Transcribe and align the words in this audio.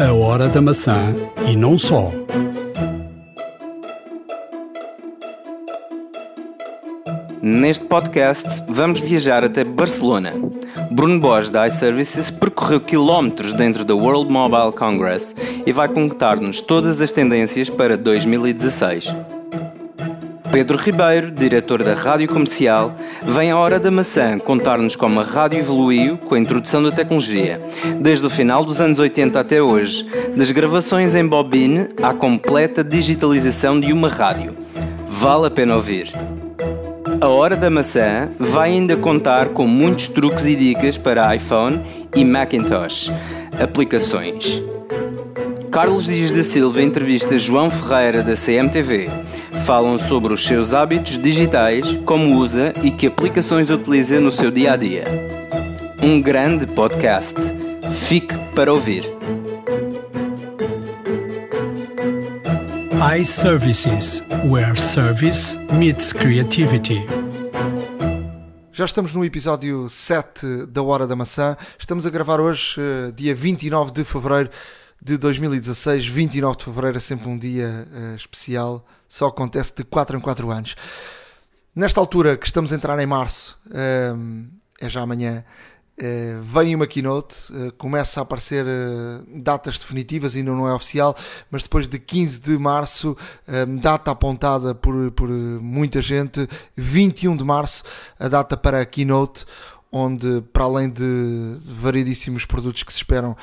A 0.00 0.12
Hora 0.12 0.48
da 0.48 0.62
Maçã 0.62 1.12
e 1.44 1.56
não 1.56 1.76
só. 1.76 2.12
Neste 7.42 7.84
podcast, 7.86 8.48
vamos 8.68 9.00
viajar 9.00 9.42
até 9.42 9.64
Barcelona. 9.64 10.34
Bruno 10.88 11.18
Borges, 11.18 11.50
da 11.50 11.66
iServices, 11.66 12.30
percorreu 12.30 12.80
quilómetros 12.80 13.54
dentro 13.54 13.84
da 13.84 13.96
World 13.96 14.30
Mobile 14.30 14.70
Congress 14.70 15.34
e 15.66 15.72
vai 15.72 15.88
contar-nos 15.88 16.60
todas 16.60 17.00
as 17.00 17.10
tendências 17.10 17.68
para 17.68 17.96
2016. 17.96 19.12
Pedro 20.50 20.78
Ribeiro, 20.78 21.30
diretor 21.30 21.82
da 21.82 21.94
Rádio 21.94 22.28
Comercial, 22.28 22.94
vem 23.22 23.50
à 23.50 23.56
Hora 23.56 23.78
da 23.78 23.90
Maçã 23.90 24.38
contar-nos 24.38 24.96
como 24.96 25.20
a 25.20 25.22
rádio 25.22 25.58
evoluiu 25.58 26.16
com 26.16 26.34
a 26.34 26.38
introdução 26.38 26.82
da 26.82 26.90
tecnologia, 26.90 27.60
desde 28.00 28.24
o 28.24 28.30
final 28.30 28.64
dos 28.64 28.80
anos 28.80 28.98
80 28.98 29.38
até 29.38 29.62
hoje, 29.62 30.06
das 30.34 30.50
gravações 30.50 31.14
em 31.14 31.26
bobine 31.26 31.88
à 32.02 32.14
completa 32.14 32.82
digitalização 32.82 33.78
de 33.78 33.92
uma 33.92 34.08
rádio. 34.08 34.56
Vale 35.08 35.46
a 35.46 35.50
pena 35.50 35.74
ouvir. 35.74 36.12
A 37.20 37.28
Hora 37.28 37.56
da 37.56 37.68
Maçã 37.68 38.28
vai 38.38 38.70
ainda 38.70 38.96
contar 38.96 39.48
com 39.48 39.66
muitos 39.66 40.08
truques 40.08 40.46
e 40.46 40.54
dicas 40.54 40.96
para 40.96 41.34
iPhone 41.34 41.82
e 42.14 42.24
Macintosh, 42.24 43.12
aplicações. 43.60 44.62
Carlos 45.70 46.06
Dias 46.06 46.32
da 46.32 46.42
Silva 46.42 46.82
entrevista 46.82 47.38
João 47.38 47.70
Ferreira 47.70 48.22
da 48.22 48.34
CMTV. 48.34 49.10
Falam 49.68 49.98
sobre 49.98 50.32
os 50.32 50.46
seus 50.46 50.72
hábitos 50.72 51.18
digitais, 51.18 51.92
como 52.06 52.38
usa 52.38 52.72
e 52.82 52.90
que 52.90 53.06
aplicações 53.06 53.68
utiliza 53.68 54.18
no 54.18 54.30
seu 54.30 54.50
dia 54.50 54.72
a 54.72 54.76
dia. 54.78 55.04
Um 56.02 56.22
grande 56.22 56.66
podcast. 56.66 57.34
Fique 57.92 58.34
para 58.54 58.72
ouvir. 58.72 59.04
iServices, 63.20 64.24
where 64.46 64.74
service 64.74 65.54
meets 65.74 66.14
creativity. 66.14 67.06
Já 68.72 68.86
estamos 68.86 69.12
no 69.12 69.22
episódio 69.22 69.86
7 69.90 70.64
da 70.64 70.82
Hora 70.82 71.06
da 71.06 71.14
Maçã. 71.14 71.58
Estamos 71.78 72.06
a 72.06 72.10
gravar 72.10 72.40
hoje, 72.40 72.76
eh, 72.78 73.12
dia 73.14 73.34
29 73.34 73.92
de 73.92 74.02
fevereiro 74.02 74.48
de 75.02 75.18
2016. 75.18 76.06
29 76.06 76.56
de 76.56 76.64
fevereiro 76.64 76.96
é 76.96 77.00
sempre 77.00 77.28
um 77.28 77.38
dia 77.38 77.86
uh, 77.92 78.16
especial, 78.16 78.82
só 79.08 79.28
acontece 79.28 79.72
de 79.76 79.84
4 79.84 80.16
em 80.16 80.20
4 80.20 80.50
anos. 80.50 80.76
Nesta 81.74 82.00
altura 82.00 82.36
que 82.36 82.46
estamos 82.46 82.72
a 82.72 82.76
entrar 82.76 82.98
em 82.98 83.06
março, 83.06 83.58
uh, 83.66 84.46
é 84.80 84.88
já 84.88 85.00
amanhã, 85.00 85.44
Uh, 86.00 86.40
vem 86.42 86.76
uma 86.76 86.86
keynote, 86.86 87.34
uh, 87.52 87.72
começa 87.72 88.20
a 88.20 88.22
aparecer 88.22 88.64
uh, 88.64 89.42
datas 89.42 89.76
definitivas, 89.78 90.36
ainda 90.36 90.52
não 90.52 90.68
é 90.68 90.72
oficial, 90.72 91.12
mas 91.50 91.64
depois 91.64 91.88
de 91.88 91.98
15 91.98 92.40
de 92.40 92.56
março, 92.56 93.16
data 93.82 94.12
apontada 94.12 94.76
por, 94.76 95.10
por 95.10 95.28
muita 95.28 96.00
gente, 96.00 96.48
21 96.76 97.36
de 97.36 97.42
março, 97.42 97.82
a 98.16 98.28
data 98.28 98.56
para 98.56 98.80
a 98.80 98.86
keynote, 98.86 99.44
onde, 99.90 100.40
para 100.52 100.64
além 100.64 100.88
de 100.88 101.56
variedíssimos 101.64 102.44
produtos 102.44 102.84
que 102.84 102.92
se 102.92 102.98
esperam 102.98 103.36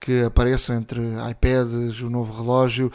que 0.00 0.22
apareçam 0.22 0.74
entre 0.74 1.00
iPads, 1.30 2.00
o 2.00 2.10
novo 2.10 2.42
relógio, 2.42 2.90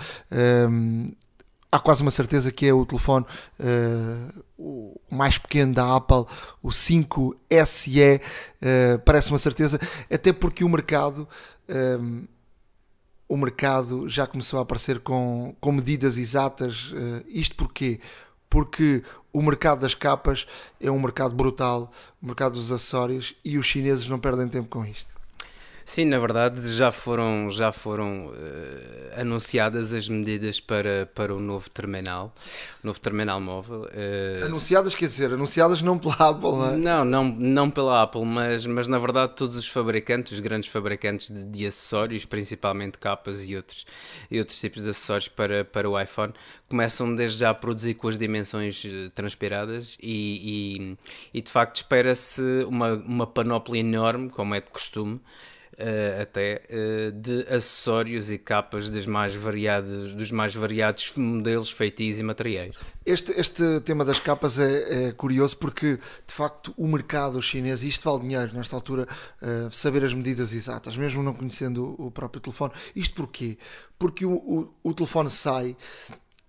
há 1.75 1.79
quase 1.79 2.01
uma 2.01 2.11
certeza 2.11 2.51
que 2.51 2.65
é 2.65 2.73
o 2.73 2.85
telefone 2.85 3.25
uh, 3.59 4.43
o 4.57 4.99
mais 5.11 5.37
pequeno 5.37 5.73
da 5.73 5.95
Apple, 5.95 6.25
o 6.61 6.69
5SE, 6.69 8.21
uh, 8.21 8.99
parece 9.03 9.29
uma 9.29 9.39
certeza, 9.39 9.79
até 10.11 10.31
porque 10.31 10.63
o 10.63 10.69
mercado. 10.69 11.27
Um, 11.69 12.27
o 13.27 13.35
mercado 13.35 14.07
já 14.07 14.27
começou 14.27 14.59
a 14.59 14.61
aparecer 14.61 14.99
com, 14.99 15.55
com 15.59 15.71
medidas 15.71 16.15
exatas. 16.15 16.91
Uh, 16.91 17.25
isto 17.27 17.55
porquê? 17.55 17.99
Porque 18.47 19.03
o 19.33 19.41
mercado 19.41 19.79
das 19.81 19.95
capas 19.95 20.45
é 20.79 20.91
um 20.91 20.99
mercado 20.99 21.35
brutal, 21.35 21.91
o 22.21 22.27
mercado 22.27 22.53
dos 22.53 22.71
acessórios, 22.71 23.33
e 23.43 23.57
os 23.57 23.65
chineses 23.65 24.07
não 24.07 24.19
perdem 24.19 24.47
tempo 24.47 24.69
com 24.69 24.85
isto. 24.85 25.14
Sim, 25.85 26.05
na 26.05 26.17
verdade 26.17 26.73
já 26.73 26.91
foram, 26.91 27.47
já 27.51 27.71
foram 27.71 28.29
uh, 28.29 29.21
anunciadas 29.21 29.93
as 29.93 30.09
medidas 30.09 30.59
para, 30.59 31.07
para 31.13 31.33
o 31.33 31.39
novo 31.39 31.69
terminal, 31.69 32.33
o 32.83 32.87
novo 32.87 32.99
terminal 32.99 33.39
móvel. 33.39 33.81
Uh, 33.83 34.45
anunciadas 34.45 34.95
quer 34.95 35.05
dizer, 35.05 35.31
anunciadas 35.31 35.83
não 35.83 35.99
pela 35.99 36.15
Apple, 36.15 36.51
não 36.51 36.69
é? 36.73 36.75
Não, 36.75 37.05
não, 37.05 37.23
não 37.25 37.69
pela 37.69 38.01
Apple, 38.01 38.25
mas, 38.25 38.65
mas 38.65 38.87
na 38.87 38.97
verdade 38.97 39.33
todos 39.35 39.55
os 39.55 39.67
fabricantes, 39.67 40.33
os 40.33 40.39
grandes 40.39 40.71
fabricantes 40.71 41.29
de, 41.29 41.45
de 41.45 41.67
acessórios, 41.67 42.25
principalmente 42.25 42.97
capas 42.97 43.47
e 43.47 43.55
outros, 43.55 43.85
e 44.31 44.39
outros 44.39 44.59
tipos 44.59 44.81
de 44.81 44.89
acessórios 44.89 45.27
para, 45.27 45.63
para 45.63 45.87
o 45.87 46.01
iPhone, 46.01 46.33
começam 46.67 47.13
desde 47.13 47.37
já 47.37 47.51
a 47.51 47.53
produzir 47.53 47.93
com 47.93 48.07
as 48.07 48.17
dimensões 48.17 48.83
eh, 48.83 49.11
transpiradas 49.13 49.99
e, 50.01 50.97
e, 51.31 51.37
e 51.37 51.41
de 51.43 51.51
facto 51.51 51.75
espera-se 51.75 52.41
uma, 52.67 52.93
uma 52.93 53.27
panóplia 53.27 53.81
enorme, 53.81 54.31
como 54.31 54.55
é 54.55 54.61
de 54.61 54.71
costume, 54.71 55.21
uh, 55.79 56.21
até 56.21 56.61
uh, 56.69 57.11
de 57.11 57.41
acessórios 57.47 58.31
e 58.31 58.37
capas 58.37 58.89
dos 58.89 59.05
mais 59.05 59.35
variados, 59.35 60.13
dos 60.13 60.31
mais 60.31 60.55
variados 60.55 61.13
modelos, 61.15 61.69
feitios 61.69 62.19
e 62.19 62.23
materiais. 62.23 62.75
Este, 63.05 63.31
este 63.33 63.79
tema 63.81 64.03
das 64.03 64.19
capas 64.19 64.57
é, 64.57 65.07
é, 65.07 65.11
curioso 65.11 65.57
porque 65.57 65.99
de 66.25 66.33
facto 66.33 66.73
o 66.77 66.87
mercado 66.87 67.41
chinês, 67.41 67.83
isto 67.83 68.09
vale 68.09 68.27
dinheiro 68.27 68.53
nesta 68.53 68.75
altura, 68.75 69.07
uh, 69.41 69.71
saber 69.71 70.03
as 70.03 70.13
medidas 70.13 70.53
exatas, 70.53 70.97
mesmo 70.97 71.21
não 71.21 71.33
conhecendo 71.33 71.95
o, 71.99 72.07
o 72.07 72.11
próprio 72.11 72.41
telefone. 72.41 72.73
Isto 72.95 73.15
porquê? 73.15 73.57
Porque 73.97 74.25
o, 74.25 74.33
o, 74.33 74.73
o 74.83 74.93
telefone 74.93 75.29
sai 75.29 75.77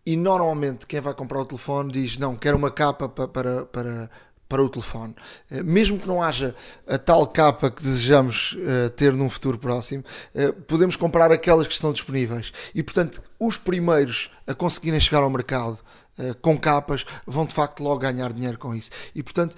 e 0.06 0.16
normalmente 0.16 0.86
quem 0.86 1.00
vai 1.00 1.12
comprar 1.12 1.40
o 1.40 1.44
telefone 1.44 1.90
diz 1.90 2.16
não, 2.16 2.36
quero 2.36 2.56
uma 2.56 2.70
capa 2.70 3.08
para, 3.08 3.26
para, 3.26 3.66
para 3.66 4.10
para 4.48 4.62
o 4.62 4.68
telefone. 4.68 5.14
Eh, 5.50 5.62
mesmo 5.62 5.98
que 5.98 6.06
não 6.06 6.22
haja 6.22 6.54
a 6.86 6.98
tal 6.98 7.26
capa 7.26 7.70
que 7.70 7.82
desejamos 7.82 8.52
uh, 8.52 8.90
ter 8.90 9.12
num 9.12 9.28
futuro 9.28 9.58
próximo, 9.58 10.04
uh, 10.34 10.52
podemos 10.62 10.96
comprar 10.96 11.32
aquelas 11.32 11.66
que 11.66 11.72
estão 11.72 11.92
disponíveis. 11.92 12.52
E, 12.74 12.82
portanto, 12.82 13.22
os 13.38 13.56
primeiros 13.56 14.30
a 14.46 14.54
conseguirem 14.54 15.00
chegar 15.00 15.22
ao 15.22 15.30
mercado 15.30 15.78
com 16.40 16.58
capas 16.58 17.04
vão 17.26 17.44
de 17.44 17.52
facto 17.52 17.82
logo 17.82 17.98
ganhar 17.98 18.32
dinheiro 18.32 18.58
com 18.58 18.74
isso. 18.74 18.88
E, 19.14 19.22
portanto, 19.22 19.54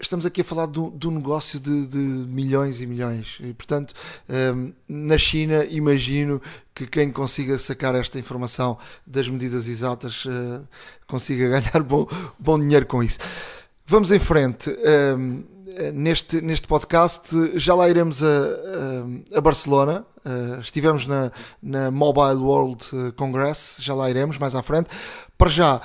estamos 0.00 0.24
aqui 0.24 0.40
a 0.40 0.44
falar 0.44 0.64
do, 0.64 0.88
do 0.88 1.10
negócio 1.10 1.60
de, 1.60 1.86
de, 1.88 1.98
milhões 1.98 2.80
e 2.80 2.86
milhões. 2.86 3.36
E, 3.38 3.52
portanto, 3.52 3.92
na 4.88 5.18
China, 5.18 5.62
imagino 5.66 6.40
que 6.74 6.86
quem 6.86 7.10
consiga 7.10 7.58
sacar 7.58 7.94
esta 7.94 8.18
informação 8.18 8.78
das 9.06 9.28
medidas 9.28 9.66
exatas 9.66 10.24
consiga 11.06 11.48
ganhar 11.60 11.82
bom, 11.82 12.06
bom 12.38 12.58
dinheiro 12.58 12.86
com 12.86 13.02
isso. 13.02 13.18
Vamos 13.86 14.10
em 14.10 14.18
frente. 14.18 14.70
Um, 14.70 15.44
neste, 15.92 16.40
neste 16.40 16.66
podcast 16.66 17.58
já 17.58 17.74
lá 17.74 17.88
iremos 17.88 18.22
a, 18.22 18.26
a, 18.26 19.38
a 19.38 19.40
Barcelona. 19.40 20.04
Uh, 20.24 20.60
estivemos 20.60 21.04
na, 21.06 21.32
na 21.60 21.90
Mobile 21.90 22.40
World 22.40 22.86
Congress, 23.16 23.82
já 23.82 23.92
lá 23.92 24.08
iremos 24.08 24.38
mais 24.38 24.54
à 24.54 24.62
frente. 24.62 24.88
Para 25.36 25.50
já, 25.50 25.80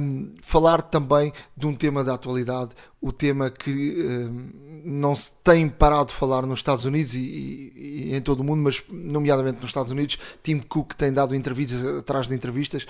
um, 0.00 0.34
falar 0.40 0.80
também 0.80 1.30
de 1.54 1.66
um 1.66 1.74
tema 1.74 2.02
da 2.02 2.14
atualidade, 2.14 2.70
o 2.98 3.12
tema 3.12 3.50
que 3.50 3.70
um, 4.02 4.50
não 4.86 5.14
se 5.14 5.32
tem 5.44 5.68
parado 5.68 6.06
de 6.06 6.14
falar 6.14 6.46
nos 6.46 6.60
Estados 6.60 6.86
Unidos 6.86 7.12
e, 7.12 7.18
e, 7.18 8.08
e, 8.08 8.16
em 8.16 8.22
todo 8.22 8.40
o 8.40 8.44
mundo, 8.44 8.62
mas 8.62 8.82
nomeadamente 8.88 9.56
nos 9.56 9.66
Estados 9.66 9.92
Unidos. 9.92 10.16
Tim 10.42 10.60
Cook 10.60 10.94
tem 10.94 11.12
dado 11.12 11.34
entrevistas 11.34 11.98
atrás 11.98 12.28
de 12.28 12.34
entrevistas, 12.34 12.86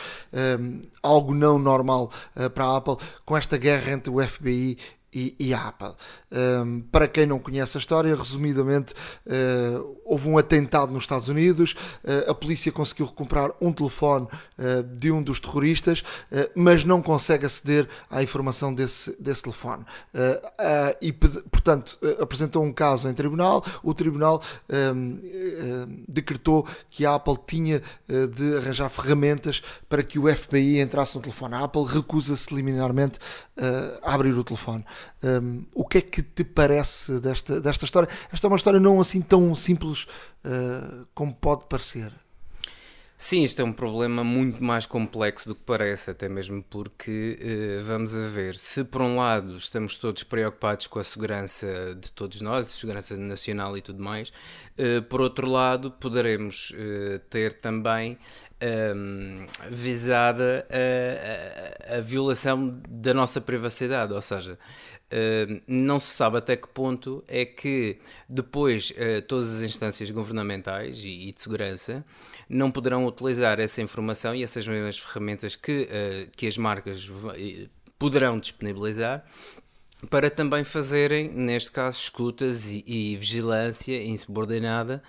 um, 0.60 0.80
algo 1.02 1.34
não 1.34 1.58
normal 1.58 2.12
uh, 2.36 2.50
para 2.50 2.66
a 2.66 2.76
Apple, 2.76 2.98
com 3.24 3.36
esta 3.36 3.56
guerra 3.56 3.90
entre 3.90 4.10
o 4.10 4.22
FBI 4.22 4.78
e, 5.12 5.34
e 5.40 5.54
a 5.54 5.68
Apple. 5.68 5.94
Um, 6.30 6.80
para 6.80 7.06
quem 7.06 7.24
não 7.24 7.38
conhece 7.38 7.78
a 7.78 7.80
história, 7.80 8.14
resumidamente, 8.14 8.94
uh, 9.26 9.96
houve 10.04 10.28
um 10.28 10.36
atentado 10.36 10.92
nos 10.92 11.04
Estados 11.04 11.28
Unidos, 11.28 11.74
uh, 12.04 12.30
a 12.30 12.34
polícia 12.34 12.72
conseguiu 12.72 13.06
recuperar 13.06 13.52
um 13.60 13.72
telefone 13.72 14.26
uh, 14.58 14.82
de 14.82 15.12
um 15.12 15.22
dos 15.22 15.38
terroristas, 15.38 16.02
mas 16.54 16.84
não 16.84 17.00
consegue 17.00 17.46
aceder 17.46 17.88
à 18.10 18.22
informação 18.22 18.74
desse, 18.74 19.14
desse 19.20 19.42
telefone. 19.42 19.84
e, 21.00 21.12
portanto, 21.12 21.98
apresentou 22.20 22.62
um 22.62 22.72
caso 22.72 23.08
em 23.08 23.14
tribunal, 23.14 23.64
o 23.82 23.94
tribunal 23.94 24.42
um, 24.94 25.18
decretou 26.08 26.66
que 26.90 27.06
a 27.06 27.14
Apple 27.14 27.36
tinha 27.46 27.82
de 28.08 28.56
arranjar 28.56 28.88
ferramentas 28.88 29.62
para 29.88 30.02
que 30.02 30.18
o 30.18 30.34
FBI 30.34 30.80
entrasse 30.80 31.16
no 31.16 31.22
telefone. 31.22 31.54
A 31.54 31.64
Apple 31.64 31.84
recusa-se 31.84 32.54
liminarmente 32.54 33.18
a 34.02 34.14
abrir 34.14 34.32
o 34.32 34.44
telefone. 34.44 34.84
Um, 35.22 35.64
o 35.74 35.84
que 35.84 35.98
é 35.98 36.00
que 36.00 36.25
te 36.34 36.44
parece 36.44 37.20
desta, 37.20 37.60
desta 37.60 37.84
história? 37.84 38.08
Esta 38.32 38.46
é 38.46 38.48
uma 38.48 38.56
história 38.56 38.80
não 38.80 39.00
assim 39.00 39.20
tão 39.20 39.54
simples 39.54 40.04
uh, 40.44 41.06
como 41.14 41.34
pode 41.34 41.64
parecer. 41.68 42.12
Sim, 43.18 43.44
isto 43.44 43.62
é 43.62 43.64
um 43.64 43.72
problema 43.72 44.22
muito 44.22 44.62
mais 44.62 44.84
complexo 44.84 45.48
do 45.48 45.54
que 45.54 45.62
parece, 45.64 46.10
até 46.10 46.28
mesmo 46.28 46.62
porque, 46.68 47.38
eh, 47.40 47.80
vamos 47.82 48.14
a 48.14 48.28
ver, 48.28 48.56
se 48.56 48.84
por 48.84 49.00
um 49.00 49.16
lado 49.16 49.56
estamos 49.56 49.96
todos 49.96 50.22
preocupados 50.22 50.86
com 50.86 50.98
a 50.98 51.04
segurança 51.04 51.96
de 51.98 52.12
todos 52.12 52.42
nós, 52.42 52.66
segurança 52.66 53.16
nacional 53.16 53.74
e 53.74 53.80
tudo 53.80 54.04
mais, 54.04 54.30
eh, 54.76 55.00
por 55.00 55.22
outro 55.22 55.48
lado 55.48 55.90
poderemos 55.92 56.74
ter 57.30 57.54
também 57.54 58.18
um, 58.62 59.46
visada 59.70 60.66
a, 60.70 61.94
a, 61.94 61.96
a, 61.98 62.00
violação 62.00 62.80
da 62.88 63.12
nossa 63.12 63.40
privacidade, 63.40 64.12
ou 64.12 64.20
seja, 64.22 64.58
não 65.66 65.98
se 66.00 66.08
sabe 66.08 66.38
até 66.38 66.56
que 66.56 66.68
ponto 66.68 67.22
é 67.28 67.44
que 67.44 67.98
depois 68.28 68.90
uh, 68.90 69.22
todas 69.22 69.54
as 69.54 69.62
instâncias 69.62 70.10
governamentais 70.10 70.98
e, 71.04 71.28
e, 71.28 71.32
de 71.32 71.40
segurança 71.40 72.04
não 72.48 72.70
poderão 72.70 73.06
utilizar 73.06 73.60
essa 73.60 73.80
informação 73.80 74.34
e 74.34 74.42
essas 74.42 74.66
mesmas 74.66 74.98
ferramentas 74.98 75.54
que, 75.54 75.82
uh, 75.82 76.30
que 76.36 76.46
as 76.46 76.58
marcas 76.58 77.08
poderão 77.98 78.38
disponibilizar 78.38 79.24
para 80.10 80.30
também 80.30 80.62
fazerem, 80.62 81.30
neste 81.30 81.72
caso, 81.72 81.98
escutas 81.98 82.68
e, 82.68 82.84
e 82.86 83.16
vigilância 83.16 84.02
insubordinada 84.02 85.02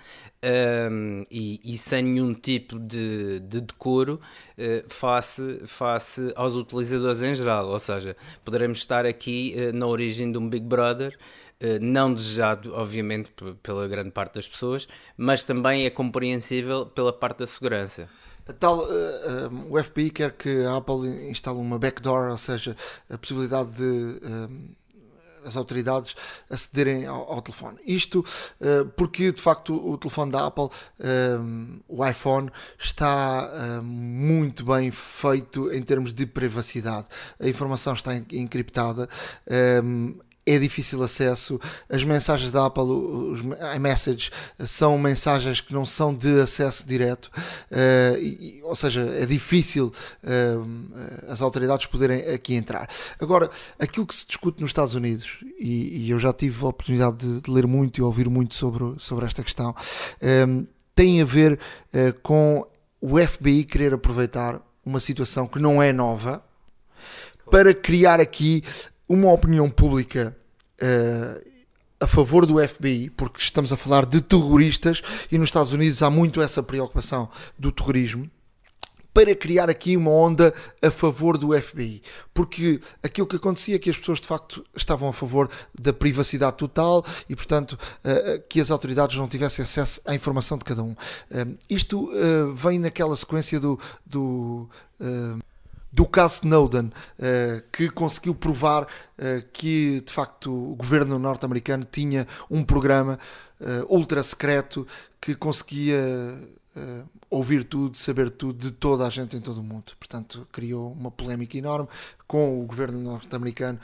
um, 0.44 1.24
e, 1.32 1.60
e, 1.64 1.78
sem 1.78 2.04
nenhum 2.04 2.34
tipo 2.34 2.78
de, 2.78 3.40
de 3.40 3.62
decoro 3.62 4.20
uh, 4.58 4.90
face, 4.90 5.62
face 5.66 6.32
aos 6.36 6.56
utilizadores 6.56 7.22
em 7.24 7.34
geral. 7.34 7.68
Ou 7.70 7.80
seja, 7.80 8.16
poderemos 8.46 8.78
estar 8.78 9.06
aqui 9.06 9.56
uh, 9.58 9.76
na 9.76 9.88
origem 9.88 10.32
de 10.32 10.38
um 10.38 10.48
Big 10.48 10.66
Brother. 10.66 11.18
Uh, 11.62 11.80
não 11.82 12.14
desejado, 12.14 12.74
obviamente, 12.76 13.32
pela 13.64 13.88
grande 13.88 14.12
parte 14.12 14.36
das 14.36 14.48
pessoas, 14.48 14.88
mas 15.18 15.44
também 15.44 15.86
é 15.86 15.90
compreensível 15.90 16.86
pela 16.86 17.12
parte 17.12 17.40
da 17.40 17.48
segurança. 17.48 18.08
Tal, 18.60 18.86
uh, 18.86 19.68
o 19.70 19.84
FBI 19.84 20.12
quer 20.12 20.32
que 20.34 20.64
a 20.66 20.78
Apple 20.78 21.08
instale 21.30 21.58
uma 21.58 21.80
backdoor, 21.80 22.30
ou 22.30 22.38
seja, 22.38 22.78
a 23.10 23.18
possibilidade 23.18 23.72
de 23.72 24.20
as 25.48 25.56
autoridades 25.56 26.16
acederem 26.50 27.06
ao, 27.06 27.32
ao 27.32 27.42
telefone. 27.42 27.78
Isto 27.86 28.20
uh, 28.60 28.86
porque, 28.96 29.32
de 29.32 29.42
facto, 29.42 29.74
o, 29.76 29.98
telefone 29.98 30.32
da 30.32 30.46
Apple, 30.46 30.66
uh, 30.66 31.82
o 31.88 32.06
iPhone, 32.06 32.52
está 32.78 33.50
uh, 33.50 33.84
muito 33.84 34.66
bem 34.66 34.92
feito 34.92 35.72
em 35.72 35.82
termos 35.82 36.14
de 36.14 36.26
privacidade. 36.26 37.08
A 37.40 37.48
informação 37.48 37.94
está 37.94 38.14
encriptada 38.16 39.08
é 40.48 40.58
difícil 40.58 41.04
acesso. 41.04 41.60
As 41.90 42.04
mensagens 42.04 42.52
da 42.52 42.66
Apple, 42.66 42.84
os 42.84 43.42
iMessage, 43.76 44.32
são 44.60 44.98
mensagens 44.98 45.60
que 45.60 45.74
não 45.74 45.86
são 45.86 46.16
de 46.16 46.40
acesso 46.40 46.88
direto, 46.88 47.26
uh, 47.26 48.18
e, 48.18 48.62
ou 48.64 48.76
seja, 48.76 49.02
é 49.02 49.26
difícil 49.26 49.92
uh, 50.24 51.32
as 51.32 51.42
autoridades 51.42 51.86
poderem 51.86 52.22
aqui 52.30 52.56
entrar. 52.56 52.90
Agora, 53.20 53.50
aquilo 53.78 54.08
que 54.08 54.16
se 54.16 54.26
discute 54.26 54.62
nos 54.62 54.70
Estados 54.70 54.96
Unidos, 54.96 55.40
e, 55.60 56.06
e 56.06 56.10
eu 56.10 56.20
já 56.20 56.32
tive 56.32 56.64
a 56.64 56.70
oportunidade 56.70 57.18
de, 57.18 57.42
de, 57.42 57.52
ler 57.52 57.68
muito 57.68 58.00
e 58.00 58.02
ouvir 58.02 58.30
muito 58.30 58.56
sobre, 58.56 58.96
sobre 59.00 59.26
esta 59.26 59.44
questão, 59.44 59.76
um, 60.48 60.66
tem 60.96 61.22
a 61.22 61.26
ver 61.26 61.60
uh, 61.94 62.18
com 62.24 62.66
o 63.02 63.20
FBI 63.20 63.66
querer 63.66 63.94
aproveitar 63.94 64.62
uma 64.86 65.00
situação 65.00 65.46
que 65.46 65.60
não 65.60 65.84
é 65.84 65.92
nova 65.92 66.42
para 67.52 67.74
criar 67.74 68.20
aqui 68.20 68.64
uma 69.08 69.32
opinião 69.32 69.70
pública 69.70 70.36
uh, 70.82 71.48
a 72.00 72.08
favor 72.08 72.46
do 72.46 72.66
FBI, 72.66 73.10
porque 73.12 73.40
estamos 73.40 73.72
a 73.74 73.78
falar 73.78 74.06
de 74.06 74.22
terroristas 74.22 75.02
e 75.32 75.38
nos 75.38 75.50
Estados 75.50 75.72
Unidos 75.72 76.02
há 76.02 76.10
muito 76.10 76.42
essa 76.42 76.62
preocupação 76.62 77.30
do 77.58 77.72
terrorismo 77.72 78.30
para 79.14 79.34
criar 79.34 79.68
aqui 79.68 79.98
uma 79.98 80.12
onda 80.12 80.54
a 80.80 80.92
favor 80.92 81.40
do 81.40 81.60
FBI. 81.60 82.04
Porque 82.36 82.80
aquilo 83.02 83.26
que 83.26 83.36
acontecia 83.36 83.76
é 83.76 83.80
que 83.80 83.90
as 83.90 83.98
pessoas 83.98 84.22
de 84.22 84.28
facto 84.28 84.64
estavam 84.76 85.10
a 85.10 85.14
favor 85.14 85.50
da 85.74 85.92
privacidade 85.92 86.56
total 86.58 87.04
e, 87.28 87.36
portanto, 87.36 87.80
eh, 88.04 88.44
que 88.48 88.62
as 88.62 88.70
autoridades 88.70 89.18
não 89.18 89.28
tivessem 89.28 89.64
acesso 89.64 90.00
à 90.06 90.14
informação 90.14 90.56
de 90.56 90.66
cada 90.66 90.84
um. 90.84 90.96
Isto 91.68 92.12
vem 92.54 92.78
naquela 92.78 93.18
sequência 93.18 93.60
do. 93.60 93.80
do 94.06 94.70
do 95.92 96.06
caso 96.06 96.42
Snowden, 96.44 96.86
uh, 96.86 97.62
que 97.72 97.90
conseguiu 97.90 98.36
provar 98.36 98.84
uh, 98.84 98.88
que 99.54 100.02
de 100.02 100.12
facto 100.12 100.52
o 100.52 100.76
governo 100.76 101.18
norte-americano 101.18 101.86
tinha 101.90 102.28
um 102.50 102.64
programa 102.64 103.18
uh, 103.60 103.96
ultra 103.96 104.22
secreto 104.24 104.88
que 105.20 105.36
conseguia 105.36 105.98
ouvir 107.28 107.64
tudo, 107.64 107.98
saber 107.98 108.30
tudo 108.30 108.60
de 108.60 108.72
toda 108.72 109.08
a 109.08 109.10
gente 109.10 109.36
em 109.36 109.42
todo 109.42 109.62
o 109.62 109.64
mundo. 109.64 109.94
Portanto, 109.98 110.48
criou 110.52 110.92
uma 110.92 111.10
polémica 111.10 111.58
enorme 111.58 111.90
com 112.28 112.62
o 112.62 112.66
governo 112.68 113.00
norte-americano 113.00 113.80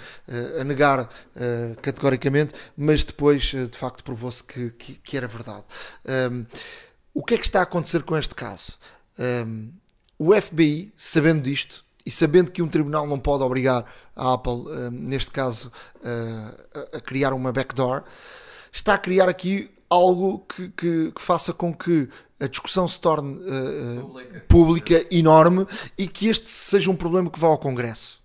a 0.62 0.64
negar 0.64 1.10
categoricamente, 1.82 2.54
mas 2.78 3.04
depois 3.04 3.46
de 3.46 3.76
facto 3.76 4.04
provou-se 4.04 4.44
que, 4.44 4.70
que, 4.70 4.94
que, 4.94 5.18
era 5.18 5.28
verdade. 5.28 5.64
Um, 6.32 6.46
o 7.16 7.24
que 7.24 7.34
é 7.34 7.38
que 7.40 7.46
está 7.46 7.62
a 7.62 7.64
acontecer 7.64 8.04
com 8.04 8.16
este 8.16 8.36
caso? 8.36 8.78
Um, 9.18 9.72
o 10.20 10.40
FBI, 10.40 10.94
sabendo 10.96 11.42
disto, 11.42 11.84
e 12.06 12.12
sabendo 12.12 12.52
que 12.52 12.62
um 12.62 12.68
tribunal 12.68 13.08
não 13.08 13.18
pode 13.18 13.44
obrigar 13.44 13.86
a 14.16 14.34
Apple, 14.34 14.54
uh, 14.54 14.92
neste 14.92 15.32
caso, 15.32 15.72
uh, 15.98 16.98
a 16.98 17.00
criar 17.00 17.34
uma 17.34 17.52
backdoor, 17.52 18.04
está 18.72 18.96
a 18.96 18.98
criar 18.98 19.30
aqui 19.30 19.72
algo 19.90 20.40
que, 20.40 20.70
que, 20.70 21.12
que 21.12 21.22
faça 21.22 21.54
com 21.54 21.74
que 21.74 22.10
a 22.40 22.48
discussão 22.48 22.88
se 22.88 23.00
torne 23.00 23.36
uh, 23.36 24.02
pública. 24.02 24.46
pública, 24.48 25.06
enorme 25.12 25.66
e 25.98 26.08
que 26.08 26.28
este 26.28 26.50
seja 26.50 26.92
um 26.92 26.96
problema 26.96 27.30
que 27.30 27.40
vá 27.40 27.48
ao 27.48 27.58
Congresso. 27.58 28.22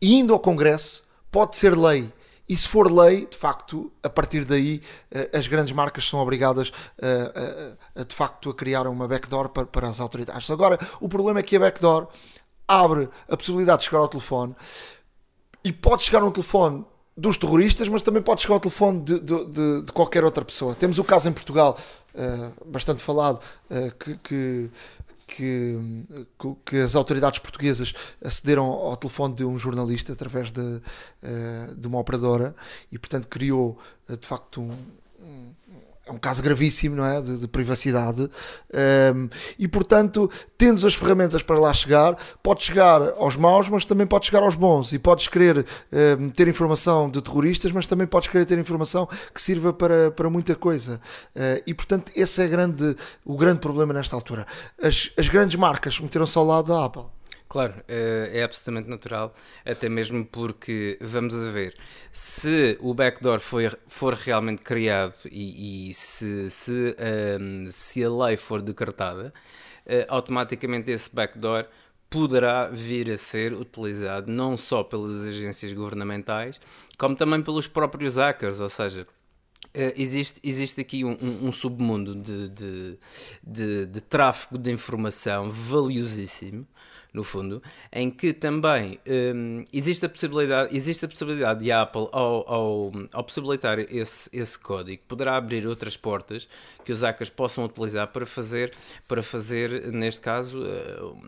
E 0.00 0.18
indo 0.18 0.32
ao 0.32 0.40
Congresso, 0.40 1.02
pode 1.30 1.56
ser 1.56 1.76
lei. 1.76 2.10
E 2.48 2.56
se 2.56 2.66
for 2.66 2.90
lei, 2.90 3.26
de 3.26 3.36
facto, 3.36 3.90
a 4.02 4.10
partir 4.10 4.44
daí 4.44 4.82
as 5.32 5.46
grandes 5.46 5.72
marcas 5.72 6.06
são 6.06 6.18
obrigadas 6.18 6.72
a, 7.00 7.98
a, 7.98 8.02
a 8.02 8.04
de 8.04 8.14
facto 8.14 8.50
a 8.50 8.54
criar 8.54 8.86
uma 8.88 9.06
backdoor 9.06 9.48
para, 9.48 9.64
para 9.64 9.88
as 9.88 10.00
autoridades. 10.00 10.50
Agora, 10.50 10.78
o 11.00 11.08
problema 11.08 11.38
é 11.38 11.42
que 11.42 11.56
a 11.56 11.60
backdoor 11.60 12.08
abre 12.80 13.08
a 13.28 13.36
possibilidade 13.36 13.80
de 13.80 13.84
chegar 13.86 13.98
ao 13.98 14.08
telefone 14.08 14.54
e 15.64 15.72
pode 15.72 16.02
chegar 16.02 16.22
um 16.24 16.30
telefone 16.30 16.84
dos 17.16 17.36
terroristas, 17.36 17.88
mas 17.88 18.02
também 18.02 18.22
pode 18.22 18.42
chegar 18.42 18.54
ao 18.54 18.60
telefone 18.60 19.02
de, 19.02 19.20
de, 19.20 19.44
de, 19.46 19.82
de 19.82 19.92
qualquer 19.92 20.24
outra 20.24 20.44
pessoa. 20.44 20.74
Temos 20.74 20.98
o 20.98 21.04
caso 21.04 21.28
em 21.28 21.32
Portugal, 21.32 21.78
uh, 22.14 22.70
bastante 22.70 23.02
falado, 23.02 23.40
uh, 23.70 23.94
que, 23.96 24.16
que, 24.16 24.70
que, 25.26 25.78
que, 26.64 26.76
as 26.78 26.94
autoridades 26.94 27.38
portuguesas 27.38 27.92
acederam 28.24 28.64
ao 28.64 28.96
telefone 28.96 29.34
de 29.34 29.44
um 29.44 29.58
jornalista 29.58 30.12
através 30.12 30.50
de, 30.50 30.60
uh, 30.60 31.74
de 31.76 31.86
uma 31.86 31.98
operadora 31.98 32.54
e, 32.90 32.98
portanto, 32.98 33.28
criou 33.28 33.78
de 34.08 34.26
facto 34.26 34.62
um, 34.62 34.70
é 36.12 36.14
um 36.14 36.18
caso 36.18 36.42
gravíssimo, 36.42 36.96
não 36.96 37.06
é? 37.06 37.20
De, 37.20 37.38
de 37.38 37.48
privacidade. 37.48 38.28
Um, 39.14 39.28
e 39.58 39.66
portanto, 39.66 40.30
tendo 40.58 40.86
as 40.86 40.94
ferramentas 40.94 41.42
para 41.42 41.58
lá 41.58 41.72
chegar, 41.72 42.16
pode 42.42 42.62
chegar 42.62 43.00
aos 43.16 43.36
maus, 43.36 43.68
mas 43.68 43.84
também 43.84 44.06
pode 44.06 44.26
chegar 44.26 44.42
aos 44.42 44.54
bons. 44.54 44.92
E 44.92 44.98
podes 44.98 45.26
querer 45.28 45.66
um, 46.18 46.28
ter 46.28 46.46
informação 46.48 47.10
de 47.10 47.20
terroristas, 47.22 47.72
mas 47.72 47.86
também 47.86 48.06
podes 48.06 48.28
querer 48.28 48.44
ter 48.44 48.58
informação 48.58 49.08
que 49.34 49.40
sirva 49.40 49.72
para, 49.72 50.10
para 50.10 50.28
muita 50.28 50.54
coisa. 50.54 51.00
Uh, 51.34 51.62
e 51.66 51.74
portanto, 51.74 52.12
esse 52.14 52.42
é 52.42 52.46
grande, 52.46 52.94
o 53.24 53.36
grande 53.36 53.60
problema 53.60 53.92
nesta 53.92 54.14
altura. 54.14 54.46
As, 54.82 55.10
as 55.16 55.28
grandes 55.28 55.56
marcas 55.56 55.98
meteram-se 55.98 56.36
ao 56.36 56.44
lado 56.44 56.68
da 56.68 56.84
Apple. 56.84 57.04
Claro, 57.52 57.74
é, 57.86 58.30
é 58.32 58.42
absolutamente 58.44 58.88
natural, 58.88 59.34
até 59.62 59.86
mesmo 59.86 60.24
porque, 60.24 60.96
vamos 61.02 61.34
a 61.34 61.50
ver, 61.50 61.76
se 62.10 62.78
o 62.80 62.94
backdoor 62.94 63.40
foi, 63.40 63.70
for 63.86 64.14
realmente 64.14 64.62
criado 64.62 65.12
e, 65.30 65.90
e 65.90 65.92
se, 65.92 66.48
se, 66.48 66.96
um, 67.38 67.66
se 67.70 68.02
a 68.02 68.10
lei 68.10 68.38
for 68.38 68.62
decretada, 68.62 69.34
uh, 69.84 69.90
automaticamente 70.08 70.90
esse 70.90 71.14
backdoor 71.14 71.66
poderá 72.08 72.70
vir 72.70 73.10
a 73.10 73.18
ser 73.18 73.52
utilizado 73.52 74.30
não 74.30 74.56
só 74.56 74.82
pelas 74.82 75.26
agências 75.28 75.74
governamentais, 75.74 76.58
como 76.96 77.14
também 77.14 77.42
pelos 77.42 77.68
próprios 77.68 78.16
hackers, 78.16 78.60
ou 78.60 78.70
seja, 78.70 79.06
Uh, 79.74 79.94
existe, 79.96 80.38
existe 80.42 80.80
aqui 80.82 81.02
um, 81.02 81.16
um, 81.22 81.46
um 81.46 81.52
submundo 81.52 82.14
de, 82.14 82.48
de, 82.48 82.98
de, 83.42 83.86
de, 83.86 84.00
tráfego 84.02 84.58
de 84.58 84.70
informação 84.70 85.48
valiosíssimo 85.48 86.66
no 87.12 87.22
fundo, 87.22 87.62
em 87.92 88.10
que 88.10 88.32
também 88.32 88.98
um, 89.06 89.64
existe, 89.72 90.06
a 90.06 90.08
possibilidade, 90.08 90.74
existe 90.74 91.04
a 91.04 91.08
possibilidade 91.08 91.60
de 91.60 91.70
a 91.70 91.82
Apple, 91.82 92.08
ao, 92.10 92.50
ao, 92.50 92.92
ao 93.12 93.24
possibilitar 93.24 93.78
esse, 93.78 94.30
esse 94.32 94.58
código, 94.58 95.02
poderá 95.06 95.36
abrir 95.36 95.66
outras 95.66 95.96
portas 95.96 96.48
que 96.84 96.90
os 96.90 97.02
hackers 97.02 97.28
possam 97.28 97.64
utilizar 97.64 98.08
para 98.08 98.24
fazer, 98.24 98.72
para 99.06 99.22
fazer 99.22 99.92
neste 99.92 100.22
caso, 100.22 100.62
uh, 100.62 101.20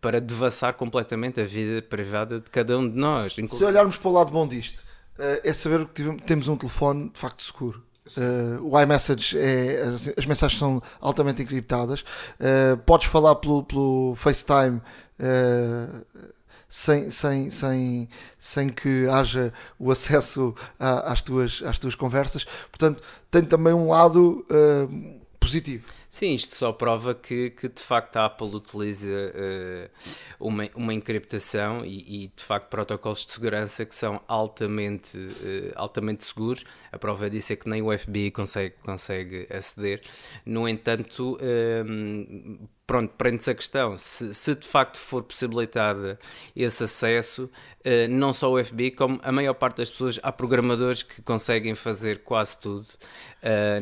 para 0.00 0.20
devassar 0.20 0.74
completamente 0.74 1.40
a 1.40 1.44
vida 1.44 1.80
privada 1.80 2.38
de 2.40 2.50
cada 2.50 2.78
um 2.78 2.88
de 2.88 2.96
nós. 2.96 3.34
Se 3.34 3.64
olharmos 3.64 3.96
para 3.96 4.08
o 4.08 4.12
lado 4.12 4.30
bom 4.30 4.46
disto, 4.46 4.80
uh, 4.80 5.40
é 5.42 5.52
saber 5.54 5.86
que 5.86 5.94
tivemos, 5.94 6.22
temos 6.22 6.48
um 6.48 6.56
telefone 6.56 7.08
de 7.08 7.18
facto 7.18 7.42
seguro 7.42 7.82
Uh, 8.18 8.62
o 8.62 8.78
iMessage 8.78 9.38
é 9.38 9.80
as, 9.80 10.12
as, 10.18 10.26
mensagens 10.26 10.58
são 10.58 10.82
altamente 11.00 11.42
encriptadas. 11.42 12.02
Uh, 12.38 12.76
podes 12.84 13.06
falar 13.06 13.34
pelo, 13.36 13.62
pelo 13.64 14.14
FaceTime 14.16 14.76
uh, 14.76 14.82
sem, 16.68 17.10
sem, 17.10 17.50
sem, 17.50 18.08
sem 18.38 18.68
que 18.68 19.06
haja 19.08 19.52
o 19.78 19.90
acesso 19.90 20.54
a, 20.78 21.12
às, 21.12 21.22
tuas, 21.22 21.62
às 21.64 21.78
tuas 21.78 21.94
conversas. 21.94 22.44
Portanto, 22.70 23.02
tem 23.30 23.44
também 23.44 23.72
um 23.72 23.88
lado 23.88 24.44
positivo. 25.38 25.86
Sim, 26.14 26.32
isto 26.34 26.54
só 26.54 26.72
prova 26.72 27.12
que, 27.12 27.50
que 27.50 27.68
de 27.68 27.82
facto 27.82 28.18
a 28.18 28.26
Apple 28.26 28.46
utiliza 28.54 29.08
uh, 29.08 29.90
uma, 30.38 30.70
uma 30.76 30.94
encriptação 30.94 31.84
e, 31.84 32.26
e, 32.26 32.28
de 32.28 32.40
facto 32.44 32.68
protocolos 32.68 33.26
de 33.26 33.32
segurança 33.32 33.84
que 33.84 33.96
são 33.96 34.22
altamente, 34.28 35.18
uh, 35.18 35.72
altamente 35.74 36.22
seguros. 36.22 36.64
A 36.92 36.98
prova 37.00 37.28
disso 37.28 37.52
é 37.52 37.56
que 37.56 37.68
nem 37.68 37.82
o 37.82 37.98
FBI 37.98 38.30
consegue, 38.30 38.76
consegue 38.84 39.48
aceder. 39.50 40.02
No 40.46 40.68
entanto, 40.68 41.36
uh, 41.36 42.68
pronto, 42.86 43.12
prende-se 43.18 43.50
a 43.50 43.54
questão. 43.56 43.98
Se, 43.98 44.32
se, 44.32 44.54
de 44.54 44.68
facto 44.68 44.98
for 44.98 45.24
possibilitada 45.24 46.16
esse 46.54 46.84
acesso, 46.84 47.50
não 48.08 48.32
só 48.32 48.52
o 48.52 48.64
FBI, 48.64 48.92
como 48.92 49.20
a 49.22 49.32
maior 49.32 49.54
parte 49.54 49.78
das 49.78 49.90
pessoas, 49.90 50.18
há 50.22 50.32
programadores 50.32 51.02
que 51.02 51.20
conseguem 51.22 51.74
fazer 51.74 52.22
quase 52.22 52.58
tudo. 52.58 52.86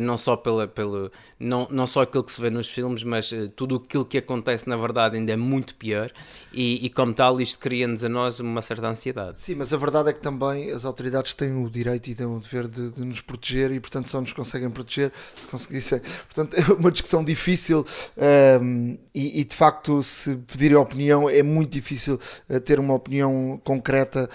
Não 0.00 0.16
só 0.16 0.36
pela, 0.36 0.66
pelo, 0.66 1.10
não, 1.38 1.68
não 1.70 1.86
só 1.86 2.02
aquilo 2.02 2.21
que 2.22 2.32
se 2.32 2.40
vê 2.40 2.50
nos 2.50 2.68
filmes, 2.68 3.02
mas 3.02 3.30
uh, 3.32 3.48
tudo 3.48 3.76
aquilo 3.76 4.04
que 4.04 4.18
acontece 4.18 4.68
na 4.68 4.76
verdade 4.76 5.16
ainda 5.16 5.32
é 5.32 5.36
muito 5.36 5.74
pior 5.74 6.10
e, 6.52 6.84
e 6.84 6.90
como 6.90 7.12
tal 7.14 7.40
isto 7.40 7.58
cria-nos 7.58 8.04
a 8.04 8.08
nós 8.08 8.40
uma 8.40 8.62
certa 8.62 8.88
ansiedade. 8.88 9.40
Sim, 9.40 9.56
mas 9.56 9.72
a 9.72 9.76
verdade 9.76 10.10
é 10.10 10.12
que 10.12 10.20
também 10.20 10.70
as 10.70 10.84
autoridades 10.84 11.34
têm 11.34 11.64
o 11.64 11.70
direito 11.70 12.08
e 12.08 12.14
têm 12.14 12.26
o 12.26 12.38
dever 12.38 12.68
de, 12.68 12.90
de 12.90 13.04
nos 13.04 13.20
proteger 13.20 13.72
e 13.72 13.80
portanto 13.80 14.08
só 14.08 14.20
nos 14.20 14.32
conseguem 14.32 14.70
proteger 14.70 15.12
se 15.36 15.46
conseguissem. 15.46 16.00
Portanto 16.00 16.54
é 16.58 16.72
uma 16.72 16.90
discussão 16.90 17.24
difícil 17.24 17.84
um, 18.16 18.22
ehm, 18.22 18.98
e, 19.14 19.40
e, 19.40 19.44
de 19.44 19.54
facto 19.54 20.02
se 20.02 20.36
pedirem 20.36 20.76
opinião 20.76 21.28
é 21.28 21.42
muito 21.42 21.70
difícil 21.70 22.18
uh, 22.48 22.60
ter 22.60 22.78
uma 22.78 22.94
opinião 22.94 23.60
concreta 23.64 24.28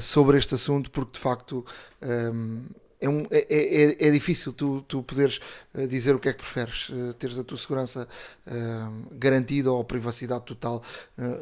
sobre 0.00 0.36
este 0.38 0.54
assunto 0.54 0.90
porque 0.90 1.12
de 1.12 1.18
facto 1.18 1.64
um, 2.02 2.08
ehm, 2.08 2.87
é, 3.00 3.08
um, 3.08 3.26
é, 3.30 3.46
é, 3.48 4.08
é, 4.08 4.10
difícil 4.10 4.52
tu, 4.52 4.82
tu 4.82 5.02
poderes 5.04 5.38
eh, 5.72 5.86
dizer 5.86 6.16
o 6.16 6.18
que 6.18 6.28
é 6.28 6.32
que 6.32 6.38
preferes, 6.38 6.88
uh, 6.88 7.14
teres 7.14 7.38
a 7.38 7.44
tua 7.44 7.56
segurança 7.56 8.08
uh, 8.46 9.06
garantida 9.12 9.70
ou 9.70 9.84
privacidade 9.84 10.44
total 10.44 10.82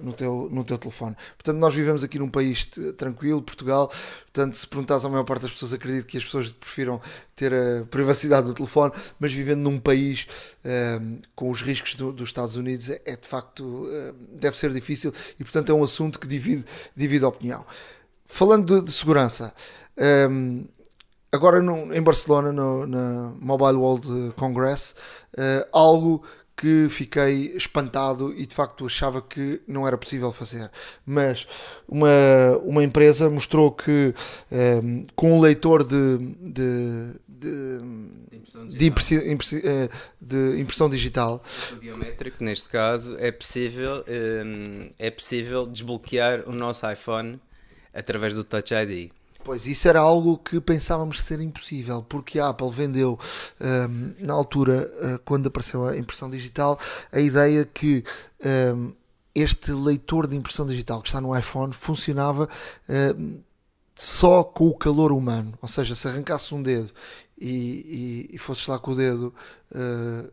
no, 0.02 0.12
teu, 0.12 0.48
no 0.50 0.64
teu 0.64 0.76
telefone. 0.76 1.16
Portanto, 1.36 1.56
nós 1.58 1.74
vivemos 1.74 2.04
aqui 2.04 2.18
num 2.18 2.28
país 2.28 2.68
tranquilo, 2.96 3.40
Portugal. 3.42 3.90
Portanto, 4.32 4.54
se 4.54 4.66
perguntares 4.66 5.04
à 5.04 5.08
maior 5.08 5.24
parte 5.24 5.42
das 5.42 5.52
pessoas, 5.52 5.72
acredito 5.72 6.06
que 6.06 6.18
as 6.18 6.24
pessoas 6.24 6.52
prefiram 6.52 7.00
ter 7.34 7.52
a 7.54 7.84
privacidade 7.86 8.46
do 8.46 8.54
telefone, 8.54 8.92
mas 9.18 9.32
vivendo 9.32 9.60
num 9.60 9.78
país 9.78 10.26
com 11.34 11.50
os 11.50 11.62
riscos 11.62 11.94
do, 11.94 12.12
dos 12.12 12.28
Estados 12.28 12.56
Unidos 12.56 12.90
é, 12.90 13.00
é 13.04 13.16
de 13.16 13.26
facto 13.26 13.88
deve 14.32 14.56
ser 14.56 14.72
difícil 14.72 15.12
e, 15.38 15.44
portanto, 15.44 15.70
é 15.70 15.74
um 15.74 15.84
assunto 15.84 16.18
que 16.18 16.26
divide, 16.26 16.64
divide 16.94 17.24
a 17.24 17.28
opinião. 17.28 17.64
Falando 18.26 18.80
de, 18.80 18.86
de 18.86 18.92
segurança. 18.92 19.54
Agora 21.36 21.62
no, 21.62 21.94
em 21.94 22.02
Barcelona, 22.02 22.50
no, 22.52 22.86
na 22.86 23.32
Mobile 23.40 23.78
World 23.78 24.32
Congress, 24.36 24.94
uh, 25.34 25.66
algo 25.72 26.24
que 26.56 26.88
fiquei 26.88 27.54
espantado 27.54 28.32
e 28.34 28.46
de 28.46 28.54
facto 28.54 28.86
achava 28.86 29.20
que 29.20 29.60
não 29.68 29.86
era 29.86 29.98
possível 29.98 30.32
fazer. 30.32 30.70
Mas 31.04 31.46
uma, 31.86 32.08
uma 32.64 32.82
empresa 32.82 33.28
mostrou 33.28 33.70
que 33.70 34.14
um, 34.50 35.02
eh, 35.02 35.06
com 35.14 35.36
um 35.36 35.40
leitor 35.40 35.84
de, 35.84 36.16
de, 36.40 37.12
de, 37.28 37.80
de, 38.74 38.86
impressão, 38.86 39.18
eh, 39.18 39.90
de 40.18 40.58
impressão 40.58 40.88
digital. 40.88 41.42
O 41.72 41.76
biométrico, 41.76 42.42
neste 42.42 42.70
caso, 42.70 43.16
é 43.18 43.30
possível, 43.30 44.02
um, 44.08 44.88
é 44.98 45.10
possível 45.10 45.66
desbloquear 45.66 46.48
o 46.48 46.52
nosso 46.52 46.90
iPhone 46.90 47.38
através 47.92 48.32
do 48.32 48.42
Touch 48.42 48.72
ID. 48.72 49.10
Pois, 49.46 49.64
isso 49.64 49.86
era 49.86 50.00
algo 50.00 50.38
que 50.38 50.60
pensávamos 50.60 51.22
ser 51.22 51.40
impossível, 51.40 52.02
porque 52.08 52.40
a 52.40 52.48
Apple 52.48 52.68
vendeu, 52.68 53.16
um, 53.60 54.26
na 54.26 54.34
altura, 54.34 54.90
uh, 55.00 55.20
quando 55.24 55.46
apareceu 55.46 55.86
a 55.86 55.96
impressão 55.96 56.28
digital, 56.28 56.76
a 57.12 57.20
ideia 57.20 57.64
que 57.64 58.02
um, 58.74 58.92
este 59.32 59.70
leitor 59.70 60.26
de 60.26 60.34
impressão 60.34 60.66
digital 60.66 61.00
que 61.00 61.06
está 61.06 61.20
no 61.20 61.38
iPhone 61.38 61.72
funcionava 61.72 62.48
um, 63.16 63.38
só 63.94 64.42
com 64.42 64.66
o 64.66 64.76
calor 64.76 65.12
humano. 65.12 65.56
Ou 65.62 65.68
seja, 65.68 65.94
se 65.94 66.08
arrancasse 66.08 66.52
um 66.52 66.60
dedo 66.60 66.90
e, 67.38 68.26
e, 68.30 68.34
e 68.34 68.38
fosses 68.38 68.66
lá 68.66 68.80
com 68.80 68.90
o 68.90 68.96
dedo. 68.96 69.32
Uh, 69.70 70.28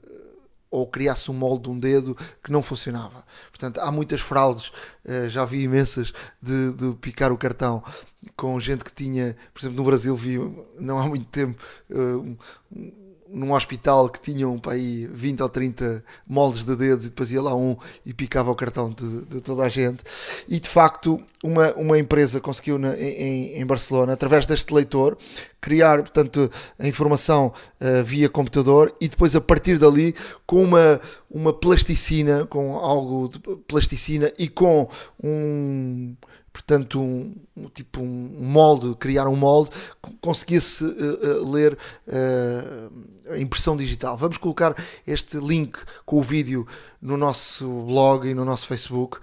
ou 0.74 0.88
criasse 0.88 1.30
um 1.30 1.36
molde 1.36 1.66
de 1.66 1.70
um 1.70 1.78
dedo 1.80 2.18
que 2.44 2.52
não 2.52 2.64
funcionava. 2.64 3.24
Portanto, 3.52 3.80
há 3.80 3.92
muitas 3.92 4.22
fraudes, 4.22 4.72
uh, 5.06 5.30
já 5.30 5.46
vi 5.46 5.62
imensas, 5.62 6.12
de, 6.42 6.74
de, 6.74 6.94
picar 6.96 7.32
o 7.32 7.38
cartão 7.38 7.84
com 8.36 8.60
gente 8.60 8.84
que 8.84 8.92
tinha, 8.92 9.38
por 9.54 9.62
exemplo, 9.62 9.78
no 9.78 9.84
Brasil 9.84 10.16
vi 10.16 10.40
não 10.80 10.98
há 10.98 11.08
muito 11.08 11.28
tempo 11.28 11.64
um, 11.92 12.36
num 13.34 13.54
hospital 13.54 14.08
que 14.10 14.22
tinham 14.22 14.60
para 14.60 14.74
aí 14.74 15.08
20 15.08 15.42
ou 15.42 15.50
30 15.50 16.04
moldes 16.30 16.64
de 16.64 16.76
dedos 16.76 17.06
e 17.06 17.10
depois 17.10 17.32
ia 17.32 17.42
lá 17.42 17.56
um 17.56 17.76
e 18.06 18.14
picava 18.14 18.52
o 18.52 18.56
cartão 18.56 18.92
de, 18.92 19.26
de 19.26 19.42
toda 19.42 19.64
a 19.64 19.70
gente. 19.70 20.04
E 20.48 20.60
de 20.60 20.70
facto, 20.70 21.20
uma, 21.44 21.74
uma 21.74 21.98
empresa 21.98 22.40
conseguiu 22.40 22.78
na, 22.78 22.96
em, 22.96 23.60
em, 23.60 23.66
Barcelona, 23.66 24.14
através 24.14 24.46
deste 24.46 24.74
leitor, 24.74 25.18
criar 25.60 26.00
portanto, 26.00 26.50
a 26.78 26.88
informação 26.88 27.52
uh, 27.82 28.04
via 28.04 28.30
computador 28.30 28.96
e 29.02 29.08
depois 29.08 29.36
a 29.36 29.42
partir 29.42 29.80
dali, 29.80 30.16
com 30.46 30.64
uma, 30.64 31.02
uma 31.30 31.52
plasticina, 31.52 32.46
com 32.46 32.78
algo 32.78 33.30
de 33.30 33.40
plasticina 33.68 34.32
e 34.38 34.48
com 34.48 34.88
um 35.22 36.16
portanto, 36.54 37.02
um, 37.02 37.36
um 37.58 37.68
tipo 37.68 38.00
um 38.00 38.38
molde, 38.40 38.96
criar 38.96 39.28
um 39.28 39.36
molde, 39.36 39.72
conseguia-se 40.22 40.84
uh, 40.84 41.42
uh, 41.42 41.52
ler 41.52 41.74
uh, 41.74 43.32
a 43.32 43.40
impressão 43.40 43.76
digital. 43.76 44.16
Vamos 44.16 44.38
colocar 44.38 44.76
este 45.06 45.38
link 45.38 45.80
com 46.06 46.20
o 46.20 46.22
vídeo 46.22 46.68
no 47.02 47.18
nosso 47.18 47.68
blog 47.88 48.30
e 48.30 48.34
no 48.36 48.46
nosso 48.46 48.68
Facebook, 48.68 49.18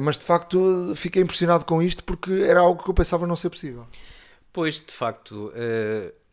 mas 0.00 0.16
de 0.16 0.24
facto 0.24 0.92
fiquei 0.96 1.22
impressionado 1.22 1.64
com 1.64 1.80
isto 1.80 2.02
porque 2.02 2.32
era 2.32 2.60
algo 2.60 2.82
que 2.82 2.90
eu 2.90 2.94
pensava 2.94 3.26
não 3.26 3.36
ser 3.36 3.50
possível. 3.50 3.86
Pois, 4.52 4.80
de 4.80 4.92
facto, 4.92 5.52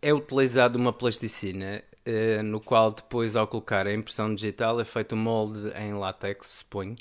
é 0.02 0.14
utilizado 0.14 0.80
uma 0.80 0.92
plasticina 0.92 1.84
no 2.44 2.60
qual 2.60 2.92
depois, 2.92 3.36
ao 3.36 3.48
colocar 3.48 3.86
a 3.86 3.94
impressão 3.94 4.34
digital, 4.34 4.80
é 4.80 4.86
feito 4.86 5.14
um 5.14 5.20
molde 5.20 5.72
em 5.78 5.94
látex, 5.94 6.48
suponho 6.48 6.96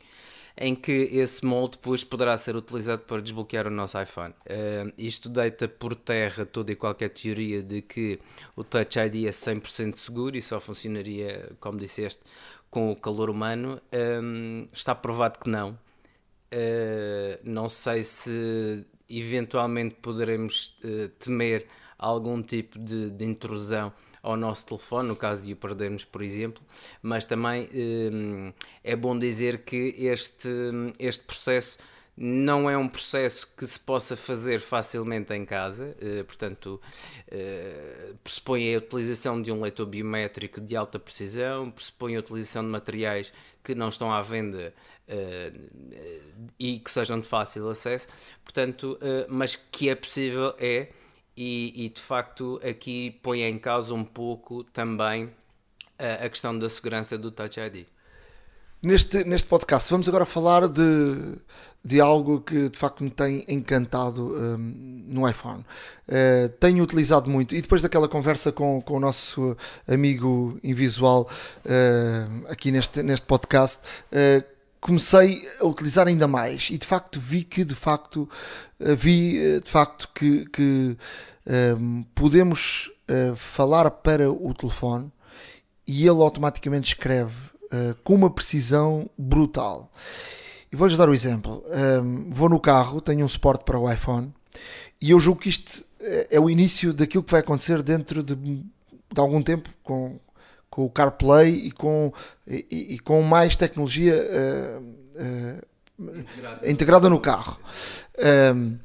em 0.56 0.74
que 0.74 0.92
esse 0.92 1.44
molde 1.44 1.72
depois 1.76 2.04
poderá 2.04 2.36
ser 2.36 2.56
utilizado 2.56 3.02
para 3.02 3.22
desbloquear 3.22 3.66
o 3.66 3.70
nosso 3.70 4.00
iPhone. 4.00 4.34
Uh, 4.46 4.92
isto 4.98 5.28
deita 5.28 5.68
por 5.68 5.94
terra 5.94 6.44
toda 6.44 6.72
e 6.72 6.76
qualquer 6.76 7.08
teoria 7.10 7.62
de 7.62 7.82
que 7.82 8.18
o 8.54 8.62
Touch 8.62 8.98
ID 8.98 9.26
é 9.26 9.30
100% 9.30 9.96
seguro 9.96 10.36
e 10.36 10.42
só 10.42 10.60
funcionaria, 10.60 11.50
como 11.58 11.78
disseste, 11.78 12.22
com 12.70 12.90
o 12.92 12.96
calor 12.96 13.30
humano. 13.30 13.80
Um, 13.92 14.68
está 14.72 14.94
provado 14.94 15.38
que 15.38 15.48
não. 15.48 15.70
Uh, 16.52 17.38
não 17.42 17.68
sei 17.68 18.02
se 18.02 18.86
eventualmente 19.08 19.94
poderemos 19.96 20.76
uh, 20.84 21.08
temer 21.18 21.66
algum 21.98 22.42
tipo 22.42 22.78
de, 22.78 23.10
de 23.10 23.24
intrusão 23.24 23.92
ao 24.22 24.36
nosso 24.36 24.64
telefone, 24.64 25.08
no 25.08 25.16
caso 25.16 25.42
de 25.42 25.52
o 25.52 25.56
perdermos, 25.56 26.04
por 26.04 26.22
exemplo, 26.22 26.62
mas 27.02 27.26
também 27.26 27.68
hum, 27.74 28.52
é 28.84 28.94
bom 28.94 29.18
dizer 29.18 29.64
que 29.64 29.94
este, 29.98 30.48
este 30.98 31.24
processo 31.24 31.78
não 32.16 32.68
é 32.68 32.76
um 32.76 32.88
processo 32.88 33.48
que 33.56 33.66
se 33.66 33.80
possa 33.80 34.16
fazer 34.16 34.60
facilmente 34.60 35.32
em 35.32 35.44
casa, 35.46 35.96
eh, 36.00 36.22
portanto, 36.22 36.80
eh, 37.28 38.12
pressupõe 38.22 38.74
a 38.74 38.78
utilização 38.78 39.40
de 39.40 39.50
um 39.50 39.62
leitor 39.62 39.86
biométrico 39.86 40.60
de 40.60 40.76
alta 40.76 40.98
precisão, 40.98 41.70
pressupõe 41.70 42.16
a 42.16 42.20
utilização 42.20 42.62
de 42.62 42.68
materiais 42.68 43.32
que 43.64 43.74
não 43.74 43.88
estão 43.88 44.12
à 44.12 44.20
venda 44.20 44.74
eh, 45.08 45.52
e 46.58 46.78
que 46.78 46.90
sejam 46.90 47.18
de 47.18 47.26
fácil 47.26 47.68
acesso, 47.68 48.06
portanto, 48.44 48.98
mas 49.28 49.56
que 49.56 49.88
é 49.88 49.94
possível 49.94 50.54
é 50.58 50.90
e, 51.36 51.86
e, 51.86 51.88
de 51.88 52.00
facto 52.00 52.60
aqui 52.68 53.18
põe 53.22 53.42
em 53.42 53.58
causa 53.58 53.94
um 53.94 54.04
pouco 54.04 54.64
também 54.64 55.30
a, 55.98 56.24
a, 56.24 56.28
questão 56.28 56.58
da 56.58 56.68
segurança 56.68 57.16
do 57.16 57.30
Touch 57.30 57.58
ID. 57.58 57.86
Neste, 58.82 59.24
neste 59.24 59.46
podcast 59.46 59.90
vamos 59.90 60.08
agora 60.08 60.26
falar 60.26 60.68
de, 60.68 61.36
de 61.84 62.00
algo 62.00 62.40
que 62.40 62.68
de 62.68 62.76
facto 62.76 63.04
me 63.04 63.10
tem 63.10 63.44
encantado 63.48 64.34
um, 64.34 65.04
no 65.08 65.28
iPhone. 65.28 65.64
Uh, 66.08 66.48
tenho 66.60 66.82
utilizado 66.82 67.30
muito 67.30 67.54
e 67.54 67.62
depois 67.62 67.80
daquela 67.80 68.08
conversa 68.08 68.50
com, 68.50 68.80
com 68.82 68.96
o 68.96 69.00
nosso 69.00 69.56
amigo 69.86 70.58
invisual 70.64 71.28
uh, 71.64 72.50
aqui 72.50 72.72
neste, 72.72 73.02
neste 73.02 73.26
podcast, 73.26 73.80
uh, 74.12 74.51
comecei 74.82 75.48
a 75.60 75.64
utilizar 75.64 76.08
ainda 76.08 76.26
mais 76.26 76.68
e 76.68 76.76
de 76.76 76.86
facto 76.86 77.18
vi 77.18 77.44
que 77.44 77.64
de 77.64 77.74
facto 77.74 78.28
vi 78.98 79.60
de 79.60 79.70
facto 79.70 80.10
que, 80.12 80.44
que 80.46 80.98
um, 81.46 82.04
podemos 82.14 82.90
uh, 83.08 83.36
falar 83.36 83.90
para 83.90 84.30
o 84.30 84.54
telefone 84.54 85.10
e 85.86 86.02
ele 86.02 86.20
automaticamente 86.20 86.88
escreve 86.88 87.34
uh, 87.64 87.94
com 88.04 88.14
uma 88.14 88.30
precisão 88.30 89.08
brutal. 89.18 89.90
E 90.70 90.76
vou-lhes 90.76 90.96
dar 90.96 91.08
o 91.08 91.12
um 91.12 91.14
exemplo. 91.14 91.62
Um, 92.02 92.30
vou 92.30 92.48
no 92.48 92.60
carro, 92.60 93.00
tenho 93.00 93.24
um 93.24 93.28
suporte 93.28 93.64
para 93.64 93.78
o 93.78 93.90
iPhone 93.90 94.32
e 95.00 95.10
eu 95.10 95.20
julgo 95.20 95.40
que 95.40 95.48
isto 95.48 95.84
é 96.30 96.40
o 96.40 96.50
início 96.50 96.92
daquilo 96.92 97.22
que 97.22 97.30
vai 97.30 97.40
acontecer 97.40 97.80
dentro 97.80 98.24
de, 98.24 98.34
de 98.34 99.20
algum 99.20 99.40
tempo 99.40 99.70
com, 99.84 100.18
com 100.72 100.86
o 100.86 100.90
CarPlay 100.90 101.66
e 101.66 101.70
com, 101.70 102.10
e, 102.46 102.94
e 102.94 102.98
com 102.98 103.20
mais 103.20 103.54
tecnologia 103.54 104.14
uh, 104.14 104.82
uh, 106.00 106.66
integrada. 106.66 107.10
no 107.10 107.20
carro. 107.20 107.60
Um, 108.56 108.78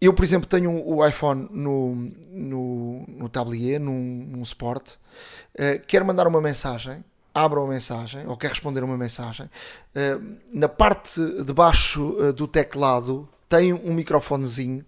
eu, 0.00 0.12
por 0.12 0.24
exemplo, 0.24 0.48
tenho 0.48 0.84
o 0.84 1.06
iPhone 1.06 1.48
no, 1.52 1.94
no, 2.28 3.04
no 3.06 3.28
tablier, 3.28 3.78
num, 3.78 4.26
num 4.32 4.42
Sport, 4.42 4.94
uh, 4.94 5.80
quero 5.86 6.04
mandar 6.04 6.26
uma 6.26 6.40
mensagem, 6.40 7.04
abra 7.32 7.60
uma 7.60 7.72
mensagem, 7.72 8.26
ou 8.26 8.36
quer 8.36 8.48
responder 8.48 8.82
uma 8.82 8.98
mensagem, 8.98 9.46
uh, 9.46 10.38
na 10.52 10.68
parte 10.68 11.20
de 11.20 11.52
baixo 11.52 12.16
uh, 12.18 12.32
do 12.32 12.48
teclado 12.48 13.28
tem 13.48 13.72
um 13.72 13.92
microfonezinho, 13.92 14.82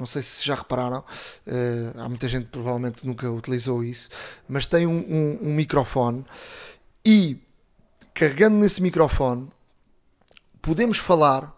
não 0.00 0.06
sei 0.06 0.22
se 0.22 0.44
já 0.44 0.54
repararam, 0.54 1.04
há 1.98 2.08
muita 2.08 2.28
gente 2.28 2.46
que 2.46 2.52
provavelmente 2.52 3.06
nunca 3.06 3.30
utilizou 3.30 3.84
isso, 3.84 4.08
mas 4.48 4.66
tem 4.66 4.86
um, 4.86 4.98
um, 4.98 5.38
um 5.42 5.54
microfone 5.54 6.24
e 7.04 7.38
carregando 8.14 8.56
nesse 8.56 8.82
microfone 8.82 9.48
podemos 10.62 10.98
falar 10.98 11.54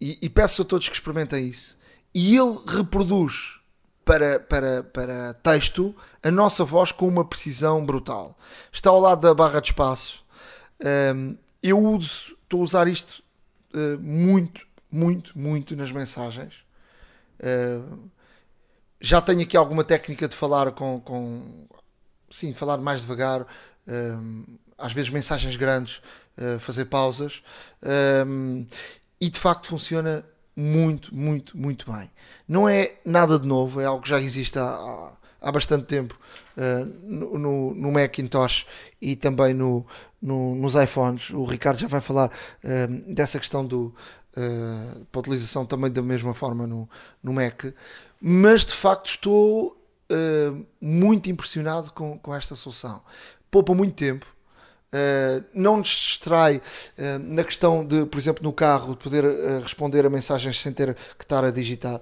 e, 0.00 0.16
e 0.22 0.30
peço 0.30 0.62
a 0.62 0.64
todos 0.64 0.88
que 0.88 0.94
experimentem 0.94 1.48
isso 1.48 1.76
e 2.14 2.36
ele 2.36 2.58
reproduz 2.66 3.60
para, 4.04 4.40
para, 4.40 4.82
para 4.82 5.34
texto 5.34 5.94
a 6.22 6.30
nossa 6.30 6.64
voz 6.64 6.90
com 6.90 7.06
uma 7.06 7.24
precisão 7.24 7.84
brutal. 7.84 8.36
Está 8.72 8.90
ao 8.90 9.00
lado 9.00 9.20
da 9.20 9.34
barra 9.34 9.60
de 9.60 9.68
espaço. 9.68 10.24
Um, 11.14 11.36
eu 11.62 11.78
uso, 11.78 12.36
estou 12.42 12.60
a 12.60 12.64
usar 12.64 12.88
isto 12.88 13.22
uh, 13.74 13.98
muito, 14.00 14.66
muito, 14.90 15.38
muito 15.38 15.76
nas 15.76 15.92
mensagens. 15.92 16.54
Uh, 17.40 18.10
já 19.00 19.20
tenho 19.20 19.40
aqui 19.40 19.56
alguma 19.56 19.82
técnica 19.82 20.28
de 20.28 20.36
falar 20.36 20.70
com, 20.72 21.00
com 21.00 21.66
sim, 22.30 22.52
falar 22.52 22.78
mais 22.78 23.00
devagar, 23.00 23.46
um, 23.88 24.44
às 24.76 24.92
vezes 24.92 25.10
mensagens 25.10 25.56
grandes, 25.56 26.02
uh, 26.36 26.58
fazer 26.58 26.84
pausas, 26.84 27.42
e 29.20 29.30
de 29.30 29.38
facto 29.38 29.68
funciona 29.68 30.24
muito, 30.54 31.14
muito, 31.14 31.56
muito 31.56 31.90
bem. 31.90 32.10
Não 32.46 32.68
é 32.68 32.96
nada 33.04 33.38
de 33.38 33.46
novo, 33.46 33.80
é 33.80 33.86
algo 33.86 34.02
que 34.02 34.08
já 34.08 34.20
existe 34.20 34.58
há, 34.58 35.12
há 35.40 35.52
bastante 35.52 35.84
tempo 35.84 36.18
uh, 36.56 36.84
no, 37.02 37.74
no, 37.74 37.92
Macintosh 37.92 38.66
e 39.00 39.16
também 39.16 39.54
no, 39.54 39.86
no, 40.20 40.54
nos 40.54 40.74
iPhones. 40.74 41.30
O 41.30 41.44
Ricardo 41.44 41.78
já 41.78 41.88
vai 41.88 42.00
falar 42.00 42.28
uh, 42.28 43.14
dessa 43.14 43.38
questão 43.38 43.64
do, 43.64 43.94
uh, 44.36 45.04
para 45.06 45.20
utilização 45.20 45.64
também 45.64 45.90
da 45.90 46.02
mesma 46.02 46.34
forma 46.34 46.66
no, 46.66 46.88
no 47.22 47.32
Mac, 47.32 47.64
mas 48.20 48.64
de 48.64 48.72
facto 48.72 49.06
estou 49.06 49.76
muito 50.80 51.30
impressionado 51.30 51.92
com, 51.92 52.18
com 52.18 52.34
esta 52.34 52.56
solução. 52.56 53.00
Poupa 53.48 53.72
muito 53.72 53.94
tempo 53.94 54.26
Uh, 54.92 55.44
não 55.54 55.76
nos 55.76 55.88
distrai 55.88 56.56
uh, 56.56 57.18
na 57.20 57.44
questão 57.44 57.86
de, 57.86 58.04
por 58.06 58.18
exemplo, 58.18 58.42
no 58.42 58.52
carro, 58.52 58.90
de 58.90 58.96
poder 58.96 59.24
uh, 59.24 59.60
responder 59.62 60.04
a 60.04 60.10
mensagens 60.10 60.60
sem 60.60 60.72
ter 60.72 60.94
que 61.16 61.22
estar 61.22 61.44
a 61.44 61.50
digitar 61.52 62.00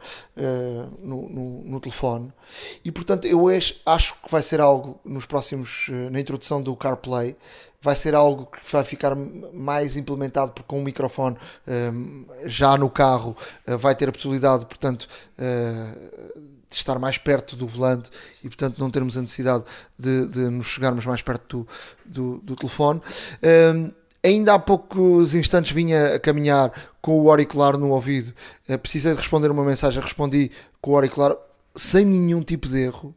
no, 1.02 1.28
no, 1.28 1.64
no, 1.64 1.80
telefone. 1.80 2.32
E 2.84 2.90
portanto, 2.90 3.26
eu 3.26 3.46
acho 3.84 4.14
que 4.22 4.30
vai 4.30 4.42
ser 4.42 4.60
algo 4.60 4.98
nos 5.04 5.26
próximos, 5.26 5.88
na 6.10 6.18
introdução 6.18 6.62
do 6.62 6.74
CarPlay, 6.74 7.36
vai 7.82 7.94
ser 7.94 8.14
algo 8.14 8.46
que 8.46 8.60
vai 8.72 8.84
ficar 8.84 9.14
mais 9.52 9.96
implementado 9.96 10.52
porque 10.52 10.66
com 10.66 10.78
o 10.80 10.82
microfone 10.82 11.36
já 12.44 12.76
no 12.76 12.88
carro 12.88 13.36
vai 13.66 13.94
ter 13.94 14.08
a 14.08 14.12
possibilidade, 14.12 14.64
portanto 14.66 15.08
de 16.68 16.76
estar 16.76 16.98
mais 16.98 17.16
perto 17.16 17.56
do 17.56 17.66
volante 17.66 18.10
e, 18.44 18.48
portanto, 18.48 18.78
não 18.78 18.90
termos 18.90 19.16
a 19.16 19.22
necessidade 19.22 19.64
de, 19.98 20.26
de 20.26 20.40
nos 20.50 20.66
chegarmos 20.66 21.06
mais 21.06 21.22
perto 21.22 21.66
do, 22.04 22.38
do, 22.38 22.38
do 22.38 22.56
telefone. 22.56 23.00
Um, 23.42 23.90
ainda 24.22 24.54
há 24.54 24.58
poucos 24.58 25.34
instantes 25.34 25.72
vinha 25.72 26.16
a 26.16 26.20
caminhar 26.20 26.72
com 27.00 27.20
o 27.20 27.30
auricular 27.30 27.78
no 27.78 27.90
ouvido. 27.90 28.34
Uh, 28.68 28.78
precisei 28.78 29.12
de 29.12 29.18
responder 29.18 29.50
uma 29.50 29.64
mensagem, 29.64 30.02
respondi 30.02 30.50
com 30.80 30.92
o 30.92 30.94
auricular 30.94 31.34
sem 31.74 32.04
nenhum 32.04 32.42
tipo 32.42 32.68
de 32.68 32.80
erro. 32.80 33.14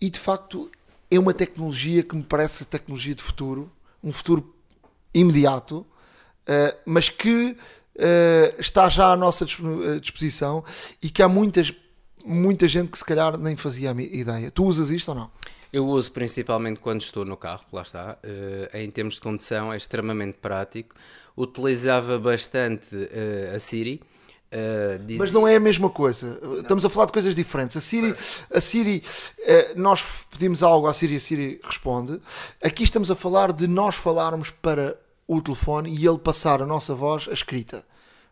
E 0.00 0.08
de 0.08 0.18
facto 0.18 0.70
é 1.10 1.18
uma 1.18 1.34
tecnologia 1.34 2.02
que 2.02 2.16
me 2.16 2.22
parece 2.22 2.64
tecnologia 2.64 3.14
de 3.14 3.22
futuro, 3.22 3.70
um 4.02 4.12
futuro 4.12 4.54
imediato, 5.12 5.78
uh, 5.78 6.76
mas 6.86 7.08
que 7.08 7.56
uh, 7.96 8.60
está 8.60 8.88
já 8.88 9.12
à 9.12 9.16
nossa 9.16 9.44
disposição 10.00 10.64
e 11.02 11.10
que 11.10 11.22
há 11.22 11.28
muitas 11.28 11.74
muita 12.26 12.66
gente 12.66 12.90
que 12.90 12.98
se 12.98 13.04
calhar 13.04 13.38
nem 13.38 13.56
fazia 13.56 13.92
a 13.92 14.02
ideia. 14.02 14.50
Tu 14.50 14.64
usas 14.64 14.90
isto 14.90 15.08
ou 15.10 15.14
não? 15.14 15.30
Eu 15.72 15.86
uso 15.86 16.12
principalmente 16.12 16.80
quando 16.80 17.00
estou 17.00 17.24
no 17.24 17.36
carro, 17.36 17.64
lá 17.72 17.82
está. 17.82 18.18
Uh, 18.24 18.76
em 18.76 18.90
termos 18.90 19.14
de 19.14 19.20
condução, 19.20 19.72
é 19.72 19.76
extremamente 19.76 20.38
prático. 20.38 20.94
Utilizava 21.36 22.18
bastante 22.18 22.94
uh, 22.94 23.54
a 23.54 23.58
Siri. 23.58 24.00
Uh, 24.46 25.04
diz... 25.04 25.18
Mas 25.18 25.30
não 25.30 25.46
é 25.46 25.56
a 25.56 25.60
mesma 25.60 25.90
coisa. 25.90 26.38
Não. 26.40 26.60
Estamos 26.60 26.84
a 26.84 26.88
falar 26.90 27.06
de 27.06 27.12
coisas 27.12 27.34
diferentes. 27.34 27.76
A 27.76 27.80
Siri, 27.80 28.14
a 28.52 28.60
Siri 28.60 29.02
nós 29.76 30.24
pedimos 30.30 30.62
algo 30.62 30.86
à 30.86 30.94
Siri, 30.94 31.16
a 31.16 31.20
Siri 31.20 31.60
responde. 31.62 32.20
Aqui 32.62 32.82
estamos 32.82 33.10
a 33.10 33.16
falar 33.16 33.52
de 33.52 33.66
nós 33.66 33.96
falarmos 33.96 34.50
para 34.50 34.98
o 35.26 35.42
telefone 35.42 35.94
e 35.94 36.06
ele 36.06 36.18
passar 36.18 36.62
a 36.62 36.66
nossa 36.66 36.94
voz 36.94 37.26
a 37.28 37.32
escrita. 37.32 37.84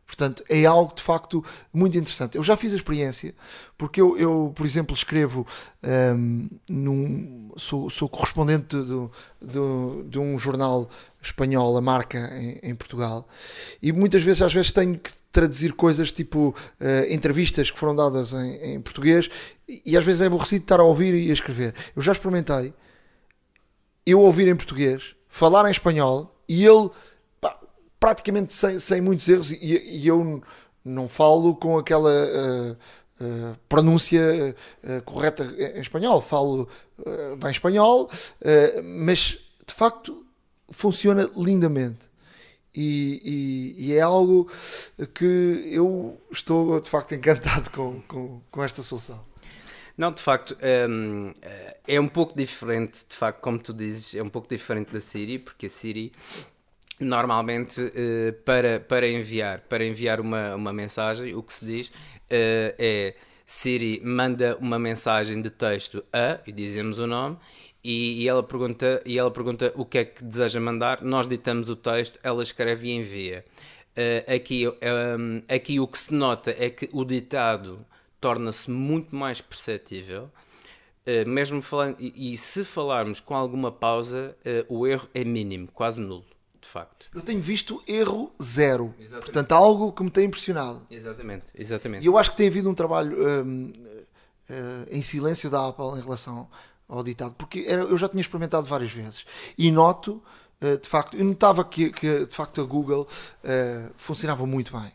Portanto, 0.06 0.44
é 0.48 0.64
algo 0.66 0.94
de 0.94 1.02
facto 1.02 1.44
muito 1.72 1.96
interessante. 1.96 2.36
Eu 2.36 2.44
já 2.44 2.56
fiz 2.56 2.72
a 2.72 2.76
experiência, 2.76 3.34
porque 3.76 4.00
eu, 4.00 4.16
eu 4.18 4.52
por 4.54 4.66
exemplo, 4.66 4.94
escrevo 4.94 5.46
um, 5.82 6.48
num, 6.68 7.52
sou, 7.56 7.88
sou 7.88 8.08
correspondente 8.08 8.76
de, 8.76 9.08
de, 9.40 10.08
de, 10.08 10.18
um 10.18 10.38
jornal 10.38 10.88
espanhol, 11.22 11.76
a 11.76 11.80
marca 11.80 12.30
em, 12.38 12.70
em, 12.70 12.74
Portugal, 12.74 13.26
e 13.82 13.92
muitas 13.92 14.22
vezes, 14.22 14.42
às 14.42 14.52
vezes, 14.52 14.72
tenho 14.72 14.98
que 14.98 15.10
traduzir 15.32 15.72
coisas 15.72 16.12
tipo 16.12 16.54
uh, 16.80 17.12
entrevistas 17.12 17.70
que 17.70 17.78
foram 17.78 17.96
dadas 17.96 18.32
em, 18.32 18.74
em 18.74 18.80
português, 18.80 19.30
e, 19.66 19.82
e 19.86 19.96
às 19.96 20.04
vezes 20.04 20.20
é 20.20 20.26
aborrecido 20.26 20.62
estar 20.62 20.80
a 20.80 20.84
ouvir 20.84 21.14
e 21.14 21.30
a 21.30 21.32
escrever. 21.32 21.74
Eu 21.96 22.02
já 22.02 22.12
experimentei 22.12 22.74
eu 24.06 24.20
ouvir 24.20 24.48
em 24.48 24.54
português, 24.54 25.16
falar 25.28 25.66
em 25.66 25.70
espanhol, 25.70 26.30
e 26.46 26.64
ele 26.64 26.90
praticamente 28.04 28.52
sem, 28.52 28.78
sem 28.78 29.00
muitos 29.00 29.26
erros 29.26 29.50
e, 29.50 29.56
e 29.62 30.06
eu 30.06 30.42
não 30.84 31.08
falo 31.08 31.56
com 31.56 31.78
aquela 31.78 32.10
uh, 32.10 32.72
uh, 32.72 33.56
pronúncia 33.66 34.54
uh, 34.82 35.02
correta 35.04 35.42
em 35.74 35.80
espanhol, 35.80 36.20
falo 36.20 36.68
bem 37.38 37.50
espanhol, 37.50 38.10
mas 38.84 39.38
de 39.66 39.74
facto 39.74 40.22
funciona 40.70 41.30
lindamente. 41.34 42.12
E, 42.74 43.22
e, 43.78 43.86
e, 43.86 43.94
é 43.94 44.00
algo 44.00 44.50
que 45.14 45.70
eu 45.72 46.20
estou 46.30 46.80
de 46.80 46.90
facto 46.90 47.14
encantado 47.14 47.70
com, 47.70 48.02
com, 48.02 48.42
com 48.50 48.62
esta 48.62 48.82
solução. 48.82 49.24
Não, 49.96 50.12
de 50.12 50.20
facto, 50.20 50.56
ehm, 50.60 51.32
é 51.86 52.00
um 52.00 52.08
pouco 52.08 52.36
diferente, 52.36 53.04
de 53.08 53.14
facto, 53.14 53.40
como 53.40 53.60
tu 53.60 53.72
dizes, 53.72 54.14
é 54.14 54.22
um 54.22 54.28
pouco 54.28 54.48
diferente 54.48 54.92
da 54.92 55.00
Siri, 55.00 55.38
porque 55.38 55.66
a 55.66 55.70
Siri 55.70 56.12
normalmente 57.00 57.80
uh, 57.80 58.32
para, 58.44 58.80
para 58.80 59.08
enviar 59.08 59.60
para 59.62 59.84
enviar 59.84 60.20
uma, 60.20 60.54
uma 60.54 60.72
mensagem 60.72 61.34
o 61.34 61.42
que 61.42 61.52
se 61.52 61.64
diz 61.64 61.88
uh, 61.88 61.92
é 62.78 63.14
Siri 63.46 64.00
manda 64.02 64.56
uma 64.60 64.78
mensagem 64.78 65.42
de 65.42 65.50
texto 65.50 66.02
a 66.12 66.40
e 66.46 66.52
dizemos 66.52 66.98
o 66.98 67.06
nome 67.06 67.36
e, 67.82 68.22
e, 68.22 68.28
ela 68.28 68.42
pergunta 68.42 69.02
e 69.04 69.18
ela 69.18 69.30
pergunta 69.30 69.70
o 69.76 69.84
que 69.84 69.98
é 69.98 70.04
que 70.04 70.24
deseja 70.24 70.60
mandar 70.60 71.02
nós 71.02 71.26
ditamos 71.26 71.68
o 71.68 71.76
texto 71.76 72.18
ela 72.22 72.42
escreve 72.42 72.88
e 72.88 72.92
envia. 72.92 73.44
Uh, 73.90 74.34
aqui 74.34 74.66
um, 74.66 75.42
aqui 75.54 75.78
o 75.78 75.86
que 75.86 75.98
se 75.98 76.14
nota 76.14 76.54
é 76.58 76.70
que 76.70 76.88
o 76.92 77.04
ditado 77.04 77.84
torna-se 78.20 78.70
muito 78.70 79.14
mais 79.14 79.40
perceptível 79.40 80.30
mesmo 81.26 81.60
falando 81.60 81.96
e, 82.00 82.32
e, 82.32 82.36
se 82.38 82.64
falarmos 82.64 83.20
com 83.20 83.34
alguma 83.34 83.70
pausa 83.70 84.34
o 84.70 84.86
erro 84.86 85.06
é 85.12 85.22
mínimo 85.22 85.68
quase 85.70 86.00
nulo 86.00 86.24
de 86.64 86.70
facto. 86.70 87.08
Eu 87.14 87.20
tenho 87.20 87.40
visto 87.40 87.82
erro 87.86 88.32
zero. 88.42 88.94
Exatamente. 88.98 89.26
Portanto, 89.26 89.52
algo 89.52 89.92
que 89.92 90.02
me 90.02 90.10
tem 90.10 90.24
impressionado. 90.24 90.86
Exatamente, 90.90 91.46
exatamente. 91.54 92.02
E 92.02 92.06
eu 92.06 92.16
acho 92.16 92.30
que 92.30 92.36
tem 92.38 92.48
havido 92.48 92.70
um 92.70 92.74
trabalho 92.74 93.16
um, 93.44 93.66
uh, 93.66 94.06
eh, 94.48 94.86
em 94.90 95.02
silêncio 95.02 95.50
da 95.50 95.68
Apple 95.68 95.98
em 95.98 96.00
relação 96.00 96.48
ao 96.88 97.04
ditado, 97.04 97.34
porque 97.36 97.64
era, 97.68 97.82
eu 97.82 97.98
já 97.98 98.08
tinha 98.08 98.20
experimentado 98.20 98.66
várias 98.66 98.92
vezes 98.92 99.26
e 99.58 99.70
noto, 99.70 100.22
uh, 100.62 100.78
de 100.78 100.88
facto, 100.88 101.16
eu 101.16 101.24
notava 101.24 101.64
que, 101.64 101.90
que, 101.90 102.26
de 102.26 102.34
facto 102.34 102.62
a 102.62 102.64
Google 102.64 103.06
uh, 103.44 103.92
funcionava 103.96 104.46
muito 104.46 104.72
bem. 104.72 104.90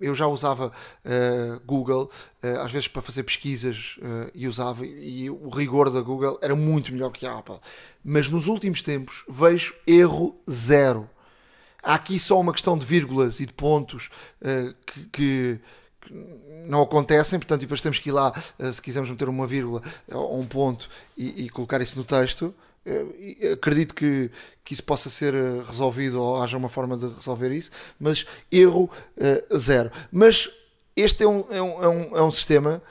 Eu 0.00 0.14
já 0.14 0.26
usava 0.26 0.66
uh, 0.68 1.60
Google, 1.64 2.10
uh, 2.42 2.60
às 2.60 2.70
vezes 2.70 2.88
para 2.88 3.00
fazer 3.02 3.22
pesquisas, 3.22 3.96
e 4.34 4.46
usava, 4.46 4.84
e 4.86 5.30
o 5.30 5.48
rigor 5.48 5.90
da 5.90 6.00
Google 6.00 6.38
era 6.42 6.54
muito 6.54 6.92
melhor 6.92 7.10
que 7.10 7.26
a 7.26 7.38
Apple. 7.38 7.58
Mas 8.04 8.28
nos 8.28 8.46
últimos 8.46 8.82
tempos 8.82 9.24
vejo 9.28 9.74
erro 9.86 10.36
zero. 10.50 11.08
Há 11.82 11.94
aqui 11.94 12.20
só 12.20 12.38
uma 12.38 12.52
questão 12.52 12.76
de 12.76 12.84
vírgulas 12.84 13.40
e 13.40 13.46
de 13.46 13.54
pontos 13.54 14.10
que, 14.86 15.06
que 15.12 15.60
não 16.66 16.82
acontecem, 16.82 17.38
portanto, 17.38 17.60
depois 17.60 17.80
temos 17.80 17.98
que 17.98 18.08
ir 18.08 18.12
lá, 18.12 18.32
se 18.72 18.82
quisermos 18.82 19.10
meter 19.10 19.28
uma 19.28 19.46
vírgula 19.46 19.82
ou 20.10 20.40
um 20.40 20.46
ponto 20.46 20.88
e, 21.16 21.44
e 21.44 21.48
colocar 21.48 21.80
isso 21.80 21.98
no 21.98 22.04
texto. 22.04 22.54
Eh, 22.84 23.52
acredito 23.52 23.94
que, 23.94 24.30
que 24.64 24.74
isso 24.74 24.82
possa 24.82 25.10
ser 25.10 25.34
eh, 25.34 25.62
resolvido 25.66 26.22
ou 26.22 26.42
haja 26.42 26.56
uma 26.56 26.68
forma 26.68 26.96
de 26.96 27.06
resolver 27.08 27.50
isso, 27.52 27.70
mas 27.98 28.26
erro 28.50 28.90
uh, 29.16 29.58
zero. 29.58 29.90
Mas 30.10 30.50
este 30.96 31.24
é 31.24 31.28
um, 31.28 31.44
é, 31.50 31.62
um, 31.62 31.82
é, 31.82 31.88
um, 31.88 32.16
é 32.16 32.22
um 32.22 32.30
sistema 32.30 32.82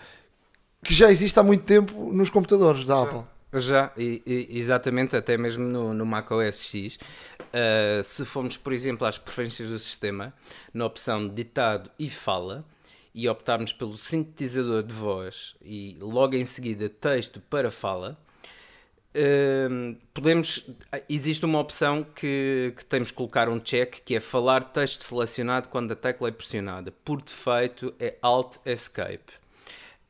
que 0.84 0.94
já 0.94 1.12
existe 1.12 1.40
há 1.40 1.44
muito 1.44 1.66
tempo 1.66 2.14
nos 2.14 2.30
computadores 2.30 2.84
da 2.86 3.04
Apple. 3.04 3.24
Já, 3.54 3.92
e, 3.98 4.22
e, 4.26 4.60
exatamente, 4.60 5.16
até 5.16 5.38
mesmo 5.38 5.64
no, 5.64 5.94
no 5.94 6.06
Mac 6.06 6.30
OS 6.32 6.66
X. 6.66 6.98
Uh, 7.40 8.04
se 8.04 8.26
formos, 8.26 8.58
por 8.58 8.74
exemplo, 8.74 9.08
às 9.08 9.18
preferências 9.18 9.70
do 9.70 9.80
sistema, 9.80 10.34
na 10.74 10.86
opção 10.86 11.28
ditado 11.28 11.90
e 11.98 12.10
fala, 12.10 12.66
e 13.18 13.28
optarmos 13.28 13.74
pelo 13.74 13.98
sintetizador 13.98 14.84
de 14.84 14.94
voz 14.94 15.56
e 15.62 15.98
logo 16.00 16.36
em 16.36 16.46
seguida 16.46 16.88
texto 16.88 17.42
para 17.50 17.72
fala, 17.72 18.16
podemos. 20.14 20.70
Existe 21.10 21.46
uma 21.46 21.60
opção 21.60 22.04
que, 22.04 22.74
que 22.76 22.86
temos 22.86 23.12
que 23.12 23.18
colocar 23.18 23.50
um 23.50 23.60
check 23.60 24.02
que 24.06 24.16
é 24.16 24.20
falar 24.20 24.64
texto 24.64 25.04
selecionado 25.04 25.70
quando 25.70 25.92
a 25.92 25.96
tecla 25.96 26.28
é 26.28 26.32
pressionada. 26.32 26.92
Por 27.04 27.22
defeito 27.22 27.94
é 28.00 28.16
Alt 28.22 28.58
Escape. 28.66 29.34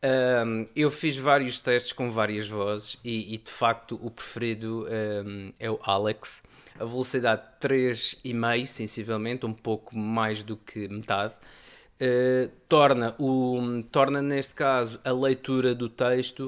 Um, 0.04 0.68
eu 0.76 0.92
fiz 0.92 1.18
vários 1.18 1.60
testes 1.60 1.92
com 1.92 2.12
várias 2.12 2.48
vozes 2.48 3.00
e, 3.04 3.34
e 3.34 3.38
de 3.38 3.50
facto 3.50 4.00
o 4.02 4.12
preferido 4.12 4.88
um, 5.26 5.52
é 5.60 5.70
o 5.70 5.80
Alex. 5.82 6.44
A 6.80 6.86
velocidade 6.86 7.42
3,5, 7.60 8.66
sensivelmente, 8.68 9.46
um 9.46 9.54
pouco 9.54 9.98
mais 9.98 10.44
do 10.44 10.56
que 10.56 10.88
metade. 10.88 11.34
Uh, 12.00 12.52
torna, 12.70 13.16
o, 13.18 13.82
torna 13.92 14.22
neste 14.22 14.54
caso 14.54 15.00
a 15.04 15.12
leitura 15.12 15.74
do 15.74 15.90
texto 15.90 16.46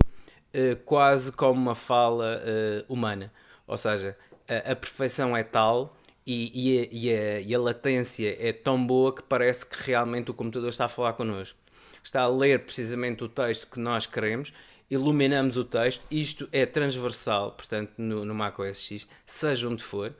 uh, 0.53 0.75
quase 0.85 1.31
como 1.31 1.59
uma 1.59 1.75
fala 1.75 2.41
uh, 2.41 2.93
humana. 2.93 3.31
Ou 3.67 3.77
seja, 3.77 4.17
a, 4.47 4.71
a, 4.71 4.75
perfeição 4.75 5.35
é 5.35 5.43
tal 5.43 5.95
e, 6.25 6.51
e, 6.53 6.79
a, 6.79 6.87
e, 6.91 7.13
a, 7.13 7.39
e, 7.41 7.55
a, 7.55 7.59
latência 7.59 8.35
é 8.39 8.51
tão 8.51 8.85
boa 8.85 9.13
que 9.13 9.23
parece 9.23 9.65
que 9.65 9.83
realmente 9.83 10.31
o 10.31 10.33
computador 10.33 10.69
está 10.69 10.85
a 10.85 10.89
falar 10.89 11.13
connosco. 11.13 11.59
Está 12.03 12.21
a 12.21 12.27
ler 12.27 12.59
precisamente 12.59 13.23
o 13.23 13.29
texto 13.29 13.67
que 13.67 13.79
nós 13.79 14.05
queremos, 14.05 14.53
iluminamos 14.89 15.57
o 15.57 15.63
texto, 15.63 16.03
isto 16.09 16.49
é 16.51 16.65
transversal, 16.65 17.51
portanto, 17.51 17.93
no, 17.97 18.25
no 18.25 18.33
Mac 18.33 18.57
OS 18.57 18.81
X, 18.81 19.07
seja 19.25 19.67
onde 19.67 19.83
for. 19.83 20.13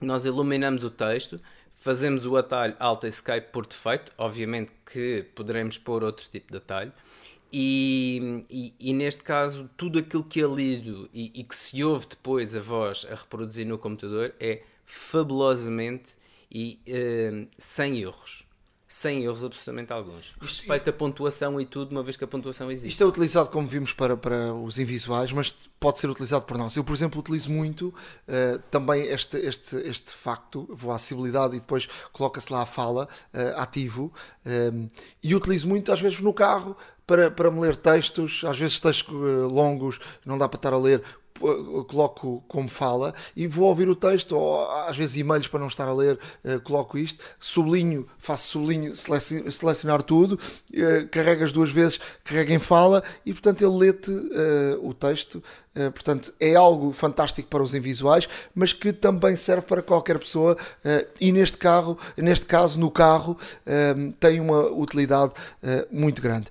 Nós 0.00 0.24
iluminamos 0.24 0.82
o 0.82 0.90
texto, 0.90 1.40
fazemos 1.76 2.26
o 2.26 2.36
atalho 2.36 2.74
Alt 2.80 3.04
Escape 3.04 3.52
por 3.52 3.66
defeito, 3.66 4.10
obviamente 4.18 4.72
que 4.84 5.24
poderemos 5.34 5.78
pôr 5.78 6.02
outro 6.02 6.28
tipo 6.28 6.50
de 6.50 6.58
atalho, 6.58 6.92
e, 7.52 8.74
e, 8.80 8.92
neste 8.94 9.22
caso, 9.22 9.68
tudo 9.76 9.98
aquilo 9.98 10.24
que 10.24 10.40
é 10.40 10.46
lido 10.46 11.08
e, 11.12 11.30
e, 11.34 11.44
que 11.44 11.54
se 11.54 11.84
ouve 11.84 12.06
depois 12.06 12.56
a 12.56 12.60
voz 12.60 13.06
a 13.10 13.14
reproduzir 13.14 13.66
no 13.66 13.76
computador 13.76 14.34
é 14.40 14.62
fabulosamente 14.86 16.12
e 16.50 16.80
uh, 16.88 17.48
sem 17.58 18.00
erros. 18.00 18.41
Sem 18.94 19.24
erros 19.24 19.42
absolutamente 19.42 19.90
alguns. 19.90 20.26
Isto 20.26 20.44
respeita 20.44 20.90
a 20.90 20.92
pontuação 20.92 21.58
e 21.58 21.64
tudo, 21.64 21.92
uma 21.92 22.02
vez 22.02 22.14
que 22.14 22.24
a 22.24 22.26
pontuação 22.26 22.70
existe. 22.70 22.90
Isto 22.90 23.02
é 23.02 23.06
utilizado, 23.06 23.48
como 23.48 23.66
vimos, 23.66 23.94
para, 23.94 24.18
para 24.18 24.52
os 24.52 24.76
invisuais, 24.78 25.32
mas 25.32 25.50
pode 25.80 25.98
ser 25.98 26.10
utilizado 26.10 26.44
por 26.44 26.58
nós. 26.58 26.76
Eu, 26.76 26.84
por 26.84 26.94
exemplo, 26.94 27.18
utilizo 27.18 27.50
muito 27.50 27.88
uh, 27.88 28.58
também 28.70 29.06
este, 29.06 29.38
este, 29.38 29.76
este 29.76 30.12
facto, 30.12 30.68
vou 30.70 30.92
à 30.92 30.96
acessibilidade 30.96 31.56
e 31.56 31.60
depois 31.60 31.88
coloca-se 32.12 32.52
lá 32.52 32.60
a 32.60 32.66
fala, 32.66 33.08
uh, 33.32 33.60
ativo, 33.62 34.12
um, 34.44 34.90
e 35.22 35.34
utilizo 35.34 35.66
muito, 35.66 35.90
às 35.90 35.98
vezes, 36.02 36.20
no 36.20 36.34
carro, 36.34 36.76
para, 37.06 37.30
para 37.30 37.50
me 37.50 37.60
ler 37.60 37.76
textos, 37.76 38.42
às 38.44 38.58
vezes 38.58 38.78
textos 38.80 39.14
eh, 39.14 39.46
longos, 39.52 39.98
não 40.24 40.38
dá 40.38 40.48
para 40.48 40.56
estar 40.56 40.72
a 40.72 40.78
ler, 40.78 41.02
coloco 41.88 42.42
como 42.48 42.68
fala 42.68 43.14
e 43.36 43.46
vou 43.46 43.68
ouvir 43.68 43.88
o 43.88 43.96
texto, 43.96 44.36
ou 44.36 44.70
às 44.86 44.96
vezes 44.96 45.16
e-mails 45.16 45.48
para 45.48 45.60
não 45.60 45.68
estar 45.68 45.88
a 45.88 45.94
ler, 45.94 46.18
uh, 46.44 46.60
coloco 46.60 46.96
isto, 46.98 47.22
sublinho, 47.38 48.06
faço 48.18 48.48
sublinho, 48.48 48.94
selecionar 48.96 50.02
tudo, 50.02 50.34
uh, 50.34 51.08
carregas 51.10 51.52
duas 51.52 51.70
vezes, 51.70 52.00
carrega 52.24 52.54
em 52.54 52.58
fala 52.58 53.02
e 53.24 53.32
portanto 53.32 53.62
ele 53.62 53.76
lê-te 53.76 54.10
uh, 54.10 54.88
o 54.88 54.94
texto. 54.94 55.42
portanto, 55.94 56.34
é 56.38 56.54
algo 56.54 56.92
fantástico 56.92 57.48
para 57.48 57.62
os 57.62 57.74
invisuais, 57.74 58.28
mas 58.54 58.74
que 58.74 58.92
também 58.92 59.36
serve 59.36 59.62
para 59.62 59.82
qualquer 59.82 60.18
pessoa 60.18 60.54
e 61.18 61.32
neste 61.32 61.56
carro, 61.56 61.96
neste 62.14 62.44
caso, 62.44 62.78
no 62.78 62.90
carro, 62.90 63.38
tem 64.20 64.38
uma 64.38 64.66
utilidade 64.66 65.32
muito 65.90 66.20
grande. 66.20 66.48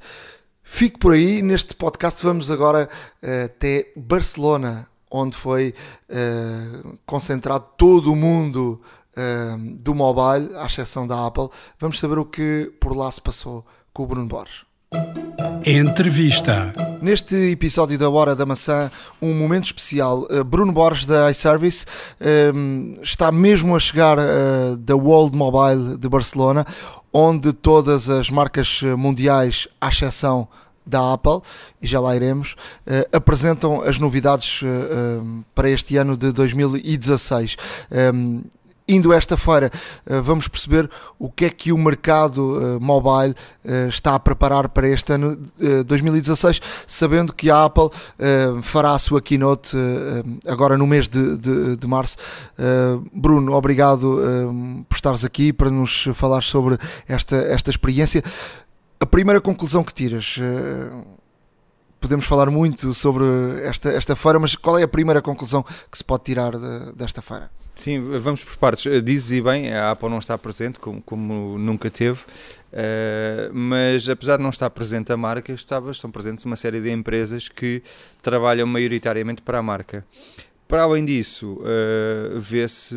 Fico 0.74 0.98
por 1.00 1.14
aí. 1.14 1.42
Neste 1.42 1.76
podcast 1.76 2.24
vamos 2.24 2.50
agora 2.50 2.90
uh, 3.22 3.46
até 3.46 3.92
Barcelona, 3.94 4.88
onde 5.12 5.36
foi 5.36 5.76
uh, 6.10 6.98
concentrado 7.06 7.66
todo 7.78 8.12
o 8.12 8.16
mundo 8.16 8.82
uh, 9.12 9.76
do 9.76 9.94
mobile, 9.94 10.56
à 10.56 10.66
exceção 10.66 11.06
da 11.06 11.28
Apple. 11.28 11.50
Vamos 11.78 12.00
saber 12.00 12.18
o 12.18 12.26
que 12.26 12.72
por 12.80 12.96
lá 12.96 13.12
se 13.12 13.22
passou 13.22 13.66
com 13.94 14.04
o 14.04 14.08
Bruno 14.08 14.28
Borges. 14.28 14.62
Entrevista. 15.66 16.74
Neste 17.02 17.36
episódio 17.52 17.98
da 18.00 18.10
Hora 18.10 18.36
da 18.36 18.46
Maçã, 18.46 18.90
um 19.22 19.34
momento 19.34 19.66
especial. 19.66 20.26
Bruno 20.46 20.72
Borges 20.72 21.06
da 21.06 21.30
iService 21.32 21.86
está 23.02 23.32
mesmo 23.32 23.74
a 23.76 23.80
chegar 23.80 24.18
da 24.78 24.96
World 24.96 25.38
Mobile 25.38 25.98
de 25.98 26.10
Barcelona, 26.10 26.66
onde 27.14 27.54
todas 27.54 28.10
as 28.10 28.30
marcas 28.30 28.82
mundiais, 28.98 29.68
à 29.80 29.90
exceção 29.90 30.48
da 30.86 31.14
Apple, 31.14 31.42
e 31.82 31.88
já 31.88 32.00
lá 32.00 32.16
iremos, 32.16 32.56
uh, 32.88 33.16
apresentam 33.16 33.82
as 33.82 33.98
novidades 33.98 34.62
uh, 34.62 34.66
uh, 34.66 35.46
para 35.54 35.70
este 35.70 35.98
ano 35.98 36.18
de 36.18 36.32
2016. 36.32 37.56
Um, 38.14 38.42
indo 38.94 39.14
esta 39.14 39.38
feira, 39.38 39.72
vamos 40.24 40.48
perceber 40.48 40.90
o 41.18 41.32
que 41.32 41.46
é 41.46 41.50
que 41.50 41.72
o 41.72 41.78
mercado 41.78 42.80
mobile 42.82 43.36
está 43.90 44.16
a 44.16 44.20
preparar 44.20 44.70
para 44.70 44.88
este 44.88 45.14
ano 45.14 45.38
2016, 45.86 46.62
sabendo 46.88 47.34
que 47.34 47.50
a 47.50 47.66
Apple 47.66 47.90
fará 48.62 48.94
a 48.94 49.00
sua 49.00 49.22
keynote 49.22 49.76
agora 50.48 50.78
no 50.78 50.86
mês 50.86 51.08
de, 51.08 51.38
de, 51.38 51.78
de 51.78 51.88
março. 51.88 52.18
Bruno, 53.14 53.54
obrigado 53.54 54.22
por 54.90 54.96
estares 54.96 55.24
aqui 55.24 55.54
para 55.54 55.70
nos 55.70 56.10
falar 56.14 56.42
sobre 56.42 56.78
esta, 57.08 57.36
esta 57.36 57.70
experiência 57.70 58.24
a 59.02 59.06
primeira 59.08 59.42
conclusão 59.42 59.84
que 59.84 59.92
tiras, 59.92 60.38
podemos 62.00 62.24
falar 62.26 62.52
muito 62.52 62.94
sobre 62.94 63.26
esta, 63.64 63.90
esta 63.90 64.16
feira, 64.16 64.38
mas 64.38 64.56
qual 64.56 64.78
é 64.78 64.84
a 64.84 64.88
primeira 64.88 65.24
conclusão 65.24 65.64
que 65.92 65.98
se 65.98 66.04
pode 66.04 66.24
tirar 66.24 66.52
de, 66.52 66.94
desta 66.94 67.20
feira? 67.20 67.50
Sim, 67.82 68.00
vamos 68.00 68.44
por 68.44 68.58
partes. 68.58 68.86
Eh, 68.86 69.02
dizes 69.02 69.40
e 69.40 69.42
bem, 69.42 69.74
a 69.74 69.90
Apple 69.90 70.08
não 70.08 70.20
está 70.20 70.38
presente, 70.38 70.78
como, 70.78 71.02
como 71.02 71.58
nunca 71.58 71.90
teve, 71.90 72.20
uh, 72.20 73.52
mas 73.52 74.08
apesar 74.08 74.38
de 74.38 74.44
não 74.44 74.52
estar 74.52 74.70
presente 74.70 75.12
a 75.12 75.18
marca, 75.18 75.52
estava, 75.52 75.90
estão 75.90 76.12
presentes 76.12 76.46
uma 76.46 76.56
série 76.56 76.80
de 76.80 76.92
empresas 76.92 77.50
que 77.50 77.82
trabalham 78.22 78.68
maioritariamente 78.68 79.42
para 79.42 79.58
a 79.58 79.64
marca. 79.64 80.06
Para 80.68 80.84
além 80.84 81.04
disso, 81.04 81.54
uh, 81.54 82.40
vê-se, 82.40 82.96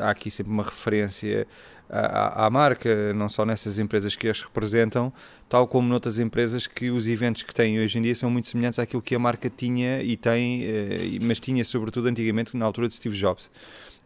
há 0.00 0.10
aqui 0.10 0.30
sempre 0.30 0.52
uma 0.52 0.62
referência 0.62 1.44
à, 1.88 2.46
à, 2.46 2.50
marca, 2.50 3.12
não 3.14 3.28
só 3.28 3.44
nessas 3.44 3.78
empresas 3.78 4.16
que 4.16 4.28
as 4.28 4.42
representam, 4.42 5.12
tal 5.48 5.66
como 5.68 5.88
noutras 5.88 6.18
empresas 6.18 6.66
que 6.66 6.90
os 6.90 7.06
eventos 7.06 7.42
que 7.42 7.54
têm 7.54 7.78
hoje 7.78 7.98
em 7.98 8.02
dia 8.02 8.14
são 8.14 8.30
muito 8.30 8.48
semelhantes 8.48 8.78
àquilo 8.78 9.00
que 9.00 9.14
a 9.14 9.18
marca 9.18 9.48
tinha 9.48 10.02
e 10.02 10.16
tem, 10.16 10.64
eh, 10.64 11.18
mas 11.20 11.38
tinha 11.38 11.64
sobretudo 11.64 12.08
antigamente 12.08 12.56
na 12.56 12.64
altura 12.64 12.88
de 12.88 12.94
Steve 12.94 13.16
Jobs. 13.16 13.50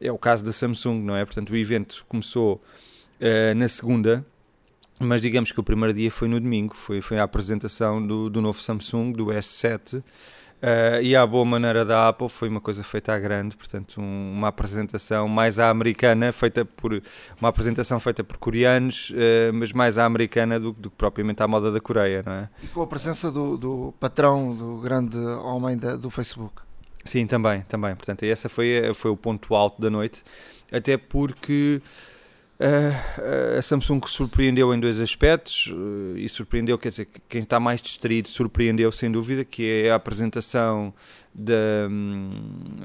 É 0.00 0.10
o 0.12 0.18
caso 0.18 0.44
da 0.44 0.52
Samsung, 0.52 1.02
não 1.02 1.16
é? 1.16 1.24
Portanto, 1.24 1.50
o 1.50 1.56
evento 1.56 2.04
começou 2.08 2.62
uh, 3.20 3.54
na 3.54 3.68
segunda, 3.68 4.24
mas 4.98 5.20
digamos 5.20 5.52
que 5.52 5.60
o 5.60 5.62
primeiro 5.62 5.92
dia 5.92 6.10
foi 6.10 6.26
no 6.26 6.40
domingo, 6.40 6.74
foi, 6.74 7.02
foi 7.02 7.18
a 7.18 7.22
apresentação 7.22 8.04
do, 8.06 8.30
do 8.30 8.40
novo 8.40 8.60
Samsung, 8.60 9.12
do 9.12 9.26
S7, 9.26 10.02
Uh, 10.61 11.01
e 11.01 11.16
à 11.16 11.27
boa 11.27 11.42
maneira 11.42 11.87
da 11.87 12.09
Apple 12.09 12.29
foi 12.29 12.46
uma 12.46 12.61
coisa 12.61 12.85
feita 12.85 13.14
à 13.14 13.18
grande, 13.18 13.57
portanto 13.57 13.99
um, 13.99 14.33
uma 14.37 14.49
apresentação 14.49 15.27
mais 15.27 15.59
à 15.59 15.70
americana, 15.70 16.31
feita 16.33 16.66
por 16.66 17.03
uma 17.40 17.49
apresentação 17.49 17.99
feita 17.99 18.23
por 18.23 18.37
coreanos, 18.37 19.09
uh, 19.11 19.55
mas 19.55 19.73
mais 19.73 19.96
à 19.96 20.05
americana 20.05 20.61
do, 20.61 20.73
do, 20.73 20.90
que 20.90 20.96
propriamente 20.96 21.42
à 21.42 21.49
moda 21.49 21.73
da 21.73 21.81
Coreia, 21.81 22.23
não 22.27 22.33
é? 22.33 22.51
E 22.62 22.66
com 22.66 22.83
a 22.83 22.87
presença 22.87 23.33
do, 23.33 23.57
do 23.57 23.94
patrão, 23.99 24.55
do 24.55 24.81
grande 24.81 25.16
homem 25.16 25.79
da, 25.79 25.96
do 25.96 26.11
Facebook. 26.11 26.61
Sim, 27.07 27.27
também, 27.27 27.62
também. 27.62 27.94
Portanto, 27.96 28.25
essa 28.25 28.46
foi, 28.51 28.92
foi 28.94 29.11
o 29.11 29.16
ponto 29.16 29.55
alto 29.55 29.81
da 29.81 29.88
noite, 29.88 30.23
até 30.70 30.99
porque 30.99 31.81
a 33.57 33.62
Samsung 33.62 34.01
surpreendeu 34.07 34.75
em 34.75 34.79
dois 34.79 35.01
aspectos 35.01 35.68
uh, 35.68 36.16
e 36.16 36.29
surpreendeu, 36.29 36.77
quer 36.77 36.90
dizer, 36.90 37.09
quem 37.27 37.42
está 37.42 37.59
mais 37.59 37.81
distraído 37.81 38.29
surpreendeu 38.29 38.92
sem 38.92 39.11
dúvida, 39.11 39.46
que 39.46 39.85
é 39.85 39.90
a 39.90 39.94
apresentação 39.94 40.92
da, 41.33 41.88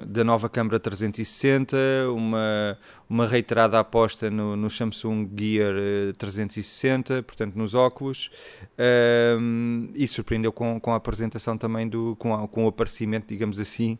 da 0.05 0.23
nova 0.23 0.47
câmara 0.47 0.79
360, 0.79 1.75
uma, 2.15 2.77
uma 3.09 3.27
reiterada 3.27 3.77
aposta 3.77 4.29
no, 4.29 4.55
no 4.55 4.69
Samsung 4.69 5.29
Gear 5.35 5.73
360, 6.17 7.23
portanto 7.23 7.55
nos 7.55 7.75
óculos, 7.75 8.29
uh, 8.79 9.91
e 9.93 10.07
surpreendeu 10.07 10.53
com, 10.53 10.79
com 10.79 10.93
a 10.93 10.95
apresentação 10.95 11.57
também, 11.57 11.89
do, 11.89 12.15
com, 12.17 12.33
a, 12.33 12.47
com 12.47 12.63
o 12.63 12.67
aparecimento, 12.69 13.27
digamos 13.27 13.59
assim, 13.59 13.97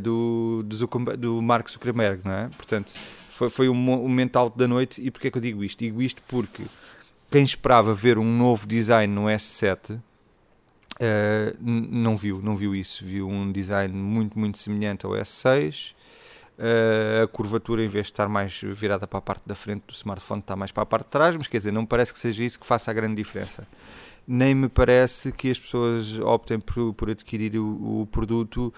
do, 0.00 0.62
do, 0.64 1.16
do 1.16 1.40
Mark 1.40 1.68
Zuckerberg, 1.70 2.20
não 2.24 2.32
é? 2.32 2.48
Portanto, 2.56 2.92
foi, 3.32 3.48
foi 3.48 3.68
o 3.68 3.74
momento 3.74 4.36
alto 4.36 4.58
da 4.58 4.68
noite. 4.68 5.00
E 5.00 5.10
porquê 5.10 5.28
é 5.28 5.30
que 5.30 5.38
eu 5.38 5.42
digo 5.42 5.64
isto? 5.64 5.78
Digo 5.78 6.02
isto 6.02 6.22
porque 6.28 6.64
quem 7.30 7.42
esperava 7.42 7.94
ver 7.94 8.18
um 8.18 8.36
novo 8.36 8.66
design 8.66 9.12
no 9.12 9.22
S7 9.22 9.94
uh, 9.94 10.00
eh, 11.00 11.54
não 11.60 12.14
viu, 12.14 12.42
não 12.42 12.54
viu 12.54 12.74
isso. 12.74 13.04
Viu 13.04 13.26
um 13.28 13.50
design 13.50 13.94
muito, 13.94 14.38
muito 14.38 14.58
semelhante 14.58 15.06
ao 15.06 15.12
S6. 15.12 15.92
Uh, 15.92 15.94
eh, 16.58 17.22
a 17.24 17.26
curvatura, 17.26 17.82
em 17.82 17.88
vez 17.88 18.06
de 18.06 18.12
estar 18.12 18.28
mais 18.28 18.60
virada 18.60 19.06
para 19.06 19.18
a 19.18 19.22
parte 19.22 19.44
da 19.46 19.54
frente 19.54 19.84
do 19.86 19.94
smartphone, 19.94 20.40
está 20.40 20.54
mais 20.54 20.70
para 20.70 20.82
a 20.82 20.86
parte 20.86 21.06
de 21.06 21.10
trás, 21.10 21.34
mas 21.34 21.48
quer 21.48 21.56
dizer, 21.56 21.72
não 21.72 21.86
parece 21.86 22.12
que 22.12 22.18
seja 22.18 22.44
isso 22.44 22.60
que 22.60 22.66
faça 22.66 22.90
a 22.90 22.94
grande 22.94 23.16
diferença. 23.16 23.66
Nem 24.28 24.54
me 24.54 24.68
parece 24.68 25.32
que 25.32 25.50
as 25.50 25.58
pessoas 25.58 26.18
optem 26.20 26.60
por, 26.60 26.92
por 26.92 27.10
adquirir 27.10 27.58
o, 27.58 28.02
o 28.02 28.06
produto 28.06 28.72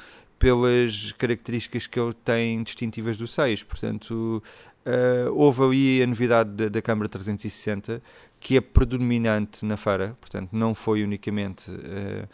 pelas 0.45 1.11
características 1.13 1.87
que 1.87 1.99
ele 1.99 2.13
tem 2.13 2.63
distintivas 2.63 3.17
do 3.17 3.27
6. 3.27 3.63
Portanto, 3.63 4.43
uh, 4.85 5.33
houve 5.33 5.63
ali 5.63 6.03
a 6.03 6.07
novidade 6.07 6.51
da, 6.51 6.69
da 6.69 6.83
câmara 6.83 7.09
360 7.09 8.03
que 8.39 8.59
é 8.59 8.61
predominante 8.61 9.65
na 9.65 9.79
feira, 9.79 10.15
portanto, 10.21 10.51
não 10.53 10.75
foi 10.75 11.03
unicamente 11.03 11.71
uh, 11.71 12.29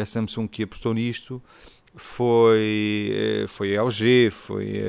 a 0.00 0.04
Samsung 0.04 0.48
que 0.48 0.64
apostou 0.64 0.92
nisto, 0.92 1.40
foi, 1.94 3.44
uh, 3.44 3.46
foi 3.46 3.76
a 3.76 3.82
LG, 3.84 4.30
foi 4.32 4.82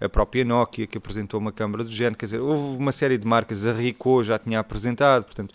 a 0.00 0.08
própria 0.08 0.44
Nokia 0.44 0.86
que 0.86 0.96
apresentou 0.96 1.40
uma 1.40 1.50
câmara 1.50 1.82
do 1.82 1.90
género, 1.90 2.16
quer 2.16 2.26
dizer, 2.26 2.38
houve 2.38 2.78
uma 2.78 2.92
série 2.92 3.18
de 3.18 3.26
marcas, 3.26 3.66
a 3.66 3.72
Ricoh 3.72 4.22
já 4.22 4.38
tinha 4.38 4.60
apresentado, 4.60 5.24
portanto, 5.24 5.52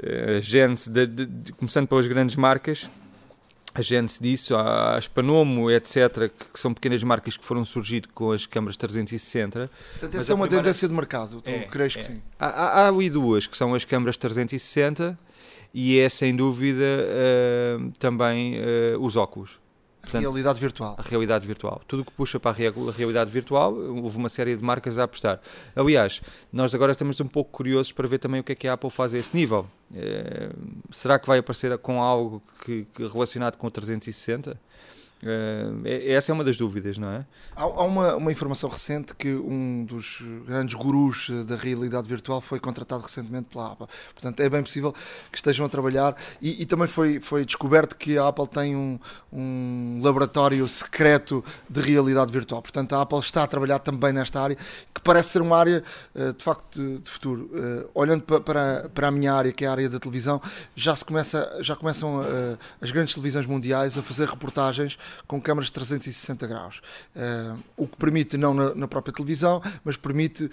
a 0.00 0.40
de, 0.40 1.06
de, 1.06 1.26
de, 1.26 1.52
começando 1.54 1.88
pelas 1.88 2.06
grandes 2.06 2.36
marcas, 2.36 2.88
a 3.74 3.82
Gênesis 3.82 4.18
disso, 4.18 4.56
a 4.56 4.98
Spanomo, 5.00 5.70
etc., 5.70 6.30
que, 6.52 6.58
são 6.58 6.74
pequenas 6.74 7.02
marcas 7.04 7.36
que 7.36 7.44
foram 7.44 7.64
surgindo 7.64 8.08
com 8.12 8.32
as 8.32 8.46
câmaras 8.46 8.76
360. 8.76 9.70
Portanto, 9.92 10.16
essa 10.16 10.32
é 10.32 10.34
uma 10.34 10.46
primeira... 10.46 10.64
tendência 10.64 10.88
de 10.88 10.94
mercado, 10.94 11.40
tu 11.40 11.48
é, 11.48 11.60
crees 11.60 11.94
é. 11.96 11.98
que 11.98 12.04
sim? 12.04 12.22
Há, 12.38 12.46
há, 12.46 12.68
há 12.82 12.88
ali 12.88 13.08
duas, 13.08 13.46
que 13.46 13.56
são 13.56 13.74
as 13.74 13.84
câmaras 13.84 14.16
360 14.16 15.18
e 15.72 16.00
é, 16.00 16.08
sem 16.08 16.34
dúvida, 16.34 16.84
uh, 16.84 17.92
também 17.98 18.56
uh, 18.58 18.98
os 19.00 19.16
óculos. 19.16 19.60
Portanto, 20.10 20.22
realidade 20.22 20.60
virtual. 20.60 20.96
A 20.98 21.02
realidade 21.02 21.46
virtual. 21.46 21.80
Tudo 21.86 22.04
que 22.04 22.12
puxa 22.12 22.40
para 22.40 22.50
a 22.50 22.92
realidade 22.92 23.30
virtual, 23.30 23.74
houve 23.74 24.16
uma 24.16 24.28
série 24.28 24.56
de 24.56 24.62
marcas 24.62 24.98
a 24.98 25.04
apostar. 25.04 25.40
Aliás, 25.74 26.20
nós 26.52 26.74
agora 26.74 26.92
estamos 26.92 27.20
um 27.20 27.28
pouco 27.28 27.50
curiosos 27.50 27.92
para 27.92 28.08
ver 28.08 28.18
também 28.18 28.40
o 28.40 28.44
que 28.44 28.52
é 28.52 28.54
que 28.54 28.68
a 28.68 28.72
Apple 28.72 28.90
faz 28.90 29.14
a 29.14 29.18
esse 29.18 29.34
nível. 29.34 29.66
É, 29.94 30.50
será 30.90 31.18
que 31.18 31.26
vai 31.26 31.38
aparecer 31.38 31.76
com 31.78 32.02
algo 32.02 32.42
que, 32.64 32.86
que 32.94 33.06
relacionado 33.06 33.56
com 33.56 33.66
o 33.66 33.70
360? 33.70 34.58
Uh, 35.22 35.86
essa 35.86 36.32
é 36.32 36.34
uma 36.34 36.42
das 36.42 36.56
dúvidas, 36.56 36.96
não 36.96 37.08
é? 37.10 37.26
Há, 37.54 37.62
há 37.62 37.84
uma, 37.84 38.16
uma, 38.16 38.32
informação 38.32 38.70
recente 38.70 39.14
que 39.14 39.28
um 39.34 39.84
dos 39.84 40.22
grandes 40.46 40.74
gurus 40.74 41.28
da 41.46 41.56
realidade 41.56 42.08
virtual 42.08 42.40
foi 42.40 42.58
contratado 42.58 43.02
recentemente 43.02 43.48
pela 43.52 43.72
Apple. 43.72 43.86
Portanto, 44.14 44.40
é 44.40 44.48
bem 44.48 44.62
possível 44.62 44.94
que 45.30 45.36
estejam 45.36 45.66
a 45.66 45.68
trabalhar 45.68 46.16
e, 46.40 46.62
e 46.62 46.66
também 46.66 46.88
foi, 46.88 47.20
foi 47.20 47.44
descoberto 47.44 47.96
que 47.96 48.16
a 48.16 48.28
Apple 48.28 48.48
tem 48.48 48.74
um, 48.74 48.98
um 49.30 50.00
laboratório 50.02 50.66
secreto 50.66 51.44
de 51.68 51.82
realidade 51.82 52.32
virtual. 52.32 52.62
Portanto, 52.62 52.94
a 52.94 53.02
Apple 53.02 53.18
está 53.18 53.42
a 53.42 53.46
trabalhar 53.46 53.78
também 53.78 54.14
nesta 54.14 54.40
área, 54.40 54.56
que 54.56 55.02
parece 55.02 55.30
ser 55.30 55.42
uma 55.42 55.58
área 55.58 55.84
uh, 56.14 56.32
de 56.32 56.42
facto 56.42 56.80
de, 56.80 56.98
de 56.98 57.10
futuro. 57.10 57.50
Olhando 57.94 58.22
para, 58.22 58.40
para, 58.40 58.90
para, 58.94 59.08
a 59.08 59.10
minha 59.10 59.34
área, 59.34 59.52
que 59.52 59.64
é 59.64 59.68
a 59.68 59.72
área 59.72 59.88
da 59.88 59.98
televisão, 59.98 60.40
já, 60.74 60.96
se 60.96 61.04
começa, 61.04 61.58
já 61.60 61.76
começam 61.76 62.20
as 62.80 62.90
grandes 62.90 63.12
televisões 63.14 63.46
mundiais 63.46 63.98
a 63.98 64.02
fazer 64.02 64.28
reportagens 64.28 64.98
com 65.26 65.40
câmaras 65.40 65.66
de 65.66 65.72
360 65.72 66.46
graus. 66.46 66.80
Uh, 67.14 67.58
o 67.76 67.86
que 67.86 67.96
permite, 67.96 68.36
não 68.36 68.54
na, 68.54 68.74
na, 68.74 68.88
própria 68.88 69.12
televisão, 69.12 69.62
mas 69.84 69.96
permite, 69.96 70.44
uh, 70.44 70.50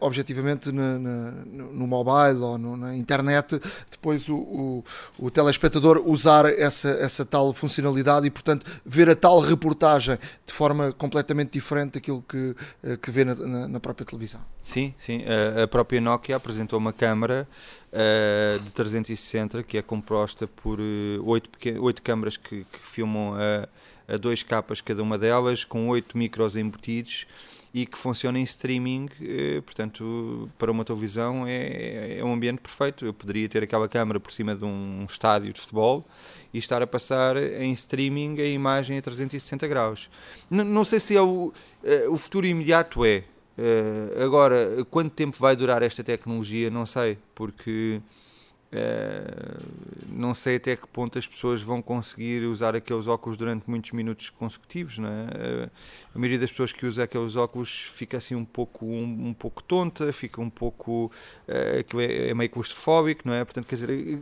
objetivamente, 0.00 0.70
na, 0.72 0.98
na, 0.98 1.30
no 1.44 1.86
mobile 1.86 2.38
ou 2.40 2.58
no, 2.58 2.76
na 2.76 2.96
internet, 2.96 3.60
depois 3.90 4.28
o, 4.28 4.36
o, 4.36 4.84
o, 5.18 5.30
telespectador 5.30 6.02
usar 6.04 6.46
essa, 6.46 6.88
essa 6.90 7.24
tal 7.24 7.52
funcionalidade 7.52 8.26
e, 8.26 8.30
portanto, 8.30 8.66
ver 8.84 9.08
a 9.08 9.14
tal 9.14 9.40
reportagem 9.40 10.18
de 10.46 10.52
forma 10.52 10.92
completamente 10.92 11.52
diferente 11.52 11.94
daquilo 11.94 12.22
que, 12.28 12.54
uh, 12.84 12.98
que 12.98 13.10
vê 13.10 13.24
na, 13.24 13.68
na, 13.68 13.80
própria 13.80 14.04
televisão. 14.04 14.40
Sim, 14.62 14.94
sim. 14.98 15.22
a 15.62 15.66
própria 15.66 16.00
Nokia 16.00 16.36
apresentou 16.36 16.78
uma 16.78 16.92
câmara 16.92 17.48
uh, 17.90 18.60
de 18.60 18.70
360 18.72 19.62
que 19.62 19.78
é 19.78 19.82
composta 19.82 20.46
por 20.46 20.78
oito, 21.24 21.50
oito 21.80 22.02
câmaras 22.02 22.36
que, 22.36 22.64
que 22.64 22.78
filmam 22.84 23.34
a 23.34 23.68
a 24.12 24.16
dois 24.16 24.42
capas 24.42 24.80
cada 24.80 25.02
uma 25.02 25.16
delas, 25.16 25.64
com 25.64 25.88
oito 25.88 26.18
micros 26.18 26.56
embutidos 26.56 27.26
e 27.72 27.86
que 27.86 27.96
funciona 27.96 28.38
em 28.38 28.42
streaming, 28.42 29.08
eh, 29.22 29.60
portanto, 29.60 30.50
para 30.58 30.72
uma 30.72 30.84
televisão 30.84 31.46
é, 31.46 32.18
é 32.18 32.24
um 32.24 32.32
ambiente 32.32 32.58
perfeito. 32.58 33.06
Eu 33.06 33.14
poderia 33.14 33.48
ter 33.48 33.62
aquela 33.62 33.88
câmera 33.88 34.18
por 34.18 34.32
cima 34.32 34.56
de 34.56 34.64
um 34.64 35.06
estádio 35.08 35.52
de 35.52 35.60
futebol 35.60 36.04
e 36.52 36.58
estar 36.58 36.82
a 36.82 36.86
passar 36.86 37.36
em 37.36 37.72
streaming 37.72 38.40
a 38.40 38.46
imagem 38.46 38.98
a 38.98 39.02
360 39.02 39.68
graus. 39.68 40.10
Não 40.50 40.84
sei 40.84 40.98
se 40.98 41.16
é 41.16 41.22
o, 41.22 41.52
eh, 41.84 42.08
o 42.08 42.16
futuro 42.16 42.46
imediato 42.46 43.04
é. 43.04 43.22
Eh, 43.56 44.24
agora, 44.24 44.84
quanto 44.90 45.12
tempo 45.12 45.36
vai 45.38 45.54
durar 45.54 45.80
esta 45.82 46.02
tecnologia, 46.02 46.70
não 46.70 46.86
sei, 46.86 47.18
porque 47.36 48.00
Uh, 48.72 49.66
não 50.08 50.32
sei 50.32 50.54
até 50.54 50.76
que 50.76 50.86
ponto 50.86 51.18
as 51.18 51.26
pessoas 51.26 51.60
vão 51.60 51.82
conseguir 51.82 52.44
usar 52.44 52.76
aqueles 52.76 53.08
óculos 53.08 53.36
durante 53.36 53.68
muitos 53.68 53.90
minutos 53.90 54.30
consecutivos, 54.30 54.96
não 54.98 55.08
é? 55.08 55.66
Uh, 55.66 55.70
a 56.14 56.18
maioria 56.18 56.38
das 56.38 56.50
pessoas 56.50 56.72
que 56.72 56.86
usa 56.86 57.02
aqueles 57.02 57.34
óculos 57.34 57.90
fica 57.92 58.18
assim 58.18 58.36
um 58.36 58.44
pouco, 58.44 58.86
um, 58.86 59.28
um 59.28 59.34
pouco 59.34 59.60
tonta, 59.60 60.12
fica 60.12 60.40
um 60.40 60.50
pouco. 60.50 61.10
Uh, 61.48 62.00
é, 62.00 62.30
é, 62.30 62.34
meio 62.34 62.48
claustrofóbico, 62.48 63.22
não 63.26 63.34
é? 63.34 63.44
Portanto, 63.44 63.66
quer 63.66 63.74
dizer, 63.74 64.20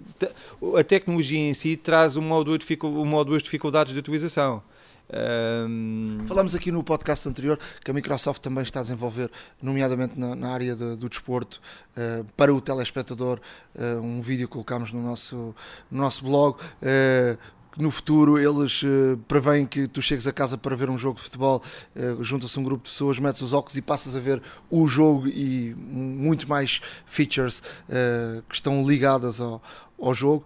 a 0.78 0.84
tecnologia 0.84 1.38
em 1.38 1.52
si 1.52 1.76
traz 1.76 2.16
uma 2.16 2.34
ou 2.34 2.42
duas, 2.42 2.60
uma 2.82 3.16
ou 3.18 3.24
duas 3.24 3.42
dificuldades 3.42 3.92
de 3.92 3.98
utilização. 3.98 4.62
Um... 5.10 6.20
Falamos 6.26 6.54
aqui 6.54 6.70
no 6.70 6.84
podcast 6.84 7.28
anterior 7.28 7.58
que 7.82 7.90
a 7.90 7.94
Microsoft 7.94 8.42
também 8.42 8.62
está 8.62 8.80
a 8.80 8.82
desenvolver, 8.82 9.30
nomeadamente 9.62 10.18
na, 10.18 10.34
na 10.36 10.50
área 10.50 10.74
de, 10.76 10.96
do 10.96 11.08
desporto, 11.08 11.60
uh, 11.96 12.24
para 12.36 12.52
o 12.52 12.60
telespectador, 12.60 13.40
uh, 13.74 14.00
um 14.00 14.20
vídeo 14.20 14.46
que 14.46 14.52
colocámos 14.52 14.92
no 14.92 15.02
nosso, 15.02 15.54
no 15.90 15.98
nosso 15.98 16.24
blog. 16.24 16.58
Uh, 16.82 17.38
no 17.78 17.92
futuro 17.92 18.38
eles 18.38 18.82
uh, 18.82 19.16
preveem 19.28 19.64
que 19.64 19.86
tu 19.86 20.02
chegues 20.02 20.26
a 20.26 20.32
casa 20.32 20.58
para 20.58 20.74
ver 20.74 20.90
um 20.90 20.98
jogo 20.98 21.16
de 21.16 21.22
futebol, 21.22 21.62
uh, 21.94 22.24
junta-se 22.24 22.58
um 22.58 22.64
grupo 22.64 22.84
de 22.84 22.90
pessoas, 22.90 23.18
metes 23.18 23.40
os 23.40 23.52
óculos 23.52 23.76
e 23.76 23.82
passas 23.82 24.16
a 24.16 24.20
ver 24.20 24.42
o 24.68 24.86
jogo 24.88 25.28
e 25.28 25.74
muito 25.78 26.48
mais 26.48 26.80
features 27.06 27.60
uh, 27.60 28.42
que 28.48 28.54
estão 28.54 28.84
ligadas 28.84 29.40
ao, 29.40 29.62
ao 30.00 30.14
jogo. 30.14 30.44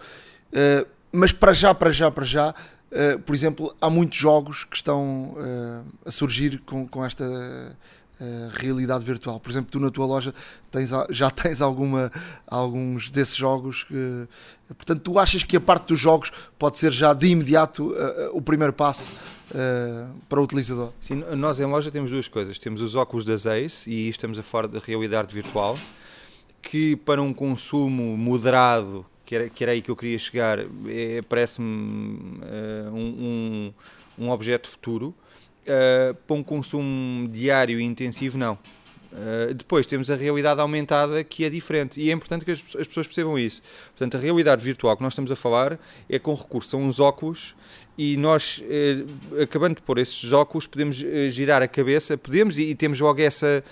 mas 1.10 1.32
para 1.32 1.54
já, 1.54 1.74
para 1.74 1.90
já, 1.90 2.10
para 2.10 2.24
já, 2.26 2.54
Uh, 2.92 3.18
por 3.20 3.34
exemplo, 3.34 3.74
há 3.80 3.88
muitos 3.88 4.18
jogos 4.18 4.64
que 4.64 4.76
estão 4.76 5.34
uh, 5.34 5.84
a 6.04 6.10
surgir 6.10 6.60
com, 6.66 6.86
com 6.86 7.02
esta 7.02 7.24
uh, 7.24 8.50
realidade 8.52 9.02
virtual. 9.02 9.40
Por 9.40 9.50
exemplo, 9.50 9.70
tu 9.70 9.80
na 9.80 9.90
tua 9.90 10.04
loja 10.04 10.34
tens, 10.70 10.90
já 11.08 11.30
tens 11.32 11.62
alguma, 11.62 12.12
alguns 12.46 13.10
desses 13.10 13.34
jogos. 13.34 13.84
Que, 13.84 14.28
portanto, 14.68 15.00
tu 15.00 15.18
achas 15.18 15.42
que 15.42 15.56
a 15.56 15.60
parte 15.60 15.88
dos 15.88 15.98
jogos 15.98 16.30
pode 16.58 16.76
ser 16.76 16.92
já 16.92 17.14
de 17.14 17.28
imediato 17.28 17.94
o 18.34 18.42
primeiro 18.42 18.74
passo 18.74 19.12
para 20.28 20.40
o 20.40 20.44
utilizador? 20.44 20.92
Sim, 21.00 21.24
nós 21.36 21.60
em 21.60 21.64
loja 21.64 21.90
temos 21.90 22.10
duas 22.10 22.28
coisas. 22.28 22.58
Temos 22.58 22.82
os 22.82 22.94
óculos 22.94 23.24
da 23.24 23.36
Zeiss 23.36 23.86
e 23.86 24.10
estamos 24.10 24.38
a 24.38 24.42
fora 24.42 24.68
da 24.68 24.78
realidade 24.78 25.34
virtual 25.34 25.78
que 26.60 26.94
para 26.94 27.20
um 27.20 27.34
consumo 27.34 28.16
moderado 28.16 29.04
que 29.24 29.34
era, 29.34 29.48
que 29.48 29.62
era 29.62 29.72
aí 29.72 29.82
que 29.82 29.90
eu 29.90 29.96
queria 29.96 30.18
chegar, 30.18 30.58
é, 30.60 31.22
parece-me 31.28 32.38
uh, 32.38 32.94
um, 32.94 33.72
um, 34.18 34.30
objeto 34.30 34.68
futuro. 34.68 35.14
Uh, 35.62 36.14
para 36.26 36.36
um 36.36 36.42
consumo 36.42 37.28
diário 37.28 37.78
e 37.78 37.84
intensivo, 37.84 38.36
não. 38.36 38.58
Uh, 39.12 39.52
depois 39.54 39.86
temos 39.86 40.10
a 40.10 40.16
realidade 40.16 40.60
aumentada 40.60 41.22
que 41.22 41.44
é 41.44 41.50
diferente 41.50 42.00
e 42.00 42.08
é 42.10 42.12
importante 42.14 42.46
que 42.46 42.50
as, 42.50 42.60
as, 42.76 42.88
pessoas 42.88 43.06
percebam 43.06 43.38
isso. 43.38 43.62
Portanto, 43.90 44.16
a 44.16 44.20
realidade 44.20 44.64
virtual 44.64 44.96
que 44.96 45.02
nós 45.02 45.12
estamos 45.12 45.30
a 45.30 45.36
falar 45.36 45.78
é 46.08 46.18
com 46.18 46.34
recurso 46.34 46.76
a 46.76 46.78
uns 46.78 46.98
óculos 46.98 47.54
e 47.96 48.16
nós, 48.16 48.62
acabando 49.40 49.76
de 49.76 49.82
pôr 49.82 49.98
esses 49.98 50.32
óculos, 50.32 50.66
podemos 50.66 50.96
girar 51.28 51.62
a 51.62 51.68
cabeça, 51.68 52.16
podemos 52.16 52.56
e, 52.56 52.70
e 52.70 52.74
temos 52.74 52.98
logo 53.00 53.20
essa. 53.20 53.62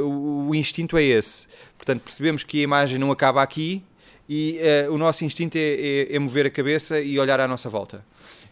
o, 0.00 0.48
o 0.48 0.54
instinto 0.54 0.96
é 0.96 1.02
esse. 1.02 1.48
Portanto, 1.76 2.02
percebemos 2.02 2.44
que 2.44 2.60
a 2.60 2.62
imagem 2.62 2.98
não 2.98 3.10
acaba 3.10 3.42
aqui 3.42 3.82
e 4.28 4.58
o 4.90 4.98
nosso 4.98 5.24
instinto 5.24 5.56
é, 5.56 5.60
é, 5.60 6.16
é 6.16 6.18
mover 6.18 6.46
a 6.46 6.50
cabeça 6.50 7.00
e 7.00 7.18
olhar 7.18 7.40
à 7.40 7.46
nossa 7.46 7.68
volta. 7.68 8.04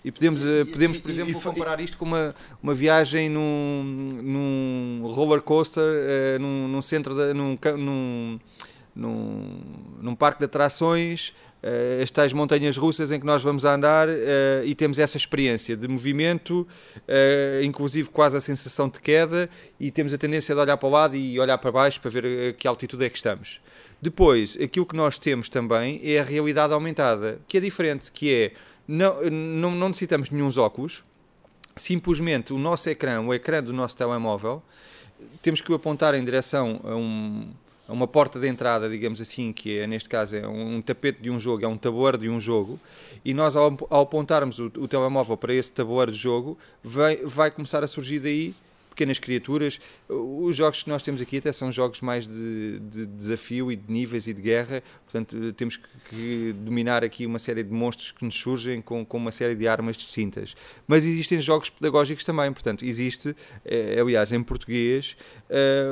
E 0.05 0.13
podemos, 0.13 0.45
eh, 0.45 0.67
podemos 0.67 0.99
por 0.99 1.11
exemplo, 1.11 1.41
comparar 1.41 1.81
isto 1.81 1.97
com 1.97 2.05
uma, 2.05 2.35
uma 2.63 2.75
viagem 2.75 3.31
num, 3.31 4.21
num 4.23 5.01
roller 5.11 5.41
coaster, 5.41 5.83
uh, 5.83 6.39
num, 6.39 6.69
num 6.69 6.83
centro, 6.83 7.15
de, 7.15 7.33
num, 7.33 7.59
num, 7.79 8.39
num, 8.95 9.61
num 10.01 10.15
parque 10.15 10.39
de 10.39 10.45
atrações, 10.45 11.35
uh, 11.63 12.03
as 12.03 12.11
tais 12.11 12.33
montanhas 12.33 12.77
russas 12.77 13.11
em 13.11 13.19
que 13.19 13.27
nós 13.27 13.43
vamos 13.43 13.65
andar 13.65 14.09
uh, 14.09 14.13
e 14.65 14.75
temos 14.75 14.99
essa 14.99 15.17
experiência 15.17 15.77
de 15.77 15.89
movimento, 15.89 16.67
uh, 16.97 17.65
inclusive 17.65 18.09
quase 18.09 18.37
a 18.37 18.41
sensação 18.41 18.89
de 18.89 19.01
queda, 19.01 19.49
e 19.81 19.91
temos 19.91 20.15
a 20.15 20.19
tendência 20.19 20.55
de 20.55 20.61
olhar 20.61 20.77
para 20.77 20.89
o 20.89 20.91
lado 20.91 21.17
e 21.17 21.39
olhar 21.41 21.59
para 21.59 21.73
baixo 21.73 22.01
para 22.01 22.11
ver 22.11 22.49
a 22.51 22.53
que 22.53 22.69
altitude 22.69 23.05
é 23.05 23.11
que 23.11 23.17
estamos. 23.17 23.61
Depois, 24.01 24.57
aquilo 24.63 24.87
que 24.87 24.97
nós 24.97 25.19
temos 25.19 25.49
também 25.49 26.01
é 26.05 26.21
a 26.21 26.23
realidade 26.23 26.73
aumentada, 26.73 27.41
que 27.49 27.57
é 27.57 27.61
diferente, 27.61 28.13
que 28.13 28.33
é 28.33 28.53
não, 28.87 29.23
não, 29.31 29.71
não 29.71 29.89
necessitamos 29.89 30.31
nenhum 30.31 30.51
óculos, 30.59 31.03
simplesmente 31.77 32.53
o 32.53 32.59
nosso 32.59 32.89
ecrã, 32.89 33.21
o 33.21 33.33
ecrã 33.33 33.63
do 33.63 33.73
nosso 33.73 33.97
telemóvel, 33.97 34.63
temos 35.43 35.61
que 35.61 35.73
o 35.73 35.75
apontar 35.75 36.15
em 36.15 36.25
direção 36.25 36.81
a, 36.85 36.95
um, 36.95 37.51
uma 37.93 38.07
porta 38.07 38.41
de 38.41 38.49
entrada, 38.49 38.89
digamos 38.89 39.21
assim, 39.21 39.53
que 39.53 39.79
é, 39.79 39.87
neste 39.87 40.09
caso 40.09 40.37
é 40.37 40.47
um, 40.47 40.77
um 40.77 40.83
tapete 40.83 41.21
de 41.21 41.31
um 41.31 41.39
jogo, 41.39 41.65
é 41.65 41.69
um 41.69 41.77
tabuleiro 41.77 42.19
de 42.19 42.29
um 42.29 42.41
jogo, 42.41 42.81
e 43.25 43.35
nós 43.35 43.57
ao, 43.57 43.77
ao 43.91 44.03
apontarmos 44.03 44.59
o, 44.59 44.67
o, 44.67 44.89
telemóvel 44.89 45.37
para 45.37 45.53
esse 45.53 45.71
tabuleiro 45.71 46.11
de 46.11 46.19
jogo, 46.19 46.57
vai, 46.83 47.17
vai 47.17 47.51
começar 47.51 47.85
a 47.85 47.87
surgir 47.87 48.21
daí 48.21 48.55
pequenas 48.95 49.19
criaturas. 49.19 49.81
Os 50.09 50.57
jogos 50.57 50.85
que 50.85 50.89
nós 50.89 51.03
temos 51.03 51.21
aqui 51.21 51.39
até 51.39 51.53
são 51.53 51.71
jogos 51.71 52.01
mais 52.01 52.27
de, 52.27 52.79
de 52.79 53.07
desafio 53.07 53.71
e 53.71 53.77
de 53.77 53.93
níveis 53.93 54.27
e 54.27 54.33
de 54.33 54.41
guerra, 54.41 54.83
portanto 55.05 55.53
temos 55.55 55.79
que, 56.09 56.55
dominar 56.59 57.05
aqui 57.05 57.27
uma 57.27 57.39
série 57.39 57.63
de 57.63 57.73
monstros 57.73 58.13
que 58.13 58.25
nos 58.25 58.35
surgem 58.35 58.81
com, 58.81 59.05
com 59.05 59.17
uma 59.17 59.33
série 59.33 59.55
de 59.55 59.67
armas 59.67 59.97
distintas. 59.97 60.55
Mas 60.87 61.05
existem 61.05 61.41
jogos 61.41 61.69
pedagógicos 61.69 62.25
também, 62.25 62.53
portanto 62.53 62.85
existe, 62.85 63.35
é, 63.65 64.01
aliás 64.01 64.33
em 64.33 64.43
português, 64.43 65.17
é, 65.51 65.91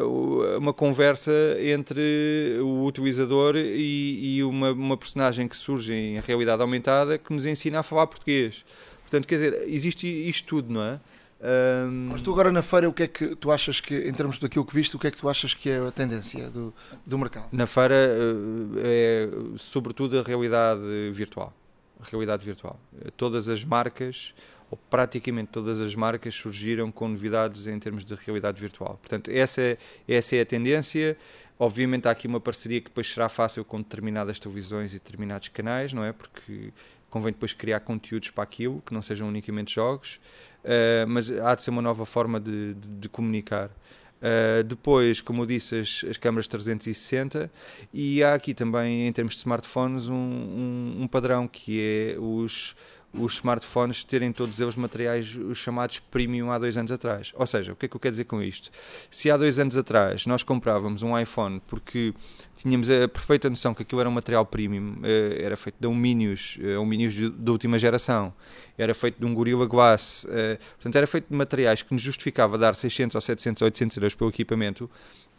uma 0.57 0.73
conversa 0.73 1.33
entre 1.61 2.57
o 2.61 2.85
utilizador 2.85 3.57
e, 3.57 4.37
e 4.37 4.45
uma, 4.45 4.73
uma 4.73 4.97
personagem 4.97 5.49
que 5.49 5.57
surge 5.57 5.93
em 5.93 6.21
realidade 6.21 6.63
aumentada 6.63 7.19
que 7.19 7.33
nos 7.33 7.45
ensina 7.45 7.81
a 7.81 7.83
falar 7.83 8.07
português. 8.07 8.65
Portanto, 9.03 9.27
quer 9.27 9.35
dizer, 9.35 9.65
existe 9.67 10.07
isto 10.07 10.47
tudo, 10.47 10.73
não 10.73 10.83
é? 10.83 11.01
Um... 11.43 12.11
Mas 12.13 12.21
tu 12.21 12.31
agora 12.31 12.53
na 12.53 12.63
feira, 12.63 12.89
o 12.89 12.93
que 12.93 13.03
é 13.03 13.09
que 13.09 13.35
tu 13.35 13.51
achas 13.51 13.81
que, 13.81 13.95
em 14.09 14.13
termos 14.13 14.39
daquilo 14.39 14.65
que 14.65 14.75
viste, 14.75 14.95
o 14.95 14.99
que 14.99 15.09
é 15.09 15.11
que 15.11 15.17
tu 15.17 15.29
achas 15.29 15.53
que 15.55 15.69
é 15.69 15.85
a 15.85 15.91
tendência 15.91 16.49
do, 16.51 16.73
do 17.05 17.19
mercado? 17.19 17.49
Na 17.51 17.67
feira 17.67 17.95
eh, 17.95 19.29
é 19.29 19.29
sobretudo 19.59 20.21
a 20.21 20.23
realidade 20.23 21.11
virtual. 21.13 21.53
A 22.01 22.09
realidade 22.09 22.45
virtual. 22.45 22.79
Todas 23.17 23.49
as 23.49 23.65
marcas, 23.65 24.35
ou 24.71 24.79
praticamente 24.89 25.51
todas 25.51 25.81
as 25.81 25.95
marcas, 25.97 26.35
surgiram 26.35 26.93
com 26.93 27.09
novidades 27.09 27.67
em 27.67 27.79
termos 27.79 28.05
de 28.05 28.15
realidade 28.15 28.61
virtual. 28.61 28.99
Portanto, 29.01 29.31
essa 29.31 29.61
é, 29.61 29.79
essa 30.07 30.37
é 30.37 30.41
a 30.41 30.47
tendência. 30.47 31.17
Obviamente 31.59 32.07
há 32.07 32.13
aqui 32.13 32.27
uma 32.27 32.41
parceria 32.41 32.81
que 32.81 32.89
depois 32.89 33.13
será 33.13 33.29
fácil 33.29 33.65
com 33.65 33.79
determinadas 33.79 34.39
televisões 34.39 34.93
e 34.93 34.95
determinados 34.95 35.49
canais, 35.49 35.93
não 35.93 36.05
é? 36.05 36.13
Porque 36.13 36.73
convém 37.13 37.31
depois 37.31 37.53
criar 37.53 37.81
conteúdos 37.81 38.31
para 38.31 38.43
aquilo, 38.43 38.83
que 38.87 38.95
não 38.95 39.03
sejam 39.03 39.29
unicamente 39.29 39.75
jogos, 39.75 40.19
uh, 40.65 41.07
mas 41.07 41.31
há 41.31 41.55
de 41.55 41.63
ser 41.63 41.69
uma 41.69 41.83
nova 41.83 42.07
forma 42.07 42.41
de, 42.41 42.73
de, 42.73 42.89
de 42.89 43.09
comunicar. 43.11 43.69
Uh, 43.69 44.65
depois, 44.65 45.21
como 45.21 45.43
eu 45.43 45.47
disse, 45.47 45.79
as, 45.79 46.05
as 46.09 46.17
câmaras 46.17 46.47
360 46.47 47.53
e 47.93 48.23
há 48.23 48.33
aqui 48.33 48.55
também, 48.55 49.07
em 49.07 49.13
termos 49.13 49.35
de 49.35 49.41
smartphones, 49.41 50.09
um, 50.09 50.15
um, 50.15 51.03
um 51.03 51.07
padrão 51.07 51.47
que 51.47 52.15
é 52.15 52.19
os, 52.19 52.75
os 53.15 53.35
smartphones 53.35 54.05
terem 54.05 54.33
todos 54.33 54.59
eles 54.59 54.75
materiais 54.77 55.37
os 55.37 55.59
chamados 55.59 55.99
premium 55.99 56.51
há 56.51 56.59
dois 56.59 56.77
anos 56.77 56.91
atrás. 56.91 57.33
Ou 57.35 57.47
seja, 57.47 57.73
o 57.73 57.77
que 57.77 57.87
é 57.87 57.89
que 57.89 57.97
eu 57.97 58.01
quero 58.01 58.13
dizer 58.13 58.25
com 58.25 58.43
isto? 58.43 58.71
Se 59.11 59.31
há 59.31 59.37
dois 59.37 59.59
anos 59.59 59.77
atrás 59.77 60.27
nós 60.27 60.43
comprávamos 60.43 61.03
um 61.03 61.19
iPhone 61.19 61.61
porque 61.67 62.15
tínhamos 62.57 62.89
a 62.91 63.09
perfeita 63.09 63.51
noção 63.51 63.75
que 63.75 63.83
aquilo 63.83 64.01
era 64.01 64.09
um 64.09 64.13
material 64.13 64.47
premium, 64.47 64.99
eh, 65.03 65.39
era 65.43 65.57
feito 65.57 65.77
de 65.79 65.87
alumínios, 65.87 66.59
eh, 66.63 66.75
alumínios 66.75 67.31
da 67.31 67.53
última 67.53 67.79
geração, 67.79 68.33
era 68.79 68.95
feito 68.95 69.19
de 69.19 69.27
um 69.27 69.35
Gorilla 69.35 69.67
Glass, 69.67 70.27
eh, 70.31 70.59
portanto 70.75 70.97
era 70.97 71.07
feito 71.07 71.29
de 71.29 71.37
materiais 71.37 71.83
que 71.83 71.93
nos 71.93 72.03
justificava 72.03 72.57
dar 72.57 72.75
600 72.75 73.15
ou 73.15 73.21
700 73.21 73.63
ou 73.63 73.67
800 73.67 73.97
euros 73.97 74.15
pelo 74.15 74.31
equipamento, 74.31 74.91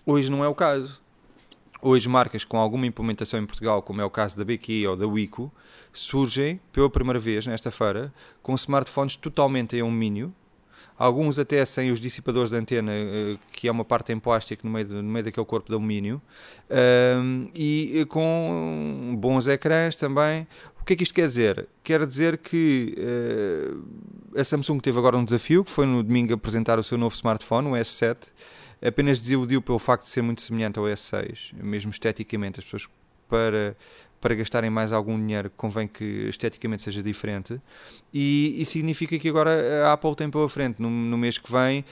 hoje 0.06 0.30
não 0.30 0.44
é 0.44 0.48
o 0.48 0.56
caso 0.56 1.03
hoje 1.84 2.08
marcas 2.08 2.46
com 2.46 2.58
alguma 2.58 2.88
implementação 2.88 3.40
em 3.40 3.46
Portugal, 3.46 3.82
como 3.82 4.02
é 4.02 4.06
o 4.06 4.10
caso 4.10 4.38
da 4.38 4.46
BQ 4.46 4.88
ou 4.88 4.96
da 4.96 5.06
Wico, 5.06 5.52
surgem 5.92 6.60
pela 6.72 6.90
primeira 6.90 7.20
vez 7.20 7.46
nesta 7.46 7.70
feira 7.70 8.14
com 8.42 8.56
smartphones 8.56 9.18
totalmente 9.18 9.76
em 9.76 9.82
alumínio, 9.82 10.34
alguns 10.98 11.38
até 11.38 11.64
sem 11.66 11.92
os 11.92 12.00
dissipadores 12.00 12.52
de 12.52 12.58
antena, 12.58 12.92
eh, 12.94 13.38
que 13.52 13.68
é 13.68 13.72
uma 13.72 13.84
parte 13.84 14.14
em 14.14 14.20
plástico 14.20 14.66
no 14.66 14.72
meio, 14.72 14.88
no 14.88 15.04
meio 15.04 15.26
daquele 15.26 15.46
corpo 15.46 15.68
de 15.68 15.76
alumínio, 15.76 16.22
e 17.54 18.06
com 18.10 19.16
bons 19.20 19.48
ecrãs 19.48 19.96
também. 19.96 20.48
O 20.84 20.86
que 20.86 20.92
é 20.92 20.96
que 20.98 21.04
isto 21.04 21.16
quer 21.16 21.26
dizer? 21.30 21.70
Quer 21.82 22.06
dizer 22.06 22.38
que 22.40 22.94
uh, 23.00 24.38
a 24.38 24.44
Samsung 24.44 24.82
teve 24.82 25.00
agora 25.00 25.16
um 25.16 25.24
desafio, 25.24 25.64
que 25.64 25.72
foi 25.72 25.86
no 25.86 26.04
domingo 26.04 26.34
apresentar 26.34 26.78
o 26.78 26.84
seu 26.84 26.98
novo 26.98 27.16
smartphone, 27.16 27.70
o 27.70 27.72
S7, 27.72 28.34
apenas 28.86 29.22
desiludiu 29.22 29.62
pelo 29.62 29.80
facto 29.80 30.04
de 30.04 30.10
ser 30.10 30.22
muito 30.22 30.42
semelhante 30.42 30.78
ao 30.78 30.84
S6, 30.84 31.54
mesmo 31.56 31.90
esteticamente. 31.90 32.60
As 32.60 32.66
pessoas, 32.66 32.90
para, 33.30 33.78
para 34.20 34.36
gastarem 34.36 34.70
mais 34.70 34.92
algum 34.92 35.18
dinheiro, 35.18 35.50
convém 35.56 35.88
que 35.88 36.04
esteticamente 36.28 36.84
seja 36.84 37.02
diferente. 37.02 37.62
E, 38.14 38.62
e 38.62 38.66
significa 38.66 39.18
que 39.18 39.28
agora 39.28 39.88
a 39.88 39.94
Apple 39.94 40.16
tem 40.16 40.30
pela 40.30 40.48
frente, 40.48 40.80
no, 40.80 40.90
no, 40.90 41.18
mês 41.18 41.40
que 41.40 41.52
vem, 41.52 41.84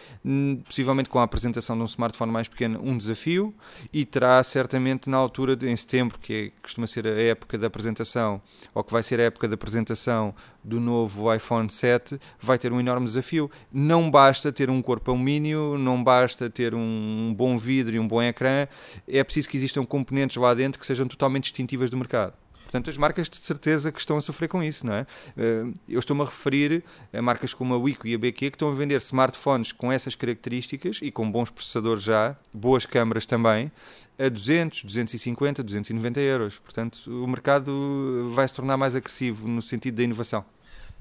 possivelmente 0.63 1.09
com 1.09 1.17
a 1.17 1.23
apresentação 1.23 1.75
de 1.75 1.81
um 1.81 1.85
smartphone 1.85 2.31
mais 2.31 2.47
pequeno, 2.47 2.79
um 2.83 2.95
desafio, 2.95 3.53
e 3.91 4.05
terá 4.05 4.43
certamente 4.43 5.09
na 5.09 5.17
altura, 5.17 5.55
de, 5.55 5.67
em 5.67 5.75
setembro, 5.75 6.19
que 6.19 6.33
é, 6.33 6.61
costuma 6.61 6.85
ser 6.85 7.07
a 7.07 7.21
época 7.21 7.57
da 7.57 7.67
apresentação, 7.67 8.41
ou 8.73 8.83
que 8.83 8.91
vai 8.91 9.01
ser 9.01 9.19
a 9.19 9.23
época 9.23 9.47
da 9.47 9.55
apresentação 9.55 10.35
do 10.63 10.79
novo 10.79 11.33
iPhone 11.33 11.69
7 11.69 12.19
vai 12.39 12.57
ter 12.57 12.71
um 12.71 12.79
enorme 12.79 13.05
desafio. 13.05 13.49
Não 13.71 14.11
basta 14.11 14.51
ter 14.51 14.69
um 14.69 14.81
corpo 14.81 15.11
alumínio, 15.11 15.77
não 15.77 16.03
basta 16.03 16.49
ter 16.49 16.75
um 16.75 17.33
bom 17.35 17.57
vidro 17.57 17.95
e 17.95 17.99
um 17.99 18.07
bom 18.07 18.21
ecrã, 18.21 18.67
é 19.07 19.23
preciso 19.23 19.49
que 19.49 19.57
existam 19.57 19.83
componentes 19.85 20.37
lá 20.37 20.53
dentro 20.53 20.79
que 20.79 20.85
sejam 20.85 21.07
totalmente 21.07 21.43
distintivas 21.43 21.89
do 21.89 21.97
mercado. 21.97 22.33
Portanto, 22.71 22.89
as 22.89 22.95
marcas 22.95 23.29
de 23.29 23.35
certeza 23.35 23.91
que 23.91 23.99
estão 23.99 24.15
a 24.15 24.21
sofrer 24.21 24.47
com 24.47 24.63
isso, 24.63 24.85
não 24.85 24.93
é? 24.93 25.05
Eh, 25.35 25.65
eu 25.89 25.99
estou-me 25.99 26.21
a 26.21 26.25
referir 26.25 26.81
a 27.11 27.21
marcas 27.21 27.53
como 27.53 27.73
a 27.73 27.77
Wico 27.77 28.07
e 28.07 28.15
a 28.15 28.17
BQ 28.17 28.51
que 28.51 28.55
estão 28.55 28.71
a 28.71 28.73
vender 28.73 28.95
smartphones 29.01 29.73
com 29.73 29.91
essas 29.91 30.15
características 30.15 30.99
e 31.01 31.11
com 31.11 31.29
bons 31.29 31.49
processadores 31.49 32.01
já, 32.01 32.33
boas 32.53 32.85
câmaras 32.85 33.25
também, 33.25 33.69
a 34.17 34.29
200, 34.29 34.85
250, 34.85 35.61
290 35.61 36.21
euros. 36.21 36.59
Portanto, 36.59 37.11
o 37.11 37.27
mercado 37.27 38.31
vai 38.33 38.47
se 38.47 38.53
tornar 38.53 38.77
mais 38.77 38.95
agressivo 38.95 39.49
no 39.49 39.61
sentido 39.61 39.95
da 39.95 40.03
inovação. 40.03 40.45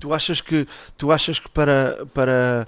Tu 0.00 0.12
achas 0.12 0.40
que, 0.40 0.66
tu 0.98 1.12
achas 1.12 1.38
que 1.38 1.48
para, 1.50 2.04
para 2.12 2.66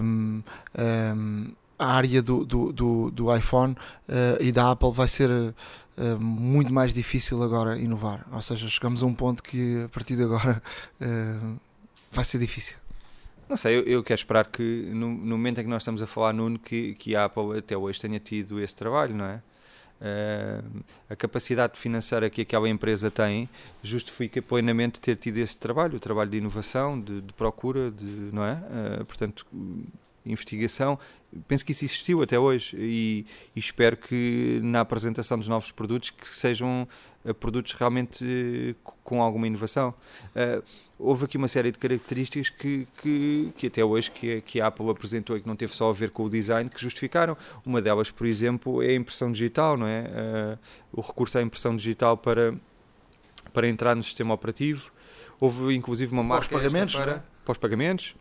um, 0.00 0.42
um, 0.78 1.52
a 1.76 1.92
área 1.92 2.22
do, 2.22 2.44
do, 2.44 2.72
do, 2.72 3.10
do 3.10 3.36
iPhone 3.36 3.72
uh, 4.08 4.40
e 4.40 4.52
da 4.52 4.70
Apple 4.70 4.92
vai 4.92 5.08
ser 5.08 5.28
uh, 5.98 6.20
muito 6.20 6.72
mais 6.72 6.94
difícil 6.94 7.42
agora 7.42 7.78
inovar? 7.78 8.26
Ou 8.32 8.40
seja, 8.40 8.68
chegamos 8.68 9.02
a 9.02 9.06
um 9.06 9.14
ponto 9.14 9.42
que 9.42 9.82
a 9.84 9.88
partir 9.88 10.16
de 10.16 10.22
agora 10.22 10.62
uh, 11.00 11.60
vai 12.10 12.24
ser 12.24 12.38
difícil. 12.38 12.76
Não 13.48 13.56
sei, 13.56 13.78
eu, 13.78 13.82
eu, 13.84 14.02
quero 14.02 14.18
esperar 14.18 14.46
que 14.46 14.90
no, 14.92 15.08
no, 15.08 15.38
momento 15.38 15.58
em 15.60 15.64
que 15.64 15.70
nós 15.70 15.82
estamos 15.82 16.02
a 16.02 16.06
falar, 16.06 16.34
Nuno, 16.34 16.58
que, 16.58 16.94
que 16.94 17.16
a 17.16 17.24
Apple 17.24 17.58
até 17.58 17.76
hoje 17.76 17.98
tenha 17.98 18.20
tido 18.20 18.60
esse 18.60 18.76
trabalho, 18.76 19.14
não 19.14 19.24
é? 19.24 19.42
Uh, 20.00 20.84
a 21.10 21.16
capacidade 21.16 21.76
financeira 21.76 22.30
que 22.30 22.42
aquela 22.42 22.68
empresa 22.68 23.10
tem 23.10 23.48
justifica 23.82 24.40
plenamente 24.40 25.00
ter 25.00 25.16
tido 25.16 25.38
esse 25.38 25.58
trabalho, 25.58 25.96
o 25.96 26.00
trabalho 26.00 26.30
de 26.30 26.36
inovação, 26.36 27.00
de, 27.00 27.20
de 27.20 27.32
procura, 27.32 27.90
de, 27.90 28.04
não 28.32 28.44
é? 28.44 28.52
Uh, 29.00 29.04
portanto, 29.06 29.46
investigação. 30.32 30.98
Penso 31.46 31.64
que 31.64 31.72
isso 31.72 31.84
existiu 31.84 32.22
até 32.22 32.38
hoje 32.38 32.76
e, 32.78 33.26
e 33.54 33.60
espero 33.60 33.96
que 33.96 34.60
na 34.62 34.80
apresentação 34.80 35.38
dos 35.38 35.46
novos 35.46 35.70
produtos 35.70 36.10
que 36.10 36.26
sejam 36.26 36.88
uh, 37.24 37.34
produtos 37.34 37.74
realmente 37.74 38.24
uh, 38.24 38.92
com 39.04 39.22
alguma 39.22 39.46
inovação. 39.46 39.94
Uh, 40.34 40.62
houve 40.98 41.26
aqui 41.26 41.36
uma 41.36 41.48
série 41.48 41.70
de 41.70 41.78
características 41.78 42.48
que, 42.48 42.88
que, 43.02 43.52
que 43.56 43.66
até 43.66 43.84
hoje 43.84 44.10
que 44.10 44.36
a, 44.36 44.40
que 44.40 44.60
a, 44.60 44.68
Apple 44.68 44.88
apresentou 44.88 45.36
e 45.36 45.40
que 45.40 45.46
não 45.46 45.54
teve 45.54 45.74
só 45.74 45.90
a 45.90 45.92
ver 45.92 46.10
com 46.10 46.24
o 46.24 46.30
design 46.30 46.70
que 46.70 46.80
justificaram. 46.80 47.36
Uma 47.64 47.82
delas, 47.82 48.10
por 48.10 48.26
exemplo, 48.26 48.82
é 48.82 48.88
a 48.88 48.94
impressão 48.94 49.30
digital, 49.30 49.76
não 49.76 49.86
é? 49.86 50.58
o 50.92 51.00
recurso 51.00 51.38
à 51.38 51.42
impressão 51.42 51.76
digital 51.76 52.16
para, 52.16 52.54
para 53.52 53.68
entrar 53.68 53.94
no 53.94 54.02
sistema 54.02 54.32
operativo. 54.32 54.90
Houve 55.38 55.74
inclusive 55.74 56.12
uma 56.12 56.24
marca 56.24 56.48
pós-pagamentos, 56.48 56.94
para 56.96 57.12
é? 57.12 57.22
pós-pagamentos. 57.44 58.16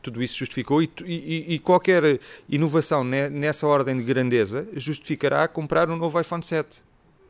Tudo 0.00 0.22
isso 0.22 0.38
justificou 0.38 0.82
e, 0.82 0.90
e, 1.04 1.54
e, 1.54 1.58
qualquer 1.58 2.18
inovação 2.48 3.04
nessa 3.04 3.66
ordem 3.66 3.96
de 3.96 4.02
grandeza 4.02 4.66
justificará 4.74 5.46
comprar 5.46 5.88
um 5.90 5.96
novo 5.96 6.20
iPhone 6.20 6.42
7. 6.42 6.82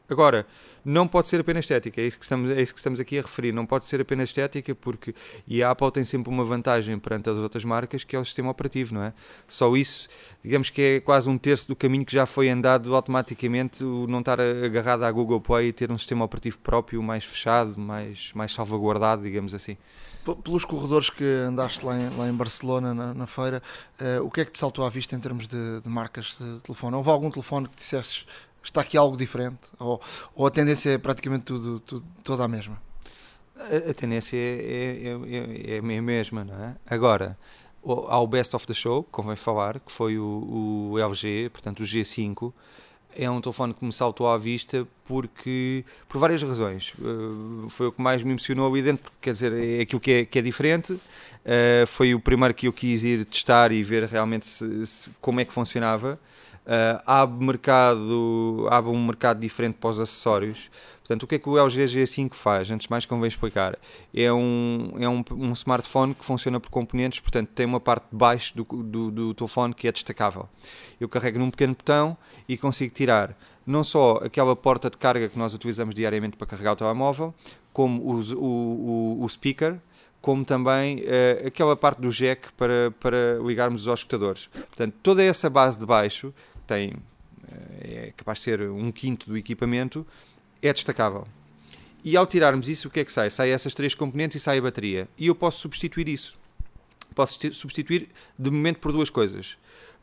Agora, 0.08 0.46
não 0.84 1.06
pode 1.06 1.28
ser 1.28 1.40
apenas 1.40 1.64
estética, 1.64 2.00
é 2.00 2.06
isso, 2.06 2.18
que 2.18 2.24
estamos, 2.24 2.50
é 2.50 2.60
isso 2.60 2.74
que 2.74 2.80
estamos 2.80 2.98
aqui 2.98 3.18
a 3.18 3.22
referir. 3.22 3.52
Não 3.52 3.64
pode 3.64 3.84
ser 3.84 4.00
apenas 4.00 4.28
estética, 4.28 4.74
porque 4.74 5.14
e 5.46 5.62
a 5.62 5.70
Apple 5.70 5.90
tem 5.92 6.04
sempre 6.04 6.28
uma 6.28 6.44
vantagem 6.44 6.98
perante 6.98 7.30
as 7.30 7.38
outras 7.38 7.64
marcas, 7.64 8.04
que 8.04 8.16
é 8.16 8.18
o 8.18 8.24
sistema 8.24 8.50
operativo, 8.50 8.94
não 8.94 9.02
é? 9.04 9.12
Só 9.46 9.74
isso, 9.76 10.08
digamos 10.42 10.70
que 10.70 10.82
é 10.82 11.00
quase 11.00 11.28
um 11.30 11.38
terço 11.38 11.68
do 11.68 11.76
caminho 11.76 12.04
que 12.04 12.12
já 12.12 12.26
foi 12.26 12.48
andado 12.50 12.94
automaticamente, 12.94 13.84
o 13.84 14.06
não 14.06 14.18
estar 14.18 14.40
agarrado 14.40 15.04
à 15.04 15.12
Google 15.12 15.40
Play 15.40 15.68
e 15.68 15.72
ter 15.72 15.90
um 15.90 15.98
sistema 15.98 16.24
operativo 16.24 16.58
próprio, 16.58 17.02
mais 17.02 17.24
fechado, 17.24 17.78
mais, 17.78 18.32
mais 18.34 18.52
salvaguardado, 18.52 19.22
digamos 19.22 19.54
assim. 19.54 19.76
Pelos 20.44 20.64
corredores 20.64 21.10
que 21.10 21.24
andaste 21.24 21.84
lá 21.84 21.98
em, 21.98 22.16
lá 22.16 22.28
em 22.28 22.32
Barcelona 22.32 22.94
na, 22.94 23.12
na 23.12 23.26
feira, 23.26 23.62
uh, 24.00 24.24
o 24.24 24.30
que 24.30 24.40
é 24.40 24.44
que 24.44 24.52
te 24.52 24.58
saltou 24.58 24.84
à 24.84 24.88
vista 24.88 25.16
em 25.16 25.20
termos 25.20 25.48
de, 25.48 25.80
de 25.80 25.88
marcas 25.88 26.36
de 26.38 26.60
telefone? 26.60 26.94
Houve 26.94 27.10
algum 27.10 27.30
telefone 27.30 27.68
que 27.68 27.76
disseste 27.76 28.26
está 28.62 28.80
aqui 28.80 28.96
algo 28.96 29.16
diferente? 29.16 29.60
Ou, 29.78 30.00
ou 30.34 30.46
a 30.46 30.50
tendência 30.50 30.90
é 30.90 30.98
praticamente 30.98 31.44
tudo, 31.44 31.80
tudo 31.80 32.04
toda 32.22 32.44
a 32.44 32.48
mesma? 32.48 32.80
A, 33.56 33.90
a 33.90 33.94
tendência 33.94 34.36
é, 34.36 34.40
é, 34.40 35.72
é, 35.72 35.76
é, 35.76 35.78
a 35.78 36.02
mesma, 36.02 36.44
não 36.44 36.54
é? 36.54 36.76
Agora, 36.86 37.38
há 37.84 38.20
o 38.20 38.26
Best 38.26 38.54
of 38.54 38.66
the 38.66 38.74
Show, 38.74 39.02
convém 39.04 39.36
falar, 39.36 39.80
que 39.80 39.90
foi 39.90 40.18
o, 40.18 40.92
o 40.92 40.98
LG, 40.98 41.50
portanto 41.50 41.80
o 41.80 41.84
G5, 41.84 42.52
é 43.16 43.30
um 43.30 43.40
telefone 43.40 43.74
que 43.74 43.84
me 43.84 43.92
saltou 43.92 44.28
à 44.28 44.38
vista 44.38 44.86
porque 45.04 45.84
por 46.08 46.18
várias 46.18 46.42
razões. 46.42 46.92
Uh, 46.98 47.68
foi 47.68 47.88
o 47.88 47.92
que 47.92 48.00
mais 48.00 48.22
me 48.22 48.30
emocionou 48.30 48.70
ali 48.70 48.82
dentro 48.82 49.10
quer 49.20 49.32
dizer 49.32 49.52
é 49.52 49.82
aquilo 49.82 50.00
que 50.00 50.10
é, 50.10 50.24
que 50.24 50.38
é 50.38 50.42
diferente. 50.42 50.92
Uh, 50.92 51.86
foi 51.86 52.14
o 52.14 52.20
primeiro 52.20 52.54
que 52.54 52.66
eu 52.66 52.72
quis 52.72 53.02
ir 53.02 53.24
testar 53.24 53.72
e 53.72 53.82
ver 53.82 54.04
realmente 54.04 54.46
se, 54.46 54.86
se, 54.86 55.10
como 55.20 55.40
é 55.40 55.44
que 55.44 55.52
funcionava 55.52 56.18
Uh, 56.64 57.02
abre, 57.04 57.44
mercado, 57.44 58.68
abre 58.70 58.90
um 58.90 59.04
mercado 59.04 59.40
diferente 59.40 59.74
para 59.80 59.90
os 59.90 60.00
acessórios. 60.00 60.70
Portanto, 61.00 61.24
o 61.24 61.26
que 61.26 61.34
é 61.34 61.38
que 61.38 61.48
o 61.48 61.58
LG 61.58 61.84
G5 61.84 62.34
faz? 62.34 62.70
Antes 62.70 62.86
de 62.86 62.90
mais, 62.90 63.04
convém 63.04 63.26
explicar. 63.26 63.76
É 64.14 64.32
um, 64.32 64.92
é 64.98 65.08
um, 65.08 65.24
um 65.32 65.52
smartphone 65.52 66.14
que 66.14 66.24
funciona 66.24 66.60
por 66.60 66.70
componentes, 66.70 67.18
portanto, 67.18 67.50
tem 67.54 67.66
uma 67.66 67.80
parte 67.80 68.04
de 68.10 68.16
baixo 68.16 68.56
do, 68.56 68.64
do, 68.64 69.10
do 69.10 69.34
telefone 69.34 69.74
que 69.74 69.88
é 69.88 69.92
destacável. 69.92 70.48
Eu 71.00 71.08
carrego 71.08 71.38
num 71.38 71.50
pequeno 71.50 71.74
botão 71.74 72.16
e 72.48 72.56
consigo 72.56 72.94
tirar 72.94 73.36
não 73.66 73.82
só 73.82 74.20
aquela 74.22 74.54
porta 74.54 74.88
de 74.88 74.96
carga 74.96 75.28
que 75.28 75.38
nós 75.38 75.54
utilizamos 75.54 75.94
diariamente 75.94 76.36
para 76.36 76.46
carregar 76.46 76.72
o 76.72 76.76
telemóvel, 76.76 77.34
como 77.72 78.02
o, 78.02 78.20
o, 78.36 79.18
o, 79.20 79.24
o 79.24 79.28
speaker, 79.28 79.78
como 80.20 80.44
também 80.44 81.00
uh, 81.00 81.48
aquela 81.48 81.76
parte 81.76 82.00
do 82.00 82.08
jack 82.08 82.52
para, 82.52 82.92
para 83.00 83.38
ligarmos 83.44 83.88
aos 83.88 84.00
escutadores. 84.00 84.46
Portanto, 84.46 84.94
toda 85.02 85.22
essa 85.22 85.50
base 85.50 85.76
de 85.76 85.84
baixo 85.84 86.32
tem 86.66 86.94
eh, 87.50 88.06
é 88.08 88.12
capaz 88.16 88.38
de 88.38 88.44
ser 88.44 88.60
um 88.62 88.90
quinto 88.92 89.28
do 89.28 89.36
equipamento, 89.36 90.06
é 90.60 90.72
destacável. 90.72 91.26
E 92.04 92.16
ao 92.16 92.26
tirarmos 92.26 92.68
isso, 92.68 92.88
o 92.88 92.90
que 92.90 93.00
é 93.00 93.04
que 93.04 93.12
sai? 93.12 93.30
Sai 93.30 93.50
essas 93.50 93.74
três 93.74 93.94
componentes 93.94 94.36
e 94.36 94.40
sai 94.40 94.58
a 94.58 94.62
bateria. 94.62 95.08
E 95.16 95.28
eu 95.28 95.34
posso 95.34 95.60
substituir 95.60 96.08
isso. 96.08 96.36
Posso 97.14 97.38
substituir 97.52 98.08
de 98.38 98.50
momento 98.50 98.78
por 98.78 98.92
duas 98.92 99.10
coisas. 99.10 99.56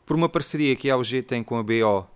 Por 0.06 0.16
uma 0.16 0.28
parceria 0.28 0.74
que 0.76 0.90
a 0.90 0.94
LG 0.94 1.22
tem 1.24 1.42
com 1.42 1.58
a 1.58 1.62
BO, 1.62 2.00
uh, 2.00 2.06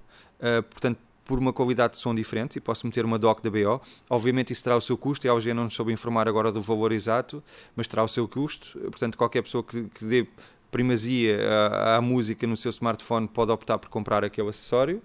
eh, 0.41 0.63
portanto, 0.63 0.99
por 1.25 1.39
uma 1.39 1.53
qualidade 1.53 1.95
de 1.95 2.01
som 2.01 2.15
diferente, 2.15 2.57
e 2.57 2.61
posso 2.61 2.87
meter 2.87 3.05
uma 3.05 3.19
dock 3.19 3.43
da 3.43 3.51
BO. 3.51 3.81
Obviamente 4.09 4.53
isso 4.53 4.63
terá 4.63 4.77
o 4.77 4.81
seu 4.81 4.97
custo, 4.97 5.27
e 5.27 5.31
a 5.31 5.33
LG 5.33 5.55
não 5.55 5.65
nos 5.65 5.75
soube 5.75 5.93
informar 5.93 6.29
agora 6.29 6.53
do 6.53 6.61
valor 6.61 6.93
exato, 6.93 7.43
mas 7.75 7.87
terá 7.89 8.05
o 8.05 8.09
seu 8.09 8.29
custo. 8.29 8.79
Portanto, 8.79 9.17
qualquer 9.17 9.43
pessoa 9.43 9.63
que, 9.63 9.85
que 9.85 10.05
dê 10.05 10.27
primazia 10.75 11.39
à, 11.49 11.97
à, 11.99 12.01
música 12.01 12.49
no 12.49 12.57
seu 12.57 12.71
smartphone 12.71 13.29
pode 13.29 13.53
optar 13.53 13.79
por 13.79 13.89
comprar 13.89 14.25
aquele 14.25 14.49
acessório. 14.49 15.01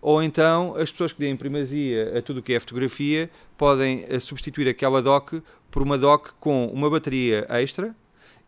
Ou 0.00 0.22
então 0.22 0.74
as 0.76 0.90
pessoas 0.90 1.12
que 1.12 1.20
deem 1.20 1.36
primazia 1.36 2.16
a 2.16 2.22
tudo 2.22 2.40
o 2.40 2.42
que 2.42 2.54
é 2.54 2.60
fotografia 2.60 3.28
podem 3.54 4.06
eh, 4.08 4.18
substituir 4.18 4.66
aquela 4.66 5.02
dock 5.02 5.42
por 5.70 5.82
uma 5.82 5.98
dock 5.98 6.30
com 6.40 6.68
uma 6.68 6.88
bateria 6.88 7.46
extra 7.50 7.94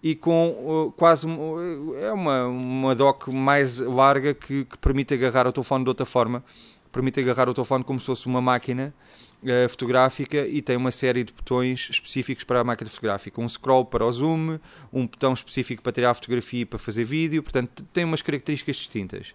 e 0.02 0.14
com 0.14 0.48
uh, 0.48 0.92
quase 0.92 1.26
uh, 1.26 1.94
é 2.00 2.10
uma, 2.12 2.46
uma 2.46 2.94
dock 2.94 3.30
mais 3.30 3.78
larga 3.78 4.32
que, 4.32 4.64
que 4.64 4.78
permite 4.78 5.12
agarrar 5.12 5.46
o 5.46 5.52
telefone 5.52 5.84
de 5.84 5.90
outra 5.90 6.06
forma 6.06 6.42
permite 6.90 7.20
agarrar 7.20 7.48
o 7.50 7.54
telefone 7.54 7.84
como 7.84 8.00
se 8.00 8.06
fosse 8.06 8.26
uma 8.26 8.40
máquina 8.40 8.94
uh, 9.42 9.68
fotográfica 9.68 10.46
e 10.46 10.62
tem 10.62 10.76
uma 10.76 10.90
série 10.90 11.24
de 11.24 11.32
botões 11.32 11.88
específicos 11.90 12.44
para 12.44 12.60
a 12.60 12.64
máquina 12.64 12.88
fotográfica. 12.90 13.40
Um 13.40 13.48
scroll 13.48 13.84
para 13.84 14.04
o 14.04 14.12
zoom, 14.12 14.58
um 14.92 15.06
botão 15.06 15.32
específico 15.32 15.82
para 15.82 15.92
tirar 15.92 16.14
fotografia 16.14 16.60
e 16.60 16.64
para 16.64 16.78
fazer 16.78 17.04
vídeo, 17.04 17.42
portanto 17.42 17.84
tem 17.92 18.04
umas 18.04 18.22
características 18.22 18.76
distintas. 18.76 19.34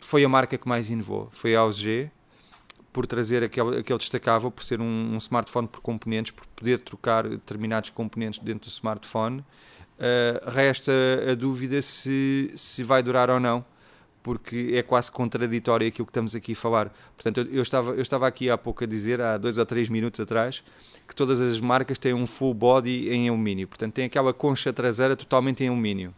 Foi 0.00 0.24
a 0.24 0.28
marca 0.28 0.56
que 0.56 0.68
mais 0.68 0.90
inovou, 0.90 1.28
foi 1.32 1.56
a 1.56 1.60
AUG, 1.60 2.10
por 2.92 3.06
trazer 3.06 3.42
aquele, 3.42 3.78
aquele 3.78 3.98
destacável, 3.98 4.50
por 4.50 4.64
ser 4.64 4.80
um, 4.80 5.14
um, 5.14 5.18
smartphone 5.18 5.68
por 5.68 5.80
componentes, 5.80 6.32
por 6.32 6.46
poder 6.46 6.78
trocar 6.78 7.28
determinados 7.28 7.90
componentes 7.90 8.38
dentro 8.40 8.68
do 8.68 8.72
smartphone. 8.72 9.40
Uh, 9.40 10.50
resta 10.50 10.92
a 11.30 11.34
dúvida 11.34 11.82
se, 11.82 12.52
se 12.56 12.82
vai 12.84 13.02
durar 13.02 13.30
ou 13.30 13.40
não 13.40 13.64
porque 14.22 14.72
é 14.74 14.82
quase 14.82 15.10
contraditório 15.10 15.86
aquilo 15.86 16.06
que 16.06 16.10
estamos 16.10 16.34
aqui 16.34 16.52
a 16.52 16.56
falar. 16.56 16.92
Portanto, 17.16 17.38
eu, 17.40 17.56
eu, 17.56 17.62
estava, 17.62 17.92
eu 17.92 18.02
estava 18.02 18.26
aqui 18.26 18.50
há 18.50 18.58
pouco 18.58 18.84
a 18.84 18.86
dizer, 18.86 19.20
há 19.20 19.38
dois 19.38 19.58
ou 19.58 19.66
três 19.66 19.88
minutos 19.88 20.20
atrás, 20.20 20.62
que 21.06 21.14
todas 21.14 21.40
as 21.40 21.60
marcas 21.60 21.98
têm 21.98 22.14
um 22.14 22.26
full 22.26 22.54
body 22.54 23.10
em 23.10 23.28
alumínio, 23.28 23.66
portanto, 23.68 23.94
tem 23.94 24.04
aquela 24.04 24.32
concha 24.32 24.72
traseira 24.72 25.16
totalmente 25.16 25.64
em 25.64 25.68
alumínio. 25.68 26.14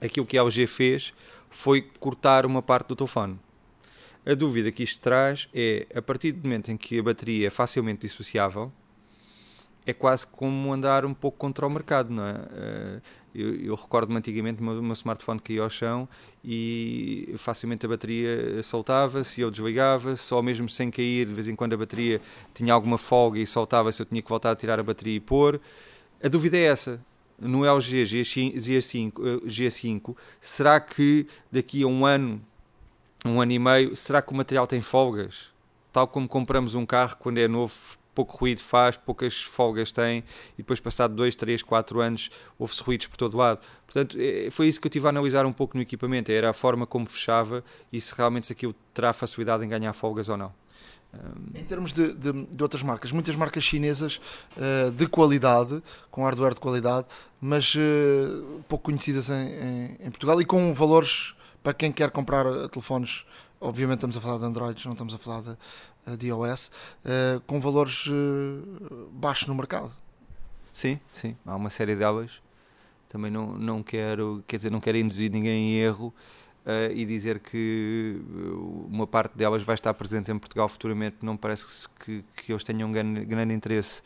Aquilo 0.00 0.26
que 0.26 0.38
a 0.38 0.42
LG 0.42 0.66
fez 0.66 1.12
foi 1.48 1.82
cortar 1.98 2.46
uma 2.46 2.62
parte 2.62 2.88
do 2.88 2.96
telefone. 2.96 3.38
A 4.24 4.34
dúvida 4.34 4.70
que 4.70 4.82
isto 4.82 5.00
traz 5.00 5.48
é, 5.54 5.86
a 5.94 6.02
partir 6.02 6.32
do 6.32 6.42
momento 6.42 6.70
em 6.70 6.76
que 6.76 6.98
a 6.98 7.02
bateria 7.02 7.46
é 7.46 7.50
facilmente 7.50 8.02
dissociável, 8.02 8.70
é 9.86 9.92
quase 9.92 10.26
como 10.26 10.72
andar 10.72 11.04
um 11.04 11.14
pouco 11.14 11.38
contra 11.38 11.66
o 11.66 11.70
mercado, 11.70 12.12
não 12.12 12.24
é? 12.26 13.00
Eu, 13.34 13.54
eu 13.54 13.74
recordo-me 13.74 14.18
antigamente 14.18 14.60
o 14.60 14.64
meu, 14.64 14.82
meu, 14.82 14.92
smartphone 14.92 15.38
caía 15.38 15.62
ao 15.62 15.70
chão 15.70 16.08
e 16.44 17.32
facilmente 17.36 17.86
a 17.86 17.88
bateria 17.88 18.62
soltava-se, 18.62 19.40
eu 19.40 19.50
desligava-se, 19.50 20.32
ou 20.34 20.42
mesmo 20.42 20.68
sem 20.68 20.90
cair, 20.90 21.26
de 21.26 21.32
vez 21.32 21.46
em 21.46 21.54
quando 21.54 21.74
a 21.74 21.76
bateria 21.76 22.20
tinha 22.52 22.72
alguma 22.74 22.98
folga 22.98 23.38
e 23.38 23.46
soltava-se, 23.46 24.00
eu 24.02 24.06
tinha 24.06 24.20
que 24.20 24.28
voltar 24.28 24.50
a 24.50 24.56
tirar 24.56 24.80
a 24.80 24.82
bateria 24.82 25.16
e 25.16 25.20
pôr. 25.20 25.60
A 26.22 26.28
dúvida 26.28 26.56
é 26.56 26.64
essa. 26.64 27.00
No 27.38 27.64
LG 27.64 28.04
G5, 28.04 29.12
G5 29.46 30.14
será 30.38 30.78
que 30.78 31.26
daqui 31.50 31.82
a 31.82 31.86
um 31.86 32.04
ano, 32.04 32.42
um 33.24 33.40
ano 33.40 33.52
e 33.52 33.58
meio, 33.58 33.96
será 33.96 34.20
que 34.20 34.32
o 34.32 34.36
material 34.36 34.66
tem 34.66 34.82
folgas? 34.82 35.48
Tal 35.92 36.06
como 36.06 36.28
compramos 36.28 36.74
um 36.74 36.84
carro 36.84 37.16
quando 37.18 37.38
é 37.38 37.48
novo, 37.48 37.74
pouco 38.14 38.36
ruído 38.36 38.60
faz, 38.60 38.96
poucas 38.96 39.42
folgas 39.42 39.92
tem, 39.92 40.24
e 40.54 40.58
depois, 40.58 40.80
passado 40.80 41.14
2, 41.14 41.34
3, 41.34 41.62
4 41.62 42.00
anos, 42.00 42.30
houve-se 42.58 42.82
ruídos 42.82 43.06
por 43.06 43.16
todo 43.16 43.36
lado. 43.36 43.60
Portanto, 43.86 44.16
é, 44.20 44.50
foi 44.50 44.68
isso 44.68 44.80
que 44.80 44.86
eu 44.86 44.90
tive 44.90 45.06
a 45.06 45.10
analisar 45.10 45.46
um 45.46 45.52
pouco 45.52 45.76
no 45.76 45.82
equipamento, 45.82 46.30
era 46.30 46.50
a 46.50 46.52
forma 46.52 46.86
como 46.86 47.06
fechava 47.08 47.64
e 47.92 48.00
se 48.00 48.14
realmente 48.14 48.46
se 48.46 48.52
aquilo 48.52 48.74
terá 48.92 49.12
facilidade 49.12 49.64
em 49.64 49.68
ganhar 49.68 49.92
folgas 49.92 50.28
ou 50.28 50.36
não. 50.36 50.52
Em 51.54 51.64
termos 51.64 51.92
de, 51.92 52.14
de, 52.14 52.32
de, 52.32 52.62
outras 52.62 52.84
marcas, 52.84 53.10
muitas 53.10 53.34
marcas 53.34 53.64
chinesas 53.64 54.20
uh, 54.56 54.92
de 54.92 55.08
qualidade, 55.08 55.82
com 56.08 56.22
hardware 56.22 56.54
de 56.54 56.60
qualidade, 56.60 57.06
mas 57.40 57.74
uh, 57.74 58.62
pouco 58.68 58.84
conhecidas 58.84 59.28
em, 59.28 59.34
em, 59.34 59.96
em, 60.06 60.10
Portugal 60.10 60.40
e 60.40 60.44
com 60.44 60.72
valores 60.72 61.34
para 61.64 61.74
quem 61.74 61.90
quer 61.90 62.10
comprar 62.12 62.44
telefones. 62.68 63.24
Obviamente 63.60 63.96
estamos 63.96 64.16
a 64.16 64.20
falar 64.20 64.38
de 64.38 64.44
Androids, 64.44 64.84
não 64.84 64.92
estamos 64.92 65.12
a 65.12 65.18
falar 65.18 65.42
de, 65.42 65.56
de 66.16 66.28
iOS, 66.28 66.70
uh, 67.04 67.40
com 67.46 67.60
valores 67.60 68.06
uh, 68.06 69.08
baixos 69.12 69.46
no 69.48 69.54
mercado. 69.54 69.92
Sim, 70.72 70.98
sim, 71.14 71.36
há 71.44 71.56
uma 71.56 71.70
série 71.70 71.94
delas. 71.94 72.40
Também 73.08 73.30
não, 73.30 73.58
não 73.58 73.82
quero, 73.82 74.42
quer 74.46 74.56
dizer, 74.56 74.70
não 74.70 74.80
quero 74.80 74.96
induzir 74.98 75.30
ninguém 75.30 75.72
em 75.72 75.78
erro 75.78 76.14
uh, 76.64 76.92
e 76.94 77.04
dizer 77.04 77.40
que 77.40 78.20
uma 78.88 79.06
parte 79.06 79.36
delas 79.36 79.62
vai 79.62 79.74
estar 79.74 79.92
presente 79.94 80.30
em 80.30 80.38
Portugal 80.38 80.68
futuramente. 80.68 81.16
Não 81.22 81.36
parece 81.36 81.88
que, 82.04 82.24
que 82.36 82.52
eles 82.52 82.62
tenham 82.62 82.88
um 82.88 82.92
grande, 82.92 83.24
grande 83.24 83.54
interesse 83.54 84.02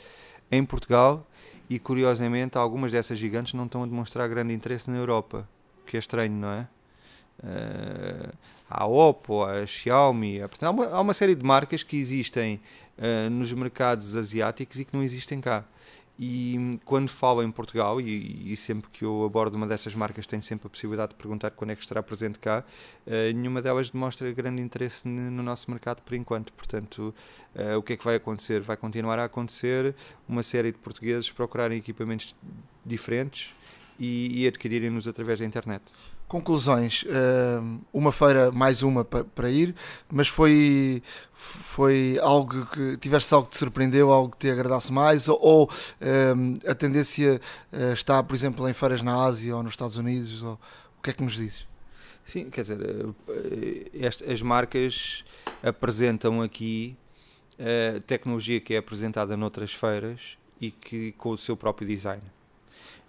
em 0.51 0.64
Portugal 0.64 1.26
e 1.68 1.78
curiosamente 1.78 2.59
algumas 2.59 2.92
dessas 2.92 3.18
gigantes 3.18 3.55
não 3.55 3.66
estão 3.66 3.82
a 3.82 3.86
demonstrar 3.86 4.28
grande 4.28 4.55
interesse 4.55 4.90
na 4.90 4.97
Europa, 4.97 5.49
que 5.86 5.97
é 5.97 6.01
estranho, 6.01 6.32
não 6.32 6.49
é? 6.49 6.68
Uh, 7.42 8.32
a 8.75 8.87
Oppo, 8.87 9.45
a 9.45 9.64
Xiaomi, 9.64 10.41
há, 10.43 10.70
uma, 10.70 10.87
há 10.87 11.01
uma 11.01 11.14
série 11.14 11.37
de 11.37 11.45
marcas 11.45 11.85
que 11.85 11.97
existem 11.97 12.61
uh, 12.99 13.31
nos 13.31 13.53
mercados 13.53 14.16
asiáticos 14.16 14.81
e 14.81 14.85
que 14.85 14.95
não 14.95 15.03
existem 15.03 15.41
cá. 15.41 15.64
E 16.18 16.79
quando 16.85 17.09
falo 17.09 17.43
em 17.43 17.51
Portugal, 17.51 18.01
e, 18.01 18.53
e, 18.53 18.57
sempre 18.57 18.89
que 18.91 19.05
eu 19.05 19.25
abordo 19.25 19.57
uma 19.57 19.66
dessas 19.66 19.97
marcas, 19.97 20.27
tenho 20.27 20.43
sempre 20.43 20.68
a 20.68 20.70
possibilidade 20.70 21.11
de 21.11 21.16
perguntar 21.16 21.51
quando 21.51 21.70
é 21.70 21.77
que 21.77 21.83
estará 21.83 22.03
presente 22.03 22.39
cá, 22.39 22.64
uh, 23.07 23.11
nenhuma 23.35 23.62
delas 23.62 23.91
demonstra 23.91 24.31
grande 24.33 24.61
interesse 24.61 25.07
no 25.09 25.43
nosso 25.43 25.70
mercado 25.70 26.03
por 26.03 26.14
enquanto. 26.14 26.53
Portanto, 26.53 27.14
uh, 27.55 27.79
o 27.79 27.83
que 27.83 27.95
é 27.95 27.97
que 27.97 28.05
vai 28.05 28.16
acontecer? 28.16 28.61
Vai 28.61 28.77
continuar 28.77 29.18
a 29.18 29.25
acontecer 29.25 29.95
uma 30.29 30.43
série 30.43 30.72
de 30.72 30.79
portugueses 30.79 31.31
procurarem 31.31 31.79
equipamentos 31.79 32.35
diferentes 32.85 33.53
e, 33.99 34.43
e 34.43 34.49
adquirirem-nos 34.49 35.09
através 35.09 35.41
da 35.41 35.47
internet. 35.47 35.93
Conclusões, 36.27 37.05
eh, 37.07 37.61
uma 37.93 38.11
feira, 38.11 38.51
mais 38.51 38.83
uma 38.83 39.05
para 39.05 39.51
ir, 39.51 39.75
mas 40.11 40.27
foi, 40.27 41.03
foi 41.33 42.18
algo 42.20 42.66
que 42.66 42.97
tiveste 42.97 43.33
algo 43.35 43.47
que 43.47 43.53
te 43.53 43.59
surpreendeu, 43.59 44.11
algo 44.11 44.33
que 44.33 44.39
te 44.39 44.51
agradasse 44.51 44.91
mais, 44.91 45.29
ou, 45.29 45.70
eh, 46.01 46.33
a 46.66 46.75
tendência 46.75 47.41
eh, 47.72 47.93
está, 47.93 48.22
por 48.22 48.35
exemplo, 48.35 48.66
em 48.68 48.72
feiras 48.72 49.03
na 49.03 49.22
Ásia 49.22 49.55
ou 49.55 49.62
nos 49.62 49.75
Estados 49.75 49.97
Unidos, 49.97 50.43
ou, 50.43 50.55
o 50.99 51.03
que 51.03 51.11
é 51.11 51.12
que 51.12 51.22
nos 51.22 51.35
dizes? 51.35 51.66
Sim, 52.25 52.49
quer 52.49 52.62
dizer, 52.62 52.79
as 54.33 54.41
marcas 54.41 55.22
apresentam 55.62 56.41
aqui 56.41 56.97
tecnologia 58.07 58.61
que 58.61 58.72
é 58.72 58.79
apresentada 58.79 59.37
noutras 59.37 59.75
feiras 59.75 60.39
e 60.59 60.70
que 60.70 61.12
com 61.12 61.31
o 61.31 61.39
seu 61.39 61.55
próprio 61.55 61.87
design 61.87 62.22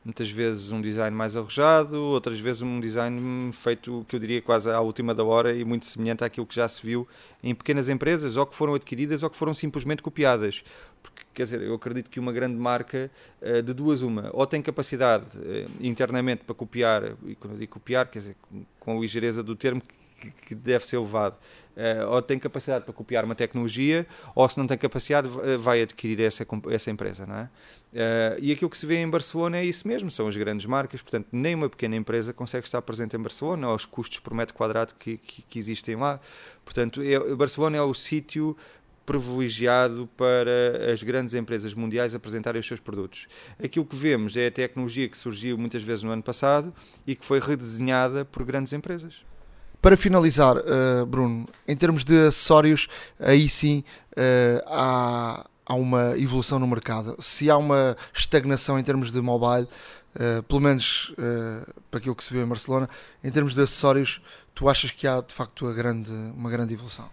muitas 0.05 0.29
vezes 0.29 0.71
um 0.71 0.79
design 0.79 1.17
mais 1.17 1.35
arrojado, 1.35 1.99
outras 1.99 2.39
vezes 2.39 2.61
um 2.61 2.79
design 2.79 3.51
feito, 3.51 4.05
que 4.07 4.15
eu 4.15 4.19
diria 4.19 4.39
quase 4.39 4.69
à 4.69 4.79
última 4.79 5.15
da 5.15 5.23
hora 5.23 5.51
e 5.51 5.65
muito 5.65 5.87
semelhante 5.87 6.23
àquilo 6.23 6.45
que 6.45 6.53
já 6.53 6.67
se 6.67 6.85
viu 6.85 7.07
em 7.43 7.55
pequenas 7.55 7.89
empresas, 7.89 8.37
ou 8.37 8.45
que 8.45 8.55
foram 8.55 8.75
adquiridas 8.75 9.23
ou 9.23 9.29
que 9.31 9.35
foram 9.35 9.53
simplesmente 9.53 10.03
copiadas. 10.03 10.63
Porque, 11.01 11.23
quer 11.33 11.43
dizer, 11.43 11.61
eu 11.63 11.73
acredito 11.73 12.11
que 12.11 12.19
uma 12.19 12.31
grande 12.31 12.55
marca, 12.55 13.09
eh, 13.41 13.63
de 13.63 13.73
duas 13.73 14.03
uma, 14.03 14.29
ou 14.31 14.45
tem 14.45 14.61
capacidade 14.61 15.27
eh, 15.43 15.65
internamente 15.81 16.43
para 16.43 16.53
copiar, 16.53 17.15
e 17.25 17.33
quando 17.35 17.53
eu 17.53 17.59
digo 17.59 17.73
copiar, 17.73 18.07
quer 18.07 18.19
dizer, 18.19 18.35
com 18.79 18.97
a 18.97 19.01
ligeireza 19.01 19.41
do 19.41 19.55
termo 19.55 19.81
que 20.47 20.55
deve 20.55 20.86
ser 20.86 20.97
levado, 20.97 21.38
Uh, 21.76 22.07
ou 22.09 22.22
tem 22.22 22.39
capacidade 22.39 22.86
para 22.86 22.93
copiar 22.93 23.26
uma 23.26 23.36
tecnologia, 23.36 24.07
ou 24.34 24.47
se 24.47 24.57
não 24.57 24.66
tem 24.66 24.78
capacidade, 24.78 25.28
eh, 25.43 25.57
vai 25.57 25.82
adquirir 25.82 26.22
essa, 26.22 26.47
essa 26.72 26.89
empresa. 26.89 27.26
Não 27.26 27.36
é? 27.36 27.43
Uh, 27.43 28.39
e 28.39 28.51
aquilo 28.53 28.70
que 28.70 28.78
se 28.78 28.86
vê 28.86 29.01
em 29.01 29.09
Barcelona 29.09 29.57
é 29.57 29.66
isso 29.66 29.86
mesmo: 29.86 30.09
são 30.09 30.26
as 30.30 30.38
grandes 30.38 30.66
marcas. 30.66 31.01
Portanto, 31.01 31.28
nem 31.34 31.53
uma 31.53 31.68
pequena 31.68 31.97
empresa 31.97 32.32
consegue 32.32 32.66
estar 32.66 32.82
presente 32.82 33.18
em 33.18 33.20
Barcelona, 33.20 33.68
aos 33.68 33.86
custos 33.86 34.20
por 34.20 34.34
metro 34.34 34.55
quadrado 34.55 34.95
que, 34.97 35.18
que, 35.18 35.41
que 35.41 35.59
existem 35.59 35.97
lá. 35.97 36.18
Portanto, 36.63 37.01
é, 37.01 37.36
Barcelona 37.36 37.76
é 37.76 37.82
o 37.82 37.93
sítio 37.93 38.55
privilegiado 39.05 40.09
para 40.16 40.91
as 40.93 41.03
grandes 41.03 41.34
empresas 41.34 41.74
mundiais 41.74 42.16
apresentarem 42.16 42.59
os 42.59 42.66
seus 42.66 42.80
produtos. 42.80 43.28
Aquilo 43.61 43.86
que 43.86 43.97
vemos 43.97 44.38
é 44.38 44.47
a 44.47 44.51
tecnologia 44.51 45.09
que 45.09 45.18
surgiu 45.18 45.57
muitas 45.57 45.84
vezes 45.84 46.03
no 46.03 46.11
ano 46.11 46.24
passado 46.24 46.74
e 47.05 47.16
que 47.16 47.26
foi 47.26 47.39
redesenhada 47.39 48.24
por 48.24 48.45
grandes 48.45 48.72
empresas. 48.72 49.26
Para 49.86 49.95
finalizar, 49.95 50.57
uh, 50.57 51.05
Bruno, 51.05 51.45
em 51.67 51.75
termos 51.75 52.03
de 52.03 52.29
acessórios, 52.29 52.88
aí 53.19 53.47
sim 53.47 53.83
uh, 54.13 54.63
há, 54.65 55.47
há 55.63 55.75
uma 55.75 56.17
evolução 56.17 56.57
no 56.57 56.65
mercado. 56.65 57.15
Se 57.19 57.51
há 57.51 57.55
uma 57.55 57.95
estagnação 58.11 58.79
em 58.79 58.83
termos 58.83 59.11
de 59.11 59.21
mobile, 59.21 59.67
uh, 60.15 60.41
pelo 60.41 60.59
menos 60.59 61.13
para 61.91 61.99
aquilo 61.99 62.15
que 62.15 62.23
se 62.23 62.33
vê 62.33 62.41
em 62.41 62.47
Barcelona, 62.47 62.89
em 63.23 63.29
termos 63.29 63.53
de 63.53 63.61
acessórios, 63.61 64.23
tu 64.55 64.67
achas 64.67 64.89
que 64.89 65.05
há 65.05 65.21
de 65.21 65.31
facto 65.31 65.71
grande, 65.71 66.09
uma 66.36 66.49
grande 66.49 66.73
evolução? 66.73 67.07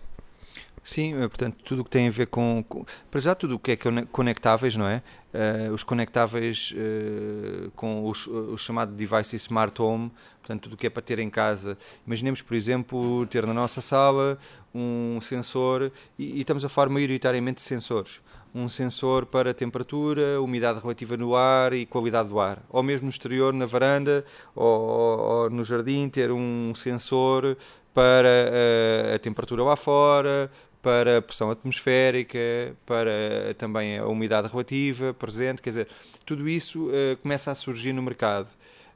Sim, 0.83 1.13
portanto, 1.29 1.59
tudo 1.63 1.83
o 1.83 1.85
que 1.85 1.91
tem 1.91 2.09
a 2.09 2.11
ver 2.11 2.29
com, 2.29 2.65
com. 2.67 2.87
Para 3.11 3.21
já, 3.21 3.35
tudo 3.35 3.57
o 3.57 3.59
que 3.59 3.73
é 3.73 3.77
conectáveis, 4.11 4.77
não 4.77 4.87
é? 4.89 5.03
Uh, 5.33 5.73
os 5.73 5.83
conectáveis 5.83 6.75
uh, 6.77 7.71
com 7.71 8.05
os, 8.07 8.27
o 8.27 8.55
chamado 8.59 8.93
device 8.93 9.35
smart 9.37 9.81
home, 9.81 10.13
portanto, 10.41 10.65
tudo 10.65 10.75
o 10.75 10.77
que 10.77 10.87
é 10.87 10.91
para 10.91 11.03
ter 11.03 11.19
em 11.19 11.31
casa. 11.31 11.79
Imaginemos, 12.07 12.43
por 12.43 12.55
exemplo, 12.55 13.27
ter 13.27 13.47
na 13.47 13.55
nossa 13.55 13.81
sala 13.81 14.37
um 14.75 15.19
sensor, 15.23 15.91
e, 16.19 16.37
e 16.37 16.41
estamos 16.43 16.63
a 16.67 16.69
falar 16.69 16.91
maioritariamente 16.91 17.57
de 17.57 17.63
sensores. 17.63 18.21
Um 18.55 18.69
sensor 18.69 19.25
para 19.25 19.55
temperatura, 19.55 20.39
umidade 20.39 20.79
relativa 20.81 21.17
no 21.17 21.35
ar 21.35 21.73
e 21.73 21.87
qualidade 21.87 22.29
do 22.29 22.39
ar. 22.39 22.63
Ou 22.69 22.83
mesmo 22.83 23.05
no 23.05 23.11
exterior, 23.11 23.55
na 23.55 23.65
varanda 23.65 24.27
ou, 24.55 24.67
ou 24.67 25.51
no 25.51 25.65
jardim, 25.65 26.11
ter 26.11 26.31
um 26.31 26.75
sensor 26.75 27.57
para 27.95 28.29
uh, 28.29 29.15
a 29.15 29.19
temperatura 29.19 29.63
lá 29.63 29.77
fora, 29.77 30.51
para 30.83 31.19
a 31.19 31.23
pressão 31.23 31.51
atmosférica, 31.51 32.39
para 32.85 33.55
também 33.57 33.99
a 33.99 34.07
umidade 34.07 34.49
relativa 34.49 35.15
presente, 35.15 35.63
quer 35.63 35.71
dizer, 35.71 35.89
tudo 36.27 36.49
isso 36.49 36.89
uh, 36.89 37.17
começa 37.23 37.53
a 37.53 37.55
surgir 37.55 37.93
no 37.93 38.03
mercado. 38.03 38.49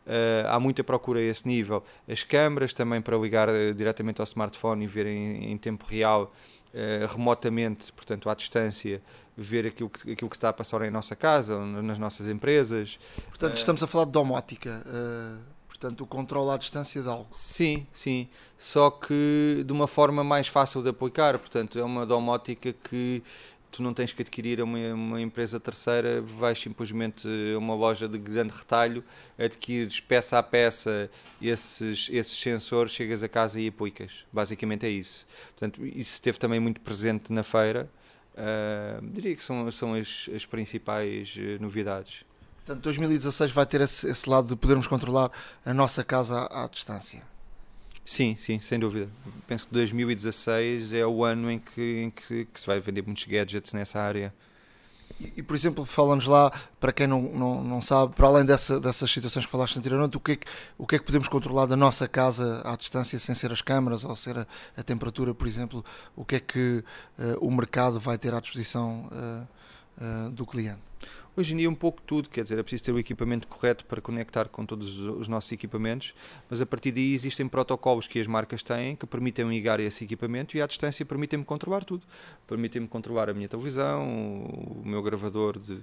Uh, 0.05 0.47
há 0.49 0.59
muita 0.61 0.85
procura 0.85 1.21
a 1.21 1.23
esse 1.23 1.47
nível. 1.47 1.83
As 2.09 2.23
câmaras 2.25 2.73
também 2.73 3.01
para 3.01 3.17
ligar 3.17 3.49
uh, 3.49 3.73
diretamente 3.73 4.21
ao 4.21 4.25
smartphone 4.25 4.85
e 4.85 4.87
ver 4.87 5.07
em, 5.07 5.53
em 5.53 5.57
tempo 5.57 5.87
real, 5.89 6.35
remotamente, 7.11 7.91
portanto 7.91 8.29
à 8.29 8.35
distância, 8.35 9.01
ver 9.35 9.67
aquilo 9.67 9.89
que, 9.89 10.13
aquilo 10.13 10.29
que 10.29 10.37
está 10.37 10.51
a 10.51 10.53
passar 10.53 10.83
em 10.83 10.91
nossa 10.91 11.17
casa, 11.17 11.59
nas 11.59 11.99
nossas 11.99 12.29
empresas. 12.29 12.99
Portanto, 13.29 13.55
estamos 13.55 13.83
a 13.83 13.87
falar 13.87 14.05
de 14.05 14.11
domótica 14.11 14.85
Portanto, 15.79 16.01
o 16.01 16.07
controle 16.07 16.51
à 16.51 16.57
distância 16.57 17.03
de 17.03 17.09
algo. 17.09 17.29
Sim, 17.31 17.87
sim. 17.93 18.29
Só 18.57 18.91
que 18.91 19.63
de 19.65 19.73
uma 19.73 19.87
forma 19.87 20.25
mais 20.25 20.49
fácil 20.49 20.83
de 20.83 20.89
aplicar. 20.89 21.39
Portanto, 21.39 21.79
é 21.79 21.85
uma 21.85 22.07
domótica 22.07 22.73
que 22.73 23.23
tu 23.71 23.83
não 23.83 23.93
tens 23.93 24.11
que 24.11 24.23
adquirir 24.23 24.63
uma, 24.63 24.79
uma 24.95 25.21
empresa 25.21 25.61
terceira, 25.61 26.23
vais 26.23 26.59
simplesmente 26.59 27.29
a 27.55 27.59
uma 27.59 27.75
loja 27.75 28.09
de 28.09 28.17
grande 28.17 28.55
retalho, 28.55 29.05
adquires 29.39 30.01
peça 30.01 30.39
a 30.39 30.43
peça 30.43 31.11
esses, 31.43 32.09
esses 32.11 32.39
sensores, 32.39 32.93
chegas 32.93 33.23
a 33.23 33.29
casa 33.29 33.61
e 33.61 33.69
aplicas. 33.69 34.25
Basicamente 34.33 34.87
é 34.87 34.89
isso. 34.89 35.27
Portanto, 35.49 35.85
isso 35.85 36.15
esteve 36.15 36.39
também 36.39 36.59
muito 36.59 36.81
presente 36.81 37.31
na 37.31 37.43
feira. 37.43 37.91
Uh, 38.33 39.07
diria 39.13 39.37
que 39.37 39.45
são, 39.45 39.71
são 39.71 39.95
as, 39.95 40.31
as 40.35 40.47
principais 40.47 41.37
uh, 41.37 41.63
novidades. 41.63 42.25
Portanto, 42.67 42.83
2016 42.83 43.53
vai 43.53 43.65
ter 43.65 43.81
esse, 43.81 44.09
esse, 44.09 44.29
lado 44.29 44.49
de 44.49 44.57
podermos 44.57 44.89
controlar 44.89 45.31
a 45.65 45.73
nossa 45.73 46.03
casa 46.03 46.37
à, 46.37 46.65
à, 46.65 46.69
distância. 46.69 47.23
Sim, 48.05 48.37
sim, 48.37 48.59
sem 48.59 48.77
dúvida. 48.77 49.09
Penso 49.47 49.69
que 49.69 49.75
2016 49.75 50.93
é 50.93 51.07
o 51.07 51.25
ano 51.25 51.49
em 51.49 51.61
que, 51.61 52.03
em 52.03 52.11
que, 52.11 52.45
que 52.45 52.59
se 52.59 52.67
vai 52.67 52.81
vender 52.81 53.05
muitos 53.05 53.25
gadgets 53.25 53.73
nessa 53.73 54.01
área. 54.01 54.35
E, 55.21 55.35
e, 55.37 55.43
por 55.45 55.55
exemplo, 55.55 55.85
fala-nos 55.85 56.27
lá, 56.27 56.51
para 56.81 56.93
quem 56.93 57.07
não, 57.07 57.23
não, 57.23 57.63
não 57.63 57.81
sabe, 57.81 58.17
para 58.17 58.27
além 58.27 58.45
dessa, 58.45 58.81
dessas 58.81 59.09
situações 59.13 59.47
que 59.47 59.53
falaste 59.53 59.79
anteriormente, 59.79 60.17
o 60.17 60.21
que, 60.21 60.33
é 60.33 60.37
que, 60.37 60.47
o 60.77 60.85
que 60.85 60.97
é 60.97 60.99
que 60.99 61.05
podemos 61.05 61.29
controlar 61.29 61.67
da 61.67 61.77
nossa 61.77 62.09
casa 62.09 62.63
à 62.65 62.75
distância, 62.75 63.17
sem 63.21 63.35
ser 63.37 63.53
as 63.53 63.63
câmaras 63.63 64.03
ou 64.03 64.17
ser 64.17 64.39
a, 64.39 64.47
a 64.77 64.83
temperatura, 64.83 65.33
por 65.33 65.47
exemplo? 65.47 65.85
O 66.17 66.25
que 66.25 66.35
é 66.35 66.41
que 66.41 66.83
uh, 67.17 67.39
o 67.41 67.49
mercado 67.49 68.01
vai 68.01 68.19
ter 68.19 68.35
à 68.35 68.41
disposição 68.41 69.09
uh, 69.13 69.47
uh, 70.27 70.31
do 70.31 70.45
cliente? 70.45 70.81
Hoje 71.39 71.53
em 71.53 71.59
dia, 71.59 71.69
um 71.69 71.75
pouco 71.75 72.01
tudo, 72.01 72.31
quer 72.31 72.43
dizer, 72.43 72.59
é 72.59 72.63
preciso 72.63 72.85
ter 72.85 72.93
o 72.93 72.99
equipamento 72.99 73.47
correto 73.47 73.85
para 73.85 74.01
conectar 74.01 74.49
com 74.49 74.65
todos 74.65 74.99
os 74.99 75.29
nossos 75.29 75.53
equipamentos, 75.53 76.15
mas 76.49 76.63
a 76.63 76.67
partir 76.67 76.93
daí 76.93 77.13
existem 77.13 77.47
protocolos 77.47 78.09
que 78.09 78.19
as 78.19 78.27
marcas 78.27 78.63
têm 78.63 78.97
que 78.97 79.05
permitem 79.07 79.47
ligar 79.47 79.79
esse 79.79 80.03
equipamento 80.03 80.57
e 80.57 80.63
à 80.63 80.67
distância 80.67 81.05
permitem-me 81.05 81.45
controlar 81.45 81.85
tudo. 81.85 82.07
Permitem-me 82.47 82.89
controlar 82.89 83.29
a 83.29 83.35
minha 83.35 83.49
televisão, 83.49 84.09
o 84.09 84.83
meu 84.83 85.03
gravador 85.03 85.59
de 85.59 85.79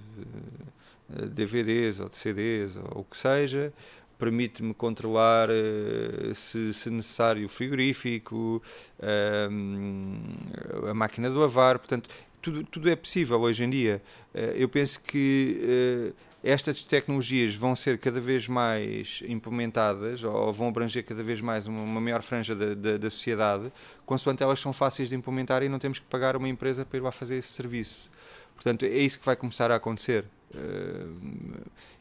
DVDs 1.08 2.00
ou 2.00 2.08
de 2.08 2.16
CDs 2.16 2.76
ou 2.76 3.02
o 3.02 3.04
que 3.04 3.16
seja, 3.16 3.72
permite-me 4.18 4.74
controlar, 4.74 5.50
eh, 5.50 6.34
se, 6.34 6.74
se, 6.74 6.90
necessário, 6.90 7.46
o 7.46 7.48
frigorífico, 7.48 8.60
ehm, 9.00 10.18
a 10.90 10.94
máquina 10.94 11.30
do 11.30 11.38
lavar, 11.38 11.78
portanto, 11.78 12.08
tudo, 12.44 12.62
tudo 12.64 12.90
é 12.90 12.94
possível 12.94 13.40
hoje 13.40 13.64
em 13.64 13.70
dia. 13.70 14.02
Eh, 14.34 14.56
eu 14.58 14.68
penso 14.68 15.00
que 15.00 15.60
eh, 15.64 16.12
estas 16.42 16.82
tecnologias 16.82 17.54
vão 17.54 17.74
ser 17.74 17.98
cada 17.98 18.20
vez 18.20 18.46
mais 18.46 19.22
implementadas 19.26 20.22
ou 20.22 20.52
vão 20.52 20.68
abranger 20.68 21.02
cada 21.04 21.22
vez 21.22 21.40
mais 21.40 21.66
uma, 21.66 22.00
maior 22.00 22.22
franja 22.22 22.54
da, 22.54 22.74
da, 22.74 22.98
da, 22.98 23.10
sociedade, 23.10 23.72
consoante 24.04 24.42
elas 24.42 24.60
são 24.60 24.74
fáceis 24.74 25.08
de 25.08 25.14
implementar 25.14 25.62
e 25.62 25.70
não 25.70 25.78
temos 25.78 25.98
que 25.98 26.04
pagar 26.04 26.36
uma 26.36 26.48
empresa 26.48 26.84
para 26.84 26.98
ir 26.98 27.00
lá 27.00 27.10
fazer 27.10 27.36
esse 27.36 27.48
serviço. 27.48 28.10
Portanto, 28.54 28.84
é 28.84 28.98
isso 28.98 29.18
que 29.18 29.24
vai 29.24 29.36
começar 29.36 29.70
a 29.70 29.76
acontecer. 29.76 30.26
Eh, 30.54 31.06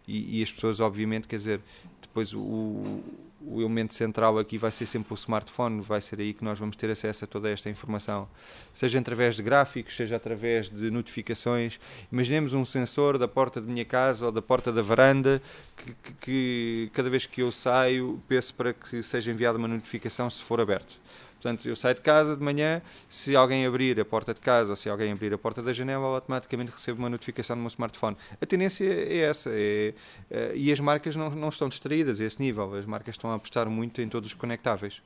e, 0.06 0.40
e 0.40 0.44
as 0.44 0.52
pessoas, 0.52 0.82
obviamente, 0.82 1.26
quer 1.26 1.38
dizer, 1.38 1.62
depois 2.02 2.34
o, 2.34 3.02
o 3.46 3.62
elemento 3.62 3.94
central 3.94 4.38
aqui 4.38 4.58
vai 4.58 4.72
ser 4.72 4.86
sempre 4.86 5.14
o 5.14 5.16
smartphone, 5.16 5.82
vai 5.82 6.02
ser 6.02 6.20
aí 6.20 6.34
que 6.34 6.44
nós 6.44 6.58
vamos 6.58 6.76
ter 6.76 6.90
acesso 6.90 7.26
a 7.26 7.28
toda 7.28 7.50
esta 7.50 7.70
informação, 7.70 8.28
seja 8.72 9.00
através 9.00 9.36
de 9.36 9.44
gráficos, 9.44 9.96
seja 9.96 10.16
através 10.16 10.70
de 10.70 10.90
notificações. 10.90 11.80
Imaginemos 12.12 12.54
um 12.54 12.64
sensor 12.64 13.18
da 13.18 13.28
porta 13.28 13.62
de 13.62 13.68
minha 13.68 13.86
casa 13.86 14.26
ou 14.26 14.32
da 14.32 14.42
porta 14.42 14.72
da 14.72 14.82
varanda 14.82 15.42
que, 15.78 15.94
que, 15.94 16.14
que 16.22 16.92
cada 16.94 17.10
vez 17.10 17.26
que 17.26 17.42
eu 17.42 17.52
saio 17.52 18.22
peço 18.28 18.54
para 18.54 18.74
que 18.74 19.04
seja 19.04 19.32
enviada 19.32 19.58
uma 19.58 19.68
notificação 19.68 20.30
se 20.30 20.42
for 20.42 20.60
aberto. 20.60 21.00
Portanto, 21.44 21.68
eu 21.68 21.76
saio 21.76 21.94
de 21.94 22.02
casa 22.02 22.38
de 22.38 22.42
manhã, 22.42 22.82
se 23.10 23.36
alguém 23.36 23.66
abrir 23.66 24.00
a 24.00 24.06
porta 24.06 24.34
de 24.34 24.40
casa 24.40 24.70
ou 24.70 24.76
se 24.78 24.90
alguém 24.90 25.12
abrir 25.12 25.34
a 25.34 25.38
porta 25.38 25.62
da 25.62 25.74
janela, 25.74 26.06
automaticamente 26.06 26.72
recebo 26.72 27.00
uma 27.00 27.10
notificação 27.10 27.58
no 27.58 27.64
meu 27.64 27.68
smartphone. 27.68 28.16
A 28.42 28.46
tendência 28.46 28.86
é 28.86 29.18
essa. 29.18 29.50
É, 29.52 29.94
é, 30.32 30.54
e 30.56 30.72
as 30.72 30.80
marcas 30.80 31.18
não, 31.18 31.30
não 31.32 31.50
estão 31.50 31.68
distraídas 31.68 32.22
a 32.22 32.24
esse 32.24 32.42
nível. 32.42 32.74
As 32.76 32.86
marcas 32.86 33.16
estão 33.16 33.30
a 33.30 33.36
apostar 33.36 33.70
muito 33.70 34.02
em 34.02 34.08
todos 34.08 34.30
os 34.30 34.34
conectáveis. 34.34 35.02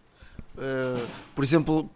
Uh, 0.55 1.07
por 1.33 1.43
exemplo, 1.43 1.89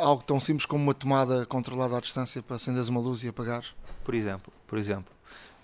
algo 0.00 0.22
tão 0.22 0.40
simples 0.40 0.64
como 0.64 0.82
uma 0.82 0.94
tomada 0.94 1.44
controlada 1.44 1.98
à 1.98 2.00
distância 2.00 2.42
para 2.42 2.56
acenderes 2.56 2.88
uma 2.88 3.00
luz 3.00 3.22
e 3.22 3.28
apagar. 3.28 3.66
Por 4.02 4.14
exemplo, 4.14 4.50
por 4.66 4.78
exemplo. 4.78 5.15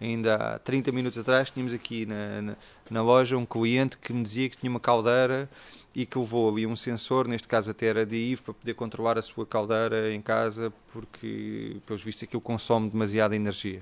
Ainda 0.03 0.35
há 0.35 0.59
30 0.59 0.91
minutos 0.91 1.17
atrás 1.17 1.49
tínhamos 1.49 1.73
aqui 1.73 2.05
na, 2.07 2.43
na, 2.43 2.57
na 2.91 3.03
loja 3.03 3.39
um 3.39 3.47
cliente 3.47 3.97
que 3.97 4.13
me 4.13 4.25
dizia 4.25 4.51
que 4.51 4.57
tinha 4.57 4.69
uma 4.69 4.81
caldeira 4.81 5.49
e 5.95 6.05
que 6.05 6.19
levou 6.19 6.51
ali 6.51 6.67
um 6.67 6.75
sensor, 6.75 7.29
neste 7.29 7.47
caso 7.47 7.71
até 7.71 7.87
era 7.87 8.05
de 8.05 8.17
IV, 8.17 8.43
para 8.43 8.55
poder 8.55 8.75
controlar 8.75 9.17
a 9.17 9.23
sua 9.23 9.47
caldeira 9.47 10.13
em 10.13 10.21
casa, 10.21 10.73
porque, 10.93 11.77
pelos 11.87 12.03
vistos, 12.03 12.25
aquilo 12.25 12.41
consome 12.41 12.91
demasiada 12.91 13.37
energia. 13.37 13.81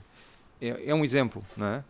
É, 0.60 0.90
é 0.90 0.94
um 0.94 1.02
exemplo, 1.06 1.42
não 1.56 1.66
é? 1.66 1.84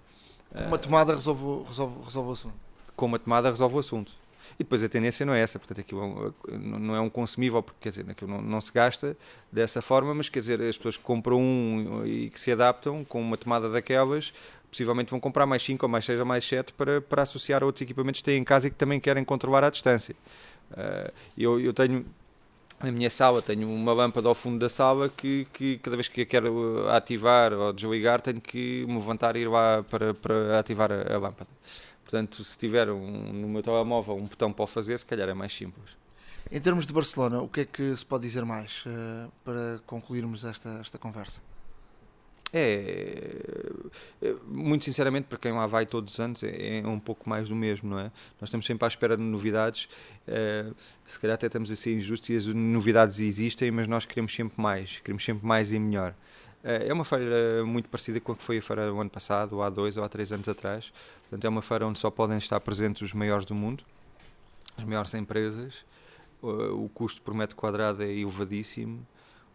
Uma 0.66 0.78
tomada 0.78 1.12
resolve, 1.12 1.66
resolve, 1.66 2.04
resolve 2.04 2.28
o 2.28 2.32
assunto. 2.32 2.54
Com 2.94 3.06
uma 3.06 3.18
tomada 3.18 3.50
resolve 3.50 3.74
o 3.74 3.78
assunto. 3.80 4.12
E 4.58 4.64
depois 4.64 4.82
a 4.82 4.88
tendência 4.88 5.24
não 5.24 5.32
é 5.32 5.40
essa, 5.40 5.58
portanto 5.58 5.80
aquilo 5.80 6.34
é 6.48 6.58
não 6.58 6.94
é 6.94 7.00
um 7.00 7.08
consumível, 7.08 7.62
porque 7.62 7.78
quer 7.80 7.90
dizer, 7.90 8.10
aquilo 8.10 8.30
não, 8.30 8.42
não 8.42 8.60
se 8.60 8.72
gasta 8.72 9.16
dessa 9.50 9.80
forma, 9.80 10.14
mas 10.14 10.28
quer 10.28 10.40
dizer, 10.40 10.60
as 10.60 10.76
pessoas 10.76 10.96
que 10.96 11.02
compram 11.02 11.40
um 11.40 12.04
e 12.04 12.30
que 12.30 12.40
se 12.40 12.52
adaptam 12.52 13.04
com 13.04 13.20
uma 13.20 13.36
tomada 13.36 13.70
daquelas, 13.70 14.32
possivelmente 14.70 15.10
vão 15.10 15.20
comprar 15.20 15.46
mais 15.46 15.62
5 15.62 15.84
ou 15.84 15.90
mais 15.90 16.04
6 16.04 16.20
ou 16.20 16.26
mais 16.26 16.44
7 16.44 16.72
para, 16.72 17.00
para 17.00 17.22
associar 17.22 17.62
a 17.62 17.66
outros 17.66 17.82
equipamentos 17.82 18.20
que 18.20 18.24
têm 18.24 18.38
em 18.38 18.44
casa 18.44 18.68
e 18.68 18.70
que 18.70 18.76
também 18.76 19.00
querem 19.00 19.24
controlar 19.24 19.64
à 19.64 19.70
distância. 19.70 20.14
Uh, 20.70 21.12
eu, 21.36 21.60
eu 21.60 21.72
tenho 21.72 22.06
na 22.82 22.90
minha 22.90 23.10
sala 23.10 23.42
tenho 23.42 23.68
uma 23.68 23.92
lâmpada 23.92 24.28
ao 24.28 24.34
fundo 24.34 24.58
da 24.58 24.68
sala 24.68 25.08
que, 25.08 25.46
que 25.52 25.78
cada 25.78 25.96
vez 25.96 26.08
que 26.08 26.22
a 26.22 26.26
quero 26.26 26.88
ativar 26.88 27.52
ou 27.52 27.72
desligar 27.72 28.20
tenho 28.20 28.40
que 28.40 28.86
me 28.86 28.94
levantar 28.94 29.36
e 29.36 29.40
ir 29.40 29.48
lá 29.48 29.82
para, 29.82 30.14
para 30.14 30.58
ativar 30.58 30.90
a, 30.90 31.14
a 31.14 31.18
lâmpada. 31.18 31.50
Portanto, 32.10 32.42
se 32.42 32.58
tiver 32.58 32.90
um, 32.90 33.32
no 33.32 33.48
meu 33.48 33.62
telemóvel 33.62 34.16
um 34.16 34.24
botão 34.24 34.52
para 34.52 34.64
o 34.64 34.66
fazer, 34.66 34.98
se 34.98 35.06
calhar 35.06 35.28
é 35.28 35.34
mais 35.34 35.54
simples. 35.54 35.96
Em 36.50 36.60
termos 36.60 36.84
de 36.84 36.92
Barcelona, 36.92 37.40
o 37.40 37.48
que 37.48 37.60
é 37.60 37.64
que 37.64 37.96
se 37.96 38.04
pode 38.04 38.26
dizer 38.26 38.44
mais 38.44 38.84
uh, 38.84 39.30
para 39.44 39.80
concluirmos 39.86 40.44
esta, 40.44 40.80
esta 40.80 40.98
conversa? 40.98 41.40
É, 42.52 43.70
é, 44.20 44.34
muito 44.48 44.84
sinceramente, 44.84 45.28
para 45.28 45.38
quem 45.38 45.52
lá 45.52 45.68
vai 45.68 45.86
todos 45.86 46.14
os 46.14 46.18
anos, 46.18 46.42
é, 46.42 46.80
é, 46.80 46.86
um 46.86 46.98
pouco 46.98 47.28
mais 47.28 47.48
do 47.48 47.54
mesmo, 47.54 47.90
não 47.90 48.00
é? 48.00 48.10
Nós 48.40 48.48
estamos 48.48 48.66
sempre 48.66 48.84
à 48.84 48.88
espera 48.88 49.16
de 49.16 49.22
novidades, 49.22 49.88
é, 50.26 50.66
se 51.06 51.20
calhar 51.20 51.36
até 51.36 51.46
estamos 51.46 51.70
a 51.70 51.76
ser 51.76 51.94
injustos 51.94 52.28
e 52.30 52.36
as 52.36 52.46
novidades 52.46 53.20
existem, 53.20 53.70
mas 53.70 53.86
nós 53.86 54.04
queremos 54.04 54.34
sempre 54.34 54.60
mais, 54.60 54.98
queremos 54.98 55.24
sempre 55.24 55.46
mais 55.46 55.70
e 55.70 55.78
melhor. 55.78 56.12
Eh, 56.62 56.88
é 56.88 56.92
uma 56.92 57.04
feira 57.04 57.64
muito 57.64 57.88
parecida 57.88 58.20
com 58.20 58.32
a 58.32 58.36
que 58.36 58.42
foi 58.42 58.58
a 58.58 58.62
feira 58.62 58.86
do 58.88 59.00
ano 59.00 59.10
passado, 59.10 59.56
ou 59.56 59.62
há 59.62 59.70
dois 59.70 59.96
ou 59.96 60.04
há 60.04 60.08
três 60.08 60.32
anos 60.32 60.48
atrás. 60.48 60.92
Portanto, 61.22 61.44
é 61.44 61.48
uma 61.48 61.62
feira 61.62 61.86
onde 61.86 61.98
só 61.98 62.10
podem 62.10 62.38
estar 62.38 62.60
presentes 62.60 63.02
os 63.02 63.12
maiores 63.12 63.44
do 63.44 63.54
mundo, 63.54 63.84
as 64.76 64.84
maiores 64.84 65.14
empresas. 65.14 65.84
O 66.42 66.88
custo 66.88 67.20
por 67.20 67.34
metro 67.34 67.54
quadrado 67.54 68.02
é 68.02 68.10
elevadíssimo, 68.10 69.06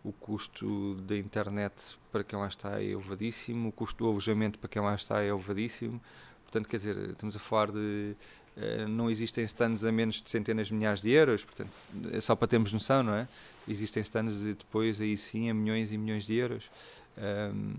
o 0.04 0.12
custo 0.14 0.96
da 1.02 1.18
internet 1.18 1.98
para 2.12 2.24
quem 2.24 2.38
lá 2.38 2.48
está 2.48 2.80
é 2.80 2.86
elevadíssimo, 2.86 3.70
o 3.70 3.72
custo 3.72 4.04
do 4.04 4.10
alojamento 4.10 4.60
para 4.60 4.70
quem 4.70 4.82
lá 4.82 4.94
está 4.94 5.24
é 5.24 5.30
elevadíssimo. 5.30 6.00
Portanto, 6.44 6.70
quer 6.70 6.78
dizer, 6.78 6.96
estamos 7.10 7.36
a 7.36 7.40
falar 7.40 7.72
de. 7.72 8.16
Eh, 8.58 8.86
não 8.88 9.10
existem 9.10 9.44
stands 9.44 9.84
a 9.84 9.92
menos 9.92 10.22
de 10.22 10.30
centenas 10.30 10.68
de 10.68 10.74
milhares 10.74 11.02
de 11.02 11.12
euros, 11.12 11.44
portanto, 11.44 11.72
é 12.12 12.22
só 12.22 12.36
para 12.36 12.48
termos 12.48 12.72
noção, 12.72 13.04
não 13.04 13.14
é? 13.14 13.28
Existem 13.68 14.02
stands 14.02 14.44
depois, 14.44 15.02
aí 15.02 15.18
sim, 15.18 15.50
a 15.50 15.54
milhões 15.54 15.92
e 15.92 15.98
milhões 15.98 16.26
de 16.26 16.36
euros. 16.36 16.70
Um, 17.18 17.74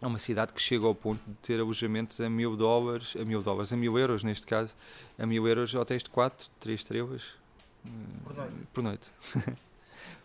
é 0.00 0.06
uma 0.06 0.18
cidade 0.18 0.52
que 0.52 0.62
chega 0.62 0.86
ao 0.86 0.94
ponto 0.94 1.20
de 1.26 1.34
ter 1.42 1.60
alojamentos 1.60 2.20
a 2.20 2.30
mil 2.30 2.56
dólares, 2.56 3.16
a 3.20 3.24
mil 3.24 3.42
dólares, 3.42 3.72
a 3.72 3.76
mil 3.76 3.98
euros 3.98 4.22
neste 4.22 4.46
caso, 4.46 4.74
a 5.18 5.26
mil 5.26 5.46
euros 5.46 5.74
hotéis 5.74 6.02
de 6.04 6.10
4, 6.10 6.48
3 6.60 6.80
estrelas 6.80 7.34
por 8.24 8.34
noite. 8.34 8.54
Por 8.72 8.82
noite. 8.82 9.12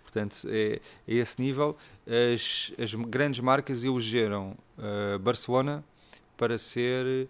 Portanto, 0.03 0.47
é, 0.47 0.79
é, 1.07 1.13
esse 1.15 1.41
nível. 1.41 1.75
As, 2.05 2.71
as 2.77 2.93
grandes 2.93 3.39
marcas 3.39 3.83
elegeram 3.83 4.55
uh, 4.77 5.17
Barcelona 5.17 5.83
para 6.37 6.57
ser 6.57 7.27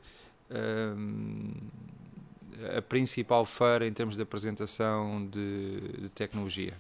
uh, 0.49 1.53
a 2.77 2.81
principal 2.81 3.45
feira 3.45 3.87
em 3.87 3.93
termos 3.93 4.15
de 4.15 4.21
apresentação 4.21 5.27
de, 5.27 5.79
de 6.01 6.09
tecnologia 6.09 6.73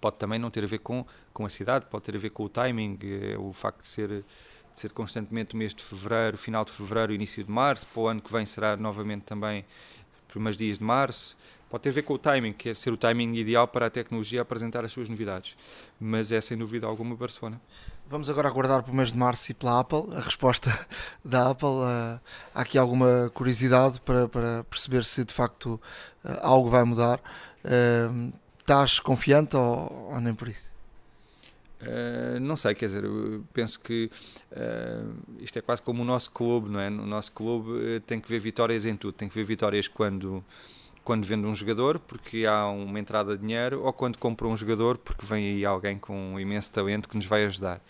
pode 0.00 0.16
também 0.16 0.38
não 0.38 0.50
ter 0.50 0.64
a 0.64 0.66
ver 0.66 0.78
com, 0.78 1.06
com 1.32 1.46
a 1.46 1.48
cidade, 1.48 1.86
pode 1.86 2.04
ter 2.04 2.16
a 2.16 2.18
ver 2.18 2.30
com 2.30 2.44
o 2.44 2.48
timing, 2.48 2.98
é 3.02 3.38
o 3.38 3.52
facto 3.52 3.80
de 3.80 3.88
ser, 3.88 4.08
de 4.08 4.24
ser 4.74 4.92
constantemente 4.92 5.54
o 5.54 5.58
mês 5.58 5.74
de 5.74 5.82
fevereiro, 5.82 6.36
final 6.36 6.64
de 6.64 6.72
fevereiro, 6.72 7.12
início 7.12 7.42
de 7.42 7.50
março, 7.50 7.86
para 7.86 8.00
o 8.00 8.08
ano 8.08 8.20
que 8.20 8.30
vem 8.30 8.44
será 8.44 8.76
novamente 8.76 9.22
também 9.22 9.64
primeiros 10.28 10.56
dias 10.56 10.78
de 10.78 10.84
março. 10.84 11.36
Pode 11.68 11.82
ter 11.82 11.88
a 11.88 11.92
ver 11.92 12.02
com 12.02 12.14
o 12.14 12.18
timing, 12.18 12.52
que 12.52 12.68
é 12.68 12.74
ser 12.74 12.92
o 12.92 12.96
timing 12.96 13.34
ideal 13.34 13.66
para 13.66 13.86
a 13.86 13.90
tecnologia 13.90 14.40
apresentar 14.40 14.84
as 14.84 14.92
suas 14.92 15.08
novidades. 15.08 15.56
Mas 16.00 16.30
é 16.30 16.40
sem 16.40 16.56
dúvida 16.56 16.86
alguma 16.86 17.16
Barcelona. 17.16 17.60
Vamos 18.08 18.30
agora 18.30 18.48
aguardar 18.48 18.82
para 18.82 18.92
o 18.92 18.94
mês 18.94 19.10
de 19.10 19.18
março 19.18 19.50
e 19.50 19.54
pela 19.54 19.80
Apple, 19.80 20.04
a 20.14 20.20
resposta 20.20 20.70
da 21.24 21.50
Apple. 21.50 21.68
Uh, 21.68 22.20
há 22.54 22.60
aqui 22.62 22.78
alguma 22.78 23.30
curiosidade 23.34 24.00
para, 24.00 24.28
para 24.28 24.64
perceber 24.70 25.04
se 25.04 25.24
de 25.24 25.34
facto 25.34 25.80
uh, 26.24 26.38
algo 26.40 26.70
vai 26.70 26.84
mudar. 26.84 27.20
Uh, 27.64 28.32
Estás 28.66 28.98
confiante 28.98 29.56
ou, 29.56 30.10
ou 30.10 30.20
nem 30.20 30.34
por 30.34 30.48
isso? 30.48 30.74
Uh, 31.80 32.40
não 32.40 32.56
sei, 32.56 32.74
quer 32.74 32.86
dizer, 32.86 33.04
penso 33.52 33.78
que 33.78 34.10
uh, 34.50 35.14
isto 35.38 35.56
é 35.56 35.62
quase 35.62 35.80
como 35.80 36.02
o 36.02 36.04
nosso 36.04 36.32
clube, 36.32 36.68
não 36.68 36.80
é? 36.80 36.90
No 36.90 37.06
nosso 37.06 37.30
clube 37.30 37.70
uh, 37.70 38.00
tem 38.00 38.20
que 38.20 38.28
ver 38.28 38.40
vitórias 38.40 38.84
em 38.84 38.96
tudo, 38.96 39.12
tem 39.12 39.28
que 39.28 39.36
ver 39.36 39.44
vitórias 39.44 39.86
quando, 39.86 40.44
quando 41.06 41.24
vende 41.24 41.46
um 41.46 41.54
jogador 41.54 42.00
porque 42.00 42.46
há 42.46 42.66
uma 42.68 42.98
entrada 42.98 43.36
de 43.36 43.40
dinheiro 43.40 43.80
ou 43.84 43.92
quando 43.92 44.18
compra 44.18 44.48
um 44.48 44.56
jogador 44.56 44.98
porque 44.98 45.24
vem 45.24 45.54
aí 45.54 45.64
alguém 45.64 45.96
com 45.96 46.34
um 46.34 46.40
imenso 46.40 46.68
talento 46.72 47.08
que 47.08 47.14
nos 47.14 47.26
vai 47.26 47.46
ajudar. 47.46 47.80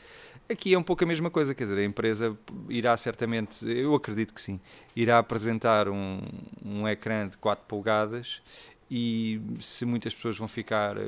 Aqui 0.51 0.75
é 0.75 0.79
um 0.79 0.83
pouco 0.83 1.03
a 1.03 1.07
mesma 1.07 1.31
coisa, 1.31 1.55
quer 1.55 1.65
dizer, 1.65 1.79
a 1.79 1.85
empresa 1.85 2.37
irá 2.69 2.95
certamente, 2.95 3.67
eu 3.67 3.95
acredito 3.95 4.35
que 4.35 4.41
sim, 4.41 4.61
irá 4.95 5.19
apresentar 5.19 5.89
um, 5.89 6.21
um 6.63 6.87
ecrã 6.87 7.27
de 7.27 7.39
4 7.39 7.65
polegadas 7.67 8.43
e 8.91 9.41
se 9.61 9.87
muitas 9.87 10.15
pessoas 10.15 10.37
vão 10.37 10.47
ficar 10.47 10.99
uh, 10.99 11.01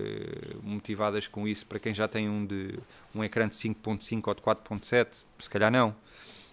motivadas 0.62 1.26
com 1.26 1.46
isso, 1.46 1.66
para 1.66 1.78
quem 1.78 1.92
já 1.92 2.08
tem 2.08 2.26
um, 2.26 2.46
de, 2.46 2.78
um 3.14 3.22
ecrã 3.22 3.46
de 3.46 3.54
5.5 3.54 4.22
ou 4.28 4.34
de 4.34 4.40
4.7, 4.40 5.26
se 5.38 5.50
calhar 5.50 5.70
não, 5.70 5.94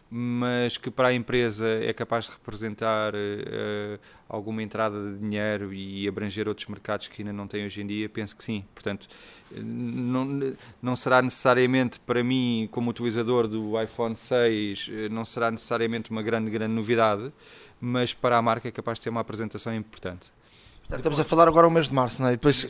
mas 0.10 0.78
que 0.78 0.92
para 0.92 1.10
a 1.10 1.14
empresa 1.14 1.68
é 1.84 1.92
capaz 1.92 2.26
de 2.26 2.32
representar 2.32 3.14
uh, 3.14 4.00
alguma 4.30 4.62
entrada 4.62 5.12
de 5.12 5.18
dinheiro 5.18 5.74
e 5.74 6.08
abranger 6.08 6.48
outros 6.48 6.68
mercados 6.68 7.08
que 7.08 7.22
ainda 7.22 7.34
não 7.34 7.48
tem 7.48 7.66
hoje 7.66 7.82
em 7.82 7.88
dia, 7.88 8.08
penso 8.08 8.36
que 8.36 8.44
sim. 8.44 8.64
Portanto, 8.74 9.08
não, 9.52 10.54
não 10.82 10.96
será 10.96 11.22
necessariamente 11.22 12.00
para 12.00 12.24
mim, 12.24 12.70
como 12.72 12.92
utilizador 12.92 13.48
do 13.48 13.82
iPhone 13.82 14.16
6, 14.16 14.90
não 15.12 15.26
será 15.26 15.50
necessariamente 15.50 16.12
uma 16.12 16.22
grande, 16.22 16.50
grande 16.52 16.74
novidade, 16.74 17.32
mas 17.82 18.14
para 18.14 18.38
a 18.38 18.42
marca 18.42 18.68
é 18.68 18.72
capaz 18.72 19.00
de 19.00 19.06
ter 19.06 19.10
uma 19.10 19.22
apresentação 19.22 19.76
importante. 19.76 20.32
Estamos 20.92 21.20
a 21.20 21.24
falar 21.24 21.48
agora 21.48 21.68
o 21.68 21.72
mês 21.72 21.88
de 21.88 21.94
março, 21.96 22.22
não 22.22 22.30
é? 22.30 22.34
E 22.34 22.36
depois, 22.36 22.68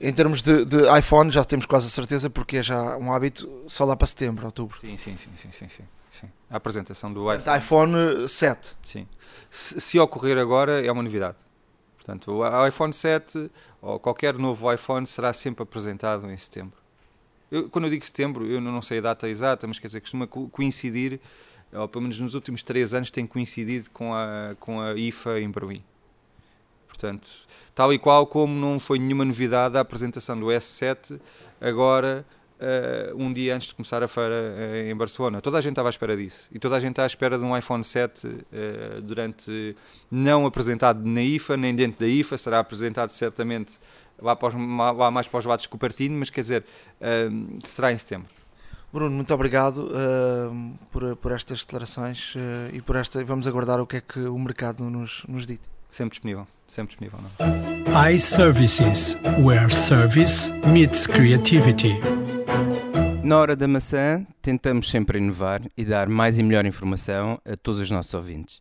em 0.00 0.12
termos 0.12 0.40
de, 0.40 0.64
de, 0.64 0.98
iPhone, 0.98 1.30
já 1.32 1.44
temos 1.44 1.66
quase 1.66 1.88
a 1.88 1.90
certeza, 1.90 2.30
porque 2.30 2.58
é 2.58 2.62
já 2.62 2.96
um 2.96 3.12
hábito 3.12 3.64
só 3.66 3.84
lá 3.84 3.96
para 3.96 4.06
setembro, 4.06 4.46
outubro. 4.46 4.78
Sim, 4.78 4.96
sim, 4.96 5.16
sim, 5.16 5.30
sim, 5.34 5.50
sim, 5.50 5.68
sim. 5.68 5.82
Sim. 6.20 6.28
A 6.50 6.56
apresentação 6.56 7.12
do 7.12 7.32
iPhone. 7.32 7.58
iPhone 7.58 8.28
7. 8.28 8.76
Sim. 8.84 9.06
Se, 9.50 9.80
se, 9.80 9.98
ocorrer 9.98 10.38
agora, 10.38 10.84
é 10.84 10.90
uma 10.90 11.02
novidade. 11.02 11.38
Portanto, 11.96 12.32
o 12.32 12.66
iPhone 12.66 12.92
7 12.92 13.50
ou 13.80 13.98
qualquer 13.98 14.34
novo 14.34 14.72
iPhone 14.72 15.06
será 15.06 15.32
sempre 15.32 15.62
apresentado 15.62 16.30
em 16.30 16.36
setembro. 16.36 16.78
Eu, 17.50 17.68
quando 17.68 17.84
eu 17.84 17.90
digo 17.90 18.04
setembro, 18.04 18.46
eu 18.46 18.60
não 18.60 18.82
sei 18.82 18.98
a 18.98 19.02
data 19.02 19.28
exata, 19.28 19.66
mas 19.66 19.78
quer 19.78 19.86
dizer, 19.86 20.00
costuma 20.00 20.26
coincidir, 20.26 21.20
ou 21.72 21.88
pelo 21.88 22.02
menos 22.02 22.18
nos 22.18 22.34
últimos 22.34 22.62
três 22.62 22.92
anos, 22.92 23.10
tem 23.10 23.26
coincidido 23.26 23.90
com 23.90 24.12
a, 24.14 24.56
com 24.58 24.80
a 24.80 24.94
IFA 24.94 25.40
em 25.40 25.50
Berlim. 25.50 25.84
Portanto, 26.88 27.28
tal 27.74 27.92
e 27.92 27.98
qual 27.98 28.26
como 28.26 28.54
não 28.54 28.80
foi 28.80 28.98
nenhuma 28.98 29.24
novidade 29.24 29.76
a 29.76 29.80
apresentação 29.80 30.38
do 30.38 30.46
S7 30.46 31.20
agora 31.60 32.24
uh, 32.60 33.16
um 33.16 33.32
dia 33.32 33.54
antes 33.54 33.68
de 33.68 33.74
começar 33.74 34.02
a 34.02 34.08
feira 34.08 34.34
uh, 34.34 34.90
em 34.90 34.96
Barcelona. 34.96 35.40
Toda 35.40 35.58
a 35.58 35.60
gente 35.60 35.72
estava 35.72 35.88
à 35.88 35.90
espera 35.90 36.16
disso. 36.16 36.46
E 36.52 36.58
toda 36.58 36.76
a 36.76 36.80
gente 36.80 36.92
está 36.92 37.04
à 37.04 37.06
espera 37.06 37.38
de 37.38 37.44
um 37.44 37.56
iPhone 37.56 37.84
7 37.84 38.26
uh, 38.26 39.00
durante. 39.02 39.76
não 40.10 40.46
apresentado 40.46 41.04
na 41.04 41.22
IFA, 41.22 41.56
nem 41.56 41.74
dentro 41.74 42.00
da 42.00 42.06
IFA, 42.06 42.38
será 42.38 42.58
apresentado 42.58 43.10
certamente 43.10 43.78
lá, 44.20 44.34
para 44.34 44.48
os, 44.48 44.54
lá 44.96 45.10
mais 45.10 45.28
para 45.28 45.38
os 45.38 45.44
lados 45.44 45.64
de 45.64 45.68
Cupertino, 45.68 46.18
mas 46.18 46.30
quer 46.30 46.40
dizer, 46.40 46.64
será 47.62 47.92
em 47.92 47.98
setembro. 47.98 48.28
Bruno, 48.92 49.14
muito 49.14 49.34
obrigado 49.34 49.90
uh, 49.90 50.78
por, 50.90 51.16
por 51.16 51.32
estas 51.32 51.60
declarações 51.60 52.34
uh, 52.34 52.74
e 52.74 52.80
por 52.80 52.96
esta. 52.96 53.22
Vamos 53.24 53.46
aguardar 53.46 53.80
o 53.80 53.86
que 53.86 53.96
é 53.96 54.00
que 54.00 54.20
o 54.20 54.38
mercado 54.38 54.88
nos, 54.88 55.22
nos 55.28 55.46
diz. 55.46 55.60
Sempre 55.90 56.12
disponível, 56.12 56.46
sempre 56.66 56.96
disponível. 56.96 57.18
Não? 57.20 58.10
iServices, 58.10 59.16
where 59.38 59.70
service 59.70 60.50
meets 60.72 61.06
creativity. 61.06 62.00
Na 63.26 63.38
hora 63.38 63.56
da 63.56 63.66
maçã, 63.66 64.24
tentamos 64.40 64.88
sempre 64.88 65.18
inovar 65.18 65.60
e 65.76 65.84
dar 65.84 66.08
mais 66.08 66.38
e 66.38 66.44
melhor 66.44 66.64
informação 66.64 67.40
a 67.44 67.56
todos 67.56 67.80
os 67.80 67.90
nossos 67.90 68.14
ouvintes. 68.14 68.60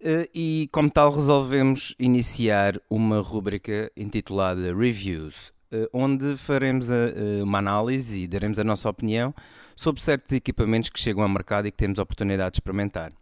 Uh, 0.00 0.24
e, 0.34 0.70
como 0.72 0.88
tal, 0.90 1.12
resolvemos 1.12 1.94
iniciar 1.98 2.80
uma 2.88 3.20
rúbrica 3.20 3.92
intitulada 3.94 4.74
Reviews, 4.74 5.52
uh, 5.70 5.86
onde 5.92 6.38
faremos 6.38 6.88
uh, 6.88 7.44
uma 7.44 7.58
análise 7.58 8.22
e 8.22 8.26
daremos 8.26 8.58
a 8.58 8.64
nossa 8.64 8.88
opinião 8.88 9.34
sobre 9.76 10.00
certos 10.00 10.32
equipamentos 10.32 10.88
que 10.88 10.98
chegam 10.98 11.22
ao 11.22 11.28
mercado 11.28 11.68
e 11.68 11.70
que 11.70 11.76
temos 11.76 11.98
a 11.98 12.02
oportunidade 12.02 12.52
de 12.52 12.56
experimentar. 12.56 13.12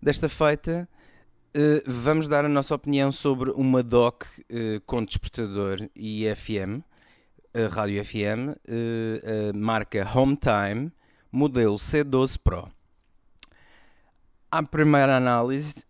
Desta 0.00 0.26
feita, 0.26 0.88
vamos 1.86 2.28
dar 2.28 2.44
a 2.44 2.48
nossa 2.48 2.74
opinião 2.74 3.12
sobre 3.12 3.50
uma 3.50 3.82
dock 3.82 4.26
com 4.84 5.02
despertador 5.02 5.88
e 5.94 6.26
FM, 6.34 6.82
rádio 7.70 8.04
FM, 8.04 8.56
marca 9.54 10.06
Home 10.14 10.36
Time, 10.36 10.92
modelo 11.30 11.76
C12 11.76 12.38
Pro. 12.42 12.68
À 14.50 14.62
primeira 14.62 15.16
análise, 15.16 15.86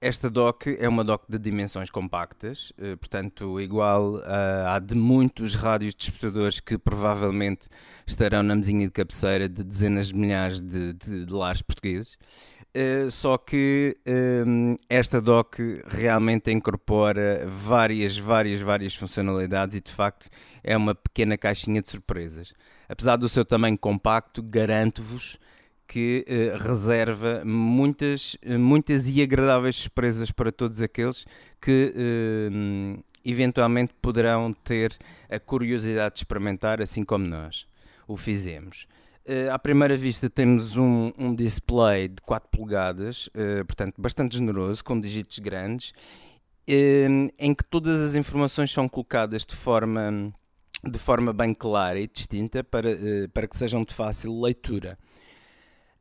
esta 0.00 0.30
dock 0.30 0.76
é 0.78 0.88
uma 0.88 1.02
dock 1.02 1.24
de 1.28 1.38
dimensões 1.38 1.90
compactas, 1.90 2.72
eh, 2.78 2.94
portanto, 2.94 3.60
igual 3.60 4.22
à 4.66 4.78
de 4.78 4.94
muitos 4.94 5.56
rádios 5.56 5.92
despertadores 5.92 6.60
que 6.60 6.78
provavelmente 6.78 7.68
estarão 8.06 8.44
na 8.44 8.54
mesinha 8.54 8.86
de 8.86 8.92
cabeceira 8.92 9.48
de 9.48 9.64
dezenas 9.64 10.08
de 10.08 10.14
milhares 10.14 10.62
de, 10.62 10.92
de, 10.92 11.24
de 11.24 11.32
lares 11.32 11.62
portugueses. 11.62 12.16
Uh, 12.68 13.10
só 13.10 13.38
que 13.38 13.96
esta 14.88 15.20
dock 15.20 15.58
realmente 15.86 16.52
incorpora 16.52 17.44
várias, 17.48 18.16
várias, 18.16 18.60
várias 18.60 18.94
funcionalidades 18.94 19.74
e 19.74 19.80
de 19.80 19.90
facto 19.90 20.28
é 20.62 20.76
uma 20.76 20.94
pequena 20.94 21.36
caixinha 21.36 21.82
de 21.82 21.88
surpresas. 21.88 22.52
Apesar 22.88 23.16
do 23.16 23.28
seu 23.28 23.44
tamanho 23.44 23.78
compacto, 23.78 24.42
garanto-vos 24.42 25.38
que 25.88 26.24
uh, 26.28 26.62
reserva 26.62 27.42
muitas, 27.44 28.36
muitas 28.44 29.08
e 29.08 29.22
agradáveis 29.22 29.76
surpresas 29.76 30.30
para 30.30 30.52
todos 30.52 30.82
aqueles 30.82 31.24
que 31.60 31.94
uh, 31.96 33.04
eventualmente 33.24 33.94
poderão 34.00 34.52
ter 34.52 34.96
a 35.30 35.40
curiosidade 35.40 36.16
de 36.16 36.20
experimentar, 36.20 36.82
assim 36.82 37.02
como 37.02 37.26
nós 37.26 37.66
o 38.06 38.16
fizemos. 38.16 38.86
À 39.52 39.58
primeira 39.58 39.94
vista 39.94 40.30
temos 40.30 40.78
um, 40.78 41.12
um 41.18 41.34
display 41.34 42.08
de 42.08 42.22
4 42.22 42.48
polegadas, 42.48 43.28
portanto 43.66 44.00
bastante 44.00 44.38
generoso, 44.38 44.82
com 44.82 44.98
dígitos 44.98 45.38
grandes, 45.40 45.92
em 46.66 47.54
que 47.54 47.62
todas 47.68 48.00
as 48.00 48.14
informações 48.14 48.72
são 48.72 48.88
colocadas 48.88 49.44
de 49.44 49.54
forma, 49.54 50.32
de 50.84 50.98
forma 50.98 51.32
bem 51.32 51.54
clara 51.54 51.98
e 51.98 52.06
distinta 52.06 52.62
para, 52.62 52.88
para 53.32 53.48
que 53.48 53.56
sejam 53.56 53.84
de 53.84 53.94
fácil 53.94 54.40
leitura. 54.40 54.98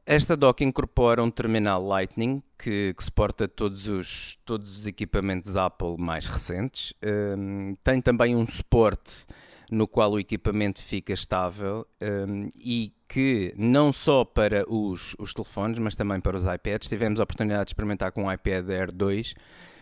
Esta 0.10 0.38
dock 0.38 0.64
incorpora 0.64 1.22
um 1.22 1.30
terminal 1.30 1.86
Lightning 1.86 2.42
que, 2.58 2.94
que 2.98 3.04
suporta 3.04 3.46
todos 3.46 3.90
os, 3.90 4.38
todos 4.46 4.78
os 4.78 4.88
equipamentos 4.88 5.58
Apple 5.58 5.98
mais 5.98 6.26
recentes. 6.26 6.94
Um, 7.38 7.76
tem 7.84 8.00
também 8.00 8.34
um 8.34 8.48
suporte 8.48 9.26
no 9.70 9.86
qual 9.86 10.14
o 10.14 10.20
equipamento 10.20 10.82
fica 10.82 11.12
estável 11.12 11.86
um, 12.02 12.50
e 12.58 12.94
que 13.06 13.54
não 13.58 13.92
só 13.92 14.24
para 14.24 14.64
os, 14.72 15.14
os 15.20 15.34
telefones, 15.34 15.78
mas 15.78 15.94
também 15.94 16.22
para 16.22 16.38
os 16.38 16.46
iPads. 16.46 16.88
Tivemos 16.88 17.20
a 17.20 17.24
oportunidade 17.24 17.66
de 17.66 17.70
experimentar 17.72 18.14
com 18.14 18.28
o 18.28 18.32
iPad 18.32 18.70
Air 18.70 18.94
2 18.94 19.36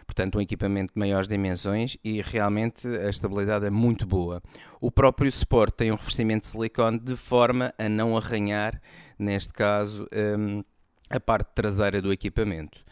portanto 0.06 0.38
um 0.38 0.42
equipamento 0.42 0.94
de 0.94 1.00
maiores 1.00 1.28
dimensões 1.28 1.98
e 2.04 2.22
realmente 2.22 2.88
a 2.88 3.10
estabilidade 3.10 3.66
é 3.66 3.70
muito 3.70 4.06
boa. 4.06 4.42
O 4.80 4.92
próprio 4.92 5.32
suporte 5.32 5.78
tem 5.78 5.92
um 5.92 5.96
revestimento 5.96 6.46
de 6.46 6.52
silicone 6.52 7.00
de 7.00 7.16
forma 7.16 7.74
a 7.78 7.90
não 7.90 8.16
arranhar, 8.18 8.82
neste 9.18 9.54
caso, 9.54 10.08
um, 10.38 10.64
a 11.10 11.20
parte 11.20 11.54
traseira 11.54 12.02
do 12.02 12.12
equipamento. 12.12 12.84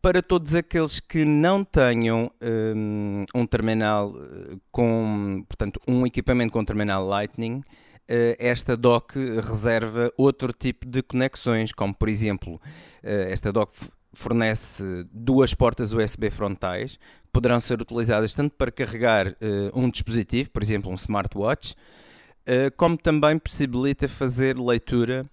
Para 0.00 0.22
todos 0.22 0.54
aqueles 0.54 1.00
que 1.00 1.24
não 1.24 1.64
tenham 1.64 2.30
um, 2.40 3.24
um 3.34 3.44
terminal 3.44 4.14
eh, 4.16 4.56
com, 4.70 5.44
portanto, 5.48 5.80
um 5.88 6.06
equipamento 6.06 6.52
com 6.52 6.64
terminal 6.64 7.04
Lightning, 7.04 7.62
eh, 8.06 8.36
esta 8.38 8.76
dock 8.76 9.18
reserva 9.40 10.12
outro 10.16 10.52
tipo 10.52 10.86
de 10.86 11.02
conexões, 11.02 11.72
como 11.72 11.92
por 11.92 12.08
exemplo, 12.08 12.60
eh, 13.02 13.28
esta 13.30 13.52
dock 13.52 13.72
fornece 14.12 14.82
duas 15.12 15.54
portas 15.54 15.92
USB 15.92 16.30
frontais 16.30 16.96
que 16.96 17.32
poderão 17.32 17.60
ser 17.60 17.80
utilizadas 17.80 18.34
tanto 18.34 18.54
para 18.56 18.70
carregar 18.70 19.28
uh, 19.28 19.34
um 19.74 19.90
dispositivo, 19.90 20.50
por 20.50 20.62
exemplo, 20.62 20.90
um 20.90 20.94
smartwatch, 20.94 21.74
uh, 21.74 22.74
como 22.76 22.96
também 22.96 23.38
possibilita 23.38 24.08
fazer 24.08 24.58
leitura 24.58 25.26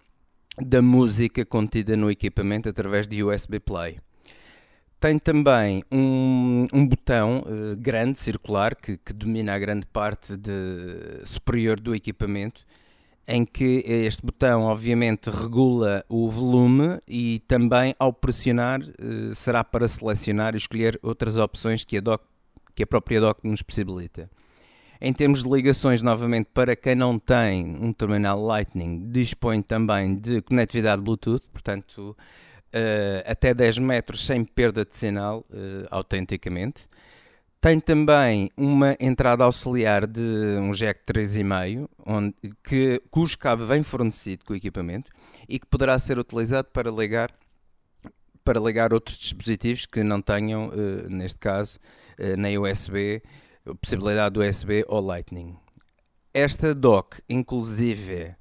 da 0.57 0.81
música 0.81 1.45
contida 1.45 1.95
no 1.95 2.09
equipamento 2.09 2.69
através 2.69 3.07
de 3.07 3.23
USB 3.23 3.59
Play. 3.59 3.99
Tem 4.99 5.19
também 5.19 5.83
um, 5.91 6.67
um 6.73 6.87
botão 6.87 7.39
uh, 7.39 7.75
grande, 7.75 8.17
circular, 8.17 8.75
que, 8.75 8.97
que, 8.97 9.13
domina 9.13 9.53
a 9.53 9.59
grande 9.59 9.85
parte 9.85 10.35
de, 10.37 11.21
superior 11.25 11.79
do 11.79 11.93
equipamento 11.93 12.65
em 13.27 13.43
que 13.45 13.83
este 13.85 14.23
botão 14.23 14.63
obviamente 14.63 15.29
regula 15.29 16.05
o 16.07 16.29
volume 16.29 16.99
e 17.07 17.41
também 17.47 17.95
ao 17.97 18.13
pressionar 18.13 18.81
eh, 18.81 19.33
será 19.33 19.63
para 19.63 19.87
selecionar 19.87 20.53
e 20.53 20.57
escolher 20.57 20.99
outras 21.01 21.35
opções 21.35 21.83
que 21.83 21.97
a, 21.97 22.01
dock, 22.01 22.23
que 22.75 22.83
a 22.83 22.87
própria 22.87 23.19
dock 23.19 23.47
nos 23.47 23.61
possibilita. 23.61 24.29
Em 25.01 25.11
termos 25.11 25.43
de 25.43 25.49
ligações, 25.49 26.01
novamente, 26.01 26.47
para 26.53 26.75
quem 26.75 26.95
não 26.95 27.19
tem 27.19 27.75
um 27.81 27.91
terminal 27.91 28.41
Lightning, 28.41 29.09
dispõe 29.11 29.61
também 29.61 30.15
de 30.15 30.41
conectividade 30.41 31.01
Bluetooth, 31.01 31.49
portanto, 31.51 32.15
uh, 32.73 33.29
até 33.29 33.53
10 33.53 33.79
metros 33.79 34.25
sem 34.25 34.45
perda 34.45 34.85
de 34.85 34.95
sinal, 34.95 35.45
uh, 35.49 35.85
autenticamente. 35.91 36.87
Tem 37.65 37.79
também 37.79 38.51
uma 38.55 38.95
entrada 38.99 39.43
auxiliar 39.43 40.05
de 40.05 40.21
um 40.21 40.69
jack 40.69 41.01
3,5, 41.03 41.89
onde, 42.05 42.35
que, 42.63 43.01
cujo 43.09 43.35
cabo 43.39 43.65
vem 43.65 43.81
fornecido 43.81 44.45
com 44.45 44.53
o 44.53 44.55
equipamento 44.55 45.09
e 45.49 45.57
que 45.57 45.65
poderá 45.65 45.97
ser 45.97 46.19
utilizado 46.19 46.67
para 46.71 46.91
ligar, 46.91 47.31
para 48.43 48.59
ligar 48.59 48.93
outros 48.93 49.17
dispositivos 49.17 49.87
que 49.87 50.03
não 50.03 50.21
tenham, 50.21 50.67
uh, 50.67 51.09
neste 51.09 51.39
caso, 51.39 51.79
uh, 52.19 52.37
nem 52.37 52.55
USB, 52.55 53.23
possibilidade 53.81 54.35
do 54.35 54.47
USB 54.47 54.85
ou 54.87 55.01
Lightning. 55.01 55.57
Esta 56.31 56.75
dock, 56.75 57.19
inclusive, 57.27 58.35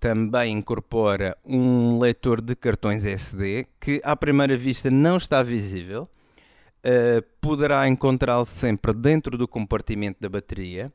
também 0.00 0.52
incorpora 0.52 1.38
um 1.44 2.00
leitor 2.00 2.40
de 2.40 2.56
cartões 2.56 3.06
SD 3.06 3.68
que, 3.78 4.00
à 4.02 4.16
primeira 4.16 4.56
vista, 4.56 4.90
não 4.90 5.16
está 5.16 5.44
visível 5.44 6.08
uh, 6.84 7.22
poderá 7.40 7.88
encontrá-lo 7.88 8.44
sempre 8.44 8.92
dentro 8.92 9.38
do 9.38 9.48
compartimento 9.48 10.20
da 10.20 10.28
bateria, 10.28 10.92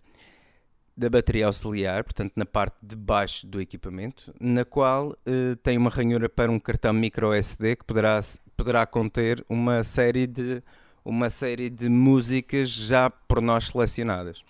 da 0.96 1.10
bateria 1.10 1.48
auxiliar, 1.48 2.04
portanto 2.04 2.34
na 2.36 2.46
parte 2.46 2.78
de 2.82 2.96
baixo 2.96 3.48
do 3.48 3.60
equipamento, 3.60 4.34
na 4.40 4.64
qual 4.64 5.10
uh, 5.10 5.56
tem 5.64 5.78
uma 5.78 5.90
ranhura 5.90 6.30
para 6.30 6.52
um 6.52 6.60
cartão 6.60 6.94
micro 6.94 7.34
SD 7.34 7.78
que 7.78 7.86
poderá, 7.86 8.20
poderá 8.56 8.86
conter 8.86 9.44
uma 9.50 9.84
série 9.84 10.28
de 10.28 10.62
uma 11.04 11.30
série 11.30 11.70
de 11.70 11.90
músicas 11.90 12.70
já 12.70 13.10
por 13.10 13.42
nós 13.42 13.70
selecionadas. 13.70 14.44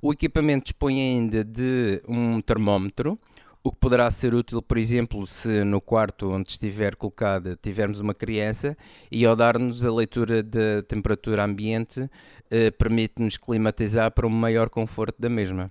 O 0.00 0.12
equipamento 0.12 0.64
dispõe 0.64 1.00
ainda 1.00 1.42
de 1.42 2.00
um 2.06 2.40
termómetro 2.40 3.18
o 3.62 3.70
que 3.70 3.78
poderá 3.78 4.10
ser 4.10 4.34
útil, 4.34 4.62
por 4.62 4.78
exemplo, 4.78 5.26
se 5.26 5.64
no 5.64 5.80
quarto 5.80 6.30
onde 6.30 6.48
estiver 6.50 6.96
colocada 6.96 7.58
tivermos 7.60 8.00
uma 8.00 8.14
criança 8.14 8.76
e 9.10 9.26
ao 9.26 9.36
dar-nos 9.36 9.84
a 9.84 9.92
leitura 9.92 10.42
da 10.42 10.82
temperatura 10.88 11.44
ambiente 11.44 12.08
eh, 12.50 12.70
permite-nos 12.70 13.36
climatizar 13.36 14.10
para 14.12 14.26
um 14.26 14.30
maior 14.30 14.70
conforto 14.70 15.20
da 15.20 15.28
mesma. 15.28 15.70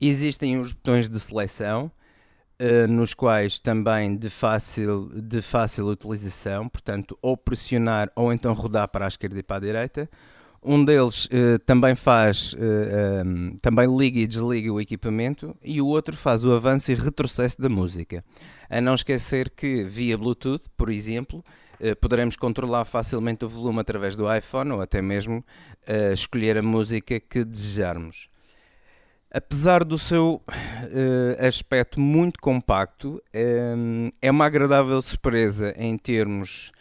Existem 0.00 0.58
os 0.58 0.72
botões 0.72 1.08
de 1.08 1.20
seleção, 1.20 1.90
eh, 2.58 2.88
nos 2.88 3.14
quais 3.14 3.60
também 3.60 4.16
de 4.16 4.28
fácil, 4.28 5.08
de 5.14 5.40
fácil 5.40 5.86
utilização, 5.86 6.68
portanto, 6.68 7.16
ou 7.22 7.36
pressionar 7.36 8.10
ou 8.16 8.32
então 8.32 8.52
rodar 8.52 8.88
para 8.88 9.04
a 9.04 9.08
esquerda 9.08 9.38
e 9.38 9.42
para 9.42 9.56
a 9.56 9.60
direita, 9.60 10.10
Um 10.66 10.82
deles 10.82 11.26
uh, 11.26 11.58
também 11.66 11.94
faz, 11.94 12.54
uh, 12.54 12.56
eh, 12.58 13.22
um, 13.22 13.48
ehm, 13.48 13.56
também 13.60 13.86
liga 13.94 14.18
e 14.18 14.26
desliga 14.26 14.72
o 14.72 14.80
equipamento 14.80 15.54
e 15.62 15.78
o 15.78 15.86
outro 15.86 16.16
faz 16.16 16.42
o 16.42 16.52
avanço 16.54 16.90
e 16.90 16.94
retrocesso 16.94 17.60
da 17.60 17.68
música. 17.68 18.24
A 18.70 18.80
não 18.80 18.94
esquecer 18.94 19.50
que 19.50 19.82
via 19.82 20.16
Bluetooth, 20.16 20.64
por 20.74 20.88
exemplo, 20.88 21.44
uh, 21.78 21.94
poderemos 21.96 22.34
controlar 22.34 22.86
facilmente 22.86 23.44
o 23.44 23.48
volume 23.48 23.80
através 23.80 24.16
do 24.16 24.34
iPhone 24.34 24.70
ou 24.70 24.80
até 24.80 25.02
mesmo 25.02 25.44
escolher 26.14 26.56
a 26.56 26.62
música 26.62 27.20
que 27.20 27.44
desejarmos. 27.44 28.30
Apesar 29.30 29.84
do 29.84 29.98
seu 29.98 30.40
aspecto 31.46 32.00
muito 32.00 32.40
compacto, 32.40 33.22
ehm, 33.34 34.08
é 34.22 34.30
uma 34.30 34.46
agradável 34.46 35.02
surpresa 35.02 35.74
em 35.76 35.98
termos 35.98 36.72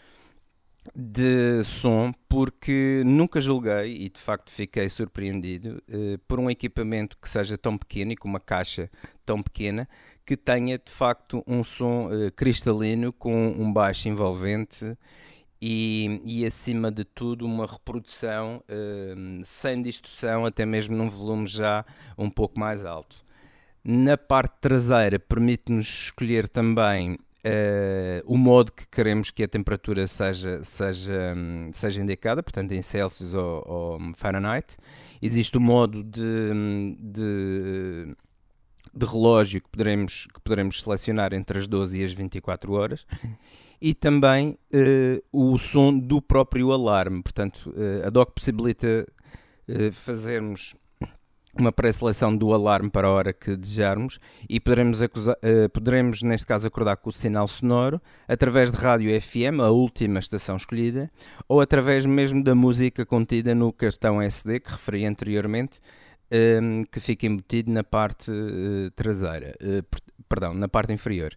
de 0.95 1.63
som 1.63 2.11
porque 2.27 3.03
nunca 3.05 3.39
julguei 3.39 3.95
e 3.95 4.09
de 4.09 4.19
facto 4.19 4.51
fiquei 4.51 4.89
surpreendido 4.89 5.81
uh, 5.87 6.17
por 6.27 6.39
um 6.39 6.49
equipamento 6.49 7.17
que 7.17 7.29
seja 7.29 7.57
tão 7.57 7.77
pequeno 7.77 8.11
e 8.11 8.17
com 8.17 8.27
uma 8.27 8.39
caixa 8.39 8.89
tão 9.25 9.41
pequena 9.41 9.87
que 10.25 10.35
tenha 10.35 10.77
de 10.77 10.91
facto 10.91 11.43
um 11.47 11.63
som 11.63 12.07
uh, 12.07 12.31
cristalino 12.35 13.13
com 13.13 13.47
um 13.47 13.71
baixo 13.71 14.09
envolvente 14.09 14.97
e, 15.61 16.21
e 16.25 16.45
acima 16.45 16.91
de 16.91 17.05
tudo 17.05 17.45
uma 17.45 17.65
reprodução 17.65 18.61
uh, 18.67 19.41
sem 19.45 19.81
distorção, 19.81 20.45
até 20.45 20.65
mesmo 20.65 20.97
num 20.97 21.09
volume 21.09 21.47
já 21.47 21.85
um 22.17 22.29
pouco 22.29 22.59
mais 22.59 22.83
alto. 22.83 23.23
Na 23.81 24.17
parte 24.17 24.55
traseira 24.59 25.17
permite-nos 25.17 25.87
escolher 26.05 26.49
também 26.49 27.17
Uh, 27.45 28.23
o 28.25 28.37
modo 28.37 28.71
que 28.71 28.87
queremos 28.87 29.29
que 29.29 29.43
a 29.43 29.47
temperatura 29.49 30.07
seja, 30.07 30.63
seja, 30.63 31.35
seja 31.73 32.01
indicada, 32.01 32.41
portanto 32.41 32.71
em 32.71 32.81
Celsius 32.81 33.33
ou, 33.33 33.63
ou 33.67 33.99
Fahrenheit. 34.15 34.77
Existe 35.21 35.57
o 35.57 35.59
modo 35.59 36.03
de, 36.03 36.95
de, 36.99 38.15
de, 38.93 39.05
relógio 39.05 39.61
que 39.61 39.69
poderemos, 39.69 40.27
que 40.33 40.39
poderemos 40.39 40.81
selecionar 40.81 41.33
entre 41.33 41.59
as 41.59 41.67
12 41.67 41.99
e 41.99 42.03
as 42.05 42.13
24 42.13 42.71
horas. 42.71 43.05
E 43.81 43.93
também 43.93 44.57
uh, 44.73 45.21
o 45.51 45.57
som 45.57 45.99
do 45.99 46.21
próprio 46.21 46.71
alarme. 46.71 47.21
Portanto, 47.21 47.73
uh, 47.75 48.07
a 48.07 48.09
DOC 48.09 48.31
possibilita 48.31 49.05
fazermos 49.91 50.75
uma 51.57 51.71
pré-seleção 51.71 52.35
do 52.35 52.53
alarme 52.53 52.89
para 52.89 53.07
a 53.07 53.11
hora 53.11 53.31
que 53.33 53.55
desejarmos 53.55 54.19
e 54.49 54.59
poderemos, 54.59 55.01
acusar, 55.01 55.35
uh, 55.35 55.69
poderemos, 55.69 56.23
neste 56.23 56.47
caso, 56.47 56.67
acordar 56.67 56.97
com 56.97 57.09
o 57.09 57.13
sinal 57.13 57.47
sonoro 57.47 58.01
através 58.27 58.71
de 58.71 58.77
rádio 58.77 59.21
FM, 59.21 59.59
a 59.61 59.69
última 59.69 60.19
estação 60.19 60.55
escolhida, 60.55 61.11
ou 61.47 61.61
através 61.61 62.05
mesmo 62.05 62.43
da 62.43 62.55
música 62.55 63.05
contida 63.05 63.53
no 63.53 63.71
cartão 63.71 64.21
SD 64.21 64.59
que 64.59 64.71
referi 64.71 65.05
anteriormente, 65.05 65.79
um, 66.31 66.35
ehm, 66.35 66.83
que 66.91 66.99
fica 66.99 67.27
embutido 67.27 67.71
na 67.71 67.83
parte 67.83 68.31
uh, 68.31 68.89
traseira, 68.95 69.55
uh, 69.61 69.85
perdão, 70.27 70.53
na 70.53 70.67
parte 70.67 70.91
inferior. 70.91 71.35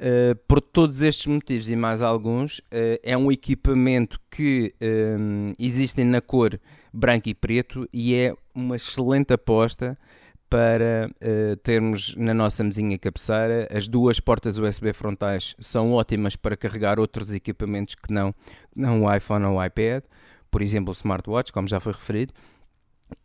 Uh, 0.00 0.34
por 0.48 0.62
todos 0.62 1.02
estes 1.02 1.26
motivos 1.26 1.68
e 1.68 1.76
mais 1.76 2.00
alguns, 2.00 2.60
uh, 2.60 2.98
é 3.02 3.14
um 3.18 3.30
equipamento 3.30 4.18
que 4.30 4.74
um, 4.80 5.52
existe 5.58 6.02
na 6.04 6.22
cor 6.22 6.58
branco 6.90 7.28
e 7.28 7.34
preto 7.34 7.86
e 7.92 8.14
é 8.14 8.34
uma 8.54 8.76
excelente 8.76 9.34
aposta 9.34 9.98
para 10.48 11.10
uh, 11.20 11.56
termos 11.56 12.16
na 12.16 12.32
nossa 12.32 12.64
mesinha 12.64 12.98
cabeceira. 12.98 13.68
As 13.70 13.86
duas 13.86 14.18
portas 14.18 14.56
USB 14.56 14.94
frontais 14.94 15.54
são 15.60 15.92
ótimas 15.92 16.34
para 16.34 16.56
carregar 16.56 16.98
outros 16.98 17.30
equipamentos 17.34 17.94
que 17.94 18.10
não, 18.10 18.34
não 18.74 19.04
o 19.04 19.14
iPhone 19.14 19.44
ou 19.44 19.58
o 19.58 19.64
iPad, 19.64 20.02
por 20.50 20.62
exemplo, 20.62 20.92
o 20.92 20.96
smartwatch, 20.96 21.52
como 21.52 21.68
já 21.68 21.78
foi 21.78 21.92
referido. 21.92 22.32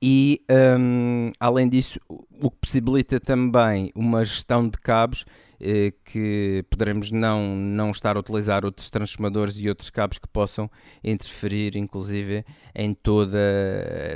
E 0.02 0.42
um, 0.80 1.32
além 1.40 1.68
disso, 1.68 2.00
o 2.10 2.50
que 2.50 2.58
possibilita 2.62 3.20
também 3.20 3.92
uma 3.96 4.24
gestão 4.24 4.68
de 4.68 4.78
cabos 4.78 5.26
eh, 5.60 5.94
que 6.04 6.66
poderemos 6.70 7.12
não, 7.12 7.56
não 7.56 7.92
estar 7.92 8.18
a 8.18 8.20
utilizar 8.20 8.66
outros 8.66 8.90
transformadores 8.90 9.60
e 9.60 9.70
outros 9.70 9.90
cabos 9.90 10.18
que 10.18 10.28
possam 10.28 10.70
interferir, 11.04 11.78
inclusive, 11.78 12.46
em 12.74 12.94
toda, 12.94 13.38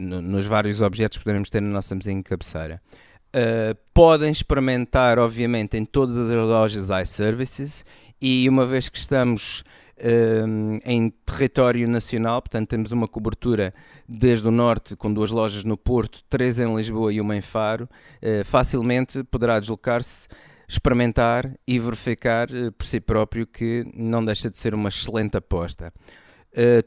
no, 0.01 0.21
nos 0.21 0.45
vários 0.45 0.81
objetos 0.81 1.17
que 1.17 1.23
poderemos 1.23 1.49
ter 1.49 1.61
na 1.61 1.69
nossa 1.69 1.95
mesinha 1.95 2.21
cabeceira. 2.21 2.81
Uh, 3.29 3.77
podem 3.93 4.31
experimentar, 4.31 5.19
obviamente, 5.19 5.77
em 5.77 5.85
todas 5.85 6.17
as 6.17 6.31
lojas 6.31 6.89
iServices 6.89 7.85
e 8.21 8.49
uma 8.49 8.65
vez 8.65 8.89
que 8.89 8.97
estamos 8.97 9.63
uh, 9.99 10.79
em 10.85 11.09
território 11.25 11.87
nacional, 11.87 12.41
portanto 12.41 12.69
temos 12.69 12.91
uma 12.91 13.07
cobertura 13.07 13.73
desde 14.07 14.47
o 14.47 14.51
norte 14.51 14.95
com 14.95 15.13
duas 15.13 15.31
lojas 15.31 15.63
no 15.63 15.77
Porto, 15.77 16.23
três 16.29 16.59
em 16.59 16.75
Lisboa 16.75 17.13
e 17.13 17.21
uma 17.21 17.35
em 17.35 17.41
Faro, 17.41 17.83
uh, 17.85 18.45
facilmente 18.45 19.23
poderá 19.25 19.59
deslocar-se 19.59 20.27
experimentar 20.67 21.51
e 21.67 21.79
verificar 21.79 22.49
uh, 22.51 22.71
por 22.71 22.85
si 22.85 22.99
próprio 22.99 23.45
que 23.45 23.85
não 23.93 24.23
deixa 24.23 24.49
de 24.49 24.57
ser 24.57 24.73
uma 24.73 24.89
excelente 24.89 25.37
aposta. 25.37 25.93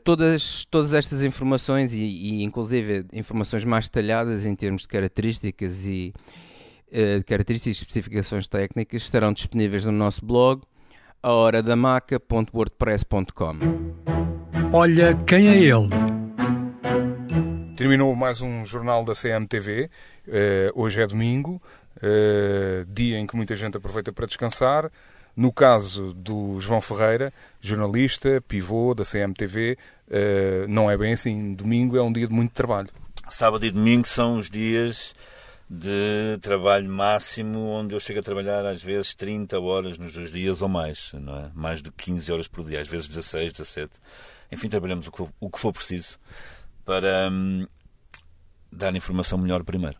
Todas, 0.02 0.64
todas 0.64 0.92
estas 0.92 1.22
informações 1.22 1.94
e, 1.94 2.02
e, 2.02 2.42
inclusive 2.42 3.06
informações 3.12 3.64
mais 3.64 3.88
detalhadas 3.88 4.44
em 4.44 4.56
termos 4.56 4.82
de 4.82 4.88
características 4.88 5.86
e 5.86 6.12
características 7.24 7.78
e 7.78 7.80
especificações 7.80 8.48
técnicas 8.48 9.02
estarão 9.02 9.32
disponíveis 9.32 9.86
no 9.86 9.92
nosso 9.92 10.26
blog 10.26 10.62
ahoradamaca.wordpress.com 11.22 13.56
Olha 14.74 15.14
quem 15.26 15.48
é 15.48 15.56
ele 15.56 15.88
Terminou 17.76 18.16
mais 18.16 18.40
um 18.40 18.64
jornal 18.64 19.04
da 19.04 19.12
CMTV. 19.14 19.90
Uh, 20.26 20.72
hoje 20.74 21.00
é 21.00 21.06
domingo. 21.06 21.62
Eh, 22.00 22.84
dia 22.88 23.18
em 23.18 23.26
que 23.26 23.36
muita 23.36 23.54
gente 23.54 23.76
aproveita 23.76 24.12
para 24.12 24.26
descansar. 24.26 24.90
No 25.36 25.52
caso 25.52 26.12
do 26.12 26.58
João 26.60 26.80
Ferreira, 26.80 27.32
jornalista, 27.60 28.42
pivô 28.46 28.94
da 28.94 29.04
CMTV, 29.04 29.72
uh, 29.72 29.76
eh, 30.10 30.66
não 30.68 30.90
é 30.90 30.96
bem 30.96 31.14
assim. 31.14 31.54
Domingo 31.54 31.96
é 31.96 32.02
um 32.02 32.12
dia 32.12 32.28
de 32.28 32.34
muito 32.34 32.52
trabalho. 32.52 32.88
Sábado 33.28 33.64
e 33.64 33.70
domingo 33.70 34.06
são 34.06 34.38
os 34.38 34.50
dias 34.50 35.14
de 35.74 36.38
trabalho 36.42 36.86
máximo, 36.90 37.58
onde 37.60 37.94
eu 37.94 38.00
chego 38.00 38.20
a 38.20 38.22
trabalhar 38.22 38.66
às 38.66 38.82
vezes 38.82 39.14
30 39.14 39.58
horas 39.58 39.96
nos 39.96 40.12
dois 40.12 40.30
dias 40.30 40.60
ou 40.60 40.68
mais, 40.68 41.12
não 41.14 41.34
é? 41.34 41.50
Mais 41.54 41.80
de 41.80 41.90
15 41.90 42.30
horas 42.30 42.46
por 42.46 42.62
dia, 42.62 42.78
às 42.78 42.86
vezes 42.86 43.08
16, 43.08 43.54
17. 43.54 43.90
Enfim, 44.52 44.68
trabalhamos 44.68 45.06
o 45.06 45.10
que 45.10 45.16
for, 45.16 45.32
o 45.40 45.48
que 45.48 45.58
for 45.58 45.72
preciso 45.72 46.18
para 46.84 47.30
hum, 47.32 47.66
dar 48.70 48.94
informação 48.94 49.38
melhor 49.38 49.64
primeiro. 49.64 49.96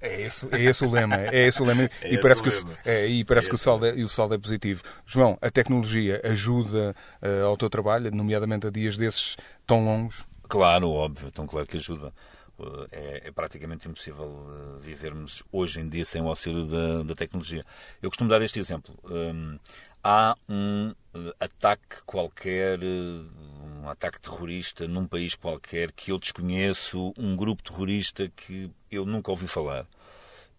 É 0.00 0.22
esse, 0.22 0.48
é 0.52 0.60
esse 0.60 0.84
o 0.84 0.90
lema. 0.90 1.16
É 1.16 1.46
esse 1.46 1.62
o 1.62 1.64
lema. 1.64 1.88
É 2.02 2.12
e, 2.12 2.20
parece 2.20 2.42
que, 2.42 2.48
o, 2.48 2.78
é, 2.84 3.06
e 3.06 3.24
parece 3.24 3.46
é 3.46 3.50
que 3.50 3.54
o 3.54 3.58
saldo, 3.58 3.86
é, 3.86 3.92
o 3.92 4.08
saldo 4.08 4.34
é 4.34 4.38
positivo. 4.38 4.82
João, 5.06 5.38
a 5.40 5.48
tecnologia 5.48 6.20
ajuda 6.24 6.94
uh, 7.22 7.44
ao 7.44 7.56
teu 7.56 7.70
trabalho, 7.70 8.10
nomeadamente 8.10 8.66
a 8.66 8.70
dias 8.70 8.96
desses 8.96 9.36
tão 9.64 9.84
longos? 9.84 10.26
Claro, 10.48 10.90
óbvio, 10.90 11.30
tão 11.30 11.46
claro 11.46 11.68
que 11.68 11.76
ajuda. 11.76 12.12
Uh, 12.56 12.86
é, 12.92 13.22
é, 13.26 13.32
praticamente 13.32 13.88
impossível 13.88 14.26
uh, 14.26 14.78
vivermos 14.78 15.42
hoje 15.50 15.80
em 15.80 15.88
dia 15.88 16.04
sem 16.04 16.22
o 16.22 16.28
auxílio 16.28 16.66
da, 16.66 17.02
da 17.02 17.14
tecnologia. 17.14 17.64
Eu 18.00 18.08
costumo 18.08 18.30
dar 18.30 18.40
este 18.42 18.60
exemplo. 18.60 18.96
Um, 19.04 19.58
há 20.02 20.36
um 20.48 20.94
ataque 21.40 22.02
qualquer, 22.06 22.78
um 22.80 23.88
ataque 23.88 24.20
terrorista 24.20 24.86
num 24.86 25.06
país 25.06 25.34
qualquer 25.34 25.90
que 25.90 26.12
eu 26.12 26.18
desconheço, 26.18 27.12
um 27.18 27.34
grupo 27.34 27.62
terrorista 27.62 28.30
que 28.36 28.70
eu 28.88 29.04
nunca 29.04 29.32
ouvi 29.32 29.48
falar. 29.48 29.84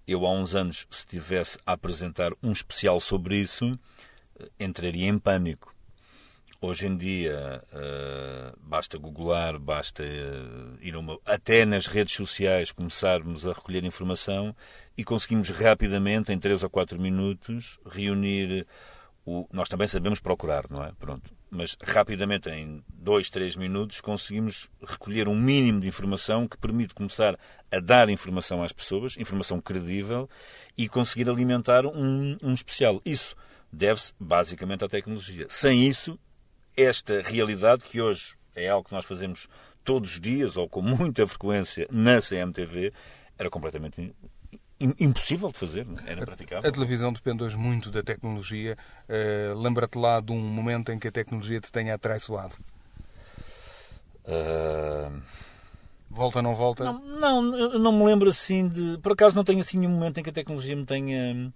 Eu, 0.06 0.26
há 0.26 0.32
uns 0.32 0.54
anos, 0.54 0.86
se 0.92 1.06
tivesse 1.08 1.58
a 1.66 1.74
apresentar 1.74 2.32
um 2.44 2.52
especial 2.52 3.00
sobre 3.00 3.38
isso, 3.38 3.80
entraria 4.60 5.08
em 5.08 5.18
pânico. 5.18 5.75
Hoje 6.68 6.88
em 6.88 6.98
dia, 6.98 7.64
uh, 7.72 8.58
basta 8.60 8.98
googlar, 8.98 9.60
basta 9.60 10.02
uh, 10.02 10.78
ir 10.82 10.96
uma, 10.96 11.20
até 11.24 11.64
nas 11.64 11.86
redes 11.86 12.16
sociais 12.16 12.72
começarmos 12.72 13.46
a 13.46 13.54
recolher 13.54 13.84
informação 13.84 14.56
e 14.98 15.04
conseguimos 15.04 15.52
rapidamente, 15.52 16.34
em 16.34 16.40
3 16.40 16.64
ou 16.64 16.70
4 16.72 17.00
minutos, 17.00 17.78
reunir 17.86 18.66
o, 19.24 19.48
nós 19.54 19.70
também 19.70 19.88
sabemos 19.88 20.20
procurar, 20.20 20.66
não 20.68 20.84
é? 20.84 20.92
Pronto. 20.94 21.30
Mas 21.52 21.78
rapidamente, 21.84 22.50
em 22.50 22.84
dois, 22.90 23.30
três 23.30 23.56
minutos, 23.56 24.02
conseguimos 24.02 24.68
recolher 24.84 25.28
um 25.28 25.40
mínimo 25.40 25.80
de 25.80 25.88
informação 25.88 26.48
que 26.48 26.58
permite 26.58 26.96
começar 26.96 27.38
a 27.72 27.80
dar 27.80 28.10
informação 28.10 28.64
às 28.64 28.72
pessoas, 28.72 29.18
informação 29.18 29.62
credível, 29.62 30.28
e 30.76 30.90
conseguir 30.90 31.30
alimentar 31.30 31.86
um, 31.86 32.36
um 32.42 32.56
especial. 32.56 33.00
Isso 33.06 33.36
deve-se 33.72 34.14
basicamente 34.20 34.84
à 34.84 34.90
tecnologia. 34.90 35.46
Sem 35.48 35.88
isso, 35.88 36.18
esta 36.76 37.22
realidade, 37.22 37.84
que 37.86 38.02
hoje 38.02 38.36
é 38.56 38.70
algo 38.70 38.88
que 38.88 38.94
nós 38.94 39.06
fazemos 39.06 39.48
todos 39.84 40.14
os 40.14 40.20
dias 40.20 40.58
ou 40.58 40.68
com 40.68 40.82
muita 40.82 41.28
frequência 41.28 41.88
na 41.92 42.22
CMTV, 42.22 42.92
era 43.38 43.50
completamente 43.50 44.14
impossível 44.80 45.52
de 45.52 45.58
fazer, 45.58 45.88
é? 46.06 46.12
era 46.12 46.26
praticável. 46.26 46.70
A 46.70 46.72
televisão 46.72 47.14
depende 47.14 47.44
hoje 47.44 47.58
muito 47.58 47.90
da 47.92 48.04
tecnologia. 48.04 48.78
Uh, 49.08 49.58
Lembra-te 49.58 49.98
lá 49.98 50.20
de 50.20 50.32
um 50.32 50.40
momento 50.40 50.92
em 50.92 51.00
que 51.00 51.08
a 51.08 51.12
tecnologia 51.12 51.62
te 51.62 51.72
tenha 51.72 51.96
atraiçoado? 51.96 52.54
Uh... 54.26 55.22
Volta 56.10 56.40
ou 56.40 56.44
não 56.44 56.56
volta? 56.56 56.84
Não, 56.84 57.42
não, 57.42 57.80
não 57.80 57.92
me 57.92 58.06
lembro 58.06 58.30
assim 58.30 58.70
de. 58.70 58.98
Por 59.00 59.12
acaso 59.12 59.36
não 59.36 59.44
tenho 59.44 59.60
assim 59.60 59.78
nenhum 59.78 59.92
momento 59.92 60.18
em 60.18 60.24
que 60.24 60.30
a 60.30 60.34
tecnologia 60.34 60.74
me 60.74 60.86
tenha, 60.86 61.52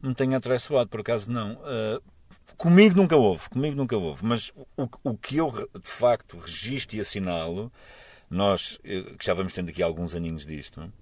me 0.00 0.14
tenha 0.14 0.38
atraiçoado, 0.38 0.88
por 0.88 1.00
acaso 1.00 1.30
não. 1.30 1.54
Uh, 1.54 2.02
comigo 2.58 2.96
nunca 2.96 3.16
houve, 3.16 3.48
comigo 3.48 3.76
nunca 3.76 3.96
houve. 3.96 4.24
Mas 4.24 4.52
o, 4.76 4.88
o 5.04 5.16
que 5.16 5.36
eu 5.36 5.50
de 5.50 5.88
facto 5.88 6.36
registro 6.36 6.96
e 6.96 7.00
assinalo, 7.00 7.72
nós 8.28 8.78
eh, 8.84 9.14
que 9.16 9.24
já 9.24 9.32
vamos 9.32 9.52
tendo 9.52 9.70
aqui 9.70 9.82
alguns 9.82 10.14
aninhos 10.14 10.44
disto, 10.44 10.92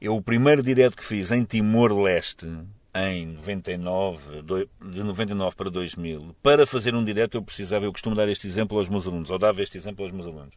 eu 0.00 0.14
o 0.14 0.22
primeiro 0.22 0.62
direto 0.62 0.96
que 0.96 1.04
fiz 1.04 1.30
em 1.30 1.42
Timor-Leste, 1.42 2.46
em 2.94 3.26
99, 3.26 4.42
de 4.42 5.02
99 5.02 5.56
para 5.56 5.70
2000, 5.70 6.36
para 6.42 6.66
fazer 6.66 6.94
um 6.94 7.04
direto 7.04 7.36
eu 7.36 7.42
precisava, 7.42 7.84
eu 7.84 7.92
costumo 7.92 8.16
dar 8.16 8.28
este 8.28 8.46
exemplo 8.46 8.78
aos 8.78 8.88
meus 8.88 9.06
alunos, 9.06 9.30
ou 9.30 9.38
dava 9.38 9.62
este 9.62 9.78
exemplo 9.78 10.04
aos 10.04 10.12
meus 10.12 10.26
alunos. 10.26 10.54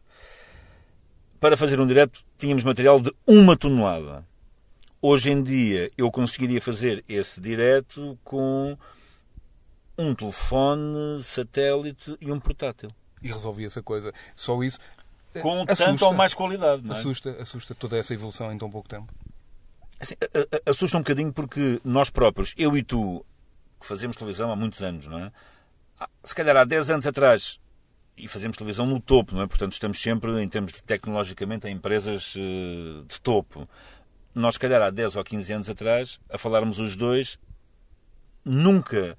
Para 1.40 1.56
fazer 1.56 1.80
um 1.80 1.86
direto 1.86 2.24
tínhamos 2.36 2.64
material 2.64 3.00
de 3.00 3.12
uma 3.26 3.56
tonelada. 3.56 4.26
Hoje 5.00 5.30
em 5.30 5.42
dia 5.42 5.90
eu 5.96 6.10
conseguiria 6.10 6.60
fazer 6.60 7.04
esse 7.08 7.40
direto 7.40 8.18
com 8.24 8.76
um 9.98 10.14
telefone, 10.14 11.22
satélite 11.22 12.16
e 12.20 12.30
um 12.30 12.40
portátil. 12.40 12.90
E 13.22 13.28
resolvia 13.28 13.66
essa 13.66 13.82
coisa. 13.82 14.12
Só 14.36 14.62
isso. 14.62 14.78
Com 15.40 15.62
assusta, 15.62 15.84
tanto 15.84 16.04
ou 16.04 16.12
mais 16.12 16.34
qualidade. 16.34 16.82
Não 16.82 16.94
é? 16.94 16.98
Assusta, 16.98 17.30
assusta 17.40 17.74
toda 17.74 17.96
essa 17.96 18.14
evolução 18.14 18.52
em 18.52 18.58
tão 18.58 18.70
pouco 18.70 18.88
tempo. 18.88 19.12
Assim, 19.98 20.14
assusta 20.66 20.96
um 20.96 21.00
bocadinho 21.00 21.32
porque 21.32 21.80
nós 21.84 22.10
próprios, 22.10 22.52
eu 22.56 22.76
e 22.76 22.82
tu, 22.82 23.24
que 23.80 23.86
fazemos 23.86 24.16
televisão 24.16 24.50
há 24.52 24.56
muitos 24.56 24.82
anos, 24.82 25.06
não 25.06 25.18
é? 25.18 25.32
Se 26.22 26.34
calhar 26.34 26.56
há 26.56 26.64
10 26.64 26.90
anos 26.90 27.06
atrás 27.06 27.58
e 28.16 28.28
fazemos 28.28 28.56
televisão 28.56 28.86
no 28.86 29.00
topo, 29.00 29.34
não 29.34 29.42
é? 29.42 29.46
Portanto, 29.46 29.72
estamos 29.72 30.00
sempre, 30.00 30.42
em 30.42 30.48
termos 30.48 30.72
de 30.72 30.82
tecnologicamente, 30.82 31.66
em 31.66 31.74
empresas 31.74 32.34
eh, 32.36 33.02
de 33.06 33.20
topo. 33.20 33.68
Nós, 34.34 34.54
se 34.54 34.60
calhar, 34.60 34.82
há 34.82 34.90
10 34.90 35.16
ou 35.16 35.24
15 35.24 35.52
anos 35.52 35.70
atrás, 35.70 36.20
a 36.28 36.36
falarmos 36.36 36.78
os 36.78 36.96
dois, 36.96 37.38
nunca 38.44 39.16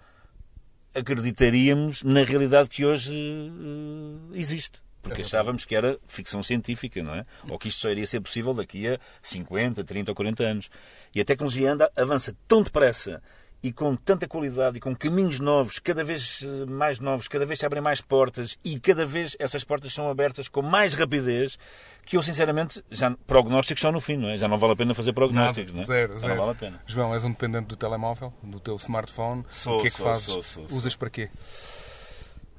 acreditaríamos 0.96 2.04
na 2.04 2.24
realidade 2.24 2.70
que 2.70 2.86
hoje 2.86 3.14
uh, 3.14 4.32
existe. 4.34 4.84
Porque 5.02 5.22
é 5.22 5.26
achávamos 5.26 5.66
que 5.66 5.76
era 5.76 6.00
ficção 6.08 6.42
científica, 6.42 7.04
não 7.04 7.14
é? 7.14 7.26
Ou 7.48 7.60
que 7.60 7.68
isto 7.68 7.82
só 7.82 7.90
iria 7.90 8.08
ser 8.08 8.22
possível 8.22 8.54
daqui 8.54 8.88
a 8.88 9.00
50, 9.22 9.84
30 9.84 10.12
ou 10.12 10.16
40 10.16 10.44
anos. 10.44 10.70
E 11.14 11.22
a 11.22 11.26
tecnologia 11.26 11.72
anda, 11.72 11.92
avança 11.96 12.36
tão 12.48 12.64
depressa 12.64 13.22
e 13.66 13.72
com 13.72 13.96
tanta 13.96 14.28
qualidade 14.28 14.78
e 14.78 14.80
com 14.80 14.96
caminhos 14.96 15.40
novos, 15.40 15.80
cada 15.80 16.04
vez 16.04 16.44
eh, 16.44 16.68
mais 16.68 17.00
novos, 17.00 17.28
cada 17.28 17.48
vez 17.48 17.58
se 17.58 17.66
abrem 17.66 17.82
mais 17.82 18.00
portas 18.00 18.60
e 18.64 18.80
cada 18.80 19.08
vez 19.08 19.36
essas 19.40 19.64
portas 19.64 19.92
são 19.92 20.08
abertas 20.08 20.48
com 20.48 20.62
mais 20.62 20.94
rapidez, 20.94 21.58
que 22.06 22.16
eu 22.16 22.22
sinceramente, 22.22 22.84
já 22.92 23.10
prognósticos 23.26 23.82
são 23.82 23.92
no 23.92 24.00
fim, 24.00 24.18
não 24.18 24.30
é? 24.30 24.38
Já 24.38 24.48
não 24.48 24.60
vale 24.60 24.74
a 24.74 24.76
pena 24.76 24.94
fazer 24.94 25.14
prognósticos, 25.14 25.74
Nada, 25.74 25.88
não 25.88 25.96
é? 25.96 26.00
Zero, 26.00 26.20
zero. 26.20 26.36
não 26.36 26.40
vale 26.42 26.52
a 26.52 26.60
pena. 26.60 26.80
João, 26.86 27.16
és 27.16 27.24
um 27.24 27.32
dependente 27.32 27.66
do 27.66 27.76
telemóvel, 27.76 28.32
do 28.44 28.60
teu 28.60 28.76
smartphone. 28.76 29.44
Sou, 29.50 29.80
o 29.80 29.82
que 29.82 29.88
é 29.88 29.90
que 29.90 29.98
sou, 29.98 30.06
fazes? 30.06 30.26
sou, 30.26 30.44
sou. 30.44 30.68
Usas 30.70 30.96
para 30.96 31.10
quê? 31.10 31.32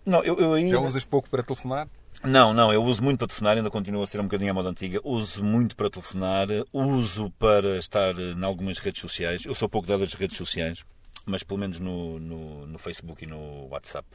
Não, 0.04 0.24
eu, 0.24 0.36
eu 0.40 0.54
ainda... 0.54 0.70
Já 0.70 0.80
usas 0.80 1.04
pouco 1.04 1.30
para 1.30 1.44
telefonar? 1.44 1.86
Não, 2.24 2.52
não, 2.52 2.72
eu 2.72 2.82
uso 2.82 3.00
muito 3.00 3.18
para 3.18 3.28
telefonar, 3.28 3.56
ainda 3.56 3.70
continua 3.70 4.02
a 4.02 4.06
ser 4.08 4.18
um 4.18 4.24
bocadinho 4.24 4.50
a 4.50 4.54
moda 4.54 4.70
antiga. 4.70 5.00
Uso 5.04 5.44
muito 5.44 5.76
para 5.76 5.88
telefonar, 5.88 6.48
uso 6.72 7.30
para 7.38 7.78
estar 7.78 8.18
em 8.18 8.42
algumas 8.42 8.80
redes 8.80 9.00
sociais. 9.00 9.44
Eu 9.44 9.54
sou 9.54 9.68
pouco 9.68 9.86
dado 9.86 10.02
às 10.02 10.12
redes 10.14 10.36
sociais 10.36 10.84
mas 11.26 11.42
pelo 11.42 11.58
menos 11.58 11.80
no, 11.80 12.18
no, 12.18 12.66
no, 12.66 12.78
Facebook 12.78 13.24
e 13.24 13.26
no 13.26 13.66
WhatsApp 13.68 14.06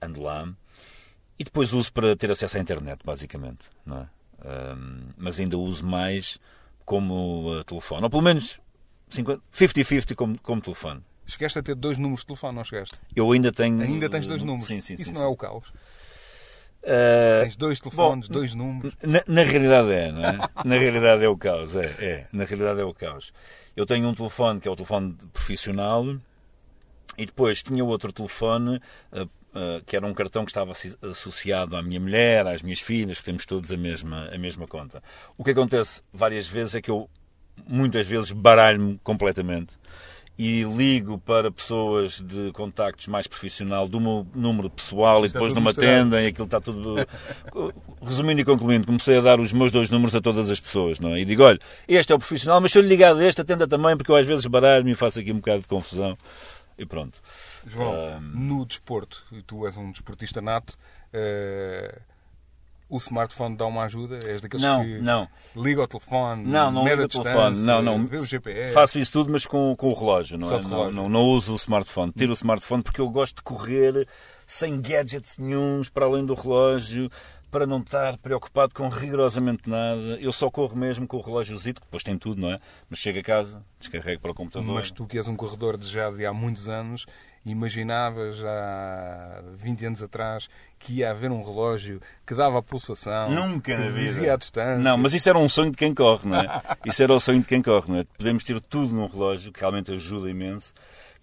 ando 0.00 0.22
lá. 0.22 0.48
E 1.38 1.44
depois 1.44 1.72
uso 1.72 1.92
para 1.92 2.16
ter 2.16 2.30
acesso 2.30 2.56
à 2.56 2.60
internet, 2.60 3.00
basicamente. 3.04 3.70
Não 3.84 3.98
é? 3.98 4.08
Um, 4.74 5.08
mas 5.16 5.38
ainda 5.38 5.56
uso 5.56 5.84
mais 5.84 6.38
como 6.84 7.52
uh, 7.52 7.64
telefone. 7.64 8.02
Ou 8.02 8.10
pelo 8.10 8.22
menos 8.22 8.60
50-50 9.10 10.14
como, 10.14 10.38
como 10.40 10.60
telefone. 10.60 11.02
Chegaste 11.26 11.58
a 11.58 11.62
ter 11.62 11.74
dois 11.74 11.98
números 11.98 12.20
de 12.20 12.26
telefone, 12.26 12.56
não 12.56 12.64
chegaste? 12.64 12.96
Eu 13.14 13.30
ainda 13.30 13.52
tenho. 13.52 13.80
Ainda 13.80 14.10
tens 14.10 14.26
dois 14.26 14.42
números? 14.42 14.66
Sim, 14.66 14.80
sim. 14.80 14.94
Isso 14.94 15.04
sim, 15.04 15.12
não 15.12 15.20
sim. 15.20 15.26
é 15.26 15.28
o 15.28 15.36
caos? 15.36 15.72
Uh, 16.82 17.44
Tens 17.44 17.56
dois 17.56 17.78
telefones, 17.78 18.26
bom, 18.26 18.34
dois 18.34 18.54
números. 18.54 18.92
Na, 19.02 19.22
na, 19.26 19.42
realidade 19.42 19.92
é, 19.92 20.10
não 20.10 20.24
é? 20.24 20.38
Na 20.64 20.76
realidade 20.76 21.24
é 21.24 21.28
o 21.28 21.36
caos, 21.36 21.76
é, 21.76 21.86
é. 22.00 22.26
Na 22.32 22.44
realidade 22.44 22.80
é 22.80 22.84
o 22.84 22.92
caos. 22.92 23.32
Eu 23.76 23.86
tenho 23.86 24.08
um 24.08 24.14
telefone 24.14 24.60
que 24.60 24.66
é 24.66 24.70
o 24.70 24.74
telefone 24.74 25.16
profissional 25.32 26.04
e 27.16 27.24
depois 27.24 27.62
tinha 27.62 27.84
outro 27.84 28.12
telefone 28.12 28.80
uh, 29.12 29.22
uh, 29.22 29.82
que 29.86 29.94
era 29.94 30.04
um 30.04 30.12
cartão 30.12 30.44
que 30.44 30.50
estava 30.50 30.72
associado 31.10 31.76
à 31.76 31.82
minha 31.82 32.00
mulher, 32.00 32.46
às 32.48 32.62
minhas 32.62 32.80
filhas, 32.80 33.18
que 33.18 33.24
temos 33.24 33.46
todos 33.46 33.70
a 33.70 33.76
mesma, 33.76 34.28
a 34.32 34.38
mesma 34.38 34.66
conta. 34.66 35.00
O 35.38 35.44
que 35.44 35.52
acontece 35.52 36.02
várias 36.12 36.48
vezes 36.48 36.74
é 36.74 36.82
que 36.82 36.90
eu 36.90 37.08
muitas 37.66 38.06
vezes 38.06 38.32
baralho-me 38.32 38.98
completamente 39.04 39.74
e 40.38 40.62
ligo 40.64 41.18
para 41.18 41.52
pessoas 41.52 42.20
de 42.20 42.50
contactos 42.52 43.06
mais 43.06 43.26
profissional 43.26 43.86
do 43.86 44.00
meu 44.00 44.26
número 44.34 44.70
pessoal 44.70 45.24
Está 45.24 45.28
e 45.28 45.32
depois 45.32 45.52
não 45.52 45.60
me 45.62 45.70
atendem, 45.70 46.26
aquilo 46.26 46.46
está 46.46 46.60
tudo. 46.60 46.96
Resumindo 48.02 48.40
e 48.40 48.44
concluindo, 48.44 48.86
comecei 48.86 49.18
a 49.18 49.20
dar 49.20 49.38
os 49.38 49.52
meus 49.52 49.70
dois 49.70 49.90
números 49.90 50.14
a 50.14 50.20
todas 50.20 50.50
as 50.50 50.58
pessoas, 50.58 50.98
não 50.98 51.14
é? 51.14 51.20
E 51.20 51.24
digo, 51.24 51.42
olha, 51.42 51.60
este 51.86 52.12
é 52.12 52.16
o 52.16 52.18
profissional, 52.18 52.60
mas 52.60 52.72
se 52.72 52.78
eu 52.78 52.82
lhe 52.82 52.88
ligar 52.88 53.14
deste, 53.14 53.40
atenda 53.40 53.68
também, 53.68 53.96
porque 53.96 54.10
eu 54.10 54.16
às 54.16 54.26
vezes 54.26 54.46
baralho-me 54.46 54.92
e 54.92 54.94
faço 54.94 55.18
aqui 55.18 55.30
um 55.32 55.36
bocado 55.36 55.62
de 55.62 55.68
confusão. 55.68 56.16
E 56.78 56.86
pronto. 56.86 57.20
João, 57.66 57.92
Ahm. 57.94 58.32
no 58.34 58.64
desporto, 58.66 59.22
e 59.30 59.42
tu 59.42 59.66
és 59.66 59.76
um 59.76 59.92
desportista 59.92 60.40
nato, 60.40 60.76
eh, 61.12 62.00
o 62.94 62.98
smartphone 62.98 63.56
dá 63.56 63.64
uma 63.66 63.84
ajuda? 63.84 64.18
És 64.26 64.40
daqueles 64.40 64.64
Não, 64.64 64.82
que 64.84 64.98
não. 65.00 65.28
liga 65.56 65.80
ao 65.80 65.88
telefone, 65.88 66.44
Não, 66.46 66.70
não 66.70 66.84
mede 66.84 67.02
ligo 67.02 67.02
a 67.02 67.20
o 67.20 67.22
telefone. 67.24 67.58
Não, 67.58 67.82
não. 67.82 68.06
vê 68.06 68.16
o 68.18 68.24
GPS. 68.24 68.72
Faço 68.74 68.98
isso 68.98 69.10
tudo, 69.12 69.30
mas 69.32 69.46
com, 69.46 69.74
com 69.76 69.88
o 69.90 69.94
relógio, 69.94 70.36
não 70.38 70.48
Só 70.48 70.56
é? 70.56 70.58
de 70.58 70.64
Não, 70.64 70.70
relógio. 70.70 70.94
não, 70.94 71.08
não 71.08 71.24
uso 71.24 71.52
o 71.52 71.56
smartphone. 71.56 72.12
Tiro 72.12 72.30
o 72.30 72.34
smartphone 72.34 72.82
porque 72.82 73.00
eu 73.00 73.08
gosto 73.08 73.36
de 73.36 73.42
correr 73.42 74.06
sem 74.46 74.80
gadgets 74.80 75.38
nenhums 75.38 75.88
para 75.88 76.04
além 76.06 76.26
do 76.26 76.34
relógio, 76.34 77.10
para 77.50 77.66
não 77.66 77.80
estar 77.80 78.16
preocupado 78.18 78.74
com 78.74 78.88
rigorosamente 78.88 79.68
nada. 79.68 80.18
Eu 80.20 80.32
só 80.32 80.50
corro 80.50 80.74
mesmo 80.76 81.06
com 81.06 81.18
o 81.18 81.20
relógiozito, 81.22 81.80
que 81.80 81.86
depois 81.86 82.02
tem 82.02 82.16
tudo, 82.16 82.40
não 82.40 82.50
é? 82.50 82.58
Mas 82.88 82.98
chego 82.98 83.18
a 83.18 83.22
casa, 83.22 83.62
descarrego 83.78 84.20
para 84.22 84.30
o 84.30 84.34
computador. 84.34 84.74
Mas 84.74 84.90
tu 84.90 85.06
que 85.06 85.18
és 85.18 85.28
um 85.28 85.36
corredor 85.36 85.76
de 85.76 85.86
já 85.86 86.10
de 86.10 86.24
há 86.24 86.32
muitos 86.32 86.66
anos, 86.68 87.04
imaginavas 87.44 88.42
há 88.44 89.42
20 89.56 89.86
anos 89.86 90.02
atrás 90.02 90.48
que 90.78 90.94
ia 90.94 91.10
haver 91.10 91.30
um 91.30 91.42
relógio 91.44 92.00
que 92.26 92.34
dava 92.34 92.58
a 92.58 92.62
pulsação, 92.62 93.30
Nunca 93.30 93.76
que 93.76 93.92
dizia 93.92 94.34
a 94.34 94.36
distância. 94.36 94.78
Não, 94.78 94.96
mas 94.96 95.14
isso 95.14 95.28
era 95.28 95.38
um 95.38 95.48
sonho 95.48 95.70
de 95.70 95.76
quem 95.76 95.94
corre, 95.94 96.28
não 96.28 96.40
é? 96.40 96.62
Isso 96.84 97.02
era 97.02 97.12
o 97.14 97.20
sonho 97.20 97.40
de 97.40 97.46
quem 97.48 97.62
corre, 97.62 97.90
não 97.90 97.98
é? 98.00 98.04
Podemos 98.16 98.42
ter 98.44 98.60
tudo 98.60 98.92
num 98.92 99.06
relógio, 99.06 99.52
que 99.52 99.60
realmente 99.60 99.92
ajuda 99.92 100.28
imenso. 100.28 100.72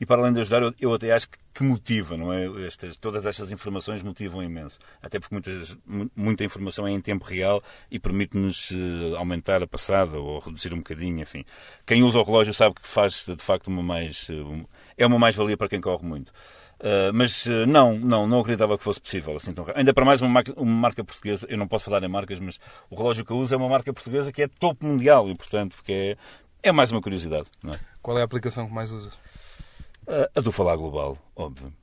E 0.01 0.05
para 0.05 0.21
além 0.21 0.31
de 0.31 0.39
ajudar, 0.39 0.61
eu, 0.61 0.73
eu 0.79 0.93
até 0.93 1.11
acho 1.11 1.27
que, 1.53 1.61
motiva, 1.61 2.15
não 2.15 2.31
é? 2.31 2.45
Estas, 2.65 2.95
todas 2.95 3.25
estas 3.25 3.51
informações 3.51 4.01
motivam 4.01 4.41
imenso. 4.41 4.79
Até 5.01 5.19
porque 5.19 5.35
muitas, 5.35 5.77
mu- 5.85 6.09
muita 6.15 6.45
informação 6.45 6.87
é 6.87 6.91
em 6.91 7.01
tempo 7.01 7.25
real 7.25 7.61
e 7.91 7.99
permite-nos 7.99 8.69
eh, 8.71 9.17
aumentar 9.17 9.61
a 9.61 9.67
passada 9.67 10.17
ou 10.17 10.39
reduzir 10.39 10.73
um 10.73 10.77
bocadinho, 10.77 11.21
enfim. 11.21 11.43
Quem 11.85 12.01
usa 12.01 12.17
o 12.17 12.23
relógio 12.23 12.53
sabe 12.53 12.75
que 12.75 12.87
faz, 12.87 13.25
de 13.27 13.43
facto, 13.43 13.67
uma 13.67 13.83
mais... 13.83 14.25
eh, 14.29 14.33
um- 14.35 14.63
é 14.99 15.07
uma 15.07 15.17
mais-valia 15.17 15.57
para 15.57 15.69
quem 15.69 15.81
corre 15.81 16.05
muito. 16.05 16.29
Uh, 16.79 17.11
mas 17.13 17.45
uh, 17.45 17.65
não, 17.65 17.97
não, 17.97 18.27
não 18.27 18.39
acreditava 18.39 18.77
que 18.77 18.83
fosse 18.83 19.01
possível 19.01 19.35
assim 19.35 19.51
tão. 19.51 19.65
Ainda 19.75 19.93
para 19.93 20.05
mais 20.05 20.21
uma 20.21 20.29
marca, 20.29 20.53
uma 20.55 20.71
marca 20.71 21.03
portuguesa, 21.03 21.47
eu 21.49 21.57
não 21.57 21.67
posso 21.67 21.85
falar 21.85 22.03
em 22.03 22.07
marcas, 22.07 22.39
mas 22.39 22.59
o 22.89 22.95
relógio 22.95 23.25
que 23.25 23.31
eu 23.31 23.37
uso 23.37 23.53
é 23.53 23.57
uma 23.57 23.67
marca 23.67 23.91
portuguesa 23.91 24.31
que 24.31 24.43
é 24.43 24.47
topo 24.47 24.85
mundial 24.85 25.29
e, 25.29 25.35
portanto, 25.35 25.75
porque 25.75 26.17
é, 26.63 26.69
é 26.69 26.71
mais 26.71 26.91
uma 26.91 27.01
curiosidade. 27.01 27.47
É? 27.65 27.79
Qual 28.01 28.17
é 28.17 28.21
a 28.21 28.25
aplicação 28.25 28.67
que 28.67 28.73
mais 28.73 28.91
usas? 28.91 29.13
Uh, 30.07 30.29
a 30.35 30.41
do 30.41 30.51
Falar 30.51 30.75
Global, 30.75 31.17
óbvio. 31.35 31.73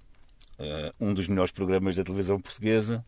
Um 0.99 1.13
dos 1.13 1.29
melhores 1.29 1.53
programas 1.53 1.95
da 1.95 2.03
televisão 2.03 2.41
portuguesa 2.41 3.05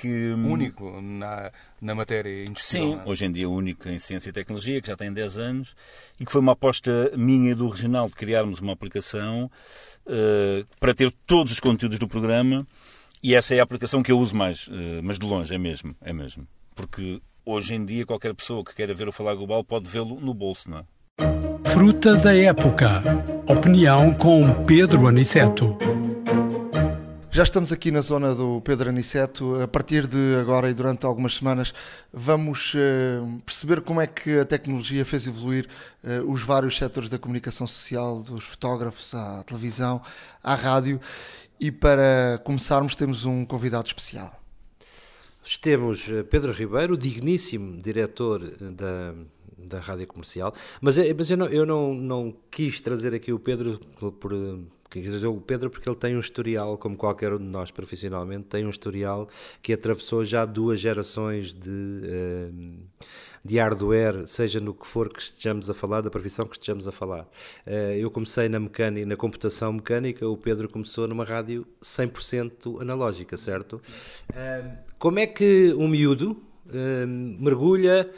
que. 0.00 0.32
Único 0.32 1.00
na, 1.00 1.50
na 1.80 1.94
matéria 1.94 2.44
indiscutível. 2.44 2.92
Sim, 2.92 3.00
é? 3.00 3.08
hoje 3.08 3.24
em 3.24 3.32
dia 3.32 3.48
único 3.48 3.88
em 3.88 3.98
Ciência 3.98 4.30
e 4.30 4.32
Tecnologia, 4.32 4.80
que 4.80 4.88
já 4.88 4.96
tem 4.96 5.12
10 5.12 5.38
anos, 5.38 5.74
e 6.18 6.24
que 6.24 6.32
foi 6.32 6.40
uma 6.40 6.52
aposta 6.52 7.12
minha 7.16 7.52
e 7.52 7.54
do 7.54 7.68
Regional 7.68 8.08
de 8.08 8.14
criarmos 8.14 8.60
uma 8.60 8.72
aplicação 8.72 9.50
eh, 10.06 10.64
para 10.78 10.94
ter 10.94 11.12
todos 11.26 11.52
os 11.52 11.60
conteúdos 11.60 11.98
do 11.98 12.08
programa, 12.08 12.66
e 13.22 13.34
essa 13.34 13.54
é 13.54 13.60
a 13.60 13.62
aplicação 13.62 14.02
que 14.02 14.12
eu 14.12 14.18
uso 14.18 14.36
mais, 14.36 14.68
eh, 14.70 15.00
mas 15.02 15.18
de 15.18 15.26
longe, 15.26 15.54
é 15.54 15.58
mesmo, 15.58 15.94
é 16.00 16.12
mesmo. 16.12 16.46
Porque 16.74 17.20
hoje 17.44 17.74
em 17.74 17.84
dia 17.84 18.04
qualquer 18.04 18.34
pessoa 18.34 18.64
que 18.64 18.74
queira 18.74 18.94
ver 18.94 19.08
o 19.08 19.12
Falar 19.12 19.34
Global 19.34 19.64
pode 19.64 19.88
vê-lo 19.88 20.20
no 20.20 20.34
bolso, 20.34 20.70
não 20.70 20.78
é? 20.78 20.84
Fruta 21.70 22.14
da 22.14 22.36
época. 22.36 23.02
Opinião 23.48 24.14
com 24.14 24.64
Pedro 24.64 25.08
Aniceto. 25.08 25.76
Já 27.34 27.42
estamos 27.42 27.72
aqui 27.72 27.90
na 27.90 28.00
zona 28.00 28.32
do 28.32 28.60
Pedro 28.60 28.90
Aniceto. 28.90 29.60
A 29.60 29.66
partir 29.66 30.06
de 30.06 30.36
agora 30.40 30.70
e 30.70 30.72
durante 30.72 31.04
algumas 31.04 31.34
semanas 31.34 31.74
vamos 32.12 32.74
eh, 32.76 33.18
perceber 33.44 33.80
como 33.80 34.00
é 34.00 34.06
que 34.06 34.38
a 34.38 34.44
tecnologia 34.44 35.04
fez 35.04 35.26
evoluir 35.26 35.66
eh, 36.04 36.20
os 36.20 36.44
vários 36.44 36.78
setores 36.78 37.08
da 37.08 37.18
comunicação 37.18 37.66
social, 37.66 38.22
dos 38.22 38.44
fotógrafos 38.44 39.12
à 39.16 39.42
televisão, 39.42 40.00
à 40.44 40.54
rádio. 40.54 41.00
E 41.58 41.72
para 41.72 42.40
começarmos 42.44 42.94
temos 42.94 43.24
um 43.24 43.44
convidado 43.44 43.88
especial. 43.88 44.40
Temos 45.60 46.08
eh, 46.08 46.22
Pedro 46.22 46.52
Ribeiro, 46.52 46.96
digníssimo 46.96 47.82
diretor 47.82 48.48
da, 48.60 49.12
da 49.58 49.80
Rádio 49.80 50.06
Comercial, 50.06 50.54
mas, 50.80 50.98
mas 51.16 51.30
eu, 51.32 51.36
não, 51.36 51.46
eu 51.46 51.66
não, 51.66 51.94
não 51.94 52.36
quis 52.48 52.80
trazer 52.80 53.12
aqui 53.12 53.32
o 53.32 53.40
Pedro 53.40 53.80
por, 53.98 54.12
por 54.12 54.32
quis 55.00 55.10
trazer 55.10 55.26
o 55.26 55.40
Pedro 55.40 55.70
porque 55.70 55.88
ele 55.88 55.96
tem 55.96 56.16
um 56.16 56.20
historial, 56.20 56.76
como 56.78 56.96
qualquer 56.96 57.32
um 57.32 57.38
de 57.38 57.44
nós 57.44 57.70
profissionalmente, 57.70 58.44
tem 58.44 58.66
um 58.66 58.70
historial 58.70 59.28
que 59.62 59.72
atravessou 59.72 60.24
já 60.24 60.44
duas 60.44 60.80
gerações 60.80 61.52
de, 61.52 61.70
de 63.44 63.58
hardware, 63.58 64.26
seja 64.26 64.60
no 64.60 64.74
que 64.74 64.86
for 64.86 65.12
que 65.12 65.20
estejamos 65.20 65.68
a 65.68 65.74
falar, 65.74 66.00
da 66.00 66.10
profissão 66.10 66.46
que 66.46 66.56
estejamos 66.56 66.88
a 66.88 66.92
falar. 66.92 67.28
Eu 67.98 68.10
comecei 68.10 68.48
na 68.48 68.60
mecânica, 68.60 69.06
na 69.06 69.16
computação 69.16 69.72
mecânica, 69.72 70.28
o 70.28 70.36
Pedro 70.36 70.68
começou 70.68 71.06
numa 71.08 71.24
rádio 71.24 71.66
100% 71.82 72.80
analógica, 72.80 73.36
certo? 73.36 73.80
Como 74.98 75.18
é 75.18 75.26
que 75.26 75.74
um 75.76 75.88
miúdo 75.88 76.40
mergulha 77.38 78.10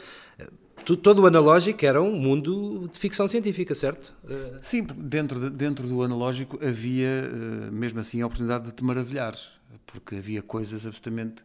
todo 0.95 1.23
o 1.23 1.25
analógico 1.25 1.85
era 1.85 2.01
um 2.01 2.17
mundo 2.17 2.87
de 2.87 2.97
ficção 2.97 3.27
científica, 3.27 3.75
certo? 3.75 4.15
Sim, 4.61 4.83
dentro, 4.83 5.39
de, 5.39 5.49
dentro 5.49 5.85
do 5.85 6.01
analógico 6.01 6.57
havia, 6.65 7.23
mesmo 7.73 7.99
assim, 7.99 8.21
a 8.21 8.27
oportunidade 8.27 8.65
de 8.65 8.71
te 8.71 8.83
maravilhar, 8.83 9.35
porque 9.85 10.15
havia 10.15 10.41
coisas 10.41 10.85
absolutamente 10.85 11.43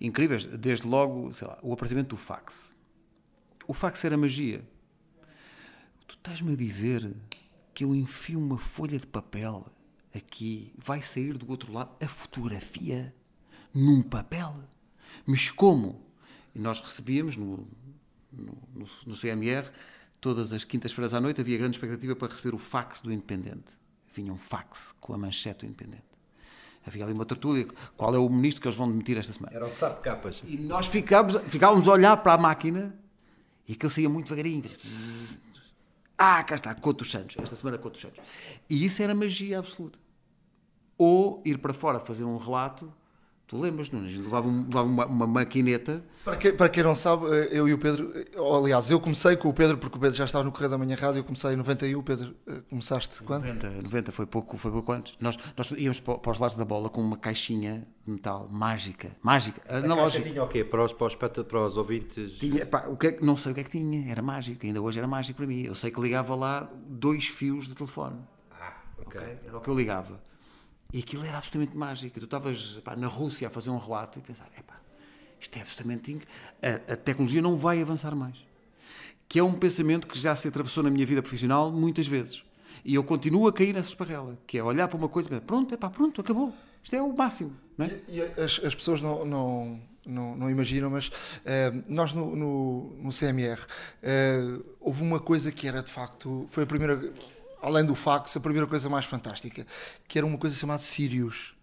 incríveis. 0.00 0.44
Desde 0.44 0.86
logo, 0.86 1.32
sei 1.32 1.48
lá, 1.48 1.58
o 1.62 1.72
aparecimento 1.72 2.08
do 2.08 2.16
fax. 2.16 2.72
O 3.66 3.72
fax 3.72 4.04
era 4.04 4.16
magia. 4.16 4.60
Tu 6.06 6.14
estás-me 6.16 6.52
a 6.52 6.56
dizer 6.56 7.10
que 7.72 7.84
eu 7.84 7.94
enfio 7.94 8.38
uma 8.38 8.58
folha 8.58 8.98
de 8.98 9.06
papel 9.06 9.66
aqui, 10.14 10.72
vai 10.76 11.00
sair 11.00 11.38
do 11.38 11.50
outro 11.50 11.72
lado 11.72 11.90
a 12.00 12.06
fotografia 12.06 13.14
num 13.72 14.02
papel? 14.02 14.54
Mas 15.26 15.50
como? 15.50 16.02
E 16.54 16.58
nós 16.60 16.80
recebíamos 16.80 17.36
no, 17.36 17.66
no, 18.36 18.86
no, 19.06 19.16
CMR, 19.16 19.66
todas 20.20 20.52
as 20.52 20.64
quintas-feiras 20.64 21.14
à 21.14 21.20
noite 21.20 21.40
havia 21.40 21.58
grande 21.58 21.76
expectativa 21.76 22.16
para 22.16 22.28
receber 22.28 22.54
o 22.54 22.58
fax 22.58 23.00
do 23.00 23.12
Independente. 23.12 23.72
Vinha 24.14 24.32
um 24.32 24.38
fax 24.38 24.94
com 25.00 25.12
a 25.12 25.18
manchete 25.18 25.60
do 25.60 25.66
Independente. 25.66 26.04
Havia 26.86 27.04
ali 27.04 27.12
uma 27.12 27.24
tertúlia. 27.24 27.66
Qual 27.96 28.14
é 28.14 28.18
o 28.18 28.28
ministro 28.28 28.60
que 28.62 28.68
eles 28.68 28.76
vão 28.76 28.88
demitir 28.88 29.16
esta 29.16 29.32
semana? 29.32 29.56
Era 29.56 29.66
o 29.66 29.72
sapo 29.72 30.02
capas. 30.02 30.42
E 30.44 30.58
nós 30.58 30.86
ficávamos, 30.86 31.40
ficávamos 31.50 31.88
a 31.88 31.92
olhar 31.92 32.16
para 32.18 32.34
a 32.34 32.38
máquina 32.38 32.94
e 33.66 33.72
aquilo 33.72 33.90
saía 33.90 34.08
muito 34.08 34.26
devagarinho. 34.26 34.62
Ah, 36.16 36.44
cá 36.44 36.54
está, 36.54 36.74
Couto 36.74 36.98
dos 36.98 37.10
Santos. 37.10 37.36
Esta 37.42 37.56
semana 37.56 37.78
Couto 37.78 37.94
dos 37.94 38.02
Santos. 38.02 38.20
E 38.68 38.84
isso 38.84 39.02
era 39.02 39.14
magia 39.14 39.58
absoluta. 39.58 39.98
Ou 40.98 41.42
ir 41.44 41.58
para 41.58 41.72
fora 41.72 41.98
fazer 41.98 42.24
um 42.24 42.36
relato 42.36 42.92
Tu 43.46 43.58
lembras, 43.58 43.90
não? 43.90 44.00
A 44.00 44.08
gente 44.08 44.22
levava, 44.22 44.48
um, 44.48 44.64
levava 44.64 44.88
uma, 44.88 45.06
uma, 45.06 45.26
maquineta. 45.26 46.02
Para, 46.24 46.36
que, 46.36 46.52
para 46.52 46.68
quem 46.70 46.82
não 46.82 46.94
sabe, 46.94 47.26
eh, 47.26 47.48
eu 47.52 47.68
e 47.68 47.74
o 47.74 47.78
Pedro, 47.78 48.10
eh, 48.14 48.24
aliás, 48.38 48.90
eu 48.90 48.98
comecei 48.98 49.36
com 49.36 49.50
o 49.50 49.52
Pedro, 49.52 49.76
porque 49.76 49.98
o 49.98 50.00
Pedro 50.00 50.16
já 50.16 50.24
estava 50.24 50.44
no 50.44 50.50
Correio 50.50 50.70
da 50.70 50.78
Manhã 50.78 50.96
Rádio, 50.96 51.18
eu 51.18 51.24
comecei 51.24 51.52
em 51.52 51.56
91, 51.56 52.02
Pedro, 52.02 52.34
eh, 52.46 52.62
começaste 52.70 53.22
quando? 53.22 53.44
90, 53.44 53.82
90 53.82 54.12
foi 54.12 54.24
pouco, 54.24 54.56
foi 54.56 54.70
pouco 54.70 54.90
antes. 54.92 55.14
Nós, 55.20 55.38
nós 55.54 55.70
íamos 55.72 56.00
para 56.00 56.30
os 56.30 56.38
lados 56.38 56.56
da 56.56 56.64
bola 56.64 56.88
com 56.88 57.02
uma 57.02 57.18
caixinha 57.18 57.86
de 58.06 58.12
metal 58.12 58.48
mágica, 58.50 59.14
mágica, 59.22 59.60
Essa 59.66 59.84
analógica. 59.84 60.26
tinha 60.26 60.42
o 60.42 60.48
quê? 60.48 60.64
Para 60.64 60.82
os, 60.82 60.94
para 60.94 61.06
os, 61.06 61.14
para 61.14 61.60
os 61.60 61.76
ouvintes? 61.76 62.32
Tinha, 62.38 62.64
pá, 62.64 62.86
o 62.88 62.96
que 62.96 63.08
é, 63.08 63.18
não 63.20 63.36
sei 63.36 63.52
o 63.52 63.54
que 63.54 63.60
é 63.60 63.64
que 63.64 63.70
tinha, 63.70 64.10
era 64.10 64.22
mágico, 64.22 64.64
ainda 64.64 64.80
hoje 64.80 64.98
era 64.98 65.06
mágico 65.06 65.36
para 65.36 65.46
mim. 65.46 65.64
Eu 65.64 65.74
sei 65.74 65.90
que 65.90 66.00
ligava 66.00 66.34
lá 66.34 66.66
dois 66.86 67.26
fios 67.26 67.68
de 67.68 67.74
telefone. 67.74 68.16
Ah, 68.50 68.72
ok. 68.98 69.20
okay? 69.20 69.38
Era 69.46 69.58
o 69.58 69.60
que 69.60 69.68
eu 69.68 69.76
ligava. 69.76 70.18
E 70.94 71.00
aquilo 71.00 71.24
era 71.26 71.38
absolutamente 71.38 71.76
mágico. 71.76 72.20
Tu 72.20 72.24
estavas 72.24 72.80
na 72.96 73.08
Rússia 73.08 73.48
a 73.48 73.50
fazer 73.50 73.68
um 73.68 73.78
relato 73.78 74.20
e 74.20 74.22
pensar, 74.22 74.48
epá, 74.56 74.80
isto 75.40 75.56
é 75.56 75.60
absolutamente 75.60 76.20
a, 76.62 76.92
a 76.92 76.96
tecnologia 76.96 77.42
não 77.42 77.56
vai 77.56 77.82
avançar 77.82 78.14
mais. 78.14 78.36
Que 79.28 79.40
é 79.40 79.42
um 79.42 79.54
pensamento 79.54 80.06
que 80.06 80.16
já 80.16 80.36
se 80.36 80.46
atravessou 80.46 80.84
na 80.84 80.90
minha 80.90 81.04
vida 81.04 81.20
profissional 81.20 81.72
muitas 81.72 82.06
vezes. 82.06 82.44
E 82.84 82.94
eu 82.94 83.02
continuo 83.02 83.48
a 83.48 83.52
cair 83.52 83.74
nessa 83.74 83.88
esparrela, 83.88 84.38
que 84.46 84.56
é 84.56 84.62
olhar 84.62 84.86
para 84.86 84.96
uma 84.96 85.08
coisa 85.08 85.28
e 85.28 85.30
pensar, 85.30 85.44
pronto, 85.44 85.74
epá, 85.74 85.90
pronto, 85.90 86.20
acabou. 86.20 86.54
Isto 86.80 86.94
é 86.94 87.02
o 87.02 87.12
máximo. 87.12 87.56
Não 87.76 87.86
é? 87.86 88.00
E, 88.06 88.18
e 88.18 88.22
as, 88.40 88.60
as, 88.64 88.74
pessoas 88.76 89.00
não, 89.00 89.24
não, 89.24 89.82
não, 90.06 90.36
não 90.36 90.48
imaginam, 90.48 90.90
mas 90.90 91.08
uh, 91.08 91.82
nós 91.88 92.12
no, 92.12 92.36
no, 92.36 92.96
no 93.02 93.10
CMR 93.10 93.60
uh, 93.60 93.66
eh, 94.00 94.60
houve 94.78 95.02
uma 95.02 95.18
coisa 95.18 95.50
que 95.50 95.66
era 95.66 95.82
de 95.82 95.90
facto, 95.90 96.46
foi 96.50 96.62
a 96.62 96.66
primeira 96.66 97.12
além 97.64 97.84
do 97.84 97.94
fax, 97.94 98.36
a 98.36 98.40
primeira 98.40 98.66
coisa 98.66 98.88
mais 98.88 99.06
fantástica, 99.06 99.66
que 100.06 100.18
era 100.18 100.26
uma 100.26 100.38
coisa 100.38 100.54
chamada 100.54 100.82
Sirius. 100.82 101.54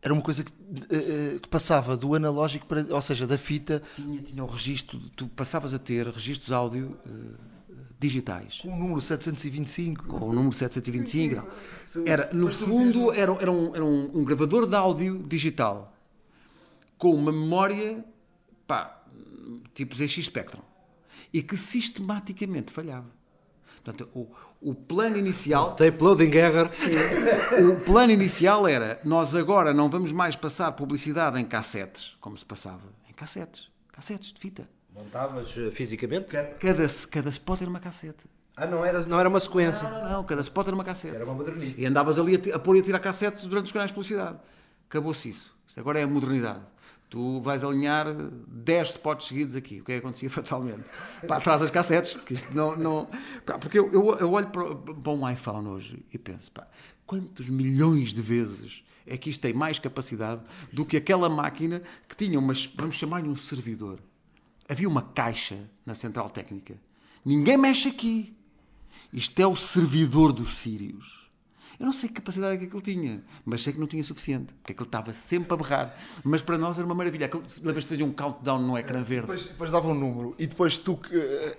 Era 0.00 0.14
uma 0.14 0.22
coisa 0.22 0.44
que, 0.44 0.52
uh, 0.52 1.40
que 1.40 1.48
passava 1.48 1.96
do 1.96 2.14
analógico 2.14 2.66
para, 2.66 2.86
ou 2.90 3.02
seja, 3.02 3.26
da 3.26 3.36
fita. 3.36 3.82
Tinha, 3.96 4.22
tinha 4.22 4.44
o 4.44 4.46
registro, 4.46 4.98
tu 5.16 5.26
passavas 5.28 5.74
a 5.74 5.78
ter 5.78 6.06
registros 6.06 6.52
áudio 6.52 6.96
uh, 7.04 7.34
digitais. 7.98 8.60
Com 8.60 8.72
o 8.72 8.76
número 8.76 9.00
725. 9.00 10.04
Com 10.06 10.28
o 10.28 10.32
número 10.32 10.52
725. 10.52 11.44
Era, 12.06 12.30
no 12.32 12.48
fundo, 12.48 13.12
era, 13.12 13.32
era, 13.40 13.50
um, 13.50 13.74
era 13.74 13.84
um, 13.84 14.18
um 14.18 14.24
gravador 14.24 14.68
de 14.68 14.76
áudio 14.76 15.24
digital 15.26 15.92
com 16.96 17.14
uma 17.14 17.32
memória, 17.32 18.04
pá, 18.66 19.02
tipo 19.72 19.96
ZX 19.96 20.24
Spectrum, 20.26 20.62
e 21.32 21.42
que 21.42 21.56
sistematicamente 21.56 22.72
falhava. 22.72 23.10
Portanto, 23.82 24.08
o, 24.12 24.28
o 24.60 24.74
plano 24.74 25.16
inicial. 25.16 25.74
Tape 25.74 26.02
loading 26.02 26.34
error. 26.34 26.70
O 27.70 27.80
plano 27.84 28.12
inicial 28.12 28.66
era: 28.66 29.00
nós 29.04 29.34
agora 29.34 29.72
não 29.72 29.88
vamos 29.88 30.12
mais 30.12 30.36
passar 30.36 30.72
publicidade 30.72 31.38
em 31.40 31.44
cassetes, 31.44 32.16
como 32.20 32.36
se 32.36 32.44
passava. 32.44 32.82
Em 33.08 33.12
cassetes. 33.12 33.68
Cassetes 33.92 34.32
de 34.32 34.40
fita. 34.40 34.68
Montavas 34.94 35.54
eh, 35.56 35.70
fisicamente? 35.70 36.36
Cada, 36.58 36.86
cada 37.10 37.28
spot 37.30 37.60
era 37.60 37.70
uma 37.70 37.80
cassete. 37.80 38.24
Ah, 38.56 38.66
não 38.66 38.84
era, 38.84 39.00
não 39.06 39.20
era 39.20 39.28
uma 39.28 39.38
sequência? 39.38 39.88
Não, 39.88 40.02
não, 40.02 40.10
não. 40.10 40.24
Cada 40.24 40.40
spot 40.40 40.66
era 40.66 40.74
uma 40.74 40.84
cassete. 40.84 41.14
Era 41.14 41.24
uma 41.24 41.34
modernice. 41.34 41.80
E 41.80 41.86
andavas 41.86 42.18
ali 42.18 42.34
a, 42.34 42.56
a 42.56 42.58
pôr 42.58 42.76
e 42.76 42.80
a 42.80 42.82
tirar 42.82 42.98
cassetes 42.98 43.44
durante 43.44 43.66
os 43.66 43.72
canais 43.72 43.90
de 43.90 43.94
publicidade. 43.94 44.38
Acabou-se 44.88 45.28
isso. 45.28 45.56
Isto 45.66 45.78
agora 45.78 46.00
é 46.00 46.02
a 46.02 46.06
modernidade. 46.08 46.60
Tu 47.08 47.40
vais 47.40 47.64
alinhar 47.64 48.06
10 48.12 48.90
spots 48.90 49.28
seguidos 49.28 49.56
aqui, 49.56 49.80
o 49.80 49.84
que 49.84 49.92
é 49.92 49.94
que 49.94 50.00
acontecia 50.00 50.28
fatalmente? 50.30 50.84
Pá, 51.26 51.40
traz 51.40 51.62
as 51.62 51.70
cassetes, 51.70 52.12
porque 52.12 52.34
isto 52.34 52.54
não. 52.54 52.76
não 52.76 53.08
porque 53.60 53.78
eu, 53.78 53.90
eu, 53.92 54.18
eu, 54.18 54.32
olho 54.32 54.48
para, 54.48 54.74
para 54.74 55.12
um 55.12 55.28
iPhone 55.28 55.68
hoje 55.68 56.04
e 56.12 56.18
penso, 56.18 56.52
pá, 56.52 56.68
quantos 57.06 57.48
milhões 57.48 58.12
de 58.12 58.20
vezes 58.20 58.84
é 59.06 59.16
que 59.16 59.30
isto 59.30 59.40
tem 59.40 59.54
mais 59.54 59.78
capacidade 59.78 60.42
do 60.70 60.84
que 60.84 60.98
aquela 60.98 61.30
máquina 61.30 61.82
que 62.06 62.14
tinha 62.14 62.38
uma, 62.38 62.52
vamos 62.74 62.96
chamar-lhe 62.96 63.28
um 63.28 63.36
servidor. 63.36 63.98
Havia 64.68 64.88
uma 64.88 65.00
caixa 65.00 65.68
na 65.86 65.94
central 65.94 66.28
técnica. 66.28 66.78
Ninguém 67.24 67.56
mexe 67.56 67.88
aqui. 67.88 68.36
Isto 69.10 69.40
é 69.40 69.46
o 69.46 69.56
servidor 69.56 70.32
do 70.32 70.46
Sirius. 70.46 71.27
Eu 71.78 71.86
não 71.86 71.92
sei 71.92 72.08
que 72.08 72.16
capacidade 72.16 72.54
é 72.54 72.58
que 72.58 72.64
aquilo 72.64 72.82
tinha, 72.82 73.22
mas 73.44 73.62
sei 73.62 73.72
que 73.72 73.78
não 73.78 73.86
tinha 73.86 74.02
suficiente, 74.02 74.52
porque 74.54 74.72
aquilo 74.72 74.86
estava 74.86 75.14
sempre 75.14 75.54
a 75.54 75.56
berrar. 75.56 75.96
Mas 76.24 76.42
para 76.42 76.58
nós 76.58 76.76
era 76.76 76.84
uma 76.84 76.94
maravilha. 76.94 77.30
Lembras-te 77.62 77.96
de 77.96 78.02
um 78.02 78.12
countdown 78.12 78.58
no 78.58 78.76
ecrã 78.76 79.00
verde? 79.00 79.28
Depois, 79.28 79.44
depois 79.44 79.70
dava 79.70 79.86
um 79.86 79.94
número. 79.94 80.34
E 80.40 80.46
depois 80.48 80.76
tu. 80.76 80.94
Uh, 80.94 80.98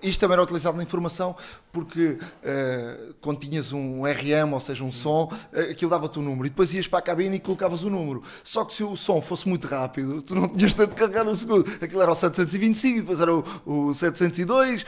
isto 0.03 0.19
também 0.19 0.33
era 0.33 0.43
utilizado 0.43 0.75
na 0.75 0.83
informação, 0.83 1.37
porque 1.71 2.19
uh, 2.19 3.13
quando 3.21 3.39
tinhas 3.39 3.71
um 3.71 4.03
RM, 4.03 4.51
ou 4.51 4.59
seja, 4.59 4.83
um 4.83 4.91
Sim. 4.91 4.99
som, 4.99 5.31
uh, 5.53 5.71
aquilo 5.71 5.89
dava-te 5.89 6.19
um 6.19 6.21
número. 6.21 6.47
E 6.47 6.49
depois 6.49 6.73
ias 6.73 6.85
para 6.85 6.99
a 6.99 7.01
cabine 7.01 7.37
e 7.37 7.39
colocavas 7.39 7.81
o 7.83 7.89
número. 7.89 8.21
Só 8.43 8.65
que 8.65 8.73
se 8.73 8.83
o 8.83 8.97
som 8.97 9.21
fosse 9.21 9.47
muito 9.47 9.67
rápido, 9.67 10.21
tu 10.21 10.35
não 10.35 10.49
tinhas 10.49 10.73
tanto 10.73 10.89
de 10.89 10.95
carregar 10.97 11.23
no 11.23 11.33
segundo. 11.33 11.65
Aquilo 11.81 12.01
era 12.01 12.11
o 12.11 12.15
725, 12.15 12.99
depois 12.99 13.21
era 13.21 13.33
o, 13.33 13.43
o 13.65 13.93
702. 13.93 14.85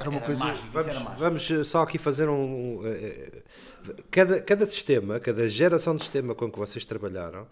Era 0.00 0.10
uma 0.10 0.18
era 0.18 0.26
coisa. 0.26 0.44
Mágico, 0.44 0.68
vamos, 0.72 1.48
vamos 1.48 1.68
só 1.68 1.82
aqui 1.82 1.96
fazer 1.96 2.28
um. 2.28 2.80
Uh, 2.80 3.42
cada, 4.10 4.40
cada 4.40 4.66
sistema, 4.66 5.20
cada 5.20 5.46
geração 5.48 5.96
de 5.96 6.02
sistema 6.02 6.34
com 6.34 6.50
que 6.50 6.58
vocês 6.58 6.84
trabalharam 6.84 7.42
uh, 7.42 7.46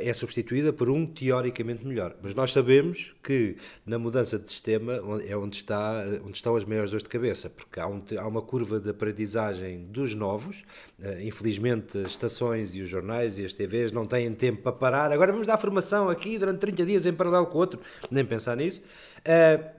é 0.00 0.12
substituída 0.12 0.72
por 0.72 0.88
um 0.88 1.06
teoricamente 1.06 1.86
melhor. 1.86 2.14
Mas 2.22 2.34
nós 2.34 2.52
sabemos 2.52 3.14
que 3.22 3.56
na 3.84 3.98
mudança 3.98 4.38
de 4.38 4.50
sistema 4.50 4.94
é 5.26 5.36
onde, 5.36 5.56
está, 5.56 6.04
onde 6.24 6.36
estão 6.36 6.56
as 6.56 6.64
maiores 6.64 6.90
dores 6.90 7.02
de 7.02 7.08
cabeça, 7.08 7.50
porque 7.50 7.80
há, 7.80 7.86
um, 7.86 8.02
há 8.18 8.26
uma 8.26 8.42
curva 8.42 8.80
de 8.80 8.90
aprendizagem 8.90 9.86
dos 9.86 10.14
novos. 10.14 10.64
Uh, 10.98 11.20
infelizmente, 11.22 11.98
as 11.98 12.12
estações 12.12 12.74
e 12.74 12.80
os 12.80 12.88
jornais 12.88 13.38
e 13.38 13.44
as 13.44 13.52
TVs 13.52 13.92
não 13.92 14.06
têm 14.06 14.32
tempo 14.34 14.62
para 14.62 14.72
parar. 14.72 15.12
Agora 15.12 15.32
vamos 15.32 15.46
dar 15.46 15.58
formação 15.58 16.08
aqui 16.08 16.38
durante 16.38 16.58
30 16.60 16.86
dias 16.86 17.06
em 17.06 17.12
paralelo 17.12 17.46
com 17.46 17.58
o 17.58 17.60
outro, 17.60 17.80
nem 18.10 18.24
pensar 18.24 18.56
nisso. 18.56 18.82
Uh, 19.20 19.75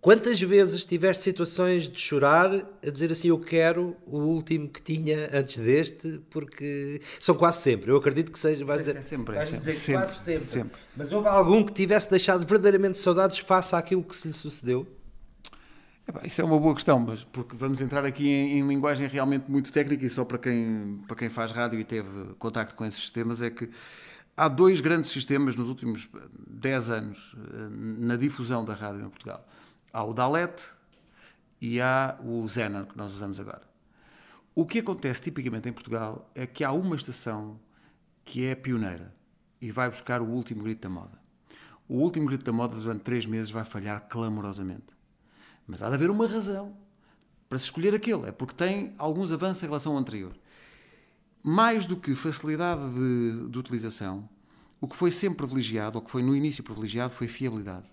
Quantas 0.00 0.40
vezes 0.40 0.82
tiveste 0.82 1.22
situações 1.22 1.86
de 1.86 2.00
chorar 2.00 2.50
a 2.54 2.90
dizer 2.90 3.12
assim: 3.12 3.28
Eu 3.28 3.38
quero 3.38 3.94
o 4.06 4.16
último 4.16 4.66
que 4.66 4.80
tinha 4.80 5.28
antes 5.30 5.58
deste, 5.58 6.22
porque 6.30 7.02
são 7.20 7.34
quase 7.34 7.60
sempre. 7.60 7.90
Eu 7.90 7.96
acredito 7.98 8.32
que 8.32 8.38
seja. 8.38 8.64
Vais 8.64 8.80
dizer, 8.80 8.96
é 8.96 9.02
sempre, 9.02 9.36
é 9.36 9.44
sempre, 9.44 9.58
dizer 9.58 9.72
sempre, 9.74 10.02
quase 10.02 10.24
sempre. 10.24 10.44
sempre. 10.46 10.80
Mas 10.96 11.12
houve 11.12 11.28
algum 11.28 11.62
que 11.62 11.74
tivesse 11.74 12.10
deixado 12.10 12.46
verdadeiramente 12.46 12.96
saudades 12.96 13.40
face 13.40 13.76
àquilo 13.76 14.02
que 14.02 14.16
se 14.16 14.26
lhe 14.26 14.32
sucedeu? 14.32 14.86
Isso 16.24 16.40
é 16.40 16.44
uma 16.44 16.58
boa 16.58 16.74
questão, 16.74 16.98
mas 16.98 17.22
porque 17.22 17.54
vamos 17.54 17.80
entrar 17.80 18.04
aqui 18.04 18.26
em, 18.26 18.58
em, 18.58 18.66
linguagem 18.66 19.06
realmente 19.06 19.50
muito 19.50 19.70
técnica 19.70 20.04
e 20.04 20.10
só 20.10 20.24
para 20.24 20.38
quem, 20.38 21.02
para 21.06 21.14
quem 21.14 21.28
faz 21.28 21.52
rádio 21.52 21.78
e 21.78 21.84
teve 21.84 22.34
contacto 22.38 22.74
com 22.74 22.84
esses 22.84 22.98
sistemas 22.98 23.40
é 23.42 23.50
que 23.50 23.70
há 24.36 24.48
dois 24.48 24.80
grandes 24.80 25.10
sistemas 25.10 25.54
nos 25.54 25.68
últimos 25.68 26.08
10 26.48 26.90
anos 26.90 27.36
eh, 27.36 27.68
na 27.70 28.16
difusão 28.16 28.64
da 28.64 28.74
rádio 28.74 29.04
em 29.04 29.08
Portugal. 29.08 29.46
Há 29.92 30.04
o 30.04 30.12
Dalet 30.12 30.62
e 31.60 31.80
há 31.80 32.18
o 32.22 32.46
Zenon, 32.48 32.84
que 32.84 32.96
nós 32.96 33.12
usamos 33.12 33.40
agora. 33.40 33.62
O 34.54 34.66
que 34.66 34.80
acontece 34.80 35.22
tipicamente 35.22 35.68
em 35.68 35.72
Portugal 35.72 36.28
é 36.34 36.46
que 36.46 36.64
há 36.64 36.72
uma 36.72 36.96
estação 36.96 37.58
que 38.24 38.46
é 38.46 38.54
pioneira 38.54 39.14
e 39.60 39.70
vai 39.70 39.88
buscar 39.88 40.22
o 40.22 40.26
último 40.26 40.62
grito 40.62 40.82
da 40.82 40.88
moda. 40.88 41.18
O 41.88 41.96
último 41.96 42.26
grito 42.26 42.44
da 42.44 42.52
moda 42.52 42.76
durante 42.76 43.02
três 43.02 43.26
meses 43.26 43.50
vai 43.50 43.64
falhar 43.64 44.06
clamorosamente. 44.08 44.94
Mas 45.66 45.82
há 45.82 45.88
de 45.88 45.94
haver 45.94 46.10
uma 46.10 46.26
razão 46.26 46.76
para 47.48 47.58
se 47.58 47.64
escolher 47.64 47.94
aquele. 47.94 48.28
É 48.28 48.32
porque 48.32 48.54
tem 48.54 48.94
alguns 48.96 49.32
avanços 49.32 49.62
em 49.62 49.66
relação 49.66 49.92
ao 49.92 49.98
anterior. 49.98 50.32
Mais 51.42 51.86
do 51.86 51.96
que 51.96 52.14
facilidade 52.14 52.82
de, 52.90 53.48
de 53.48 53.58
utilização, 53.58 54.28
o 54.80 54.86
que 54.86 54.94
foi 54.94 55.10
sempre 55.10 55.38
privilegiado, 55.38 55.98
ou 55.98 56.04
que 56.04 56.10
foi 56.10 56.22
no 56.22 56.34
início 56.34 56.62
privilegiado, 56.62 57.12
foi 57.12 57.26
fiabilidade. 57.26 57.86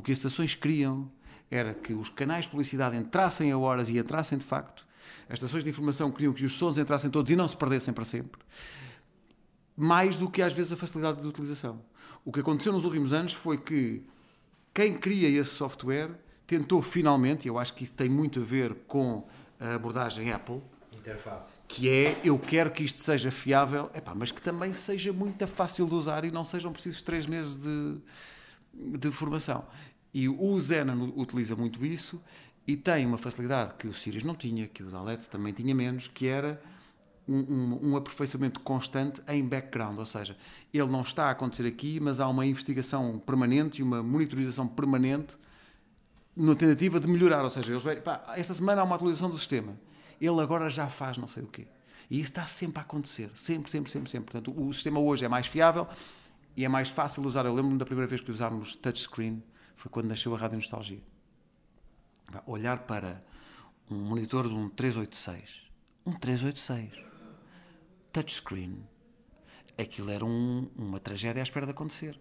O 0.00 0.02
que 0.02 0.12
as 0.12 0.16
estações 0.16 0.54
queriam 0.54 1.12
era 1.50 1.74
que 1.74 1.92
os 1.92 2.08
canais 2.08 2.46
de 2.46 2.52
publicidade 2.52 2.96
entrassem 2.96 3.52
a 3.52 3.58
horas 3.58 3.90
e 3.90 3.98
entrassem 3.98 4.38
de 4.38 4.44
facto. 4.46 4.86
As 5.28 5.34
estações 5.34 5.62
de 5.62 5.68
informação 5.68 6.10
queriam 6.10 6.32
que 6.32 6.42
os 6.42 6.56
sons 6.56 6.78
entrassem 6.78 7.10
todos 7.10 7.30
e 7.30 7.36
não 7.36 7.46
se 7.46 7.54
perdessem 7.54 7.92
para 7.92 8.06
sempre. 8.06 8.40
Mais 9.76 10.16
do 10.16 10.30
que 10.30 10.40
às 10.40 10.54
vezes 10.54 10.72
a 10.72 10.76
facilidade 10.76 11.20
de 11.20 11.28
utilização. 11.28 11.82
O 12.24 12.32
que 12.32 12.40
aconteceu 12.40 12.72
nos 12.72 12.86
últimos 12.86 13.12
anos 13.12 13.34
foi 13.34 13.58
que 13.58 14.02
quem 14.72 14.96
cria 14.96 15.28
esse 15.28 15.50
software 15.50 16.08
tentou 16.46 16.80
finalmente, 16.80 17.44
e 17.44 17.48
eu 17.50 17.58
acho 17.58 17.74
que 17.74 17.84
isso 17.84 17.92
tem 17.92 18.08
muito 18.08 18.40
a 18.40 18.42
ver 18.42 18.72
com 18.86 19.28
a 19.60 19.74
abordagem 19.74 20.32
Apple, 20.32 20.62
Interface. 20.90 21.58
que 21.68 21.90
é 21.90 22.18
eu 22.24 22.38
quero 22.38 22.70
que 22.70 22.82
isto 22.82 23.02
seja 23.02 23.30
fiável, 23.30 23.90
epá, 23.94 24.14
mas 24.14 24.32
que 24.32 24.40
também 24.40 24.72
seja 24.72 25.12
muito 25.12 25.46
fácil 25.46 25.86
de 25.86 25.94
usar 25.94 26.24
e 26.24 26.30
não 26.30 26.42
sejam 26.42 26.72
precisos 26.72 27.02
três 27.02 27.26
meses 27.26 27.56
de, 27.56 27.98
de 28.72 29.10
formação. 29.10 29.64
E 30.12 30.28
o 30.28 30.60
Zenon 30.60 31.12
utiliza 31.16 31.54
muito 31.54 31.84
isso 31.84 32.20
e 32.66 32.76
tem 32.76 33.06
uma 33.06 33.18
facilidade 33.18 33.74
que 33.74 33.86
o 33.86 33.94
Sirius 33.94 34.24
não 34.24 34.34
tinha, 34.34 34.66
que 34.68 34.82
o 34.82 34.90
Dalet 34.90 35.28
também 35.28 35.52
tinha 35.52 35.74
menos, 35.74 36.08
que 36.08 36.26
era 36.26 36.60
um, 37.26 37.38
um, 37.38 37.90
um, 37.90 37.96
aperfeiçoamento 37.96 38.60
constante 38.60 39.22
em 39.28 39.46
background, 39.46 39.98
ou 39.98 40.06
seja, 40.06 40.36
ele 40.74 40.88
não 40.88 41.02
está 41.02 41.26
a 41.26 41.30
acontecer 41.30 41.66
aqui, 41.66 42.00
mas 42.00 42.18
há 42.18 42.28
uma 42.28 42.44
investigação 42.44 43.18
permanente 43.18 43.80
e 43.80 43.82
uma 43.82 44.02
monitorização 44.02 44.66
permanente 44.66 45.36
na 46.36 46.54
tentativa 46.54 46.98
de 46.98 47.06
melhorar, 47.06 47.44
ou 47.44 47.50
seja, 47.50 47.72
eles, 47.72 47.84
pá, 48.02 48.24
esta 48.36 48.54
semana 48.54 48.82
há 48.82 48.84
uma 48.84 48.96
atualização 48.96 49.30
do 49.30 49.38
sistema, 49.38 49.78
ele 50.20 50.40
agora 50.40 50.68
já 50.70 50.88
faz 50.88 51.16
não 51.18 51.26
sei 51.26 51.42
o 51.42 51.46
quê. 51.46 51.66
E 52.10 52.18
isso 52.18 52.30
está 52.30 52.44
sempre 52.46 52.80
a 52.80 52.82
acontecer, 52.82 53.30
sempre, 53.34 53.70
sempre, 53.70 53.90
sempre, 53.90 54.10
sempre. 54.10 54.32
Portanto, 54.32 54.52
o 54.60 54.72
sistema 54.72 54.98
hoje 54.98 55.24
é 55.24 55.28
mais 55.28 55.46
fiável 55.46 55.86
e 56.56 56.64
é 56.64 56.68
mais 56.68 56.88
fácil 56.88 57.22
de 57.22 57.28
usar. 57.28 57.46
Eu 57.46 57.54
lembro-me 57.54 57.78
da 57.78 57.84
primeira 57.84 58.08
vez 58.08 58.20
que 58.20 58.32
usámos 58.32 58.74
touchscreen, 58.74 59.40
foi 59.80 59.90
quando 59.90 60.08
nasceu 60.08 60.34
a 60.34 60.38
Rádio 60.38 60.58
Nostalgia. 60.58 61.00
Olhar 62.46 62.80
para 62.80 63.24
um 63.90 63.96
monitor 63.96 64.46
de 64.46 64.52
um 64.52 64.68
386, 64.68 65.62
um 66.04 66.12
386, 66.12 67.02
touchscreen, 68.12 68.86
aquilo 69.78 70.10
era 70.10 70.22
um, 70.22 70.68
uma 70.76 71.00
tragédia 71.00 71.40
à 71.40 71.44
espera 71.44 71.64
de 71.64 71.72
acontecer. 71.72 72.20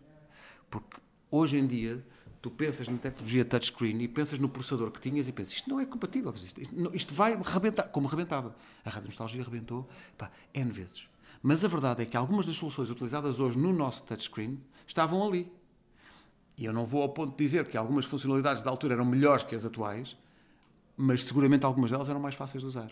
Porque 0.69 1.02
hoje 1.30 1.57
em 1.57 1.68
dia 1.68 2.02
tu 2.41 2.49
pensas 2.49 2.88
na 2.88 2.98
tecnologia 2.98 3.44
touchscreen 3.44 4.02
e 4.02 4.07
pensas 4.07 4.40
no 4.40 4.48
processador 4.48 4.90
que 4.90 5.02
tinhas 5.02 5.27
e 5.27 5.34
pensas 5.34 5.52
isto 5.52 5.69
não 5.69 5.81
é 5.81 5.86
compatível, 5.86 6.34
isto, 6.34 6.61
isto, 6.94 7.14
vai 7.14 7.38
rebentar, 7.44 7.90
como 7.90 8.07
rebentava. 8.07 8.56
A 8.86 8.90
Rádio 8.90 9.10
Nostalgia 9.10 9.44
rebentou 9.44 9.86
pá, 10.18 10.31
N 10.53 10.72
vezes. 10.72 11.10
Mas 11.44 11.65
a 11.65 11.68
verdade 11.68 12.03
é 12.03 12.06
que 12.06 12.15
algumas 12.15 12.45
das 12.45 12.56
soluções 12.56 12.90
utilizadas 12.90 13.38
hoje 13.38 13.57
no 13.57 13.73
nosso 13.73 14.03
touchscreen 14.03 14.64
estavam 14.88 15.27
ali. 15.27 15.59
E 16.60 16.65
eu 16.65 16.73
não 16.73 16.86
vou 16.86 17.02
ao 17.02 17.10
ponto 17.10 17.31
de 17.31 17.38
dizer 17.38 17.65
que 17.68 17.77
algumas 17.77 18.03
funcionalidades 18.03 18.61
da 18.61 18.69
altura 18.69 18.94
eram 18.95 19.06
melhores 19.06 19.45
que 19.45 19.56
as 19.56 19.64
atuais, 19.64 20.18
mas 20.98 21.23
seguramente 21.23 21.65
algumas 21.65 21.90
delas 21.90 22.10
eram 22.10 22.19
mais 22.19 22.36
fáceis 22.36 22.61
de 22.61 22.68
usar, 22.68 22.91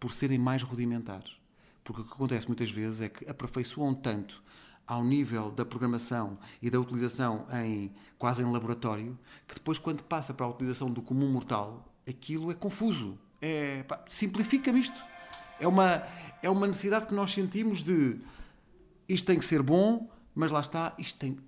por 0.00 0.14
serem 0.14 0.38
mais 0.38 0.62
rudimentares. 0.62 1.36
Porque 1.84 2.00
o 2.00 2.04
que 2.04 2.12
acontece 2.14 2.46
muitas 2.46 2.70
vezes 2.70 3.02
é 3.02 3.10
que 3.10 3.28
aperfeiçoam 3.28 3.92
tanto 3.92 4.42
ao 4.86 5.04
nível 5.04 5.50
da 5.50 5.62
programação 5.62 6.38
e 6.62 6.70
da 6.70 6.80
utilização 6.80 7.46
em 7.52 7.92
quase 8.18 8.42
em 8.42 8.50
laboratório, 8.50 9.18
que 9.46 9.56
depois 9.56 9.78
quando 9.78 10.02
passa 10.02 10.32
para 10.32 10.46
a 10.46 10.48
utilização 10.48 10.90
do 10.90 11.02
comum 11.02 11.30
mortal, 11.30 11.86
aquilo 12.08 12.50
é 12.50 12.54
confuso. 12.54 13.18
É, 13.42 13.84
simplifica-me 14.08 14.80
isto. 14.80 14.98
É 15.60 15.68
uma, 15.68 16.02
é 16.42 16.48
uma 16.48 16.66
necessidade 16.66 17.06
que 17.06 17.14
nós 17.14 17.30
sentimos 17.30 17.82
de 17.82 18.18
isto 19.06 19.26
tem 19.26 19.38
que 19.38 19.44
ser 19.44 19.62
bom, 19.62 20.08
mas 20.34 20.50
lá 20.50 20.60
está, 20.60 20.94
isto 20.98 21.18
tem. 21.18 21.38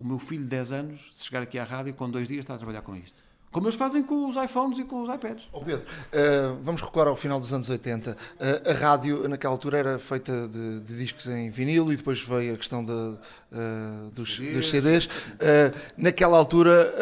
O 0.00 0.06
meu 0.06 0.18
filho 0.18 0.42
de 0.42 0.48
10 0.48 0.72
anos, 0.72 1.12
se 1.14 1.26
chegar 1.26 1.42
aqui 1.42 1.58
à 1.58 1.64
rádio, 1.64 1.92
com 1.94 2.08
dois 2.08 2.26
dias 2.26 2.40
está 2.40 2.54
a 2.54 2.56
trabalhar 2.56 2.80
com 2.80 2.96
isto. 2.96 3.22
Como 3.52 3.66
eles 3.66 3.76
fazem 3.76 4.00
com 4.02 4.28
os 4.28 4.36
iPhones 4.36 4.78
e 4.78 4.84
com 4.84 5.02
os 5.02 5.12
iPads. 5.12 5.48
Oh 5.52 5.60
Pedro, 5.60 5.84
uh, 5.84 6.56
vamos 6.62 6.80
recuar 6.80 7.08
ao 7.08 7.16
final 7.16 7.40
dos 7.40 7.52
anos 7.52 7.68
80. 7.68 8.12
Uh, 8.12 8.70
a 8.70 8.72
rádio, 8.74 9.28
naquela 9.28 9.52
altura, 9.52 9.78
era 9.78 9.98
feita 9.98 10.46
de, 10.46 10.80
de, 10.80 10.96
discos 10.96 11.26
em 11.26 11.50
vinil 11.50 11.92
e 11.92 11.96
depois 11.96 12.22
veio 12.22 12.54
a 12.54 12.56
questão 12.56 12.84
de, 12.84 12.92
uh, 12.92 13.18
dos, 14.14 14.38
dos, 14.38 14.70
CDs. 14.70 15.08
naquela 15.96 16.38
altura, 16.38 16.94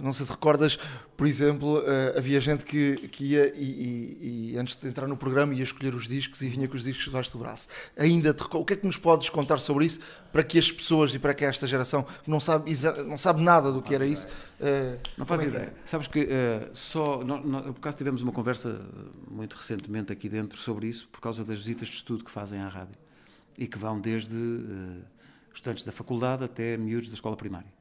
não 0.00 0.14
sei 0.14 0.24
se 0.24 0.32
recordas, 0.32 0.78
por 1.16 1.26
exemplo, 1.26 1.82
havia 2.16 2.40
gente 2.40 2.64
que, 2.64 3.08
que 3.08 3.24
ia 3.24 3.52
e, 3.54 3.62
e, 3.62 4.52
e, 4.52 4.58
antes 4.58 4.76
de 4.76 4.88
entrar 4.88 5.06
no 5.06 5.16
programa 5.16 5.54
ia 5.54 5.62
escolher 5.62 5.94
os 5.94 6.06
discos 6.06 6.40
e 6.42 6.48
vinha 6.48 6.66
com 6.66 6.76
os 6.76 6.84
discos 6.84 7.04
debaixo 7.04 7.32
do 7.32 7.38
braço. 7.38 7.68
Ainda 7.96 8.34
te, 8.34 8.44
o 8.50 8.64
que 8.64 8.72
é 8.74 8.76
que 8.76 8.86
nos 8.86 8.96
podes 8.96 9.28
contar 9.28 9.58
sobre 9.58 9.86
isso 9.86 10.00
para 10.32 10.42
que 10.42 10.58
as 10.58 10.70
pessoas 10.70 11.14
e 11.14 11.18
para 11.18 11.32
que 11.32 11.44
esta 11.44 11.66
geração 11.66 12.02
que 12.02 12.30
não 12.30 12.40
sabe, 12.40 12.72
não 13.06 13.16
sabe 13.16 13.42
nada 13.42 13.70
do 13.70 13.80
que 13.80 13.94
era 13.94 14.06
isso 14.06 14.26
não 15.16 15.26
faz 15.26 15.42
é 15.42 15.46
ideia. 15.46 15.64
É? 15.64 15.72
Sabes 15.84 16.06
que 16.06 16.24
uh, 16.24 16.70
só. 16.72 17.22
Nós, 17.24 17.42
por 17.42 17.76
acaso 17.78 17.96
tivemos 17.96 18.22
uma 18.22 18.32
conversa 18.32 18.80
muito 19.30 19.56
recentemente 19.56 20.12
aqui 20.12 20.28
dentro 20.28 20.58
sobre 20.58 20.86
isso, 20.86 21.08
por 21.08 21.20
causa 21.20 21.44
das 21.44 21.58
visitas 21.58 21.88
de 21.88 21.94
estudo 21.94 22.24
que 22.24 22.30
fazem 22.30 22.60
à 22.60 22.68
rádio. 22.68 22.96
E 23.56 23.66
que 23.66 23.78
vão 23.78 24.00
desde 24.00 24.34
uh, 24.34 25.04
estudantes 25.52 25.84
da 25.84 25.92
faculdade 25.92 26.44
até 26.44 26.76
miúdos 26.76 27.08
da 27.08 27.14
escola 27.14 27.36
primária. 27.36 27.72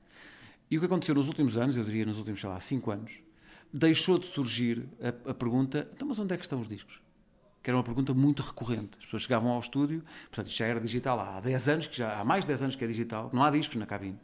E 0.74 0.78
o 0.78 0.80
que 0.80 0.88
aconteceu 0.88 1.14
nos 1.14 1.28
últimos 1.28 1.56
anos, 1.56 1.76
eu 1.76 1.84
diria 1.84 2.04
nos 2.04 2.18
últimos, 2.18 2.40
sei 2.40 2.50
lá, 2.50 2.60
5 2.60 2.90
anos, 2.90 3.12
deixou 3.72 4.18
de 4.18 4.26
surgir 4.26 4.90
a, 5.00 5.30
a 5.30 5.34
pergunta: 5.36 5.88
então, 5.94 6.08
mas 6.08 6.18
onde 6.18 6.34
é 6.34 6.38
que 6.38 6.44
estão 6.44 6.60
os 6.60 6.68
discos? 6.68 7.00
que 7.62 7.70
era 7.70 7.78
uma 7.78 7.84
pergunta 7.84 8.12
muito 8.14 8.42
recorrente. 8.42 8.98
As 8.98 9.06
pessoas 9.06 9.22
chegavam 9.22 9.52
ao 9.52 9.60
estúdio, 9.60 10.04
portanto, 10.32 10.50
já 10.50 10.66
era 10.66 10.82
digital 10.82 11.20
há 11.20 11.40
10 11.40 11.68
anos, 11.68 11.88
que 11.88 11.96
já 11.96 12.20
há 12.20 12.26
mais 12.26 12.44
de 12.44 12.48
10 12.48 12.64
anos 12.64 12.76
que 12.76 12.84
é 12.84 12.88
digital, 12.88 13.30
não 13.32 13.44
há 13.44 13.52
discos 13.52 13.76
na 13.78 13.86
cabine. 13.86 14.20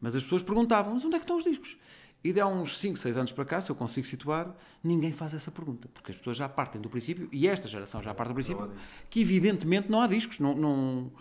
Mas 0.00 0.16
as 0.16 0.22
pessoas 0.22 0.42
perguntavam, 0.42 0.94
mas 0.94 1.04
onde 1.04 1.16
é 1.16 1.18
que 1.18 1.24
estão 1.24 1.36
os 1.36 1.44
discos? 1.44 1.76
E 2.24 2.32
de 2.32 2.40
há 2.40 2.46
uns 2.46 2.78
5, 2.78 2.96
6 2.96 3.16
anos 3.18 3.32
para 3.32 3.44
cá, 3.44 3.60
se 3.60 3.70
eu 3.70 3.76
consigo 3.76 4.06
situar, 4.06 4.56
ninguém 4.82 5.12
faz 5.12 5.34
essa 5.34 5.50
pergunta. 5.50 5.86
Porque 5.92 6.12
as 6.12 6.16
pessoas 6.16 6.38
já 6.38 6.48
partem 6.48 6.80
do 6.80 6.88
princípio, 6.88 7.28
e 7.30 7.46
esta 7.46 7.68
geração 7.68 8.02
já 8.02 8.14
parte 8.14 8.30
do 8.30 8.34
princípio, 8.34 8.72
que 9.10 9.20
evidentemente 9.20 9.90
não 9.90 10.00
há 10.00 10.06
discos. 10.06 10.40
Não, 10.40 10.54
não... 10.54 11.12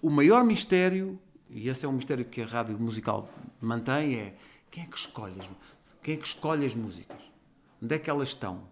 O 0.00 0.08
maior 0.08 0.42
mistério, 0.42 1.20
e 1.50 1.68
esse 1.68 1.84
é 1.84 1.88
um 1.88 1.92
mistério 1.92 2.24
que 2.24 2.42
a 2.42 2.46
rádio 2.46 2.78
musical 2.78 3.28
mantém, 3.60 4.14
é 4.16 4.34
quem 4.70 4.84
é 4.84 4.86
que 4.86 4.96
escolhe 4.96 5.38
as, 5.38 5.48
quem 6.02 6.14
é 6.14 6.16
que 6.16 6.26
escolhe 6.26 6.66
as 6.66 6.74
músicas? 6.74 7.18
Onde 7.82 7.94
é 7.94 7.98
que 7.98 8.10
elas 8.10 8.28
estão? 8.28 8.62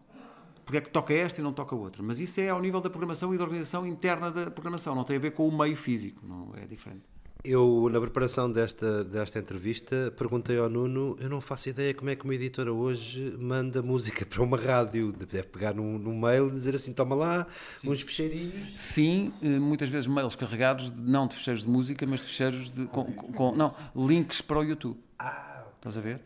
Porque 0.65 0.79
é 0.79 0.81
que 0.81 0.91
toca 0.91 1.15
esta 1.15 1.41
e 1.41 1.45
não 1.45 1.53
toca 1.53 1.77
outra? 1.77 2.03
Mas 2.03 2.19
isso 2.19 2.41
é 2.41 2.49
ao 2.49 2.61
nível 2.61 2.81
da 2.81 2.91
programação 2.91 3.33
e 3.33 3.39
da 3.39 3.45
organização 3.45 3.87
interna 3.87 4.31
da 4.31 4.51
programação, 4.51 4.95
não 4.95 5.05
tem 5.05 5.17
a 5.17 5.21
ver 5.21 5.31
com 5.31 5.47
o 5.47 5.57
meio 5.57 5.77
físico, 5.77 6.27
não 6.27 6.53
é 6.57 6.67
diferente. 6.67 7.05
Eu, 7.49 7.89
na 7.93 8.01
preparação 8.01 8.51
desta, 8.51 9.05
desta 9.05 9.39
entrevista, 9.39 10.13
perguntei 10.17 10.59
ao 10.59 10.69
Nuno: 10.69 11.17
eu 11.21 11.31
não 11.31 11.41
faço 11.41 11.69
ideia 11.69 11.95
como 11.95 12.11
é 12.11 12.17
que 12.17 12.25
uma 12.25 12.35
editora 12.35 12.73
hoje 12.73 13.37
manda 13.39 13.81
música 13.81 14.27
para 14.27 14.43
uma 14.43 14.57
rádio. 14.57 15.13
Deve 15.13 15.45
pegar 15.45 15.73
num, 15.73 15.97
num 15.97 16.19
mail 16.19 16.49
e 16.49 16.51
dizer 16.51 16.75
assim: 16.75 16.93
toma 16.93 17.15
lá, 17.15 17.47
Sim. 17.81 17.91
uns 17.91 18.03
fecheirinhos. 18.03 18.73
Sim, 18.75 19.33
eh, 19.41 19.61
muitas 19.61 19.89
vezes 19.89 20.09
mails 20.09 20.35
carregados, 20.35 20.93
não 20.99 21.29
de 21.29 21.37
fecheiros 21.37 21.63
de 21.63 21.69
música, 21.69 22.05
mas 22.05 22.21
de 22.21 22.27
fecheiros 22.27 22.69
de. 22.69 22.87
Com, 22.87 23.05
com, 23.05 23.55
não, 23.55 23.73
links 23.95 24.41
para 24.41 24.59
o 24.59 24.65
YouTube. 24.65 24.99
Ah, 25.17 25.57
Estás 25.77 25.99
a 25.99 26.01
ver? 26.01 26.17
Uh, 26.17 26.21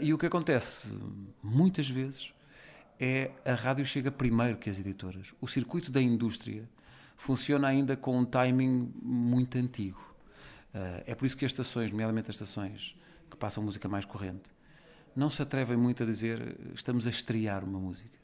e 0.00 0.12
o 0.12 0.18
que 0.18 0.26
acontece 0.26 0.88
muitas 1.40 1.88
vezes 1.88 2.34
é 2.98 3.30
a 3.44 3.54
rádio 3.54 3.86
chega 3.86 4.10
primeiro 4.10 4.56
que 4.56 4.68
as 4.68 4.80
editoras. 4.80 5.32
O 5.40 5.46
circuito 5.46 5.92
da 5.92 6.02
indústria 6.02 6.68
funciona 7.16 7.68
ainda 7.68 7.96
com 7.96 8.18
um 8.18 8.24
timing 8.24 8.92
muito 9.00 9.56
antigo. 9.56 10.07
Uh, 10.74 11.02
é 11.06 11.14
por 11.14 11.24
isso 11.26 11.36
que 11.36 11.44
as 11.44 11.52
estações, 11.52 11.90
nomeadamente 11.90 12.30
as 12.30 12.36
estações 12.36 12.96
que 13.30 13.36
passam 13.36 13.62
música 13.62 13.88
mais 13.88 14.04
corrente, 14.04 14.50
não 15.14 15.30
se 15.30 15.42
atrevem 15.42 15.76
muito 15.76 16.02
a 16.02 16.06
dizer 16.06 16.56
estamos 16.74 17.06
a 17.06 17.10
estrear 17.10 17.64
uma 17.64 17.78
música. 17.78 18.18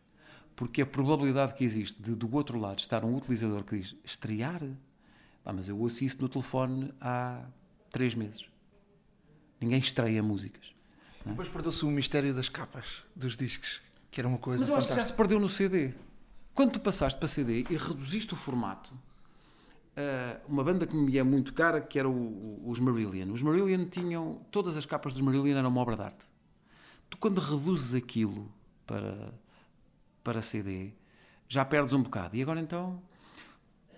Porque 0.54 0.82
a 0.82 0.86
probabilidade 0.86 1.54
que 1.54 1.64
existe 1.64 2.00
de 2.00 2.14
do 2.14 2.32
outro 2.34 2.58
lado 2.58 2.78
estar 2.78 3.04
um 3.04 3.16
utilizador 3.16 3.64
que 3.64 3.76
diz 3.76 3.96
estrear, 4.04 4.62
ah, 5.44 5.52
mas 5.52 5.68
eu 5.68 5.78
ouço 5.78 6.04
isso 6.04 6.16
no 6.20 6.28
telefone 6.28 6.92
há 7.00 7.44
três 7.90 8.14
meses. 8.14 8.44
Ninguém 9.60 9.78
estreia 9.78 10.22
músicas. 10.22 10.74
É? 11.26 11.30
Depois 11.30 11.48
perdeu-se 11.48 11.84
o 11.84 11.90
mistério 11.90 12.32
das 12.32 12.48
capas 12.48 13.02
dos 13.16 13.36
discos, 13.36 13.80
que 14.10 14.20
era 14.20 14.28
uma 14.28 14.38
coisa 14.38 14.60
Mas 14.60 14.68
eu 14.68 14.74
fantástica. 14.74 14.94
acho 14.94 15.02
que 15.02 15.08
já 15.08 15.12
se 15.12 15.16
perdeu 15.16 15.40
no 15.40 15.48
CD. 15.48 15.92
Quando 16.54 16.72
tu 16.72 16.80
passaste 16.80 17.18
para 17.18 17.26
CD 17.26 17.64
e 17.68 17.76
reduziste 17.76 18.32
o 18.32 18.36
formato, 18.36 18.92
uma 20.48 20.64
banda 20.64 20.86
que 20.86 20.96
me 20.96 21.16
é 21.16 21.22
muito 21.22 21.52
cara, 21.52 21.80
que 21.80 21.98
era 21.98 22.08
o, 22.08 22.12
o, 22.12 22.68
os 22.68 22.78
Marillion. 22.78 23.32
Os 23.32 23.42
Marillion 23.42 23.84
tinham. 23.84 24.40
Todas 24.50 24.76
as 24.76 24.84
capas 24.84 25.12
dos 25.12 25.22
Marillion 25.22 25.56
eram 25.56 25.68
uma 25.68 25.80
obra 25.80 25.96
de 25.96 26.02
arte. 26.02 26.26
Tu, 27.08 27.16
quando 27.16 27.40
reduzes 27.40 27.94
aquilo 27.94 28.52
para, 28.86 29.32
para 30.22 30.42
CD, 30.42 30.92
já 31.48 31.64
perdes 31.64 31.92
um 31.92 32.02
bocado. 32.02 32.36
E 32.36 32.42
agora 32.42 32.60
então, 32.60 33.00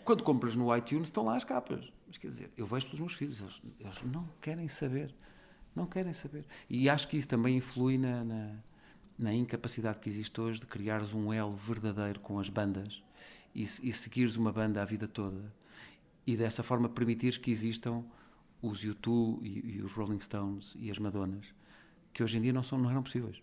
quando 0.04 0.22
compras 0.22 0.54
no 0.54 0.74
iTunes, 0.76 1.08
estão 1.08 1.24
lá 1.24 1.36
as 1.36 1.44
capas. 1.44 1.90
Mas 2.06 2.18
quer 2.18 2.28
dizer, 2.28 2.50
eu 2.56 2.66
vejo 2.66 2.86
pelos 2.86 3.00
meus 3.00 3.14
filhos, 3.14 3.40
eles, 3.40 3.62
eles 3.80 4.02
não 4.12 4.28
querem 4.40 4.68
saber. 4.68 5.14
Não 5.74 5.86
querem 5.86 6.12
saber. 6.12 6.44
E 6.68 6.88
acho 6.88 7.08
que 7.08 7.16
isso 7.16 7.28
também 7.28 7.56
influi 7.56 7.96
na, 7.96 8.22
na, 8.22 8.50
na 9.18 9.34
incapacidade 9.34 9.98
que 9.98 10.08
existe 10.08 10.38
hoje 10.40 10.60
de 10.60 10.66
criares 10.66 11.14
um 11.14 11.32
elo 11.32 11.54
verdadeiro 11.54 12.20
com 12.20 12.38
as 12.38 12.48
bandas 12.48 13.02
e, 13.54 13.62
e 13.62 13.92
seguires 13.92 14.36
uma 14.36 14.52
banda 14.52 14.82
a 14.82 14.84
vida 14.84 15.08
toda 15.08 15.52
e 16.26 16.36
dessa 16.36 16.62
forma 16.62 16.88
permitires 16.88 17.36
que 17.36 17.50
existam 17.50 18.04
os 18.60 18.84
U2 18.84 19.38
e, 19.42 19.76
e, 19.76 19.82
os 19.82 19.92
Rolling 19.92 20.20
Stones 20.20 20.74
e 20.78 20.90
as 20.90 20.98
Madonas 20.98 21.46
que 22.16 22.24
hoje 22.24 22.38
em 22.38 22.40
dia 22.40 22.52
não, 22.52 22.62
são, 22.62 22.78
não 22.78 22.90
eram 22.90 23.02
possíveis. 23.02 23.36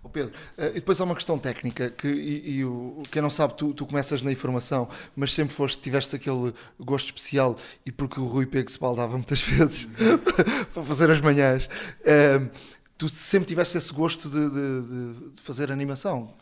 Oh 0.00 0.08
Pedro, 0.08 0.32
uh, 0.56 0.66
e 0.70 0.74
depois 0.74 1.00
há 1.00 1.04
uma 1.04 1.14
questão 1.14 1.38
técnica 1.38 1.90
que 1.90 2.08
e, 2.08 2.58
e 2.58 2.64
o, 2.64 3.02
quem 3.10 3.20
não 3.20 3.30
sabe, 3.30 3.54
tu, 3.54 3.74
tu 3.74 3.84
começas 3.84 4.22
na 4.22 4.30
informação, 4.30 4.88
mas 5.14 5.32
sempre 5.34 5.54
foste, 5.54 5.80
tiveste 5.80 6.14
aquele 6.14 6.54
gosto 6.78 7.06
especial 7.06 7.56
e 7.84 7.90
porque 7.90 8.20
o 8.20 8.26
Rui 8.26 8.46
Pego 8.46 8.70
se 8.70 8.78
baldava 8.78 9.12
muitas 9.14 9.42
vezes 9.46 9.88
para 10.72 10.82
fazer 10.84 11.10
as 11.10 11.20
manhãs. 11.20 11.66
Uh, 11.66 12.48
tu 12.96 13.08
sempre 13.08 13.48
tiveste 13.48 13.76
esse 13.76 13.92
gosto 13.92 14.28
de, 14.28 14.50
de, 14.50 15.30
de, 15.32 15.40
fazer 15.40 15.72
animação. 15.72 16.32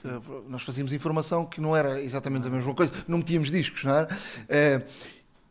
Nós 0.46 0.62
fazíamos 0.62 0.92
informação 0.92 1.46
que 1.46 1.58
não 1.58 1.74
era 1.74 2.02
exatamente 2.02 2.46
a 2.46 2.50
mesma 2.50 2.74
coisa, 2.74 2.92
não 3.08 3.18
metíamos 3.18 3.50
discos, 3.50 3.84
não 3.84 3.94
é? 3.94 4.04
Uh, 4.04 4.82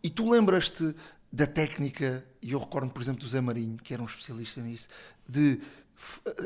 e 0.04 0.10
tu 0.10 0.30
lembras-te 0.30 0.96
da 1.32 1.46
técnica, 1.46 2.26
e 2.42 2.52
eu 2.52 2.60
recordo, 2.60 2.92
por 2.92 3.02
exemplo, 3.02 3.22
do 3.22 3.28
Zé 3.28 3.42
Marinho, 3.42 3.78
que 3.78 3.94
era 3.94 4.02
um 4.02 4.06
especialista 4.06 4.62
nisso, 4.62 4.88
de 5.28 5.60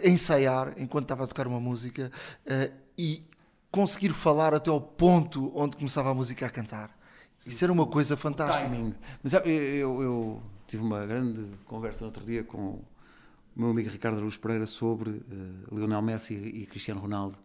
ensaiar 0.03 0.73
enquanto 0.77 1.03
estava 1.03 1.23
a 1.23 1.27
tocar 1.27 1.47
uma 1.47 1.59
música 1.59 2.11
uh, 2.45 2.73
e 2.97 3.23
conseguir 3.71 4.13
falar 4.13 4.53
até 4.53 4.69
ao 4.69 4.81
ponto 4.81 5.51
onde 5.55 5.75
começava 5.75 6.09
a 6.09 6.13
música 6.13 6.45
a 6.45 6.49
cantar. 6.49 6.95
Isso 7.45 7.63
era 7.63 7.71
uma 7.71 7.85
coisa 7.85 8.15
fantástica. 8.15 8.69
Timing. 8.69 8.95
Mas 9.21 9.33
eu, 9.33 9.41
eu, 9.41 10.01
eu, 10.01 10.43
tive 10.67 10.83
uma 10.83 11.05
grande 11.05 11.45
conversa 11.65 12.01
no 12.01 12.07
outro 12.07 12.25
dia 12.25 12.43
com 12.43 12.57
o 12.57 12.85
meu 13.55 13.69
amigo 13.69 13.89
Ricardo 13.89 14.17
Araújo 14.17 14.39
Pereira 14.39 14.65
sobre 14.65 15.09
uh, 15.09 15.23
Lionel 15.75 16.01
Messi 16.01 16.33
e 16.33 16.65
Cristiano 16.65 17.01
Ronaldo 17.01 17.37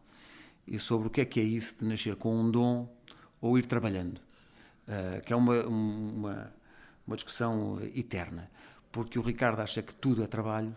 e 0.66 0.78
sobre 0.78 1.08
o 1.08 1.10
que 1.10 1.20
é 1.20 1.24
que 1.24 1.40
é 1.40 1.42
isso 1.42 1.78
de 1.78 1.84
nascer 1.84 2.16
com 2.16 2.34
um 2.34 2.50
dom 2.50 2.88
ou 3.40 3.58
ir 3.58 3.66
trabalhando. 3.66 4.20
Uh, 4.88 5.20
que 5.22 5.32
é 5.32 5.36
uma, 5.36 5.66
uma, 5.66 6.54
uma 7.06 7.16
discussão 7.16 7.78
eterna. 7.94 8.50
Porque 8.90 9.18
o 9.18 9.22
Ricardo 9.22 9.60
acha 9.60 9.82
que 9.82 9.94
tudo 9.94 10.22
é 10.22 10.26
trabalho 10.26 10.74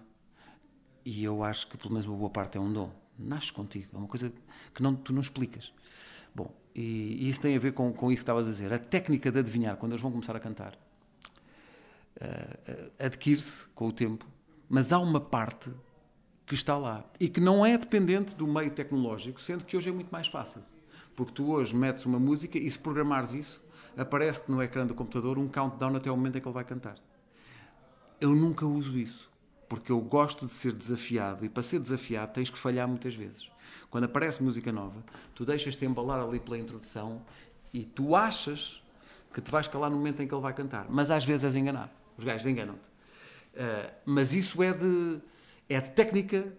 e 1.05 1.23
eu 1.23 1.43
acho 1.43 1.67
que 1.67 1.77
pelo 1.77 1.91
menos 1.93 2.05
uma 2.05 2.17
boa 2.17 2.29
parte 2.29 2.57
é 2.57 2.61
um 2.61 2.71
dom. 2.71 2.91
Nasce 3.17 3.53
contigo, 3.53 3.88
é 3.93 3.97
uma 3.97 4.07
coisa 4.07 4.31
que 4.73 4.83
não, 4.83 4.95
tu 4.95 5.13
não 5.13 5.21
explicas. 5.21 5.71
Bom, 6.35 6.53
e, 6.75 7.17
e 7.21 7.29
isso 7.29 7.39
tem 7.39 7.55
a 7.55 7.59
ver 7.59 7.73
com, 7.73 7.91
com 7.93 8.11
isso 8.11 8.17
que 8.17 8.23
estavas 8.23 8.47
a 8.47 8.49
dizer. 8.49 8.73
A 8.73 8.79
técnica 8.79 9.31
de 9.31 9.39
adivinhar 9.39 9.77
quando 9.77 9.93
eles 9.93 10.01
vão 10.01 10.11
começar 10.11 10.35
a 10.35 10.39
cantar 10.39 10.77
uh, 12.21 12.91
adquire-se 12.99 13.67
com 13.69 13.88
o 13.88 13.91
tempo, 13.91 14.25
mas 14.69 14.91
há 14.91 14.99
uma 14.99 15.19
parte 15.19 15.71
que 16.45 16.53
está 16.53 16.77
lá 16.77 17.05
e 17.19 17.29
que 17.29 17.39
não 17.39 17.65
é 17.65 17.77
dependente 17.77 18.35
do 18.35 18.47
meio 18.47 18.71
tecnológico, 18.71 19.39
sendo 19.39 19.65
que 19.65 19.75
hoje 19.75 19.89
é 19.89 19.91
muito 19.91 20.09
mais 20.09 20.27
fácil. 20.27 20.61
Porque 21.15 21.33
tu 21.33 21.51
hoje 21.51 21.75
metes 21.75 22.05
uma 22.05 22.19
música 22.19 22.57
e 22.57 22.69
se 22.69 22.79
programares 22.79 23.33
isso, 23.33 23.61
aparece-te 23.97 24.51
no 24.51 24.61
ecrã 24.61 24.85
do 24.85 24.93
computador 24.93 25.38
um 25.38 25.47
countdown 25.47 25.95
até 25.95 26.11
o 26.11 26.15
momento 26.15 26.38
em 26.38 26.41
que 26.41 26.47
ele 26.47 26.53
vai 26.53 26.63
cantar. 26.63 26.95
Eu 28.19 28.35
nunca 28.35 28.65
uso 28.65 28.97
isso 28.97 29.31
porque 29.72 29.89
eu 29.89 30.01
gosto 30.01 30.45
de 30.45 30.51
ser 30.51 30.73
desafiado 30.73 31.45
e 31.45 31.49
para 31.49 31.63
ser 31.63 31.80
desafiado 31.80 32.34
tens 32.34 32.49
que 32.49 32.57
falhar 32.57 32.85
muitas 32.89 33.15
vezes. 33.15 33.49
Quando 33.89 34.03
aparece 34.03 34.43
música 34.43 34.69
nova, 34.69 35.01
tu 35.34 35.45
deixas-te 35.45 35.85
embalar 35.85 36.19
ali 36.19 36.41
pela 36.41 36.57
introdução 36.57 37.22
e 37.73 37.85
tu 37.85 38.13
achas 38.13 38.84
que 39.34 39.39
te 39.39 39.49
vais 39.49 39.69
calar 39.69 39.89
no 39.89 39.95
momento 39.95 40.22
em 40.22 40.27
que 40.27 40.35
ele 40.35 40.41
vai 40.41 40.53
cantar, 40.53 40.88
mas 40.89 41.09
às 41.09 41.23
vezes 41.23 41.45
és 41.45 41.55
enganado. 41.55 41.89
Os 42.18 42.26
gajos 42.26 42.45
enganam-te. 42.45 42.89
Uh, 42.89 43.93
mas 44.05 44.34
isso 44.34 44.61
é 44.61 44.73
de, 44.73 45.22
é 45.69 45.80
de 45.80 45.91
técnica, 45.91 46.53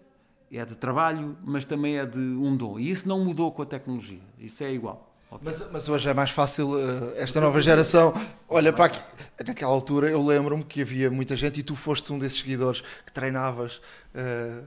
é 0.51 0.65
de 0.65 0.75
trabalho, 0.75 1.37
mas 1.43 1.65
também 1.65 1.99
é 1.99 2.07
de 2.07 2.17
um 2.17 2.57
dom. 2.57 2.79
E 2.79 2.89
isso 2.89 3.07
não 3.07 3.23
mudou 3.23 3.51
com 3.51 3.61
a 3.61 3.65
tecnologia. 3.65 4.21
Isso 4.39 4.63
é 4.63 4.73
igual. 4.73 5.12
Okay. 5.35 5.45
Mas, 5.45 5.71
mas, 5.71 5.89
hoje 5.89 6.07
é 6.07 6.13
mais 6.13 6.29
fácil, 6.29 6.71
uh, 6.71 7.13
esta 7.15 7.41
nova 7.41 7.59
geração. 7.59 8.13
Olha, 8.47 8.71
para 8.71 8.85
aqui, 8.85 8.99
naquela 9.47 9.71
altura 9.71 10.09
eu 10.09 10.23
lembro-me 10.23 10.63
que 10.63 10.81
havia 10.81 11.09
muita 11.09 11.35
gente 11.35 11.59
e 11.59 11.63
tu 11.63 11.75
foste 11.75 12.13
um 12.13 12.19
desses 12.19 12.39
seguidores 12.39 12.81
que 13.05 13.11
treinavas. 13.11 13.77
Uh, 14.13 14.63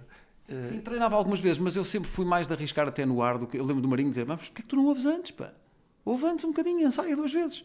uh... 0.49 0.69
Sim, 0.69 0.81
treinava 0.81 1.15
algumas 1.15 1.39
vezes, 1.39 1.59
mas 1.59 1.77
eu 1.77 1.85
sempre 1.85 2.09
fui 2.09 2.25
mais 2.25 2.49
de 2.49 2.53
arriscar 2.53 2.89
até 2.89 3.07
no 3.07 3.23
ar 3.23 3.39
do 3.39 3.47
que. 3.47 3.57
Eu 3.57 3.65
lembro 3.65 3.81
do 3.81 3.89
Marinho 3.89 4.11
dizer: 4.11 4.27
Mas 4.27 4.41
porquê 4.41 4.61
é 4.61 4.63
que 4.63 4.69
tu 4.69 4.77
não 4.77 4.87
ouves 4.87 5.07
antes? 5.07 5.31
Pá? 5.31 5.53
Ouve 6.05 6.27
antes 6.27 6.45
um 6.45 6.49
bocadinho, 6.49 6.87
ensaia 6.87 7.15
duas 7.15 7.33
vezes. 7.33 7.65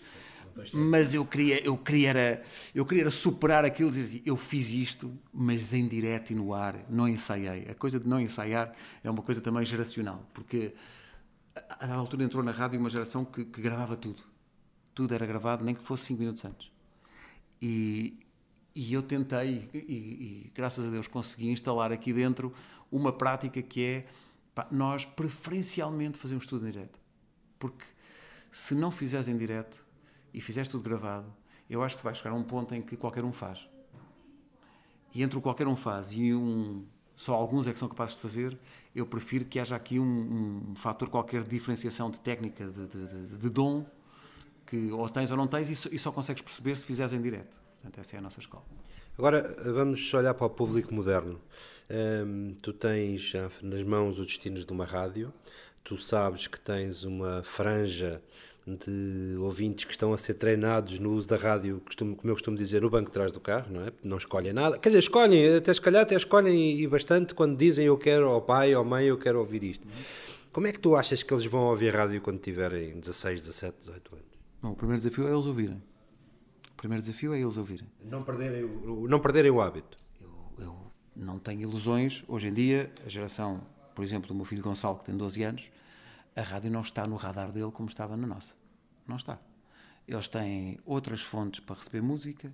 Mas 0.74 1.14
eu 1.14 1.26
queria, 1.26 1.64
eu 1.64 1.78
queria, 1.78 2.10
era, 2.10 2.44
eu 2.76 2.86
queria 2.86 3.04
era 3.04 3.12
superar 3.12 3.64
aquilo 3.64 3.90
e 3.90 3.94
dizer 3.94 4.04
assim, 4.04 4.22
eu 4.26 4.36
fiz 4.36 4.72
isto, 4.72 5.18
mas 5.34 5.74
em 5.74 5.88
direto 5.88 6.32
e 6.32 6.36
no 6.36 6.54
ar, 6.54 6.76
não 6.90 7.08
ensaiei. 7.08 7.68
A 7.70 7.74
coisa 7.74 8.00
de 8.00 8.08
não 8.08 8.20
ensaiar 8.20 8.72
é 9.04 9.10
uma 9.10 9.22
coisa 9.22 9.40
também 9.42 9.66
geracional, 9.66 10.28
porque 10.34 10.74
a 11.56 11.94
altura 11.94 12.24
entrou 12.24 12.44
na 12.44 12.52
rádio 12.52 12.80
uma 12.80 12.90
geração 12.90 13.26
que, 13.26 13.46
que, 13.46 13.62
gravava 13.62 13.96
tudo. 13.96 14.24
Tudo 14.94 15.14
era 15.14 15.26
gravado, 15.26 15.64
nem 15.64 15.76
que 15.76 15.84
fosse 15.84 16.06
5 16.06 16.20
minutos 16.20 16.46
antes. 16.46 16.72
E, 17.62 18.20
e 18.74 18.94
eu 18.94 19.04
tentei, 19.04 19.70
e, 19.74 19.78
e, 19.78 20.52
graças 20.54 20.86
a 20.86 20.90
Deus 20.90 21.08
consegui 21.08 21.50
instalar 21.50 21.92
aqui 21.92 22.14
dentro 22.14 22.54
uma 22.92 23.12
prática 23.12 23.62
que 23.62 23.84
é 23.84 24.08
pá, 24.54 24.68
nós 24.72 25.06
preferencialmente 25.06 26.18
fazemos 26.18 26.46
tudo 26.46 26.68
em 26.68 26.72
direto. 26.72 27.00
Porque 27.60 27.86
se 28.52 28.74
não 28.76 28.92
fizeres 28.92 29.28
em 29.28 29.38
direto 29.38 29.86
e 30.34 30.42
fizeres 30.42 30.70
tudo 30.70 30.84
gravado, 30.84 31.32
eu 31.70 31.84
acho 31.84 31.98
que 31.98 32.04
vai 32.04 32.14
chegar 32.14 32.32
a 32.32 32.36
um 32.36 32.44
ponto 32.44 32.74
em 32.76 32.82
que 32.82 32.98
qualquer 32.98 33.24
um 33.24 33.32
faz. 33.32 33.68
E 35.14 35.22
entre 35.24 35.38
o 35.38 35.42
qualquer 35.42 35.68
um 35.68 35.76
faz 35.76 36.12
e 36.14 36.34
um 36.34 36.86
só 37.16 37.34
alguns 37.34 37.68
é 37.68 37.74
que 37.74 37.78
são 37.78 37.88
capazes 37.88 38.16
de 38.16 38.22
fazer, 38.22 38.58
eu 38.96 39.06
prefiro 39.06 39.46
que 39.46 39.60
haja 39.60 39.76
aqui 39.76 40.00
um, 40.00 40.72
um 40.72 40.76
fator 40.76 41.10
qualquer 41.10 41.44
de 41.44 41.50
diferenciação 41.50 42.10
de 42.10 42.20
técnica, 42.20 42.66
de, 42.66 42.88
de, 42.88 43.08
de, 43.08 43.38
de 43.38 43.50
dom, 43.50 43.86
que 44.66 44.92
ou 44.92 45.08
tens 45.10 45.32
ou 45.32 45.38
não 45.38 45.48
tens, 45.48 45.70
e 45.70 45.76
só, 45.76 45.90
e 45.92 46.00
só 46.00 46.12
consegues 46.12 46.42
perceber 46.42 46.78
se 46.78 46.86
fizeres 46.86 47.14
em 47.14 47.22
direto. 47.22 47.60
Portanto, 47.82 48.00
essa 48.00 48.16
é 48.16 48.20
a 48.20 48.22
nossa 48.22 48.40
escola. 48.40 48.64
Agora 49.18 49.56
vamos 49.72 50.14
olhar 50.14 50.34
para 50.34 50.48
o 50.48 50.50
público 50.50 50.94
moderno. 50.94 51.40
Um, 51.90 52.56
tu 52.62 52.72
tens 52.72 53.34
nas 53.62 53.84
mãos 53.84 54.18
os 54.18 54.28
destinos 54.28 54.66
de 54.66 54.72
uma 54.72 54.86
rádio, 54.86 55.34
tu 55.84 55.98
sabes 55.98 56.48
que 56.48 56.60
tens 56.60 57.04
uma 57.04 57.44
franja 57.44 58.22
de 58.66 59.36
ouvintes 59.40 59.86
que 59.86 59.92
estão 59.92 60.14
a 60.14 60.18
ser 60.18 60.36
treinados 60.36 61.00
no 61.00 61.14
uso 61.14 61.28
da 61.28 61.36
rádio, 61.36 61.82
costumo, 61.84 62.16
como 62.16 62.30
eu 62.30 62.36
costumo 62.36 62.56
dizer, 62.56 62.82
no 62.82 62.90
banco 62.90 63.08
de 63.08 63.14
trás 63.14 63.32
do 63.32 63.40
carro, 63.40 63.72
não 63.72 63.86
é? 63.86 63.92
Não 64.04 64.18
escolhem 64.18 64.54
nada. 64.54 64.78
Quer 64.78 64.90
dizer, 64.90 65.00
escolhem, 65.00 65.56
até 65.56 65.74
se 65.74 65.82
calhar 65.82 66.04
até 66.04 66.16
escolhem 66.16 66.80
e 66.80 66.88
bastante 66.88 67.34
quando 67.34 67.58
dizem 67.58 67.86
eu 67.86 67.98
quero 67.98 68.30
ao 68.30 68.42
pai, 68.42 68.74
ao 68.74 68.86
mãe, 68.86 69.06
eu 69.06 69.18
quero 69.18 69.40
ouvir 69.40 69.64
isto. 69.64 69.88
Como 70.52 70.68
é 70.68 70.72
que 70.72 70.80
tu 70.80 70.96
achas 70.96 71.24
que 71.24 71.34
eles 71.34 71.46
vão 71.46 71.64
ouvir 71.64 71.96
rádio 71.96 72.22
quando 72.22 72.40
tiverem 72.40 73.00
16, 73.00 73.42
17, 73.42 73.78
18 73.80 74.16
anos? 74.16 74.26
Bom, 74.62 74.72
o 74.72 74.76
primeiro 74.76 75.02
desafio 75.02 75.28
é 75.28 75.34
eles 75.34 75.46
ouvirem. 75.46 75.82
O 76.72 76.76
primeiro 76.76 77.02
desafio 77.02 77.34
é 77.34 77.40
eles 77.42 77.58
ouvirem. 77.58 77.88
Não 78.04 78.22
perderem 78.22 78.64
o, 78.64 79.08
não 79.08 79.20
perderem 79.20 79.50
o 79.50 79.62
hábito. 79.62 79.98
Eu, 80.22 80.30
eu 80.60 80.76
não 81.16 81.40
tenho 81.40 81.62
ilusões. 81.62 82.24
Hoje 82.28 82.50
em 82.50 82.54
dia, 82.54 82.92
a 83.06 83.10
geração, 83.10 83.62
por 83.96 84.04
exemplo, 84.04 84.28
do 84.28 84.36
meu 84.36 84.46
filho 84.46 84.62
Gonçalo, 84.62 84.98
que 85.00 85.06
tem 85.06 85.16
12 85.16 85.42
anos, 85.42 85.72
a 86.42 86.46
rádio 86.46 86.72
não 86.72 86.82
está 86.82 87.06
no 87.08 87.16
radar 87.16 87.52
dele 87.52 87.72
como 87.72 87.90
estava 87.90 88.18
na 88.18 88.28
nossa. 88.28 88.56
Não 89.08 89.16
está. 89.16 89.40
Eles 90.08 90.28
têm 90.28 90.80
outras 90.86 91.22
fontes 91.22 91.60
para 91.60 91.76
receber 91.76 92.02
música, 92.02 92.54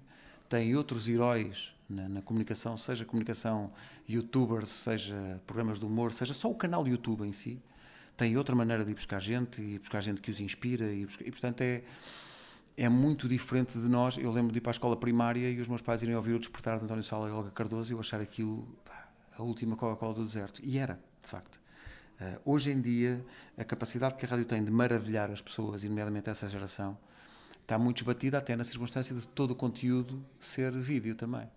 têm 0.50 0.76
outros 0.76 1.08
heróis 1.08 1.74
na, 1.90 2.08
na, 2.08 2.22
comunicação, 2.22 2.78
seja 2.78 3.06
comunicação 3.06 3.72
youtubers, 4.08 4.70
seja 4.70 5.42
programas 5.48 5.80
de 5.80 5.86
humor, 5.86 6.14
seja 6.14 6.34
só 6.34 6.50
o 6.50 6.56
canal 6.56 6.88
YouTube 6.88 7.26
em 7.26 7.32
si, 7.32 7.62
tem 8.16 8.38
outra 8.38 8.56
maneira 8.56 8.84
de 8.84 8.92
ir 8.92 8.96
buscar 8.96 9.20
gente 9.20 9.62
e 9.62 9.80
buscar 9.80 10.02
gente 10.02 10.22
que 10.22 10.30
os 10.30 10.40
inspira 10.40 10.92
e, 10.92 11.06
buscar, 11.06 11.26
e 11.26 11.32
portanto 11.32 11.62
é 11.62 11.84
é 12.78 12.88
muito 12.88 13.28
diferente 13.28 13.78
de 13.78 13.90
nós. 13.90 14.18
Eu 14.18 14.32
lembro 14.32 14.52
de 14.52 14.60
ir 14.60 14.62
para 14.62 14.70
a 14.70 14.74
escola 14.76 14.96
primária 14.96 15.50
e 15.50 15.60
os 15.60 15.68
meus 15.68 15.82
pais 15.82 16.04
irem 16.04 16.16
ouvir 16.16 16.34
o 16.34 16.40
despertar 16.40 16.78
de 16.78 16.86
António 16.86 17.04
Sala 17.04 17.28
e 17.28 17.32
Olga 17.32 17.50
Cardoso 17.50 17.92
e 17.92 17.94
eu 17.96 18.00
achar 18.00 18.22
aquilo 18.22 18.68
pá, 18.86 19.10
a 19.36 19.42
última 19.42 19.76
Coca-Cola 19.76 20.14
do 20.14 20.24
deserto. 20.24 20.62
E 20.64 20.78
era, 20.78 21.00
de 21.20 21.28
facto. 21.28 21.60
Uh, 22.20 22.42
hoje 22.44 22.72
em 22.72 22.82
dia, 22.82 23.24
a 23.56 23.64
capacidade 23.64 24.16
que 24.16 24.26
a 24.26 24.30
rádio 24.30 24.46
tem 24.46 24.64
de 24.64 24.72
maravilhar 24.72 25.30
as 25.30 25.42
pessoas, 25.42 25.84
e 25.84 25.90
nomeadamente 25.90 26.30
essa 26.30 26.48
geração, 26.48 26.98
está 27.62 27.78
muito 27.78 27.98
esbatida 27.98 28.40
até 28.40 28.56
na 28.56 28.64
circunstância 28.64 29.16
de 29.16 29.28
todo 29.28 29.52
o 29.52 29.56
conteúdo 29.56 30.26
ser 30.40 30.72
vídeo 30.72 31.16
também. 31.16 31.48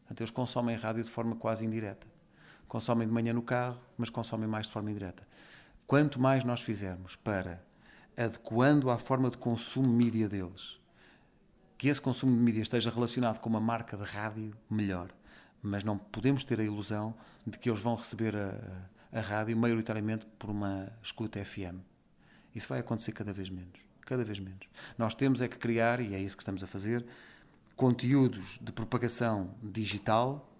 Portanto, 0.00 0.20
eles 0.20 0.30
consomem 0.30 0.76
rádio 0.76 1.04
de 1.04 1.10
forma 1.10 1.36
quase 1.36 1.66
indireta. 1.66 2.06
Consomem 2.66 3.06
de 3.06 3.12
manhã 3.12 3.32
no 3.32 3.42
carro, 3.42 3.78
mas 3.98 4.08
consomem 4.08 4.48
mais 4.48 4.66
de 4.66 4.72
forma 4.72 4.90
indireta. 4.90 5.26
Quanto 5.86 6.18
mais 6.18 6.44
nós 6.44 6.62
fizermos 6.62 7.14
para, 7.16 7.62
adequando 8.16 8.90
à 8.90 8.98
forma 8.98 9.30
de 9.30 9.36
consumo 9.36 9.88
mídia 9.88 10.28
deles, 10.28 10.80
que 11.76 11.88
esse 11.88 12.00
consumo 12.00 12.34
de 12.34 12.42
mídia 12.42 12.62
esteja 12.62 12.90
relacionado 12.90 13.38
com 13.38 13.48
uma 13.48 13.60
marca 13.60 13.96
de 13.96 14.04
rádio, 14.04 14.56
melhor. 14.70 15.10
Mas 15.62 15.84
não 15.84 15.98
podemos 15.98 16.42
ter 16.42 16.58
a 16.58 16.64
ilusão 16.64 17.14
de 17.46 17.58
que 17.58 17.68
eles 17.68 17.82
vão 17.82 17.94
receber 17.94 18.34
a, 18.34 18.88
a 19.16 19.20
rádio 19.20 19.56
maioritariamente 19.56 20.26
por 20.38 20.50
uma 20.50 20.92
escuta 21.02 21.42
FM. 21.42 21.80
Isso 22.54 22.68
vai 22.68 22.80
acontecer 22.80 23.12
cada 23.12 23.32
vez 23.32 23.48
menos. 23.48 23.80
Cada 24.02 24.22
vez 24.22 24.38
menos. 24.38 24.68
Nós 24.98 25.14
temos 25.14 25.40
é 25.40 25.48
que 25.48 25.56
criar, 25.56 26.00
e 26.00 26.14
é 26.14 26.20
isso 26.20 26.36
que 26.36 26.42
estamos 26.42 26.62
a 26.62 26.66
fazer, 26.66 27.04
conteúdos 27.74 28.58
de 28.60 28.70
propagação 28.72 29.54
digital 29.62 30.52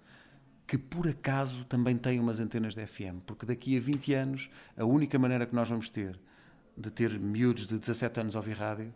que 0.66 0.76
por 0.76 1.06
acaso 1.06 1.64
também 1.66 1.96
têm 1.96 2.18
umas 2.18 2.40
antenas 2.40 2.74
de 2.74 2.84
FM, 2.84 3.20
porque 3.24 3.46
daqui 3.46 3.76
a 3.76 3.80
20 3.80 4.14
anos 4.14 4.50
a 4.76 4.84
única 4.84 5.16
maneira 5.16 5.46
que 5.46 5.54
nós 5.54 5.68
vamos 5.68 5.88
ter 5.88 6.18
de 6.76 6.90
ter 6.90 7.20
miúdos 7.20 7.66
de 7.66 7.78
17 7.78 8.20
anos 8.20 8.34
a 8.34 8.40
ouvir 8.40 8.54
rádio, 8.54 8.92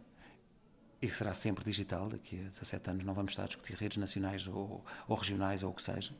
e 1.01 1.09
será 1.09 1.33
sempre 1.33 1.65
digital, 1.65 2.09
daqui 2.09 2.41
a 2.41 2.49
17 2.49 2.91
anos 2.91 3.05
não 3.05 3.15
vamos 3.15 3.33
estar 3.33 3.45
a 3.45 3.47
discutir 3.47 3.75
redes 3.75 3.99
nacionais 3.99 4.49
ou, 4.49 4.85
ou 5.07 5.17
regionais 5.17 5.63
ou 5.63 5.71
o 5.71 5.75
que 5.75 5.83
seja, 5.83 6.13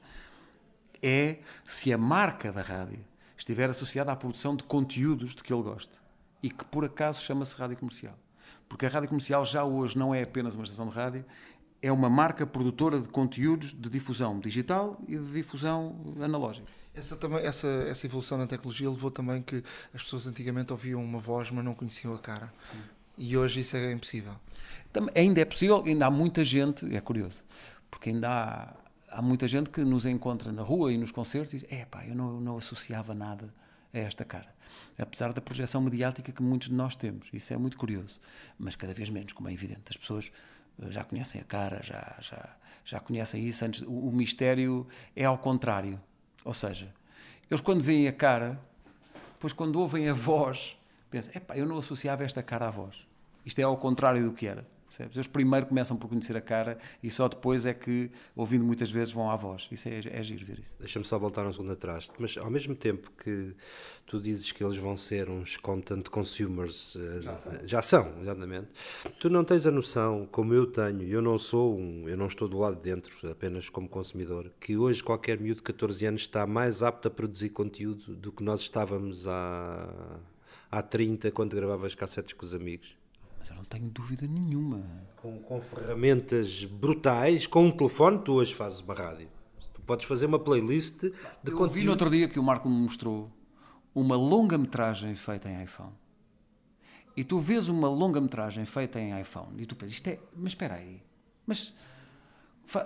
é 1.03 1.41
se 1.67 1.93
a 1.93 1.99
marca 1.99 2.53
da 2.53 2.63
rádio 2.63 3.05
estiver 3.41 3.71
associada 3.71 4.13
à 4.13 4.17
produção 4.17 4.55
de 4.55 4.63
conteúdos 4.63 5.35
de 5.35 5.43
que 5.43 5.53
ele 5.53 5.63
gosta 5.63 5.99
e 6.43 6.51
que 6.51 6.65
por 6.65 6.85
acaso 6.85 7.23
chama-se 7.23 7.55
rádio 7.55 7.77
comercial. 7.77 8.17
Porque 8.69 8.87
a 8.87 8.89
rádio 8.89 9.09
comercial 9.09 9.45
já 9.45 9.65
hoje 9.65 9.99
não 9.99 10.15
é 10.15 10.23
apenas 10.23 10.55
uma 10.55 10.65
estação 10.65 10.89
de 10.89 10.95
rádio, 10.95 11.25
é 11.83 11.91
uma 11.91 12.09
marca 12.11 12.47
produtora 12.47 13.01
de 13.01 13.09
conteúdos 13.09 13.73
de 13.73 13.89
difusão 13.89 14.39
digital 14.39 15.03
e 15.09 15.17
de 15.17 15.33
difusão 15.33 16.15
analógica. 16.21 16.67
Essa, 16.95 17.19
essa, 17.43 17.67
essa 17.67 18.07
evolução 18.07 18.37
na 18.37 18.47
tecnologia 18.47 18.91
levou 18.91 19.11
também 19.11 19.43
que 19.43 19.65
as 19.95 20.03
pessoas 20.03 20.27
antigamente 20.27 20.73
ouviam 20.73 21.03
uma 21.03 21.19
voz, 21.19 21.51
mas 21.51 21.65
não 21.65 21.75
conheciam 21.75 22.15
a 22.15 22.19
cara. 22.19 22.53
Sim. 22.71 22.79
E 23.17 23.37
hoje 23.37 23.61
isso 23.61 23.77
é 23.77 23.93
impossível. 23.93 24.35
Também, 24.93 25.13
ainda 25.17 25.41
é 25.41 25.45
possível, 25.45 25.83
ainda 25.85 26.07
há 26.07 26.11
muita 26.11 26.45
gente, 26.45 26.95
é 26.95 27.01
curioso, 27.01 27.43
porque 27.91 28.11
ainda 28.11 28.29
há, 28.29 28.75
há 29.11 29.21
muita 29.21 29.47
gente 29.49 29.71
que 29.71 29.81
nos 29.83 30.07
encontra 30.07 30.53
na 30.53 30.63
rua 30.63 30.93
e 30.93 30.99
nos 30.99 31.11
concertos 31.11 31.55
e 31.55 31.59
diz: 31.59 31.67
é 31.71 31.85
pá, 31.85 32.05
eu 32.07 32.15
não, 32.15 32.35
eu 32.35 32.41
não 32.41 32.57
associava 32.57 33.15
nada 33.15 33.53
a 33.93 33.99
esta 33.99 34.25
cara. 34.25 34.55
Apesar 34.99 35.33
da 35.33 35.41
projeção 35.41 35.81
mediática 35.81 36.31
que 36.31 36.43
muitos 36.43 36.69
de 36.69 36.75
nós 36.75 36.95
temos. 36.95 37.29
Isso 37.33 37.53
é 37.53 37.57
muito 37.57 37.77
curioso. 37.77 38.21
Mas 38.59 38.77
cada 38.77 38.95
vez 38.95 39.09
menos, 39.09 39.33
como 39.33 39.49
é 39.49 39.53
evidente. 39.53 39.83
As 39.89 39.97
pessoas 39.97 40.31
já 40.89 41.05
conhecem 41.05 41.41
a 41.41 41.45
cara, 41.45 41.81
já, 41.83 42.17
já, 42.21 42.57
já 42.85 43.01
conhecem 43.01 43.45
isso 43.47 43.65
antes. 43.65 43.83
O, 43.83 43.91
o 43.91 44.13
mistério 44.13 44.87
é 45.17 45.25
ao 45.25 45.39
contrário. 45.39 46.01
Ou 46.45 46.55
seja, 46.55 46.93
eles 47.51 47.61
quando 47.61 47.83
veem 47.83 48.09
a 48.09 48.13
cara, 48.13 48.61
depois 49.33 49.53
quando 49.53 49.81
ouvem 49.81 50.09
a 50.09 50.15
voz, 50.15 50.77
pensam, 51.11 51.33
epá, 51.35 51.57
eu 51.57 51.67
não 51.67 51.79
associava 51.79 52.25
esta 52.25 52.43
cara 52.43 52.69
à 52.69 52.71
voz. 52.71 53.07
Isto 53.45 53.59
é 53.59 53.63
ao 53.65 53.77
contrário 53.77 54.25
do 54.25 54.33
que 54.33 54.47
era. 54.47 54.67
Percebes? 54.91 55.17
Eles 55.17 55.27
primeiro 55.29 55.67
começam 55.67 55.97
por 55.97 56.09
conhecer 56.09 56.37
a 56.37 56.41
cara 56.41 56.77
e 57.01 57.09
só 57.09 57.29
depois 57.29 57.65
é 57.65 57.73
que, 57.73 58.11
ouvindo 58.35 58.65
muitas 58.65 58.91
vezes, 58.91 59.13
vão 59.13 59.31
à 59.31 59.37
voz. 59.37 59.69
Isso 59.71 59.89
é, 59.89 60.01
é 60.05 60.23
giro 60.23 60.45
ver 60.45 60.59
isso. 60.59 60.75
Deixa-me 60.81 61.05
só 61.05 61.17
voltar 61.17 61.47
um 61.47 61.53
segundo 61.53 61.71
atrás. 61.71 62.11
Mas 62.19 62.37
ao 62.37 62.51
mesmo 62.51 62.75
tempo 62.75 63.11
que 63.13 63.55
tu 64.05 64.21
dizes 64.21 64.51
que 64.51 64.65
eles 64.65 64.77
vão 64.77 64.97
ser 64.97 65.31
uns 65.31 65.57
content 65.57 66.09
consumers, 66.09 66.97
eh, 66.97 67.23
já 67.23 67.37
são, 67.37 67.53
já 67.65 67.83
são 67.83 68.13
exatamente, 68.21 68.67
tu 69.21 69.31
não 69.31 69.45
tens 69.45 69.65
a 69.65 69.71
noção, 69.71 70.27
como 70.33 70.53
eu 70.53 70.67
tenho, 70.67 71.03
eu 71.03 71.23
não 71.23 71.39
sou 71.39 71.79
um, 71.79 72.09
eu 72.09 72.17
não 72.17 72.27
estou 72.27 72.49
do 72.49 72.59
lado 72.59 72.75
de 72.75 72.83
dentro, 72.83 73.31
apenas 73.31 73.69
como 73.69 73.89
consumidor, 73.89 74.51
que 74.59 74.77
hoje 74.77 75.05
qualquer 75.05 75.39
miúdo 75.39 75.59
de 75.59 75.63
14 75.63 76.07
anos 76.07 76.23
está 76.23 76.45
mais 76.47 76.83
apto 76.83 77.07
a 77.07 77.11
produzir 77.11 77.51
conteúdo 77.51 78.17
do 78.17 78.33
que 78.33 78.43
nós 78.43 78.61
estávamos 78.61 79.29
há, 79.29 80.19
há 80.69 80.83
30 80.83 81.31
quando 81.31 81.55
gravavas 81.55 81.95
cassetes 81.95 82.33
com 82.33 82.45
os 82.45 82.55
amigos. 82.55 83.00
Mas 83.41 83.49
eu 83.49 83.57
não 83.57 83.65
tenho 83.65 83.89
dúvida 83.91 84.27
nenhuma. 84.27 84.85
Com, 85.17 85.39
com 85.41 85.61
ferramentas 85.61 86.65
brutais, 86.67 87.47
com 87.47 87.67
um 87.67 87.71
telefone, 87.71 88.19
tu 88.19 88.35
hoje 88.35 88.55
fazes 88.55 88.81
uma 88.81 88.95
rádio. 88.95 89.29
Tu 89.73 89.81
podes 89.81 90.07
fazer 90.07 90.27
uma 90.27 90.39
playlist 90.39 91.01
de 91.01 91.07
eu 91.07 91.57
conteúdo. 91.57 91.65
Eu 91.65 91.69
vi 91.71 91.85
no 91.85 91.91
outro 91.91 92.11
dia 92.11 92.29
que 92.29 92.39
o 92.39 92.43
Marco 92.43 92.69
me 92.69 92.77
mostrou 92.83 93.33
uma 93.95 94.15
longa-metragem 94.15 95.15
feita 95.15 95.49
em 95.49 95.65
iPhone. 95.65 95.93
E 97.17 97.25
tu 97.25 97.41
vês 97.41 97.69
uma 97.69 97.89
longa-metragem 97.89 98.65
feita 98.67 99.01
em 99.01 99.19
iPhone 99.21 99.61
e 99.61 99.67
tu 99.67 99.75
pensas, 99.75 99.95
isto 99.95 100.09
é. 100.09 100.21
Mas 100.37 100.53
espera 100.53 100.75
aí. 100.75 101.03
Mas, 101.47 101.75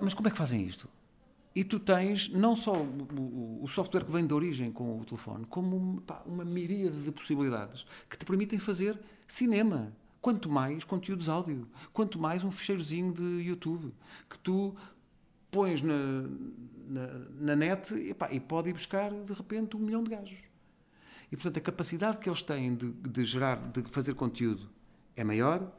mas 0.00 0.14
como 0.14 0.28
é 0.28 0.30
que 0.30 0.38
fazem 0.38 0.64
isto? 0.64 0.88
E 1.54 1.62
tu 1.62 1.78
tens 1.78 2.28
não 2.28 2.56
só 2.56 2.72
o, 2.72 3.66
software 3.68 4.04
que 4.04 4.10
vem 4.10 4.26
de 4.26 4.34
origem 4.34 4.72
com 4.72 5.00
o 5.00 5.04
telefone, 5.04 5.44
como 5.46 6.00
pá, 6.00 6.22
uma 6.26 6.44
miríade 6.44 7.04
de 7.04 7.12
possibilidades 7.12 7.86
que 8.08 8.18
te 8.18 8.24
permitem 8.24 8.58
fazer 8.58 8.98
cinema 9.28 9.92
Quanto 10.24 10.48
mais 10.48 10.84
conteúdos 10.84 11.28
áudio, 11.28 11.68
quanto 11.92 12.18
mais 12.18 12.42
um 12.42 12.50
fecheirozinho 12.50 13.12
de 13.12 13.46
YouTube 13.46 13.92
que 14.26 14.38
tu 14.38 14.74
pões 15.50 15.82
na, 15.82 16.22
na, 16.88 17.06
na 17.38 17.54
net 17.54 17.92
epá, 18.08 18.32
e 18.32 18.40
pode 18.40 18.70
ir 18.70 18.72
buscar 18.72 19.12
de 19.12 19.34
repente 19.34 19.76
um 19.76 19.80
milhão 19.80 20.02
de 20.02 20.08
gajos. 20.08 20.38
E 21.30 21.36
portanto 21.36 21.58
a 21.58 21.60
capacidade 21.60 22.16
que 22.16 22.26
eles 22.26 22.42
têm 22.42 22.74
de, 22.74 22.90
de 22.90 23.22
gerar, 23.22 23.56
de 23.70 23.82
fazer 23.82 24.14
conteúdo 24.14 24.66
é 25.14 25.22
maior, 25.22 25.70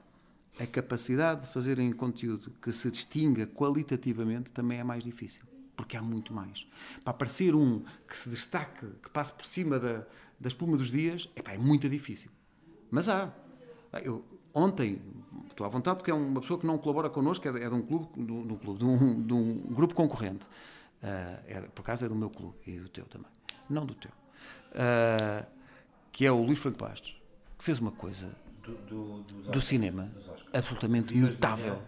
a 0.59 0.67
capacidade 0.67 1.41
de 1.41 1.47
fazerem 1.47 1.91
conteúdo 1.91 2.53
que 2.61 2.71
se 2.71 2.91
distinga 2.91 3.47
qualitativamente 3.47 4.51
também 4.51 4.77
é 4.77 4.83
mais 4.83 5.03
difícil, 5.03 5.41
porque 5.75 5.97
há 5.97 6.03
muito 6.03 6.31
mais. 6.31 6.67
Para 7.03 7.09
aparecer 7.09 7.55
um 7.55 7.83
que 8.07 8.15
se 8.15 8.29
destaque, 8.29 8.85
que 9.01 9.09
passe 9.09 9.33
por 9.33 9.47
cima 9.47 9.79
da, 9.79 10.05
da 10.39 10.47
espuma 10.47 10.77
dos 10.77 10.91
dias, 10.91 11.27
epá, 11.35 11.53
é 11.53 11.57
muito 11.57 11.89
difícil. 11.89 12.29
Mas 12.91 13.09
há. 13.09 13.33
Eu, 14.03 14.34
ontem, 14.55 15.01
estou 15.49 15.65
à 15.65 15.69
vontade 15.69 15.97
porque 15.97 16.09
é 16.09 16.13
uma 16.13 16.41
pessoa 16.41 16.59
que 16.59 16.65
não 16.65 16.77
colabora 16.77 17.09
connosco, 17.09 17.47
é 17.47 17.51
de, 17.51 17.61
é 17.61 17.69
de 17.69 17.75
um 17.75 17.81
clube, 17.81 18.07
de 18.15 18.31
um, 18.31 18.57
clube 18.57 18.79
de, 18.79 18.85
um, 18.85 19.21
de 19.21 19.33
um, 19.33 19.53
grupo 19.73 19.93
concorrente. 19.93 20.45
Uh, 21.03 21.37
é, 21.47 21.61
por 21.75 21.81
acaso 21.81 22.05
é 22.05 22.09
do 22.09 22.15
meu 22.15 22.29
clube 22.29 22.55
e 22.65 22.79
do 22.79 22.89
teu 22.89 23.05
também. 23.05 23.27
Não 23.69 23.85
do 23.85 23.93
teu. 23.93 24.11
Uh, 24.71 25.45
que 26.11 26.25
é 26.25 26.31
o 26.31 26.41
Luís 26.41 26.59
Franco 26.59 26.79
Bastos, 26.79 27.21
que 27.57 27.63
fez 27.63 27.77
uma 27.79 27.91
coisa 27.91 28.31
do, 28.63 28.73
do, 28.85 29.51
do 29.51 29.61
cinema 29.61 30.09
absolutamente 30.53 31.13
notável. 31.13 31.81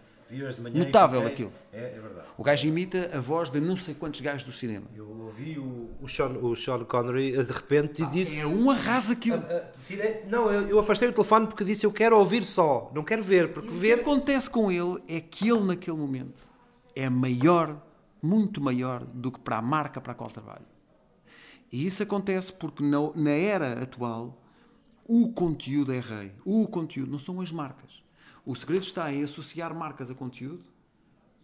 Notável 0.73 1.25
aquilo. 1.25 1.51
É, 1.71 1.95
é, 1.95 1.99
verdade. 1.99 2.27
O 2.37 2.43
gajo 2.43 2.67
imita 2.67 3.09
a 3.13 3.19
voz 3.19 3.49
de 3.49 3.59
não 3.59 3.77
sei 3.77 3.93
quantos 3.93 4.19
gajos 4.19 4.43
do 4.43 4.51
cinema. 4.51 4.85
Eu 4.95 5.09
ouvi 5.21 5.57
o, 5.57 5.89
o, 6.01 6.07
Sean, 6.07 6.29
o 6.29 6.55
Sean 6.55 6.83
Connery 6.83 7.31
de 7.31 7.51
repente 7.51 8.03
ah, 8.03 8.05
e 8.05 8.09
disse. 8.09 8.39
É 8.39 8.45
um 8.45 8.69
arraso 8.69 9.13
aquilo. 9.13 9.43
Ah, 9.47 9.53
ah, 9.53 9.71
tirei, 9.87 10.23
não, 10.29 10.51
eu, 10.51 10.67
eu, 10.67 10.79
afastei 10.79 11.07
o 11.07 11.13
telefone 11.13 11.47
porque 11.47 11.63
disse 11.63 11.85
eu 11.85 11.91
quero 11.91 12.17
ouvir 12.17 12.43
só, 12.43 12.91
não 12.93 13.03
quero 13.03 13.23
ver. 13.23 13.53
Porque 13.53 13.69
e 13.69 13.77
ver... 13.77 13.93
O 13.93 13.95
que 13.97 14.01
acontece 14.01 14.49
com 14.49 14.71
ele 14.71 15.01
é 15.07 15.21
que 15.21 15.49
ele, 15.49 15.61
naquele 15.61 15.97
momento, 15.97 16.41
é 16.95 17.09
maior, 17.09 17.81
muito 18.21 18.59
maior 18.61 19.03
do 19.05 19.31
que 19.31 19.39
para 19.39 19.57
a 19.57 19.61
marca 19.61 20.01
para 20.01 20.11
a 20.11 20.15
qual 20.15 20.29
trabalha. 20.29 20.65
E 21.71 21.85
isso 21.85 22.03
acontece 22.03 22.51
porque 22.51 22.83
na, 22.83 22.97
na 23.15 23.31
era 23.31 23.81
atual 23.81 24.41
o 25.05 25.31
conteúdo 25.31 25.93
é 25.93 25.99
rei. 25.99 26.33
O 26.45 26.67
conteúdo 26.67 27.11
não 27.11 27.19
são 27.19 27.39
as 27.39 27.51
marcas. 27.51 28.03
O 28.47 28.55
segredo 28.55 28.83
está 28.83 29.11
em 29.11 29.21
associar 29.21 29.75
marcas 29.75 30.09
a 30.09 30.15
conteúdo 30.15 30.63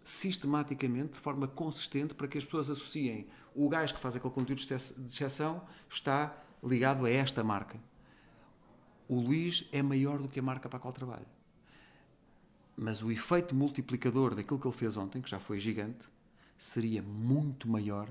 sistematicamente, 0.06 1.16
de 1.16 1.20
forma 1.20 1.50
consistente, 1.50 2.14
para 2.14 2.30
que 2.30 2.38
as 2.38 2.46
pessoas 2.46 2.70
associem 2.70 3.28
o 3.54 3.68
gajo 3.68 3.94
que 3.94 4.00
faz 4.00 4.16
aquele 4.16 4.34
conteúdo 4.34 4.66
de 4.66 4.74
exceção 4.74 5.66
está 5.90 6.34
ligado 6.64 7.06
a 7.06 7.10
esta 7.10 7.44
marca. 7.44 7.78
O 9.06 9.20
Luís 9.20 9.68
é 9.74 9.84
maior 9.84 10.18
do 10.18 10.30
que 10.30 10.40
a 10.40 10.42
marca 10.42 10.70
para 10.70 10.78
a 10.78 10.80
qual 10.80 10.94
trabalha. 10.94 11.28
Mas 12.78 13.04
o 13.04 13.12
efeito 13.12 13.54
multiplicador 13.54 14.34
daquilo 14.34 14.58
que 14.58 14.66
ele 14.66 14.74
fez 14.74 14.96
ontem, 14.96 15.22
que 15.22 15.30
já 15.30 15.42
foi 15.42 15.60
gigante, 15.60 16.08
seria 16.58 17.04
muito 17.04 17.68
maior 17.68 18.08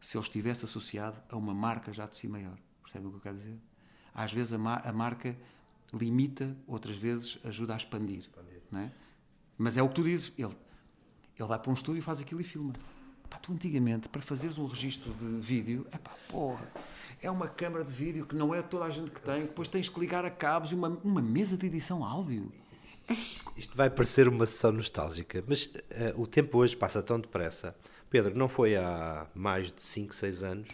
se 0.00 0.16
ele 0.16 0.24
estivesse 0.24 0.64
associado 0.64 1.20
a 1.28 1.36
uma 1.36 1.52
marca 1.52 1.92
já 1.92 2.06
de 2.06 2.16
si 2.16 2.26
maior. 2.26 2.56
Percebe 2.82 3.06
o 3.06 3.10
que 3.10 3.16
eu 3.16 3.20
quero 3.20 3.36
dizer? 3.36 3.58
Às 4.14 4.32
vezes 4.32 4.54
a, 4.54 4.58
ma 4.58 4.76
a 4.76 4.92
marca 4.94 5.36
limita, 5.92 6.56
outras 6.66 6.96
vezes 6.96 7.38
ajuda 7.44 7.74
a 7.74 7.76
expandir. 7.76 8.18
expandir. 8.18 8.60
É? 8.72 8.90
Mas 9.58 9.76
é 9.76 9.82
o 9.82 9.88
que 9.88 9.94
tu 9.94 10.04
dizes. 10.04 10.32
Ele, 10.38 10.56
ele 11.38 11.48
vai 11.48 11.58
para 11.58 11.70
um 11.70 11.74
estúdio 11.74 11.98
e 11.98 12.02
faz 12.02 12.20
aquilo 12.20 12.40
e 12.40 12.44
filma. 12.44 12.72
Pá, 13.28 13.38
tu 13.38 13.52
antigamente, 13.52 14.08
para 14.08 14.20
fazeres 14.20 14.58
um 14.58 14.66
registro 14.66 15.12
de 15.14 15.40
vídeo, 15.40 15.86
é 15.92 15.98
pá, 15.98 16.10
porra, 16.28 16.66
é 17.22 17.30
uma 17.30 17.46
câmara 17.46 17.84
de 17.84 17.92
vídeo 17.92 18.26
que 18.26 18.34
não 18.34 18.54
é 18.54 18.62
toda 18.62 18.84
a 18.84 18.90
gente 18.90 19.10
que 19.10 19.20
tem, 19.20 19.42
depois 19.46 19.68
tens 19.68 19.88
que 19.88 20.00
ligar 20.00 20.24
a 20.24 20.30
cabos 20.30 20.72
e 20.72 20.74
uma, 20.74 20.88
uma 21.04 21.22
mesa 21.22 21.56
de 21.56 21.66
edição 21.66 22.04
áudio. 22.04 22.50
Isto 23.56 23.76
vai 23.76 23.90
parecer 23.90 24.26
uma 24.26 24.46
sessão 24.46 24.72
nostálgica, 24.72 25.44
mas 25.46 25.66
uh, 25.66 25.80
o 26.20 26.26
tempo 26.26 26.58
hoje 26.58 26.76
passa 26.76 27.02
tão 27.02 27.20
depressa. 27.20 27.76
Pedro, 28.08 28.36
não 28.36 28.48
foi 28.48 28.76
há 28.76 29.26
mais 29.34 29.70
de 29.70 29.82
5, 29.82 30.14
6 30.14 30.42
anos 30.42 30.68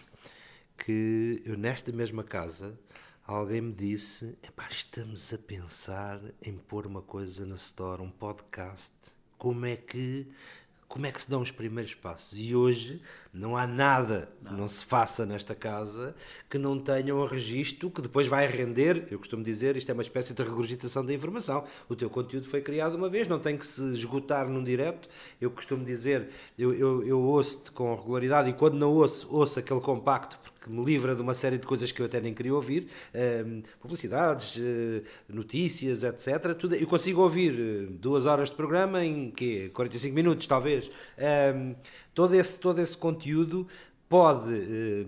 que 0.76 1.42
eu, 1.44 1.56
nesta 1.56 1.90
mesma 1.92 2.22
casa, 2.22 2.78
alguém 3.26 3.60
me 3.60 3.74
disse: 3.74 4.38
estamos 4.70 5.32
a 5.32 5.38
pensar 5.38 6.20
em 6.42 6.56
pôr 6.56 6.86
uma 6.86 7.02
coisa 7.02 7.44
na 7.44 7.56
Store, 7.56 8.02
um 8.02 8.10
podcast. 8.10 8.92
Como 9.36 9.66
é 9.66 9.76
que 9.76 10.26
como 10.88 11.04
é 11.04 11.10
que 11.10 11.20
se 11.20 11.28
dão 11.28 11.42
os 11.42 11.50
primeiros 11.50 11.94
passos. 11.94 12.38
E 12.38 12.54
hoje 12.54 13.02
não 13.32 13.56
há 13.56 13.66
nada 13.66 14.28
que 14.44 14.52
não 14.52 14.68
se 14.68 14.84
faça 14.84 15.26
nesta 15.26 15.54
casa 15.54 16.14
que 16.48 16.56
não 16.58 16.78
tenha 16.78 17.14
um 17.14 17.26
registro 17.26 17.90
que 17.90 18.00
depois 18.00 18.26
vai 18.26 18.46
render. 18.46 19.06
Eu 19.10 19.18
costumo 19.18 19.42
dizer, 19.42 19.76
isto 19.76 19.90
é 19.90 19.92
uma 19.92 20.02
espécie 20.02 20.32
de 20.32 20.42
regurgitação 20.42 21.04
da 21.04 21.12
informação. 21.12 21.64
O 21.88 21.96
teu 21.96 22.08
conteúdo 22.08 22.46
foi 22.46 22.60
criado 22.60 22.94
uma 22.94 23.10
vez, 23.10 23.26
não 23.26 23.38
tem 23.38 23.56
que 23.56 23.66
se 23.66 23.82
esgotar 23.92 24.48
num 24.48 24.62
direto. 24.62 25.08
Eu 25.40 25.50
costumo 25.50 25.84
dizer, 25.84 26.28
eu, 26.56 26.72
eu, 26.72 27.04
eu 27.04 27.20
ouço-te 27.20 27.72
com 27.72 27.94
regularidade 27.94 28.50
e 28.50 28.52
quando 28.52 28.74
não 28.74 28.92
ouço, 28.92 29.28
ouço 29.30 29.58
aquele 29.58 29.80
compacto, 29.80 30.38
que 30.66 30.72
me 30.72 30.84
livra 30.84 31.14
de 31.14 31.22
uma 31.22 31.32
série 31.32 31.58
de 31.58 31.66
coisas 31.66 31.92
que 31.92 32.02
eu 32.02 32.06
até 32.06 32.20
nem 32.20 32.34
queria 32.34 32.52
ouvir, 32.52 32.88
uh, 33.14 33.62
publicidades, 33.80 34.56
uh, 34.56 35.02
notícias, 35.28 36.02
etc. 36.02 36.54
Tudo, 36.58 36.74
eu 36.74 36.86
consigo 36.86 37.22
ouvir 37.22 37.54
eh, 37.54 37.86
duas 37.88 38.26
horas 38.26 38.50
de 38.50 38.56
programa 38.56 39.04
em 39.04 39.30
quê? 39.30 39.70
45 39.72 40.14
minutos, 40.14 40.46
talvez. 40.46 40.88
Uh, 40.88 41.76
todo, 42.12 42.34
esse, 42.34 42.58
todo 42.58 42.80
esse 42.80 42.96
conteúdo 42.96 43.66
pode 44.08 45.06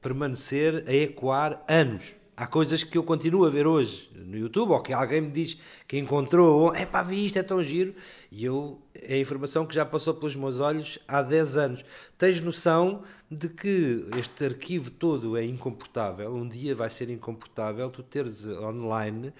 permanecer 0.00 0.84
a 0.86 0.92
ecoar 0.92 1.64
anos. 1.68 2.14
Há 2.38 2.46
coisas 2.46 2.84
que 2.84 2.96
eu 2.96 3.02
continuo 3.02 3.44
a 3.44 3.50
ver 3.50 3.66
hoje 3.66 4.08
no 4.14 4.38
YouTube, 4.38 4.70
ou 4.70 4.80
que 4.80 4.92
alguém 4.92 5.20
me 5.20 5.30
diz 5.32 5.58
que 5.88 5.98
encontrou, 5.98 6.72
é 6.72 6.86
pá, 6.86 7.02
vi 7.02 7.26
isto, 7.26 7.36
é 7.36 7.42
tão 7.42 7.60
giro, 7.60 7.92
e 8.30 8.44
eu, 8.44 8.80
é 8.94 9.18
informação 9.18 9.66
que 9.66 9.74
já 9.74 9.84
passou 9.84 10.14
pelos 10.14 10.36
meus 10.36 10.60
olhos 10.60 11.00
há 11.08 11.20
10 11.20 11.56
anos. 11.56 11.84
Tens 12.16 12.40
noção 12.40 13.02
de 13.28 13.48
que 13.48 14.06
este 14.16 14.44
arquivo 14.44 14.88
todo 14.88 15.36
é 15.36 15.44
incomportável, 15.44 16.32
um 16.32 16.48
dia 16.48 16.76
vai 16.76 16.90
ser 16.90 17.10
incomportável 17.10 17.90
tu 17.90 18.04
teres 18.04 18.46
online 18.46 19.32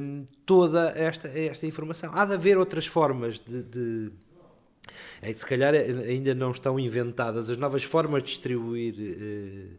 um, 0.00 0.24
toda 0.46 0.88
esta, 0.96 1.28
esta 1.28 1.66
informação. 1.66 2.12
Há 2.14 2.24
de 2.24 2.32
haver 2.32 2.56
outras 2.56 2.86
formas 2.86 3.40
de, 3.40 3.62
de 3.62 4.12
é, 5.20 5.32
se 5.32 5.46
calhar 5.46 5.72
ainda 5.74 6.34
não 6.34 6.50
estão 6.50 6.78
inventadas 6.78 7.48
as 7.48 7.56
novas 7.56 7.84
formas 7.84 8.22
de 8.22 8.30
distribuir, 8.30 8.94
eh, 8.98 9.76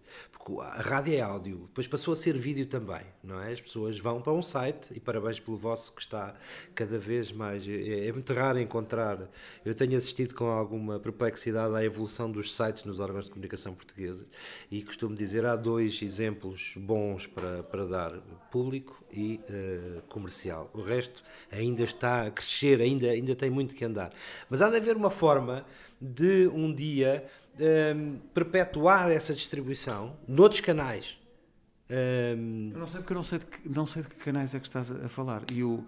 a 0.61 0.81
rádio 0.81 1.13
é 1.13 1.21
áudio, 1.21 1.57
depois 1.67 1.87
passou 1.87 2.11
a 2.11 2.15
ser 2.15 2.37
vídeo 2.37 2.65
também, 2.65 3.01
não 3.23 3.41
é? 3.41 3.53
As 3.53 3.61
pessoas 3.61 3.97
vão 3.97 4.21
para 4.21 4.33
um 4.33 4.41
site, 4.41 4.89
e 4.93 4.99
parabéns 4.99 5.39
pelo 5.39 5.55
vosso 5.55 5.93
que 5.93 6.01
está 6.01 6.35
cada 6.75 6.97
vez 6.97 7.31
mais. 7.31 7.67
É, 7.67 8.07
é 8.07 8.11
muito 8.11 8.33
raro 8.33 8.59
encontrar. 8.59 9.29
Eu 9.63 9.73
tenho 9.73 9.97
assistido 9.97 10.33
com 10.33 10.45
alguma 10.45 10.99
perplexidade 10.99 11.73
à 11.75 11.83
evolução 11.83 12.29
dos 12.29 12.53
sites 12.53 12.83
nos 12.83 12.99
órgãos 12.99 13.25
de 13.25 13.31
comunicação 13.31 13.73
portugueses 13.73 14.25
e 14.69 14.81
costumo 14.81 15.15
dizer 15.15 15.45
há 15.45 15.55
dois 15.55 16.01
exemplos 16.01 16.73
bons 16.75 17.25
para, 17.25 17.63
para 17.63 17.85
dar: 17.85 18.11
público 18.51 19.01
e 19.11 19.39
uh, 19.49 20.01
comercial. 20.09 20.69
O 20.73 20.81
resto 20.81 21.23
ainda 21.51 21.83
está 21.83 22.27
a 22.27 22.31
crescer, 22.31 22.81
ainda, 22.81 23.09
ainda 23.09 23.35
tem 23.35 23.49
muito 23.49 23.73
que 23.75 23.85
andar. 23.85 24.11
Mas 24.49 24.61
há 24.61 24.69
de 24.69 24.77
haver 24.77 24.97
uma 24.97 25.09
forma 25.09 25.65
de 26.01 26.49
um 26.49 26.73
dia 26.73 27.25
um, 27.59 27.63
ehm, 27.63 28.15
perpetuar 28.33 29.11
essa 29.11 29.33
distribuição 29.33 30.17
noutros 30.27 30.61
canais. 30.61 31.17
Um... 31.89 31.93
Ehm, 31.93 32.71
eu 32.73 32.79
não 32.79 32.87
sei 32.87 32.99
porque 32.99 33.13
eu 33.13 33.15
não 33.15 33.23
sei, 33.23 33.39
de 33.39 33.45
que, 33.45 33.69
não 33.69 33.85
sei 33.85 34.01
de 34.03 34.09
que 34.09 34.15
canais 34.15 34.55
é 34.55 34.59
que 34.59 34.67
estás 34.67 34.91
a 34.91 35.09
falar. 35.09 35.43
E 35.51 35.63
o, 35.63 35.85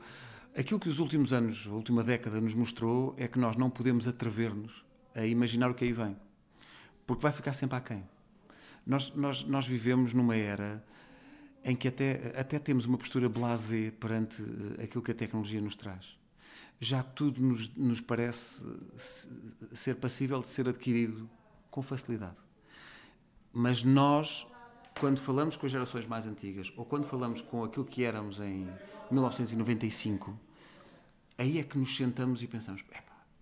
aquilo 0.57 0.79
que 0.79 0.89
os 0.89 0.99
últimos 0.99 1.33
anos, 1.33 1.67
a 1.69 1.73
última 1.73 2.03
década 2.03 2.39
nos 2.39 2.53
mostrou 2.53 3.15
é 3.17 3.27
que 3.27 3.39
nós 3.39 3.55
não 3.55 3.69
podemos 3.69 4.07
atrever-nos 4.07 4.85
a 5.13 5.25
imaginar 5.25 5.71
o 5.71 5.73
que 5.73 5.85
aí 5.85 5.93
vem. 5.93 6.15
Porque 7.05 7.21
vai 7.21 7.31
ficar 7.31 7.53
sempre 7.53 7.77
aquém. 7.77 8.03
Nós, 8.85 9.13
nós, 9.15 9.43
nós 9.43 9.65
vivemos 9.65 10.13
numa 10.13 10.35
era 10.35 10.83
em 11.63 11.75
que 11.75 11.87
até, 11.87 12.33
até 12.37 12.59
temos 12.59 12.85
uma 12.85 12.97
postura 12.97 13.27
blasé 13.27 13.91
perante 13.99 14.43
eh, 14.77 14.83
aquilo 14.83 15.03
que 15.03 15.09
a 15.09 15.15
tecnologia 15.15 15.59
nos 15.59 15.75
traz. 15.75 16.15
Já 16.79 17.01
tudo 17.01 17.41
nos, 17.41 17.75
nos 17.75 17.99
parece 18.01 18.63
ser 19.73 19.95
passível 19.95 20.39
de 20.41 20.47
ser 20.47 20.67
adquirido 20.69 21.27
com 21.75 21.81
facilidade. 21.81 22.37
Mas 23.51 23.83
nós, 23.83 24.47
quando 24.97 25.19
falamos 25.19 25.57
com 25.57 25.65
as 25.65 25.71
gerações 25.73 26.07
mais 26.07 26.25
antigas, 26.25 26.71
ou 26.77 26.85
quando 26.85 27.03
falamos 27.03 27.41
com 27.41 27.65
aquilo 27.65 27.83
que 27.83 28.05
éramos 28.05 28.39
em 28.39 28.71
1995, 29.11 30.39
aí 31.37 31.59
é 31.59 31.63
que 31.63 31.77
nos 31.77 31.93
sentamos 31.93 32.41
e 32.41 32.47
pensamos: 32.47 32.81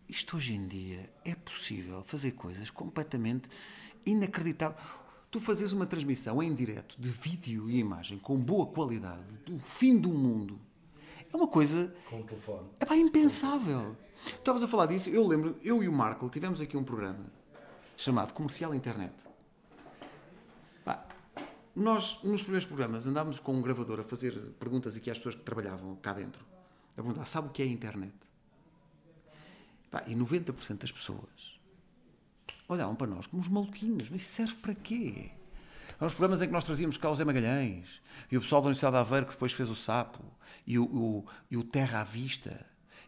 isto 0.10 0.36
hoje 0.36 0.56
em 0.56 0.68
dia 0.68 1.14
é 1.24 1.36
possível 1.36 2.04
fazer 2.04 2.32
coisas 2.32 2.72
completamente 2.72 3.48
inacreditáveis 4.04 4.82
tu 5.30 5.40
fazes 5.40 5.72
uma 5.72 5.88
transmissão 5.88 6.44
em 6.44 6.54
direto 6.54 6.96
de 7.00 7.10
vídeo 7.10 7.68
e 7.68 7.80
imagem 7.80 8.20
com 8.20 8.38
boa 8.38 8.68
qualidade 8.68 9.34
do 9.44 9.58
fim 9.58 10.00
do 10.00 10.10
mundo 10.10 10.60
é 11.32 11.36
uma 11.36 11.48
coisa. 11.48 11.92
Com 12.08 12.20
o 12.20 12.24
telefone. 12.24 12.70
É 12.80 12.86
pá, 12.86 12.96
impensável. 12.96 13.98
Tu 14.26 14.36
estavas 14.36 14.62
a 14.62 14.68
falar 14.68 14.86
disso, 14.86 15.10
eu 15.10 15.26
lembro, 15.26 15.56
eu 15.64 15.84
e 15.84 15.88
o 15.88 15.92
Marco 15.92 16.30
tivemos 16.30 16.62
aqui 16.62 16.78
um 16.78 16.84
programa 16.84 17.26
chamado 17.98 18.34
Comercial 18.34 18.74
Internet. 18.74 19.14
Pá, 20.84 21.06
nós, 21.76 22.22
nos 22.24 22.42
primeiros 22.42 22.66
programas, 22.66 23.08
andávamos 23.08 23.40
com 23.40 23.54
um 23.54 23.62
gravador 23.62 24.00
a 24.00 24.04
fazer 24.04 24.38
perguntas 24.60 24.96
aqui 24.98 25.10
às 25.10 25.18
pessoas 25.18 25.36
que 25.36 25.44
trabalhavam 25.44 25.96
cá 25.98 26.14
dentro. 26.14 26.46
A 26.92 26.96
perguntar, 26.96 27.26
sabe 27.26 27.48
o 27.48 27.52
que 27.52 27.62
é 27.62 27.66
a 27.66 27.70
internet? 27.70 28.14
Pá, 29.90 30.04
e 30.08 30.16
90% 30.16 30.80
das 30.80 30.92
pessoas 30.92 31.60
olhavam 32.68 32.96
para 32.96 33.08
nós 33.08 33.28
como 33.28 33.42
uns 33.42 33.48
maluquinhos. 33.48 34.10
Mas 34.10 34.22
isso 34.22 34.34
serve 34.34 34.56
para 34.56 34.74
quê? 34.74 35.32
Há 36.00 36.06
uns 36.06 36.14
programas 36.14 36.42
em 36.42 36.48
que 36.48 36.54
nós 36.54 36.66
trazíamos 36.66 36.98
cá 36.98 37.10
o 37.10 37.16
Zé 37.16 37.24
Magalhães 37.24 38.02
e 38.32 38.38
o 38.38 38.42
pessoal 38.42 38.62
da 38.62 38.68
Universidade 38.68 38.96
de 38.96 39.00
Aveiro 39.00 39.26
que 39.26 39.34
depois 39.34 39.54
fez 39.54 39.70
o 39.70 39.76
Sapo 39.76 40.24
e 40.66 40.78
o, 40.80 40.86
o, 40.86 41.26
e 41.50 41.58
o 41.58 41.64
Terra 41.64 42.02
à 42.02 42.04
Vista 42.04 42.66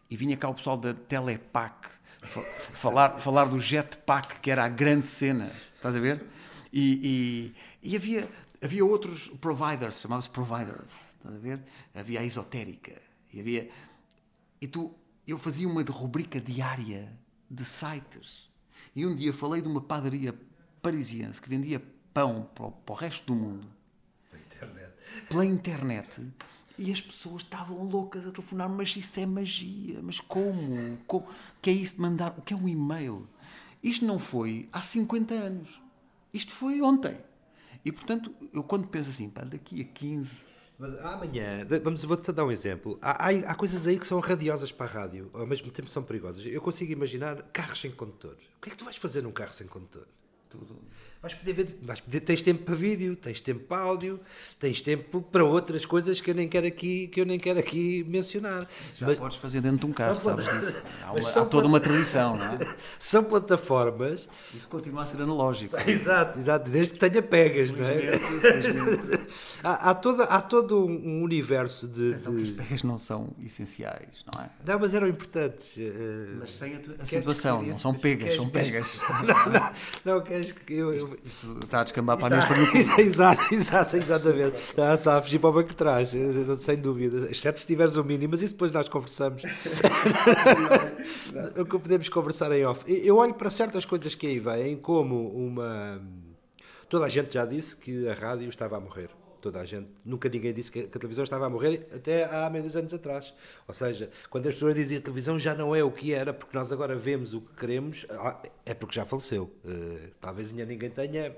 e 0.08 0.16
vinha 0.16 0.36
cá 0.36 0.48
o 0.48 0.54
pessoal 0.54 0.76
da 0.76 0.94
Telepac 0.94 1.88
falar, 2.26 3.18
falar 3.18 3.46
do 3.46 3.58
Jetpack 3.58 4.40
que 4.40 4.50
era 4.50 4.64
a 4.64 4.68
grande 4.68 5.06
cena, 5.06 5.50
estás 5.74 5.96
a 5.96 6.00
ver? 6.00 6.24
E, 6.72 7.54
e, 7.82 7.90
e 7.90 7.96
havia, 7.96 8.28
havia 8.62 8.84
outros 8.84 9.28
providers, 9.28 10.00
chamavam-se 10.00 10.30
providers, 10.30 11.14
estás 11.16 11.36
a 11.36 11.38
ver? 11.38 11.62
Havia 11.94 12.20
a 12.20 12.24
esotérica 12.24 13.00
e 13.32 13.40
havia... 13.40 13.70
E 14.60 14.66
tu, 14.66 14.94
eu 15.26 15.38
fazia 15.38 15.68
uma 15.68 15.82
rubrica 15.82 16.40
diária 16.40 17.12
de 17.50 17.64
sites 17.64 18.48
e 18.94 19.06
um 19.06 19.14
dia 19.14 19.32
falei 19.32 19.60
de 19.62 19.68
uma 19.68 19.80
padaria 19.80 20.34
parisiense 20.82 21.40
que 21.40 21.48
vendia 21.48 21.82
pão 22.12 22.48
para 22.54 22.66
o, 22.66 22.72
para 22.72 22.92
o 22.94 22.96
resto 22.96 23.26
do 23.26 23.34
mundo. 23.34 23.66
Pela 24.30 24.42
internet. 24.42 24.92
Pela 25.28 25.44
internet. 25.44 26.32
E 26.78 26.92
as 26.92 27.00
pessoas 27.00 27.42
estavam 27.42 27.82
loucas 27.84 28.26
a 28.26 28.30
telefonar, 28.30 28.68
mas 28.68 28.94
isso 28.96 29.18
é 29.18 29.26
magia. 29.26 30.00
Mas 30.02 30.20
como? 30.20 30.98
como? 31.06 31.26
que 31.62 31.70
é 31.70 31.72
isso 31.72 31.94
de 31.94 32.00
mandar? 32.00 32.34
O 32.36 32.42
que 32.42 32.52
é 32.52 32.56
um 32.56 32.68
e-mail? 32.68 33.26
Isto 33.82 34.04
não 34.04 34.18
foi 34.18 34.68
há 34.72 34.82
50 34.82 35.34
anos. 35.34 35.80
Isto 36.32 36.52
foi 36.52 36.82
ontem. 36.82 37.16
E 37.84 37.92
portanto, 37.92 38.34
eu 38.52 38.62
quando 38.62 38.88
penso 38.88 39.10
assim, 39.10 39.28
pá, 39.28 39.42
daqui 39.42 39.80
a 39.80 39.84
15. 39.84 40.56
Mas 40.78 40.92
amanhã, 40.98 41.66
vamos, 41.82 42.04
vou-te 42.04 42.30
dar 42.32 42.44
um 42.44 42.50
exemplo. 42.50 42.98
Há, 43.00 43.28
há, 43.28 43.30
há, 43.30 43.54
coisas 43.54 43.86
aí 43.86 43.98
que 43.98 44.06
são 44.06 44.20
radiosas 44.20 44.70
para 44.70 44.86
a 44.86 44.88
rádio, 44.88 45.30
ao 45.32 45.46
mesmo 45.46 45.70
tempo 45.70 45.88
são 45.88 46.02
perigosas. 46.02 46.44
Eu 46.44 46.60
consigo 46.60 46.92
imaginar 46.92 47.42
carros 47.52 47.80
sem 47.80 47.90
condutor. 47.90 48.36
O 48.58 48.60
que 48.60 48.68
é 48.68 48.70
que 48.72 48.76
tu 48.76 48.84
vais 48.84 48.96
fazer 48.96 49.22
num 49.22 49.32
carro 49.32 49.52
sem 49.52 49.66
condutor? 49.66 50.06
Tudo. 50.50 50.78
Vais 51.26 51.34
poder 51.34 51.52
ver, 51.54 51.76
vais 51.82 52.00
poder, 52.00 52.20
tens 52.20 52.40
tempo 52.40 52.62
para 52.62 52.74
vídeo, 52.76 53.16
tens 53.16 53.40
tempo 53.40 53.64
para 53.64 53.82
áudio, 53.82 54.20
tens 54.60 54.80
tempo 54.80 55.20
para 55.20 55.44
outras 55.44 55.84
coisas 55.84 56.20
que 56.20 56.30
eu 56.30 56.34
nem 56.36 56.48
quero 56.48 56.68
aqui, 56.68 57.08
que 57.08 57.20
eu 57.20 57.26
nem 57.26 57.36
quero 57.36 57.58
aqui 57.58 58.06
mencionar. 58.08 58.64
Já 58.96 59.08
mas, 59.08 59.18
podes 59.18 59.36
fazer 59.36 59.60
dentro 59.60 59.78
de 59.78 59.86
um 59.86 59.92
carro, 59.92 60.20
sabes 60.20 60.44
disso. 60.44 60.84
Há, 61.02 61.12
uma, 61.12 61.28
há 61.28 61.44
toda 61.46 61.66
uma 61.66 61.80
tradição, 61.80 62.36
não 62.36 62.44
é? 62.44 62.58
São 63.00 63.24
plataformas. 63.24 64.28
Isso 64.54 64.68
continua 64.68 65.02
a 65.02 65.06
ser 65.06 65.20
analógico. 65.20 65.76
Exato, 65.88 66.38
exato, 66.38 66.70
desde 66.70 66.94
que 66.94 67.00
tenha 67.00 67.20
pegas, 67.20 67.72
não 67.72 67.84
é? 67.84 67.96
há, 69.66 69.90
há, 69.90 69.94
toda, 69.94 70.24
há 70.24 70.40
todo 70.40 70.86
um 70.86 71.22
universo 71.22 71.86
de. 71.88 72.10
Atenção 72.10 72.36
de... 72.36 72.38
que 72.38 72.44
os 72.44 72.50
pegas 72.52 72.84
não 72.84 72.96
são 72.98 73.34
essenciais, 73.44 74.24
não 74.32 74.40
é? 74.42 74.48
Não, 74.64 74.78
mas 74.78 74.94
eram 74.94 75.08
importantes. 75.08 75.76
Mas 76.38 76.52
sem 76.52 76.76
a, 76.76 77.04
situação, 77.04 77.62
não 77.62 77.78
são 77.78 77.92
pegas, 77.92 78.36
são 78.36 78.48
pegas. 78.48 78.98
não, 79.26 79.52
não, 79.52 79.72
não, 80.04 80.22
queres 80.22 80.52
que 80.52 80.74
eu, 80.74 80.94
eu 80.94 81.18
isto 81.24 81.58
está 81.64 81.80
a 81.80 81.84
descambar 81.84 82.16
para 82.16 82.36
a 82.36 82.38
minha 82.38 82.48
pergunta. 82.48 82.78
exato, 83.02 83.54
exato, 83.54 83.96
exatamente. 83.96 84.56
Está, 84.56 84.94
está 84.94 85.18
a 85.18 85.22
fugir 85.22 85.40
para 85.40 85.50
o 85.50 85.52
banco 85.52 85.70
de 85.70 85.76
trás, 85.76 86.12
sem 86.58 86.76
dúvida. 86.76 87.28
Exceto 87.30 87.58
se 87.58 87.66
tiveres 87.66 87.96
o 87.96 88.04
mínimo, 88.04 88.30
mas 88.30 88.42
isso 88.42 88.54
depois 88.54 88.70
nós 88.70 88.88
conversamos. 88.88 89.42
o 91.58 91.64
que 91.64 91.78
podemos 91.78 92.08
conversar 92.08 92.52
em 92.52 92.64
off. 92.64 92.84
Eu 92.86 93.16
olho 93.16 93.34
para 93.34 93.50
certas 93.50 93.84
coisas 93.84 94.14
que 94.14 94.28
aí 94.28 94.38
vêm 94.38 94.76
como 94.76 95.28
uma. 95.30 96.00
Toda 96.88 97.06
a 97.06 97.08
gente 97.08 97.34
já 97.34 97.44
disse 97.44 97.76
que 97.76 98.08
a 98.08 98.14
rádio 98.14 98.48
estava 98.48 98.76
a 98.76 98.80
morrer 98.80 99.10
toda 99.46 99.60
a 99.60 99.64
gente, 99.64 99.88
nunca 100.04 100.28
ninguém 100.28 100.52
disse 100.52 100.72
que 100.72 100.80
a 100.80 100.88
televisão 100.88 101.22
estava 101.22 101.46
a 101.46 101.50
morrer 101.50 101.86
até 101.94 102.24
há 102.24 102.50
meio 102.50 102.64
dos 102.64 102.76
anos 102.76 102.92
atrás. 102.92 103.32
Ou 103.68 103.72
seja, 103.72 104.10
quando 104.28 104.48
as 104.48 104.54
pessoas 104.54 104.74
dizem 104.74 104.96
que 104.96 105.02
a 105.02 105.04
televisão 105.04 105.38
já 105.38 105.54
não 105.54 105.74
é 105.74 105.84
o 105.84 105.90
que 105.90 106.12
era, 106.12 106.34
porque 106.34 106.56
nós 106.56 106.72
agora 106.72 106.96
vemos 106.96 107.32
o 107.32 107.40
que 107.40 107.54
queremos, 107.54 108.04
ah, 108.10 108.42
é 108.64 108.74
porque 108.74 108.96
já 108.96 109.04
faleceu. 109.04 109.48
Eh, 109.64 110.10
talvez 110.20 110.50
ainda 110.50 110.64
ninguém 110.64 110.90
tenha 110.90 111.36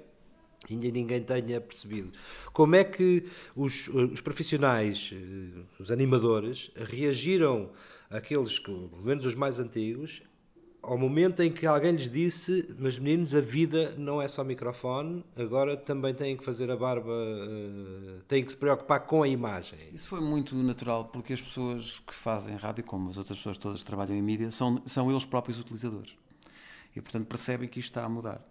ainda 0.71 0.91
ninguém 0.91 1.23
tenha 1.23 1.61
percebido. 1.61 2.11
Como 2.51 2.75
é 2.75 2.83
que 2.83 3.27
os, 3.55 3.89
os 3.89 4.23
profissionais, 4.23 5.13
eh, 5.13 5.61
os 5.79 5.91
animadores, 5.91 6.71
reagiram, 6.75 7.71
aqueles 8.09 8.59
que, 8.59 8.73
pelo 8.73 9.05
menos 9.05 9.27
os 9.27 9.35
mais 9.35 9.61
antigos, 9.61 10.23
ao 10.89 10.97
momento 10.97 11.43
em 11.43 11.53
que 11.53 11.67
alguém 11.67 11.93
lhes 11.93 12.11
disse: 12.11 12.75
Mas 12.79 12.99
meninos, 12.99 13.35
a 13.35 13.41
vida 13.41 13.95
não 13.99 14.23
é 14.23 14.27
só 14.27 14.43
microfone, 14.43 15.23
agora 15.37 15.77
também 15.77 16.15
têm 16.15 16.35
que 16.35 16.43
fazer 16.43 16.71
a 16.71 16.77
barba, 16.77 17.13
uh, 17.13 18.23
têm 18.27 18.43
que 18.43 18.51
se 18.51 18.57
preocupar 18.57 19.01
com 19.01 19.23
a 19.23 19.29
imagem. 19.29 19.79
Isso 19.93 20.09
foi 20.09 20.21
muito 20.23 20.57
natural, 20.57 21.05
porque 21.05 21.35
as 21.35 21.43
pessoas 21.43 21.99
que 21.99 22.15
fazem 22.15 22.57
rádio, 22.57 22.83
como 22.85 23.11
as 23.11 23.19
outras 23.19 23.37
pessoas 23.37 23.59
todas 23.59 23.81
que 23.81 23.87
trabalham 23.87 24.17
em 24.17 24.23
mídia, 24.23 24.51
são, 24.51 24.81
são 24.87 25.11
eles 25.11 25.27
próprios 25.27 25.59
utilizadores. 25.59 26.17
E 26.97 27.03
portanto 27.03 27.27
percebem 27.27 27.69
que 27.69 27.79
isto 27.79 27.91
está 27.91 28.05
a 28.05 28.09
mudar. 28.09 28.43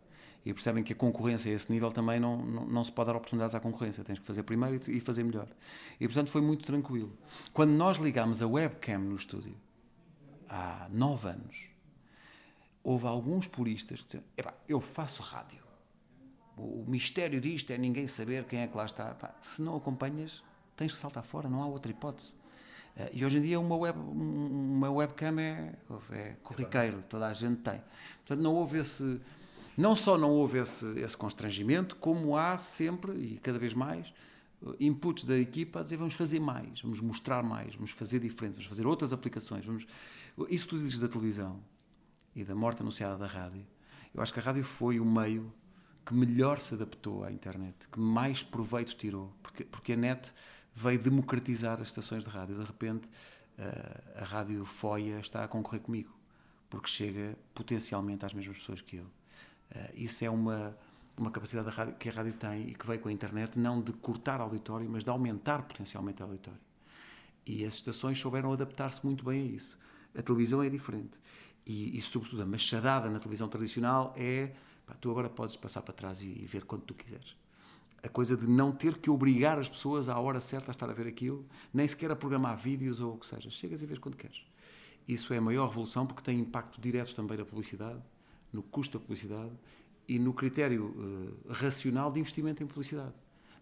E 0.46 0.54
percebem 0.54 0.84
que 0.84 0.94
a 0.94 0.96
concorrência 0.96 1.52
a 1.52 1.56
esse 1.56 1.70
nível 1.72 1.92
também 1.92 2.20
não, 2.20 2.38
não, 2.38 2.66
não 2.68 2.84
se 2.84 2.92
pode 2.92 3.08
dar 3.08 3.16
oportunidades 3.16 3.56
à 3.56 3.60
concorrência. 3.60 4.04
Tens 4.04 4.20
que 4.20 4.26
fazer 4.26 4.44
primeiro 4.44 4.80
e, 4.88 4.98
e 4.98 5.00
fazer 5.02 5.24
melhor. 5.24 5.48
E 6.00 6.08
portanto 6.08 6.30
foi 6.30 6.42
muito 6.42 6.66
tranquilo. 6.66 7.12
Quando 7.52 7.72
nós 7.72 7.98
ligámos 7.98 8.42
a 8.44 8.48
webcam 8.48 9.00
no 9.00 9.16
estúdio, 9.16 9.56
há 10.48 10.88
nove 10.90 11.28
anos, 11.30 11.67
houve 12.88 13.06
alguns 13.06 13.48
puristas 13.48 14.00
que 14.00 14.06
disseram: 14.06 14.54
eu 14.68 14.80
faço 14.80 15.22
rádio. 15.22 15.60
O, 16.56 16.86
mistério 16.88 17.40
disto 17.42 17.70
é 17.72 17.78
ninguém 17.78 18.08
saber 18.08 18.46
quem 18.46 18.62
é 18.62 18.68
que 18.68 18.76
lá 18.76 18.86
está. 18.86 19.12
Epá, 19.12 19.36
se 19.42 19.62
não 19.62 19.76
acompanhas, 19.76 20.42
tens 20.76 20.94
que 20.94 20.98
saltar 20.98 21.24
fora, 21.24 21.50
não 21.50 21.62
há 21.62 21.68
outra 21.68 21.92
hipótese. 21.92 22.32
Uh, 22.96 23.10
e 23.12 23.26
hoje 23.26 23.38
em 23.38 23.42
dia 23.42 23.60
uma, 23.60 23.76
web, 23.76 24.00
uma 24.00 24.90
webcam 24.90 25.38
é, 25.38 25.76
é 26.14 26.36
corriqueiro, 26.42 27.04
toda 27.10 27.28
a 27.28 27.34
gente 27.34 27.58
tem. 27.58 27.82
Portanto, 28.20 28.42
não 28.42 28.56
houve 28.56 28.80
esse. 28.80 29.20
Não 29.78 29.96
só 29.96 30.18
não 30.18 30.32
houve 30.32 30.58
esse, 30.58 30.86
esse 31.00 31.16
constrangimento, 31.16 31.98
como 31.98 32.36
há 32.36 32.58
sempre, 32.58 33.12
e 33.14 33.38
cada 33.38 33.60
vez 33.60 33.74
mais, 33.76 34.12
inputs 34.80 35.24
da 35.24 35.38
equipa 35.38 35.82
a 35.82 35.84
dizer 35.84 35.98
vamos 35.98 36.16
fazer 36.16 36.40
mais, 36.40 36.82
vamos 36.82 37.00
mostrar 37.00 37.44
mais, 37.44 37.76
vamos 37.76 37.92
fazer 37.92 38.20
diferente, 38.20 38.54
vamos 38.54 38.66
fazer 38.66 38.88
outras 38.88 39.14
aplicações. 39.14 39.64
Vamos... 39.64 39.86
Isso 40.50 40.68
tu 40.70 40.80
dizes 40.80 40.98
da 40.98 41.08
televisão, 41.08 41.62
e 42.38 42.44
da 42.44 42.54
morte 42.54 42.84
anunciada 42.84 43.18
da 43.18 43.26
rádio, 43.26 43.66
eu 44.14 44.22
acho 44.22 44.32
que 44.32 44.40
a 44.40 44.44
rádio 44.44 44.64
foi 44.64 45.00
o 45.00 45.06
meio 45.06 45.52
que 46.06 46.14
melhor 46.14 46.60
se 46.60 46.76
adaptou 46.76 47.24
à 47.24 47.32
internet, 47.32 47.88
que 47.92 48.00
mais 48.00 48.44
proveito 48.44 48.96
tirou, 48.96 49.34
porque, 49.42 49.66
porque 49.66 49.94
a 49.94 49.96
net 49.98 50.32
veio 50.74 51.00
democratizar 51.00 51.82
as 51.82 51.88
estações 51.88 52.24
de 52.24 52.30
rádio. 52.30 52.56
De 52.56 52.64
repente, 52.64 53.10
eh, 53.58 54.04
a 54.18 54.24
rádio 54.24 54.64
Foia 54.66 55.20
está 55.20 55.44
a 55.44 55.48
concorrer 55.48 55.82
comigo, 55.82 56.16
porque 56.70 56.88
chega 56.88 57.36
potencialmente 57.56 58.24
às 58.24 58.36
mesmas 58.36 58.58
pessoas 58.58 58.82
que 58.82 58.98
eu. 58.98 59.08
Eh, 59.72 59.94
isso 59.96 60.24
é 60.24 60.30
uma, 60.30 60.78
uma 61.18 61.32
capacidade 61.32 61.70
rádio, 61.70 61.96
que 61.96 62.08
a 62.08 62.12
rádio 62.12 62.34
tem 62.34 62.70
e 62.70 62.76
que 62.76 62.86
veio 62.86 63.00
com 63.00 63.10
a 63.10 63.12
internet, 63.12 63.58
não 63.58 63.82
de 63.82 63.94
cortar 63.94 64.40
auditório, 64.40 64.88
mas 64.88 65.04
de 65.04 65.10
aumentar 65.10 65.64
potencialmente 65.64 66.22
o 66.22 66.26
auditório. 66.26 66.62
E 67.48 67.66
as 67.66 67.74
estações 67.74 68.20
souberam 68.20 68.54
adaptar-se 68.54 69.04
muito 69.04 69.26
bem 69.26 69.42
a 69.42 69.46
isso. 69.56 69.80
A 70.16 70.22
televisão 70.22 70.62
é 70.64 70.70
diferente 70.70 71.20
e, 71.68 71.98
e, 71.98 72.02
sobretudo 72.02 72.42
a 72.42 72.46
machadada 72.46 73.10
na 73.10 73.20
televisão 73.20 73.50
tradicional 73.50 74.14
é 74.16 74.54
pá, 74.86 74.96
tu 74.96 75.12
agora 75.12 75.30
podes 75.30 75.58
passar 75.58 75.82
para 75.82 75.94
trás 75.94 76.22
e, 76.22 76.28
e, 76.28 76.46
ver 76.46 76.64
quando 76.64 76.84
tu 76.84 76.94
quiseres. 76.94 77.36
A 78.02 78.08
coisa 78.08 78.38
de 78.38 78.48
não 78.48 78.72
ter 78.72 78.98
que 78.98 79.10
obrigar 79.10 79.60
as 79.60 79.68
pessoas 79.68 80.08
à 80.08 80.18
hora 80.18 80.40
certa 80.40 80.72
a 80.72 80.74
estar 80.74 80.90
a 80.90 80.94
ver 80.94 81.08
aquilo, 81.08 81.46
nem 81.74 81.86
sequer 81.86 82.10
a 82.10 82.16
programar 82.16 82.56
vídeos 82.56 83.02
ou 83.02 83.16
o 83.16 83.18
que 83.18 83.26
seja. 83.26 83.50
Chegas 83.50 83.82
e 83.82 83.86
vês 83.86 84.00
quando 84.00 84.16
queres. 84.16 84.46
Isso 85.06 85.34
é 85.34 85.38
a 85.38 85.42
maior 85.42 85.68
revolução 85.68 86.06
porque 86.06 86.24
tem 86.24 86.40
impacto 86.40 86.80
direto 86.80 87.14
também 87.14 87.38
na 87.38 87.44
publicidade, 87.44 88.00
no 88.54 88.64
custo 88.64 88.98
da 88.98 89.04
publicidade 89.04 89.52
e 90.08 90.18
no 90.18 90.34
critério 90.34 90.86
uh, 90.86 91.52
racional 91.52 92.12
de 92.12 92.20
investimento 92.22 92.64
em 92.64 92.68
publicidade. 92.68 93.14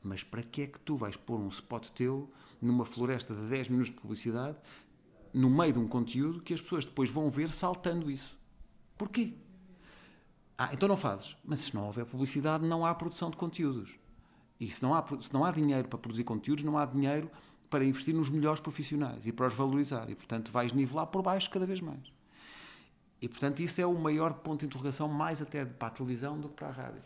Mas 0.04 0.24
para 0.24 0.44
que 0.44 0.62
é 0.62 0.68
que 0.68 0.80
tu 0.80 0.96
vais 0.96 1.16
pôr 1.16 1.40
um 1.40 1.48
spot 1.48 1.90
teu 1.90 2.30
numa 2.62 2.86
floresta 2.86 3.34
de 3.34 3.48
10 3.48 3.70
minutos 3.70 3.92
de 3.92 4.00
publicidade 4.00 4.58
no 5.36 5.50
meio 5.50 5.74
de 5.74 5.80
um 5.80 5.88
conteúdo 5.88 6.42
que 6.42 6.54
as 6.54 6.62
pessoas 6.62 6.86
depois 6.86 7.10
vão 7.10 7.30
ver 7.30 7.52
saltando 7.52 8.10
isso. 8.10 8.38
Porquê? 8.98 9.34
Ah, 10.58 10.70
então 10.72 10.88
não 10.88 10.96
fazes. 10.96 11.36
Mas 11.44 11.60
se 11.60 11.76
não 11.76 11.86
houver 11.86 12.06
publicidade, 12.06 12.66
não 12.66 12.86
há 12.86 12.96
produção 12.96 13.30
de 13.30 13.36
conteúdos. 13.36 13.92
E 14.58 14.72
se 14.72 14.82
não 14.82 14.96
há, 14.96 15.06
se 15.20 15.34
não 15.34 15.44
há 15.44 15.52
dinheiro 15.52 15.90
para 15.90 16.00
produzir 16.00 16.24
conteúdos, 16.24 16.64
não 16.64 16.78
há 16.78 16.86
dinheiro 16.86 17.30
para 17.70 17.84
investir 17.84 18.16
nos 18.16 18.30
melhores 18.30 18.62
profissionais 18.62 19.26
e 19.26 19.34
para 19.34 19.48
os 19.48 19.54
valorizar. 19.54 20.10
E, 20.10 20.16
portanto, 20.16 20.50
vais 20.54 20.72
nivelar 20.72 21.08
por 21.08 21.22
baixo 21.22 21.50
cada 21.50 21.68
vez 21.68 21.82
mais. 21.82 22.14
E, 23.22 23.28
portanto, 23.28 23.60
isso 23.60 23.82
é 23.82 23.86
o 23.86 23.94
maior 23.94 24.36
ponto 24.36 24.62
de 24.62 24.68
interrogação, 24.68 25.10
mais 25.10 25.42
até 25.42 25.66
para 25.66 25.90
a 25.90 25.92
televisão 25.92 26.40
do 26.40 26.48
que 26.48 26.56
para 26.56 26.70
a 26.70 26.72
rádio. 26.72 27.02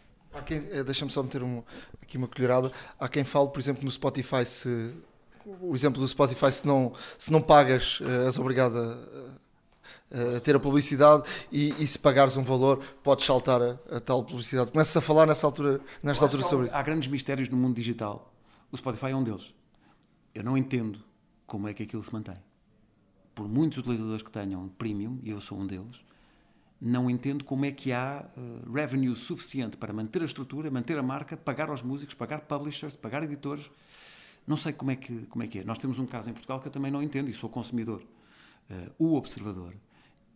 Eh, 0.72 0.84
deixa-me 0.84 1.10
só 1.10 1.24
meter 1.24 1.42
um, 1.42 1.64
aqui 2.00 2.16
uma 2.16 2.28
colherada. 2.28 2.72
Há 3.00 3.10
quem 3.10 3.24
fale, 3.24 3.50
por 3.50 3.60
exemplo, 3.60 3.84
no 3.84 3.92
Spotify, 3.92 4.46
se 4.46 4.94
o 5.62 5.76
exemplo 5.76 6.02
do 6.02 6.08
Spotify, 6.08 6.52
se 6.52 6.66
não, 6.66 6.94
se 7.18 7.32
não 7.32 7.42
pagas, 7.42 8.00
eh, 8.02 8.26
és 8.28 8.38
obrigado 8.38 8.78
a, 8.78 10.38
a 10.38 10.40
ter 10.40 10.56
a 10.56 10.60
publicidade 10.60 11.24
e, 11.52 11.74
e, 11.82 11.88
se 11.88 11.98
pagares 11.98 12.36
um 12.36 12.44
valor, 12.44 12.80
podes 13.04 13.26
saltar 13.26 13.62
a, 13.62 13.78
a 13.92 14.00
tal 14.00 14.24
publicidade. 14.24 14.72
Começas 14.72 14.96
a 14.96 15.02
falar 15.02 15.26
nessa 15.26 15.46
altura, 15.46 15.80
nesta 16.02 16.26
altura 16.26 16.44
sobre 16.44 16.68
isso. 16.68 16.76
Há 16.76 16.82
grandes 16.82 17.08
mistérios 17.08 17.50
no 17.50 17.58
mundo 17.58 17.76
digital. 17.76 18.34
O 18.72 18.78
Spotify 18.78 19.08
é 19.08 19.16
um 19.16 19.24
deles. 19.24 19.54
Eu 20.34 20.44
não 20.44 20.58
entendo 20.58 21.00
como 21.46 21.68
é 21.68 21.74
que 21.74 21.84
aquilo 21.84 22.04
se 22.04 22.14
mantém. 22.14 22.38
Por 23.34 23.48
muitos 23.48 23.78
utilizadores 23.78 24.22
que 24.22 24.32
tenham 24.32 24.68
premium, 24.70 25.20
e 25.24 25.30
eu 25.32 25.42
sou 25.42 25.58
um 25.58 25.66
deles, 25.66 26.04
não 26.80 27.10
entendo 27.10 27.44
como 27.44 27.66
é 27.66 27.72
que 27.72 27.92
há 27.92 28.26
uh, 28.38 28.72
revenue 28.72 29.16
suficiente 29.16 29.76
para 29.76 29.92
manter 29.92 30.22
a 30.22 30.26
estrutura, 30.26 30.72
manter 30.72 30.98
a 30.98 31.04
marca, 31.04 31.36
pagar 31.36 31.70
aos 31.70 31.82
músicos, 31.82 32.14
pagar 32.14 32.42
publishers, 32.42 32.96
pagar 32.96 33.24
editores 33.24 33.70
não 34.50 34.58
sei 34.58 34.74
como 34.74 34.90
é, 34.90 34.96
que, 34.96 35.28
como 35.28 35.44
é 35.44 35.48
que 35.48 35.60
é. 35.60 35.64
Nós 35.64 35.78
temos 35.78 36.00
um 36.00 36.08
caso 36.08 36.28
em 36.28 36.34
Portugal 36.34 36.60
que 36.60 36.68
eu 36.68 36.72
também 36.72 36.92
não 36.92 37.04
entendo 37.04 37.30
e 37.30 37.34
sou 37.34 37.48
consumidor. 37.48 38.02
Uh, 38.68 38.92
o 38.98 39.16
Observador 39.16 39.76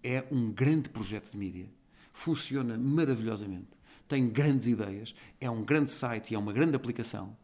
é 0.04 0.24
um 0.32 0.52
grande 0.52 0.88
projeto 0.88 1.32
de 1.32 1.38
mídia. 1.38 1.68
Funciona 2.14 2.78
maravilhosamente. 2.78 3.70
Tem 4.08 4.30
grandes 4.30 4.68
ideias. 4.68 5.16
É 5.42 5.50
um 5.50 5.64
grande 5.64 5.90
site 5.90 6.30
e 6.30 6.36
é 6.36 6.38
uma 6.38 6.54
grande 6.54 6.76
aplicação. 6.76 7.36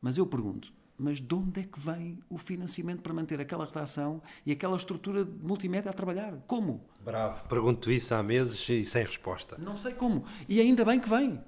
Mas 0.00 0.16
eu 0.16 0.24
pergunto, 0.24 0.72
mas 0.96 1.20
de 1.20 1.34
onde 1.34 1.60
é 1.60 1.64
que 1.64 1.80
vem 1.80 2.20
o 2.30 2.38
financiamento 2.38 3.00
para 3.00 3.12
manter 3.12 3.40
aquela 3.40 3.64
redação 3.64 4.22
e 4.46 4.52
aquela 4.52 4.76
estrutura 4.76 5.24
de 5.24 5.44
multimédia 5.44 5.90
a 5.90 5.92
trabalhar? 5.92 6.36
Como? 6.46 6.84
Bravo. 7.04 7.48
Pergunto 7.48 7.90
isso 7.90 8.14
há 8.14 8.22
meses 8.22 8.68
e 8.68 8.84
sem 8.84 9.04
resposta. 9.04 9.58
Não 9.58 9.74
sei 9.74 9.92
como. 9.92 10.24
E 10.48 10.60
ainda 10.60 10.84
bem 10.84 11.00
que 11.00 11.08
vem. 11.08 11.42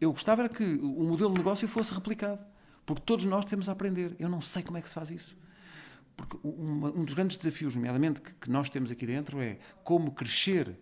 Eu 0.00 0.10
gostava 0.10 0.42
era 0.42 0.48
que 0.48 0.64
o 0.64 1.04
modelo 1.04 1.30
de 1.30 1.38
negócio 1.38 1.68
fosse 1.68 1.94
replicado. 1.94 2.44
Porque 2.86 3.02
todos 3.04 3.24
nós 3.24 3.44
temos 3.44 3.68
a 3.68 3.72
aprender. 3.72 4.14
Eu 4.18 4.28
não 4.28 4.40
sei 4.40 4.62
como 4.62 4.78
é 4.78 4.80
que 4.80 4.88
se 4.88 4.94
faz 4.94 5.10
isso. 5.10 5.36
Porque 6.16 6.38
um, 6.42 6.86
um 6.86 7.04
dos 7.04 7.12
grandes 7.12 7.36
desafios, 7.36 7.74
nomeadamente, 7.74 8.20
que, 8.20 8.32
que, 8.32 8.48
nós 8.48 8.70
temos 8.70 8.90
aqui 8.90 9.04
dentro 9.04 9.40
é 9.40 9.58
como 9.84 10.12
crescer 10.12 10.78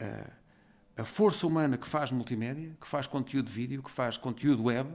a, 0.00 1.02
a 1.02 1.04
força 1.04 1.46
humana 1.46 1.76
que 1.76 1.86
faz 1.86 2.10
multimédia, 2.10 2.76
que 2.80 2.88
faz 2.88 3.06
conteúdo 3.06 3.46
de 3.46 3.52
vídeo, 3.52 3.82
que 3.82 3.90
faz 3.90 4.16
conteúdo 4.16 4.64
web, 4.64 4.90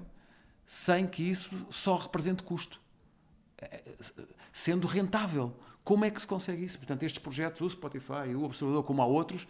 sem 0.65 1.07
que 1.07 1.23
isso 1.23 1.49
só 1.69 1.95
represente 1.95 2.43
custo. 2.43 2.81
É, 3.57 3.95
sendo 4.51 4.87
rentável. 4.87 5.55
Como 5.83 6.03
é 6.03 6.09
que 6.09 6.19
se 6.19 6.27
consegue 6.27 6.63
isso? 6.63 6.77
Portanto, 6.77 7.03
estes 7.03 7.21
projetos, 7.21 7.61
o 7.61 7.69
Spotify, 7.69 8.35
o 8.35 8.43
Observador, 8.43 8.83
como 8.83 9.01
há 9.01 9.05
outros, 9.05 9.47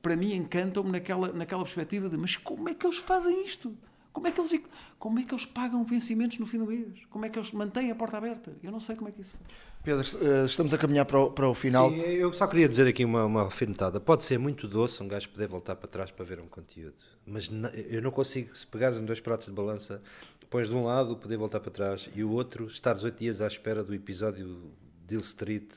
para 0.00 0.16
mim 0.16 0.32
encantam-me 0.34 0.92
naquela, 0.92 1.32
naquela 1.32 1.62
perspectiva 1.62 2.08
de 2.08 2.16
mas 2.16 2.36
como 2.36 2.68
é 2.68 2.74
que 2.74 2.86
eles 2.86 2.98
fazem 2.98 3.44
isto? 3.44 3.76
Como 4.16 4.28
é, 4.28 4.32
que 4.32 4.40
eles, 4.40 4.60
como 4.98 5.18
é 5.18 5.24
que 5.24 5.34
eles 5.34 5.44
pagam 5.44 5.84
vencimentos 5.84 6.38
no 6.38 6.46
fim 6.46 6.56
do 6.56 6.64
mês? 6.64 7.04
Como 7.10 7.26
é 7.26 7.28
que 7.28 7.38
eles 7.38 7.52
mantêm 7.52 7.90
a 7.90 7.94
porta 7.94 8.16
aberta? 8.16 8.56
Eu 8.62 8.72
não 8.72 8.80
sei 8.80 8.96
como 8.96 9.10
é 9.10 9.12
que 9.12 9.20
isso 9.20 9.36
Pedro, 9.84 10.06
eh, 10.22 10.46
estamos 10.46 10.72
a 10.72 10.78
caminhar 10.78 11.04
para 11.04 11.20
o, 11.20 11.30
para 11.30 11.46
o 11.46 11.52
final. 11.52 11.90
Sim, 11.90 12.00
eu 12.00 12.32
só 12.32 12.46
queria 12.46 12.66
dizer 12.66 12.86
aqui 12.86 13.04
uma, 13.04 13.26
uma 13.26 13.42
alfinetada. 13.42 14.00
Pode 14.00 14.24
ser 14.24 14.38
muito 14.38 14.66
doce 14.66 15.02
um 15.02 15.06
gajo 15.06 15.28
poder 15.28 15.46
voltar 15.48 15.76
para 15.76 15.86
trás 15.86 16.10
para 16.10 16.24
ver 16.24 16.40
um 16.40 16.46
conteúdo. 16.46 16.94
Mas 17.26 17.50
eu 17.90 18.00
não 18.00 18.10
consigo, 18.10 18.56
se 18.56 18.66
pegares 18.66 18.96
em 18.96 19.04
dois 19.04 19.20
pratos 19.20 19.48
de 19.48 19.52
balança, 19.52 20.00
pões 20.48 20.68
de 20.68 20.74
um 20.74 20.82
lado 20.82 21.14
poder 21.18 21.36
voltar 21.36 21.60
para 21.60 21.70
trás 21.70 22.08
e 22.16 22.24
o 22.24 22.30
outro 22.30 22.68
estares 22.68 23.04
oito 23.04 23.18
dias 23.18 23.42
à 23.42 23.46
espera 23.46 23.84
do 23.84 23.92
episódio 23.92 24.72
Deal 25.06 25.20
Street 25.20 25.70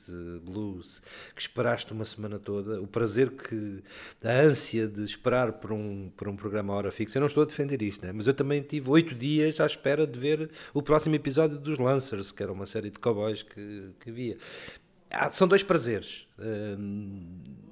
Blues, 0.44 1.02
que 1.36 1.42
esperaste 1.42 1.92
uma 1.94 2.06
semana 2.06 2.40
toda, 2.40 2.82
o 2.82 2.88
prazer 2.88 3.32
que, 3.32 3.84
a 4.24 4.32
ânsia 4.32 4.88
de 4.88 5.04
esperar 5.04 5.54
por 5.54 5.72
um, 5.72 6.10
por 6.16 6.28
um 6.28 6.36
programa 6.36 6.74
à 6.74 6.78
hora 6.78 6.92
fixa. 6.92 7.18
Eu 7.18 7.22
não 7.22 7.28
estou 7.28 7.44
a 7.44 7.46
defender 7.46 7.82
isto, 7.82 8.06
né? 8.06 8.12
mas 8.12 8.28
eu 8.28 8.34
também 8.34 8.62
tive 8.62 8.90
oito 8.90 9.16
dias 9.16 9.60
à 9.60 9.66
espera 9.66 10.06
de 10.06 10.18
ver 10.18 10.50
o 10.74 10.82
próximo 10.82 11.16
episódio 11.16 11.58
dos 11.58 11.78
Lancers, 11.78 12.32
que 12.32 12.44
era 12.44 12.52
uma 12.52 12.66
série 12.66 12.90
de 12.90 13.00
cowboys 13.00 13.44
que, 13.44 13.92
que 14.00 14.10
havia. 14.10 14.38
Ah, 15.12 15.32
são 15.32 15.48
dois 15.48 15.64
prazeres. 15.64 16.28
Uh, 16.38 17.69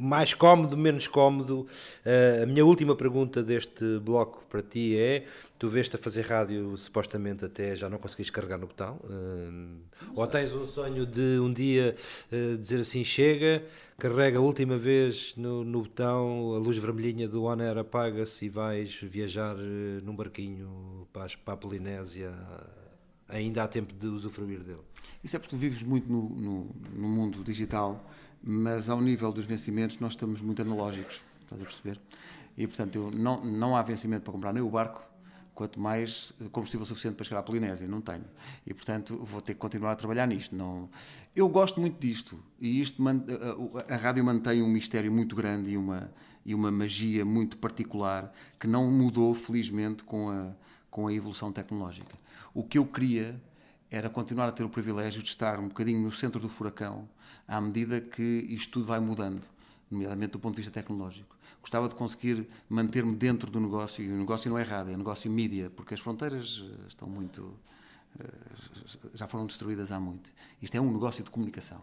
mais 0.00 0.34
cómodo, 0.34 0.76
menos 0.76 1.06
cómodo. 1.06 1.66
Uh, 2.04 2.42
a 2.42 2.46
minha 2.46 2.64
última 2.64 2.96
pergunta 2.96 3.42
deste 3.42 3.98
bloco 3.98 4.44
para 4.48 4.62
ti 4.62 4.96
é: 4.96 5.26
tu 5.58 5.68
vês-te 5.68 5.96
a 5.96 5.98
fazer 5.98 6.22
rádio 6.22 6.76
supostamente 6.76 7.44
até 7.44 7.76
já 7.76 7.88
não 7.88 7.98
conseguis 7.98 8.30
carregar 8.30 8.58
no 8.58 8.66
botão? 8.66 8.98
Uh, 9.04 9.76
ou 10.14 10.26
tens 10.26 10.52
um 10.54 10.66
sonho 10.66 11.04
de 11.04 11.38
um 11.38 11.52
dia 11.52 11.94
uh, 12.32 12.56
dizer 12.56 12.80
assim: 12.80 13.04
chega, 13.04 13.62
carrega 13.98 14.38
a 14.38 14.40
última 14.40 14.76
vez 14.76 15.34
no, 15.36 15.62
no 15.64 15.82
botão, 15.82 16.54
a 16.54 16.58
luz 16.58 16.76
vermelhinha 16.76 17.28
do 17.28 17.44
On 17.44 17.60
Air 17.60 17.78
apaga-se 17.78 18.46
e 18.46 18.48
vais 18.48 18.94
viajar 18.94 19.56
num 20.02 20.16
barquinho 20.16 21.06
para, 21.12 21.26
para 21.44 21.54
a 21.54 21.56
Polinésia 21.56 22.32
ainda 23.28 23.62
há 23.62 23.68
tempo 23.68 23.94
de 23.94 24.06
usufruir 24.06 24.60
dele. 24.60 24.80
Isso 25.22 25.36
é 25.36 25.38
porque 25.38 25.54
tu 25.54 25.58
vives 25.58 25.82
muito 25.82 26.10
no, 26.10 26.28
no, 26.28 26.68
no 26.94 27.08
mundo 27.08 27.44
digital, 27.44 28.04
mas 28.42 28.88
ao 28.88 29.00
nível 29.00 29.32
dos 29.32 29.44
vencimentos 29.44 29.98
nós 29.98 30.12
estamos 30.12 30.40
muito 30.40 30.62
analógicos, 30.62 31.20
estás 31.42 31.60
a 31.60 31.64
perceber? 31.64 32.00
E 32.56 32.66
portanto 32.66 32.96
eu, 32.96 33.10
não, 33.10 33.44
não 33.44 33.76
há 33.76 33.82
vencimento 33.82 34.22
para 34.22 34.32
comprar 34.32 34.52
nem 34.52 34.62
o 34.62 34.70
barco, 34.70 35.02
quanto 35.54 35.78
mais 35.78 36.32
combustível 36.52 36.86
suficiente 36.86 37.16
para 37.16 37.24
chegar 37.24 37.40
à 37.40 37.42
Polinésia, 37.42 37.86
não 37.86 38.00
tenho. 38.00 38.24
E 38.66 38.72
portanto 38.72 39.16
vou 39.16 39.42
ter 39.42 39.52
que 39.52 39.60
continuar 39.60 39.92
a 39.92 39.96
trabalhar 39.96 40.26
nisto. 40.26 40.56
Não... 40.56 40.88
Eu 41.36 41.48
gosto 41.48 41.80
muito 41.80 42.00
disto 42.00 42.42
e 42.58 42.80
isto 42.80 43.02
a, 43.06 43.94
a 43.94 43.96
rádio 43.96 44.24
mantém 44.24 44.62
um 44.62 44.68
mistério 44.68 45.12
muito 45.12 45.36
grande 45.36 45.72
e 45.72 45.76
uma, 45.76 46.10
e 46.46 46.54
uma 46.54 46.70
magia 46.70 47.26
muito 47.26 47.58
particular 47.58 48.32
que 48.58 48.66
não 48.66 48.90
mudou 48.90 49.34
felizmente 49.34 50.02
com 50.02 50.30
a, 50.30 50.54
com 50.90 51.06
a 51.06 51.12
evolução 51.12 51.52
tecnológica. 51.52 52.18
O 52.54 52.64
que 52.64 52.78
eu 52.78 52.86
queria 52.86 53.40
era 53.90 54.08
continuar 54.08 54.48
a 54.48 54.52
ter 54.52 54.64
o 54.64 54.68
privilégio 54.68 55.22
de 55.22 55.28
estar 55.28 55.58
um 55.58 55.68
bocadinho 55.68 56.00
no 56.00 56.10
centro 56.10 56.40
do 56.40 56.48
furacão 56.48 57.06
à 57.50 57.60
medida 57.60 58.00
que 58.00 58.22
isto 58.48 58.70
tudo 58.74 58.86
vai 58.86 59.00
mudando, 59.00 59.42
nomeadamente 59.90 60.30
do 60.30 60.38
ponto 60.38 60.54
de 60.54 60.62
vista 60.62 60.72
tecnológico. 60.72 61.36
Gostava 61.60 61.88
de 61.88 61.96
conseguir 61.96 62.48
manter-me 62.68 63.16
dentro 63.16 63.50
do 63.50 63.58
negócio, 63.58 64.04
e 64.04 64.08
o 64.08 64.16
negócio 64.16 64.48
não 64.48 64.56
é 64.56 64.62
rádio, 64.62 64.94
é 64.94 64.96
negócio 64.96 65.28
mídia, 65.28 65.68
porque 65.68 65.92
as 65.92 65.98
fronteiras 65.98 66.64
eh, 66.64 66.86
estão 66.88 67.08
muito. 67.08 67.52
Eh, 68.20 68.24
já 69.14 69.26
foram 69.26 69.46
destruídas 69.46 69.90
há 69.90 69.98
muito. 69.98 70.30
Isto 70.62 70.76
é 70.76 70.80
um 70.80 70.92
negócio 70.92 71.24
de 71.24 71.30
comunicação, 71.30 71.80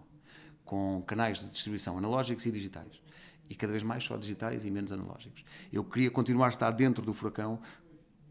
com 0.64 1.04
canais 1.06 1.40
de 1.40 1.52
distribuição 1.52 1.98
analógicos 1.98 2.46
e 2.46 2.52
digitais. 2.52 3.02
E 3.50 3.56
cada 3.56 3.74
vez 3.74 3.84
mais 3.84 4.06
só 4.06 4.16
digitais 4.16 4.64
e 4.64 4.72
menos 4.72 4.94
analógicos. 4.94 5.44
Eu 5.72 5.84
queria 5.84 6.10
continuar 6.10 6.46
a 6.46 6.50
estar 6.50 6.72
dentro 6.72 7.04
do 7.04 7.14
furacão 7.14 7.60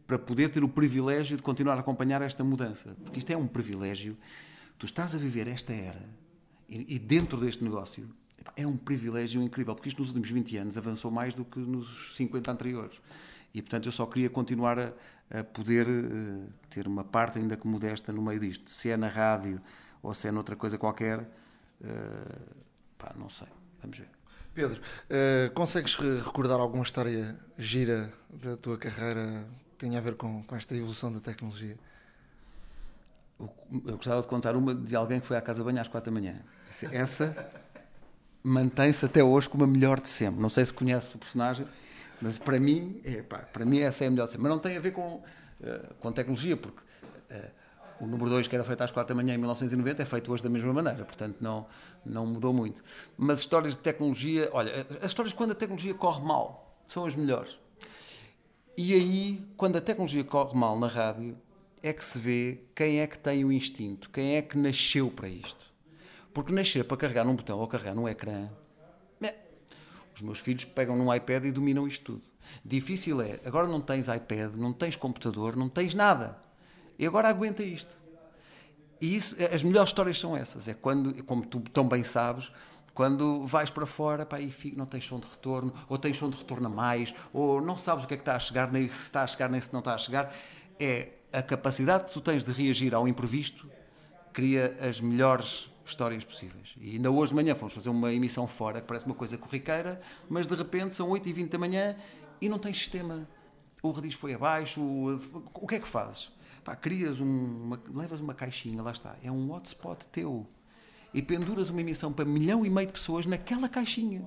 para 0.06 0.18
poder 0.18 0.48
ter 0.48 0.64
o 0.64 0.68
privilégio 0.70 1.36
de 1.36 1.42
continuar 1.42 1.74
a 1.74 1.80
acompanhar 1.80 2.22
esta 2.22 2.42
mudança. 2.42 2.96
Porque 3.04 3.18
isto 3.18 3.30
é 3.30 3.36
um 3.36 3.46
privilégio. 3.46 4.16
Tu 4.78 4.86
estás 4.86 5.14
a 5.14 5.18
viver 5.18 5.48
esta 5.48 5.74
era 5.74 6.25
e, 6.68 6.96
e 6.96 6.98
dentro 6.98 7.38
deste 7.38 7.62
negócio 7.62 8.08
é 8.54 8.66
um 8.66 8.76
privilégio 8.76 9.42
incrível, 9.42 9.74
porque 9.74 9.88
isto 9.88 9.98
nos 9.98 10.08
últimos 10.08 10.30
20 10.30 10.56
anos 10.58 10.78
avançou 10.78 11.10
mais 11.10 11.34
do 11.34 11.44
que 11.44 11.58
nos 11.58 12.14
50 12.16 12.50
anteriores. 12.50 13.00
E, 13.52 13.62
portanto, 13.62 13.86
eu 13.86 13.92
só 13.92 14.06
queria 14.06 14.28
continuar 14.28 14.78
a, 14.78 14.92
a 15.30 15.44
poder 15.44 15.88
uh, 15.88 16.52
ter 16.68 16.86
uma 16.86 17.02
parte, 17.02 17.38
ainda 17.38 17.56
que 17.56 17.66
modesta, 17.66 18.12
no 18.12 18.22
meio 18.22 18.38
disto. 18.38 18.70
Se 18.70 18.90
é 18.90 18.96
na 18.96 19.08
rádio 19.08 19.60
ou 20.02 20.12
se 20.14 20.28
é 20.28 20.30
noutra 20.30 20.54
coisa 20.54 20.78
qualquer, 20.78 21.20
uh, 21.20 22.54
pá, 22.98 23.14
não 23.16 23.28
sei. 23.28 23.48
Vamos 23.80 23.98
ver. 23.98 24.08
Pedro, 24.54 24.80
uh, 24.80 25.52
consegues 25.54 25.96
recordar 25.96 26.60
alguma 26.60 26.82
história 26.82 27.38
gira 27.58 28.12
da 28.30 28.56
tua 28.56 28.78
carreira 28.78 29.46
tem 29.78 29.96
a 29.96 30.00
ver 30.00 30.14
com, 30.14 30.42
com 30.42 30.56
esta 30.56 30.74
evolução 30.74 31.12
da 31.12 31.20
tecnologia? 31.20 31.76
Eu 33.38 33.96
gostava 33.96 34.22
de 34.22 34.28
contar 34.28 34.56
uma 34.56 34.74
de 34.74 34.96
alguém 34.96 35.20
que 35.20 35.26
foi 35.26 35.36
à 35.36 35.42
casa 35.42 35.62
banho 35.62 35.80
às 35.80 35.88
quatro 35.88 36.10
da 36.10 36.18
manhã. 36.18 36.42
Essa 36.92 37.50
mantém-se 38.42 39.04
até 39.04 39.24
hoje 39.24 39.48
como 39.48 39.64
a 39.64 39.66
melhor 39.66 40.00
de 40.00 40.08
sempre. 40.08 40.40
Não 40.40 40.48
sei 40.48 40.64
se 40.64 40.72
conhece 40.72 41.16
o 41.16 41.18
personagem, 41.18 41.66
mas 42.20 42.38
para 42.38 42.60
mim, 42.60 43.00
é, 43.04 43.22
pá, 43.22 43.38
para 43.38 43.64
mim 43.64 43.80
essa 43.80 44.04
é 44.04 44.06
a 44.06 44.10
melhor 44.10 44.26
de 44.26 44.32
sempre. 44.32 44.44
Mas 44.44 44.52
não 44.52 44.58
tem 44.58 44.76
a 44.76 44.80
ver 44.80 44.92
com, 44.92 45.16
uh, 45.16 45.94
com 46.00 46.12
tecnologia, 46.12 46.56
porque 46.56 46.80
uh, 46.80 47.50
o 48.00 48.06
número 48.06 48.30
2 48.30 48.46
que 48.46 48.54
era 48.54 48.64
feito 48.64 48.82
às 48.82 48.92
quatro 48.92 49.14
da 49.14 49.20
manhã 49.20 49.34
em 49.34 49.38
1990 49.38 50.02
é 50.02 50.06
feito 50.06 50.32
hoje 50.32 50.42
da 50.42 50.48
mesma 50.48 50.72
maneira, 50.72 51.04
portanto 51.04 51.38
não, 51.40 51.66
não 52.04 52.26
mudou 52.26 52.52
muito. 52.52 52.82
Mas 53.16 53.40
histórias 53.40 53.74
de 53.74 53.80
tecnologia, 53.80 54.48
olha, 54.52 54.86
as 55.00 55.06
histórias 55.06 55.32
quando 55.32 55.52
a 55.52 55.54
tecnologia 55.54 55.94
corre 55.94 56.22
mal 56.24 56.78
são 56.86 57.04
as 57.04 57.16
melhores. 57.16 57.58
E 58.76 58.92
aí, 58.92 59.44
quando 59.56 59.76
a 59.76 59.80
tecnologia 59.80 60.22
corre 60.22 60.56
mal 60.56 60.78
na 60.78 60.86
rádio, 60.86 61.36
é 61.82 61.92
que 61.92 62.04
se 62.04 62.18
vê 62.18 62.60
quem 62.74 63.00
é 63.00 63.06
que 63.06 63.18
tem 63.18 63.44
o 63.44 63.50
instinto, 63.50 64.10
quem 64.10 64.36
é 64.36 64.42
que 64.42 64.58
nasceu 64.58 65.10
para 65.10 65.28
isto. 65.28 65.65
Porque 66.36 66.52
nascer 66.52 66.84
para 66.84 66.98
carregar 66.98 67.24
num 67.24 67.34
botão 67.34 67.58
ou 67.58 67.66
carregar 67.66 67.94
num 67.94 68.06
ecrã, 68.06 68.50
é. 69.22 69.34
os 70.14 70.20
meus 70.20 70.38
filhos 70.38 70.66
pegam 70.66 70.94
num 70.94 71.14
iPad 71.14 71.46
e 71.46 71.50
dominam 71.50 71.88
isto 71.88 72.12
tudo. 72.12 72.22
Difícil 72.62 73.22
é, 73.22 73.40
agora 73.42 73.66
não 73.66 73.80
tens 73.80 74.06
iPad, 74.06 74.54
não 74.54 74.70
tens 74.70 74.96
computador, 74.96 75.56
não 75.56 75.70
tens 75.70 75.94
nada. 75.94 76.36
E 76.98 77.06
agora 77.06 77.30
aguenta 77.30 77.62
isto. 77.62 77.98
E 79.00 79.16
isso, 79.16 79.34
as 79.50 79.62
melhores 79.62 79.88
histórias 79.88 80.20
são 80.20 80.36
essas. 80.36 80.68
É 80.68 80.74
quando, 80.74 81.24
como 81.24 81.46
tu 81.46 81.58
tão 81.60 81.88
bem 81.88 82.02
sabes, 82.02 82.52
quando 82.92 83.46
vais 83.46 83.70
para 83.70 83.86
fora 83.86 84.26
pá, 84.26 84.38
e 84.38 84.52
não 84.76 84.84
tens 84.84 85.06
som 85.06 85.18
de 85.18 85.26
retorno, 85.26 85.72
ou 85.88 85.96
tens 85.96 86.18
som 86.18 86.28
de 86.28 86.36
retorno 86.36 86.66
a 86.66 86.70
mais, 86.70 87.14
ou 87.32 87.62
não 87.62 87.78
sabes 87.78 88.04
o 88.04 88.06
que 88.06 88.12
é 88.12 88.16
que 88.18 88.20
está 88.20 88.36
a 88.36 88.38
chegar, 88.38 88.70
nem 88.70 88.86
se 88.86 89.04
está 89.04 89.22
a 89.22 89.26
chegar, 89.26 89.48
nem 89.48 89.58
se 89.58 89.72
não 89.72 89.78
está 89.78 89.94
a 89.94 89.98
chegar, 89.98 90.34
é 90.78 91.12
a 91.32 91.40
capacidade 91.40 92.04
que 92.04 92.12
tu 92.12 92.20
tens 92.20 92.44
de 92.44 92.52
reagir 92.52 92.94
ao 92.94 93.08
imprevisto 93.08 93.70
cria 94.34 94.76
as 94.86 95.00
melhores 95.00 95.74
histórias 95.90 96.24
possíveis. 96.24 96.74
E 96.80 96.92
ainda 96.92 97.10
hoje 97.10 97.30
de 97.30 97.34
manhã 97.34 97.54
fomos 97.54 97.74
fazer 97.74 97.88
uma 97.88 98.12
emissão 98.12 98.46
fora, 98.46 98.80
que 98.80 98.86
parece 98.86 99.06
uma 99.06 99.14
coisa 99.14 99.38
corriqueira, 99.38 100.00
mas 100.28 100.46
de 100.46 100.54
repente 100.54 100.94
são 100.94 101.08
8h20 101.10 101.48
da 101.48 101.58
manhã 101.58 101.96
e 102.40 102.48
não 102.48 102.58
tens 102.58 102.76
sistema. 102.76 103.28
O 103.82 103.90
rediz 103.90 104.14
foi 104.14 104.34
abaixo, 104.34 104.80
o, 104.80 105.16
o 105.54 105.66
que 105.66 105.76
é 105.76 105.80
que 105.80 105.86
fazes? 105.86 106.32
Pá, 106.64 106.74
crias 106.74 107.20
um, 107.20 107.26
uma, 107.26 107.80
levas 107.94 108.20
uma 108.20 108.34
caixinha, 108.34 108.82
lá 108.82 108.90
está, 108.90 109.16
é 109.22 109.30
um 109.30 109.52
hotspot 109.52 110.06
teu 110.08 110.46
e 111.14 111.22
penduras 111.22 111.70
uma 111.70 111.80
emissão 111.80 112.12
para 112.12 112.24
milhão 112.24 112.66
e 112.66 112.70
meio 112.70 112.88
de 112.88 112.92
pessoas 112.92 113.24
naquela 113.24 113.68
caixinha. 113.68 114.26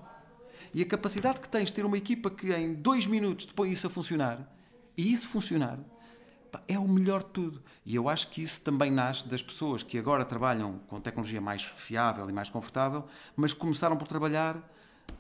E 0.74 0.82
a 0.82 0.86
capacidade 0.86 1.40
que 1.40 1.50
tens 1.50 1.68
de 1.68 1.74
ter 1.74 1.86
uma 1.86 1.98
equipa 1.98 2.30
que 2.30 2.54
em 2.54 2.74
dois 2.74 3.06
minutos 3.06 3.46
te 3.46 3.54
põe 3.54 3.72
isso 3.72 3.88
a 3.88 3.90
funcionar, 3.90 4.50
e 4.96 5.12
isso 5.12 5.28
funcionar, 5.28 5.80
é 6.68 6.78
o 6.78 6.88
melhor 6.88 7.24
de 7.24 7.30
tudo. 7.30 7.64
E 7.86 7.96
eu 7.96 8.10
acho 8.10 8.28
que 8.30 8.42
isso 8.42 8.62
também 8.62 8.92
nasce 8.92 9.28
das 9.28 9.42
pessoas 9.42 9.84
que 9.84 9.98
agora 9.98 10.26
trabalham 10.26 10.80
com 10.88 11.00
tecnologia 11.00 11.42
mais 11.42 11.64
fiável 11.64 12.30
e 12.30 12.34
mais 12.34 12.50
confortável, 12.50 13.06
mas 13.36 13.54
começaram 13.54 13.98
por 13.98 14.08
trabalhar 14.08 14.58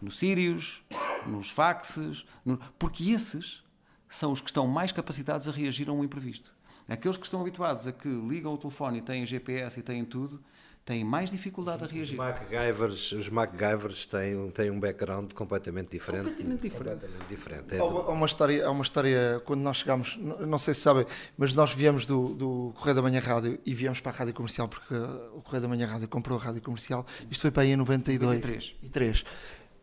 no 0.01 0.11
Sirius, 0.11 0.81
nos 1.26 1.49
faxes, 1.49 2.26
no... 2.45 2.57
porque 2.77 3.11
esses 3.11 3.64
são 4.07 4.31
os 4.31 4.41
que 4.41 4.49
estão 4.49 4.68
mais 4.68 4.91
capacitados 4.91 5.47
a 5.47 5.51
reagir 5.51 5.89
a 5.89 5.93
um 5.93 6.03
imprevisto. 6.03 6.53
Aqueles 6.88 7.18
que 7.18 7.26
estão 7.26 7.41
habituados 7.41 7.85
a 7.85 7.91
que 7.91 8.07
ligam 8.07 8.53
o 8.53 8.57
telefone 8.57 8.97
e 8.97 9.01
têm 9.01 9.26
GPS 9.26 9.80
e 9.80 9.84
têm 9.84 10.03
tudo, 10.03 10.43
têm 10.89 11.03
mais 11.03 11.29
dificuldade 11.29 11.83
a 11.83 11.87
reagir. 11.87 12.19
Os 12.19 12.25
MacGyvers, 12.25 13.11
os 13.11 13.29
MacGyvers 13.29 14.05
têm, 14.07 14.49
têm 14.49 14.71
um 14.71 14.79
background 14.79 15.33
completamente 15.33 15.89
diferente. 15.91 16.29
Completamente 16.29 16.61
diferente. 16.61 17.01
Completamente 17.01 17.27
diferente. 17.29 17.75
É 17.75 17.77
há, 17.77 17.85
uma, 17.85 17.99
há, 18.05 18.11
uma 18.11 18.25
história, 18.25 18.65
há 18.65 18.71
uma 18.71 18.81
história, 18.81 19.39
quando 19.45 19.59
nós 19.61 19.77
chegámos, 19.77 20.17
não 20.17 20.57
sei 20.57 20.73
se 20.73 20.81
sabem, 20.81 21.05
mas 21.37 21.53
nós 21.53 21.73
viemos 21.73 22.07
do, 22.07 22.33
do 22.33 22.73
Correio 22.75 22.95
da 22.95 23.03
Manhã 23.03 23.19
Rádio 23.19 23.59
e 23.63 23.75
viemos 23.75 23.99
para 24.01 24.11
a 24.11 24.15
Rádio 24.15 24.33
Comercial, 24.33 24.67
porque 24.67 24.95
o 25.35 25.41
Correio 25.43 25.61
da 25.61 25.67
Manhã 25.67 25.85
Rádio 25.85 26.07
comprou 26.07 26.39
a 26.39 26.41
Rádio 26.41 26.61
Comercial. 26.63 27.05
Isto 27.29 27.41
foi 27.41 27.51
para 27.51 27.61
aí 27.61 27.69
em 27.69 27.75
92. 27.75 28.39
93. 28.39 28.75
E 28.81 28.89
3. 28.89 29.23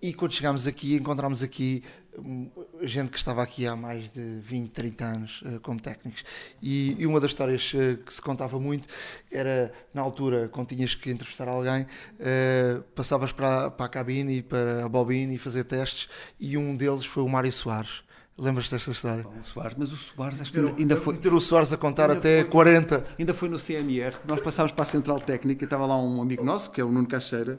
E 0.01 0.12
quando 0.12 0.32
chegámos 0.32 0.66
aqui, 0.66 0.94
encontramos 0.94 1.43
aqui 1.43 1.82
hum, 2.18 2.51
gente 2.82 3.10
que 3.10 3.16
estava 3.16 3.43
aqui 3.43 3.66
há 3.66 3.74
mais 3.74 4.09
de 4.10 4.39
20, 4.40 4.70
30 4.70 5.05
anos 5.05 5.43
uh, 5.43 5.60
como 5.60 5.81
técnicos. 5.81 6.24
E, 6.62 6.97
e, 6.98 7.06
uma 7.06 7.20
das 7.20 7.31
histórias 7.31 7.73
uh, 7.73 7.97
que 8.05 8.12
se 8.12 8.20
contava 8.20 8.59
muito 8.60 8.86
era, 9.31 9.73
na 9.94 10.02
altura, 10.02 10.48
quando 10.48 10.68
tinhas 10.68 10.94
que 10.94 11.10
entrevistar 11.10 11.48
alguém, 11.48 11.82
uh, 11.82 12.82
passavas 12.94 13.32
para, 13.32 13.70
para 13.70 13.86
a 13.86 13.89
cabine 13.89 14.39
e 14.39 14.43
para 14.43 14.85
a 14.85 14.89
bobine 14.89 15.35
e 15.35 15.39
fazer 15.39 15.64
testes, 15.64 16.09
e 16.39 16.56
um 16.56 16.77
deles 16.77 17.06
foi 17.06 17.23
o 17.23 17.28
Mário 17.28 17.52
Soares. 17.52 18.06
Lembras-te 18.39 18.74
desta 18.74 18.90
história? 18.90 19.23
Bom, 19.23 19.32
o 19.43 19.47
Soares, 19.47 19.74
mas 19.78 19.90
o 19.93 19.97
Soares 19.97 20.43
acho 20.43 20.52
que 20.52 20.59
ainda, 20.59 20.74
ainda 20.77 20.97
foi. 20.97 21.16
Ter 21.16 21.32
o 21.32 21.40
Soares 21.40 21.73
a 21.73 21.78
contar 21.78 22.10
até 22.10 22.43
foi, 22.43 22.51
40. 22.51 23.06
Ainda 23.18 23.32
foi 23.32 23.48
no 23.48 23.59
CMR, 23.59 24.14
nós 24.27 24.40
passámos 24.40 24.73
para 24.73 24.82
a 24.82 24.86
Central 24.86 25.20
Técnica, 25.20 25.64
estava 25.64 25.86
lá 25.86 25.97
um 25.97 26.20
amigo 26.20 26.44
nosso, 26.44 26.70
que 26.70 26.78
é 26.78 26.85
o 26.85 26.93
Nuno 26.93 27.09
Caixeira, 27.09 27.59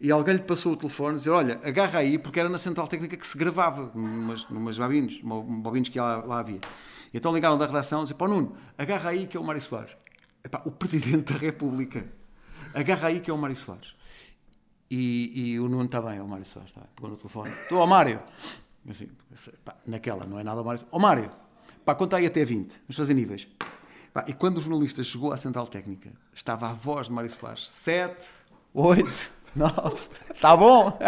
e 0.00 0.10
alguém 0.10 0.34
lhe 0.34 0.42
passou 0.42 0.72
o 0.72 0.76
telefone 0.76 1.16
disse: 1.16 1.30
Olha, 1.30 1.60
agarra 1.62 2.00
aí, 2.00 2.18
porque 2.18 2.40
era 2.40 2.48
na 2.48 2.58
central 2.58 2.86
técnica 2.88 3.16
que 3.16 3.26
se 3.26 3.36
gravava, 3.38 3.90
numas, 3.94 4.48
numas 4.48 4.78
bobinas, 4.78 5.18
bobinas 5.22 5.88
que 5.88 5.98
lá, 5.98 6.16
lá 6.24 6.40
havia. 6.40 6.60
E 7.12 7.16
então 7.16 7.32
ligaram 7.32 7.56
da 7.56 7.66
redação 7.66 8.00
e 8.00 8.02
disseram: 8.02 8.18
Pá, 8.18 8.28
Nuno, 8.28 8.56
agarra 8.76 9.10
aí 9.10 9.26
que 9.26 9.36
é 9.36 9.40
o 9.40 9.44
Mário 9.44 9.60
Soares. 9.60 9.96
Epá, 10.42 10.62
o 10.64 10.70
Presidente 10.70 11.32
da 11.32 11.38
República. 11.38 12.06
Agarra 12.74 13.08
aí 13.08 13.20
que 13.20 13.30
é 13.30 13.34
o 13.34 13.38
Mário 13.38 13.56
Soares. 13.56 13.96
E, 14.90 15.52
e 15.52 15.60
o 15.60 15.68
Nuno 15.68 15.84
está 15.84 16.02
bem, 16.02 16.18
é 16.18 16.22
o 16.22 16.28
Mário 16.28 16.44
Soares, 16.44 16.70
está. 16.70 16.82
Pegou 16.94 17.10
no 17.10 17.16
telefone: 17.16 17.50
Estou 17.62 17.80
ao 17.80 17.86
Mário. 17.86 18.20
Assim, 18.88 19.08
pá, 19.64 19.76
naquela, 19.86 20.26
não 20.26 20.38
é 20.38 20.44
nada 20.44 20.60
o 20.60 20.64
Mário 20.64 20.84
Ó 20.92 20.98
Mário, 20.98 21.30
pá, 21.84 21.94
conta 21.94 22.18
aí 22.18 22.26
até 22.26 22.44
20, 22.44 22.72
vamos 22.72 22.96
fazer 22.96 23.14
níveis. 23.14 23.48
Pá, 24.12 24.24
e 24.28 24.34
quando 24.34 24.58
o 24.58 24.60
jornalista 24.60 25.02
chegou 25.02 25.32
à 25.32 25.36
central 25.36 25.66
técnica, 25.66 26.12
estava 26.34 26.68
a 26.68 26.72
voz 26.72 27.06
de 27.06 27.12
Mário 27.12 27.30
Soares: 27.30 27.66
7, 27.70 28.26
8. 28.74 29.43
Nove. 29.54 30.08
Está 30.34 30.56
bom? 30.56 30.98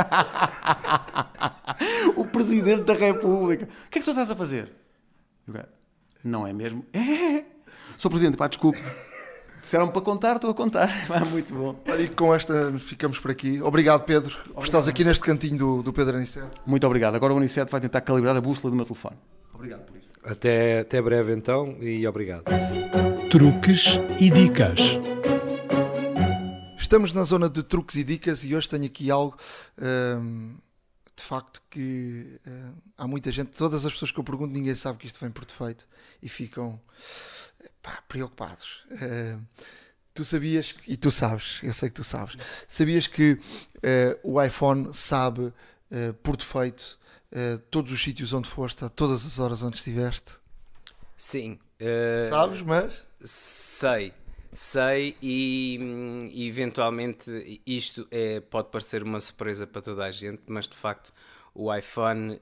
o 2.17 2.25
Presidente 2.25 2.85
da 2.85 2.95
República. 2.95 3.65
O 3.65 3.91
que 3.91 3.99
é 3.99 4.01
que 4.01 4.05
tu 4.05 4.11
estás 4.11 4.31
a 4.31 4.37
fazer? 4.37 4.73
Não 6.23 6.47
é 6.47 6.53
mesmo? 6.53 6.85
É. 6.93 7.45
Sou 7.99 8.11
Presidente, 8.11 8.37
pá, 8.37 8.47
desculpe. 8.49 8.81
Disseram-me 9.61 9.93
para 9.93 10.03
contar, 10.03 10.37
estou 10.37 10.51
a 10.51 10.55
contar. 10.55 10.89
É 11.11 11.25
muito 11.25 11.53
bom. 11.53 11.77
Olha, 11.89 12.03
e 12.03 12.09
com 12.09 12.35
esta 12.35 12.73
ficamos 12.79 13.19
por 13.19 13.31
aqui. 13.33 13.61
Obrigado, 13.61 14.05
Pedro, 14.05 14.33
obrigado. 14.33 14.55
por 14.55 14.65
estás 14.65 14.87
aqui 14.89 15.03
neste 15.03 15.25
cantinho 15.25 15.59
do, 15.59 15.83
do 15.83 15.93
Pedro 15.93 16.17
Aniceto. 16.17 16.61
Muito 16.65 16.87
obrigado. 16.87 17.17
Agora 17.17 17.35
o 17.35 17.37
Aniceto 17.37 17.73
vai 17.73 17.81
tentar 17.81 18.01
calibrar 18.03 18.37
a 18.37 18.41
bússola 18.41 18.71
do 18.71 18.77
meu 18.77 18.87
telefone. 18.87 19.17
Obrigado 19.53 19.81
por 19.81 19.97
isso. 19.97 20.13
Até, 20.25 20.81
até 20.81 21.03
breve 21.03 21.33
então 21.33 21.77
e 21.81 22.07
obrigado. 22.07 22.45
truques 23.29 23.99
e 24.21 24.31
dicas. 24.31 24.79
Estamos 26.87 27.13
na 27.13 27.25
zona 27.25 27.51
de 27.51 27.65
truques 27.65 27.97
e 27.97 28.05
dicas 28.05 28.45
e 28.45 28.55
hoje 28.55 28.69
tenho 28.69 28.85
aqui 28.85 29.11
algo 29.11 29.37
hum, 29.77 30.57
de 31.17 31.23
facto 31.25 31.61
que 31.69 32.41
hum, 32.47 32.75
há 32.97 33.09
muita 33.09 33.33
gente, 33.33 33.49
todas 33.49 33.85
as 33.85 33.93
pessoas 33.93 34.13
que 34.13 34.21
eu 34.21 34.23
pergunto, 34.23 34.55
ninguém 34.55 34.77
sabe 34.77 34.97
que 34.99 35.07
isto 35.09 35.19
vem 35.19 35.29
por 35.29 35.45
defeito 35.45 35.85
e 36.23 36.29
ficam 36.29 36.81
pá, 37.83 38.01
preocupados. 38.07 38.85
Hum, 38.93 39.43
tu 40.15 40.25
sabias, 40.25 40.77
e 40.87 40.97
tu 40.97 41.11
sabes, 41.11 41.59
eu 41.65 41.73
sei 41.73 41.89
que 41.89 41.97
tu 41.97 42.05
sabes, 42.05 42.37
sabias 42.69 43.09
que 43.09 43.33
uh, 43.33 43.41
o 44.23 44.41
iPhone 44.41 44.95
sabe 44.95 45.41
uh, 45.41 46.15
por 46.23 46.37
defeito 46.37 47.01
uh, 47.33 47.59
todos 47.69 47.91
os 47.91 48.01
sítios 48.01 48.33
onde 48.33 48.49
foste, 48.49 48.85
a 48.85 48.89
todas 48.89 49.27
as 49.27 49.41
horas 49.41 49.61
onde 49.61 49.77
estiveste? 49.77 50.35
Sim. 51.17 51.59
sabes, 52.31 52.63
mas? 52.63 53.03
Sei. 53.25 54.15
Sei 54.59 55.15
e, 55.21 55.79
eventualmente 56.49 57.61
isto 57.67 58.09
é, 58.11 58.41
pode 58.41 58.71
parecer 58.71 59.03
uma 59.03 59.21
surpresa 59.21 59.67
para 59.67 59.83
toda 59.83 60.03
a 60.03 60.11
gente, 60.11 60.43
mas 60.47 60.67
de 60.67 60.75
facto 60.75 61.13
o 61.55 61.75
iPhone 61.75 62.41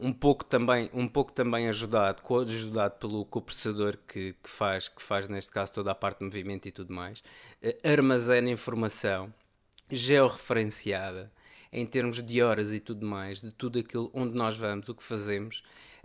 um 0.00 0.10
pouco 0.10 0.42
também, 0.42 0.88
um 0.94 1.06
pouco 1.06 1.32
também 1.32 1.68
ajudado, 1.68 2.22
ajudado 2.40 2.94
pelo 2.98 3.26
processador 3.26 3.98
que, 4.08 4.32
que, 4.42 4.48
faz, 4.48 4.88
que 4.88 5.02
faz 5.02 5.28
neste 5.28 5.50
caso 5.52 5.70
toda 5.70 5.92
a 5.92 5.94
parte 5.94 6.20
de 6.20 6.24
movimento 6.24 6.66
e 6.66 6.72
tudo 6.72 6.94
mais, 6.94 7.22
eh, 7.62 7.76
armazena 7.84 8.48
informação 8.48 9.32
georreferenciada 9.90 11.30
em 11.70 11.84
termos 11.84 12.22
de 12.22 12.42
horas 12.42 12.72
e 12.72 12.80
tudo 12.80 13.04
mais, 13.04 13.42
de 13.42 13.52
tudo 13.52 13.78
aquilo 13.78 14.10
onde 14.14 14.34
nós 14.34 14.56
vamos, 14.56 14.88
o 14.88 14.94
que 14.94 15.02
fazemos, 15.02 15.62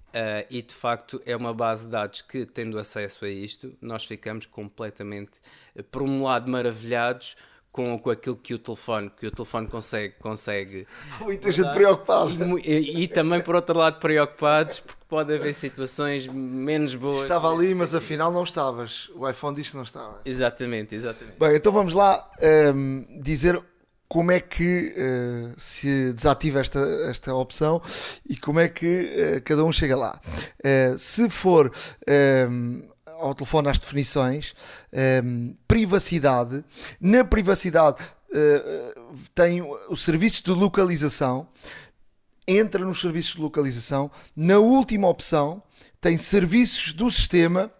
uh, 0.09 0.45
e 0.49 0.61
de 0.61 0.73
facto 0.73 1.21
é 1.25 1.35
uma 1.35 1.53
base 1.53 1.85
de 1.85 1.91
dados 1.91 2.21
que, 2.21 2.45
tendo 2.45 2.77
acesso 2.77 3.25
a 3.25 3.29
isto, 3.29 3.75
nós 3.81 4.05
ficamos 4.05 4.45
completamente, 4.45 5.39
uh, 5.75 5.83
por 5.83 6.01
um 6.01 6.23
lado, 6.23 6.49
maravilhados 6.49 7.35
com, 7.71 7.97
com 7.99 8.09
aquilo 8.09 8.35
que 8.35 8.53
o 8.53 8.59
telefone, 8.59 9.11
que 9.11 9.27
o 9.27 9.31
telefone 9.31 9.67
consegue. 9.67 10.15
consegue 10.19 10.87
Muita 11.21 11.51
gente 11.51 11.71
preocupada. 11.71 12.31
E, 12.63 12.71
e, 12.71 13.03
e, 13.03 13.07
também, 13.07 13.41
por 13.41 13.55
outro 13.55 13.77
lado, 13.77 13.99
preocupados, 13.99 14.79
porque 14.79 15.03
pode 15.07 15.33
haver 15.33 15.53
situações 15.53 16.27
menos 16.27 16.95
boas. 16.95 17.23
Estava 17.23 17.53
ali, 17.53 17.73
mas 17.75 17.93
afinal 17.93 18.31
não 18.31 18.43
estavas. 18.43 19.09
O 19.15 19.27
iPhone 19.29 19.55
diz 19.55 19.69
que 19.69 19.75
não 19.75 19.83
estava. 19.83 20.19
Exatamente, 20.25 20.95
exatamente. 20.95 21.37
Bem, 21.39 21.55
então 21.55 21.71
vamos 21.71 21.93
lá 21.93 22.29
um, 22.41 22.45
ehm, 22.45 23.21
dizer 23.21 23.61
como 24.09 24.31
é 24.31 24.39
que 24.39 24.95
uh, 24.97 25.53
se 25.55 26.11
desativa 26.13 26.59
esta, 26.59 26.79
esta 27.07 27.33
opção 27.35 27.79
e 28.27 28.35
como 28.35 28.59
é 28.59 28.67
que 28.67 29.37
uh, 29.37 29.41
cada 29.43 29.63
um 29.63 29.71
chega 29.71 29.95
lá. 29.95 30.19
Uh, 30.59 30.97
se 30.97 31.29
for 31.29 31.71
ehm, 32.07 32.81
ao 33.05 33.35
telefone 33.35 33.69
às 33.69 33.77
definições, 33.77 34.55
um, 35.23 35.55
privacidade, 35.67 36.63
na 36.99 37.23
privacidade 37.23 37.97
tem 39.33 39.61
os 39.89 40.05
serviços 40.05 40.43
de 40.43 40.51
localização, 40.51 41.47
entra 42.47 42.85
nos 42.85 43.01
serviços 43.01 43.33
de 43.33 43.41
localização, 43.41 44.09
na 44.35 44.59
última 44.59 45.07
opção 45.07 45.61
tem 45.99 46.17
serviços 46.17 46.93
do 46.93 47.11
sistema 47.11 47.71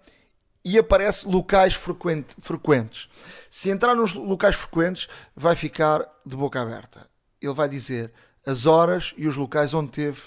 e 0.65 0.77
aparece 0.77 1.27
locais 1.27 1.73
frequente, 1.73 2.35
frequentes. 2.41 3.07
Se 3.49 3.69
entrar 3.69 3.95
nos 3.95 4.13
locais 4.13 4.55
frequentes, 4.55 5.07
vai 5.35 5.55
ficar 5.55 6.05
de 6.25 6.35
boca 6.35 6.61
aberta. 6.61 7.07
Ele 7.41 7.53
vai 7.53 7.69
dizer 7.69 8.11
as 8.45 8.65
horas 8.65 9.13
e 9.17 9.27
os 9.27 9.35
locais 9.35 9.73
onde 9.73 9.91
teve 9.91 10.21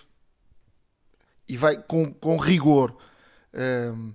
e 1.49 1.57
vai 1.57 1.77
com, 1.77 2.13
com 2.13 2.37
rigor 2.37 2.97
um, 3.55 4.15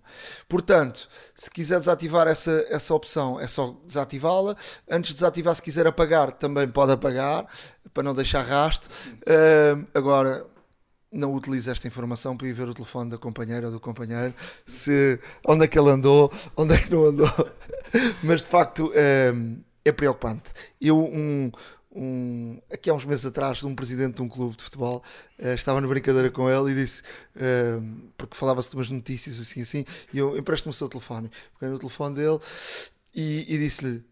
portanto, 0.50 1.08
se 1.36 1.50
quiser 1.50 1.80
desativar 1.80 2.28
essa, 2.28 2.66
essa 2.70 2.94
opção, 2.94 3.40
é 3.40 3.48
só 3.48 3.76
desativá-la. 3.86 4.56
Antes 4.90 5.10
de 5.10 5.16
desativar, 5.16 5.56
se 5.56 5.62
quiser 5.62 5.86
apagar, 5.86 6.32
também 6.32 6.68
pode 6.68 6.92
apagar, 6.92 7.46
para 7.94 8.04
não 8.04 8.16
deixar 8.16 8.42
rasto. 8.42 8.90
Um, 9.28 9.86
agora, 9.94 10.46
não 11.18 11.34
utilize 11.34 11.70
esta 11.70 11.88
informação 11.88 12.38
para 12.38 12.48
ir 12.48 12.54
ver 12.54 12.68
o 12.68 12.74
telefone 12.74 13.10
da 13.10 13.18
companheira 13.18 13.68
ou 13.68 13.74
do 13.74 13.80
companheiro, 13.80 14.34
se, 14.66 15.20
onde 15.46 15.66
é 15.66 15.68
que 15.68 15.78
ele 15.78 15.90
andou, 15.90 16.32
onde 16.56 16.76
é 16.76 16.78
que 16.78 16.92
não 16.92 17.06
andou. 17.06 17.32
Mas 18.24 18.42
de 18.42 18.48
facto 18.48 18.92
um, 19.34 19.62
é 19.84 19.92
preocupante. 19.92 20.52
Eu, 20.80 21.00
um, 21.00 21.52
um, 21.92 22.62
aqui 22.72 22.90
há 22.90 22.94
uns 22.94 23.06
meses 23.06 23.26
atrás, 23.26 23.64
um 23.64 23.74
presidente 23.74 24.16
de 24.16 24.22
um 24.22 24.30
clube 24.30 24.56
de 24.56 24.64
futebol 24.64 25.04
uh, 25.40 25.48
estava 25.54 25.82
na 25.82 25.88
brincadeira 25.88 26.30
com 26.30 26.50
ele 26.50 26.72
e 26.72 26.76
disse, 26.76 27.02
uh, 27.36 28.12
porque 28.18 28.38
falava-se 28.38 28.70
de 28.70 28.76
umas 28.76 28.92
notícias 28.92 29.40
assim 29.40 29.62
assim, 29.62 29.86
e 30.14 30.18
eu 30.20 30.38
empresto-me 30.38 30.72
o 30.72 30.74
seu 30.74 30.88
telefone. 30.88 31.32
Peguei 31.60 31.74
no 31.74 31.80
telefone 31.80 32.16
dele 32.16 32.40
e, 33.16 33.46
e 33.48 33.58
disse-lhe: 33.58 34.04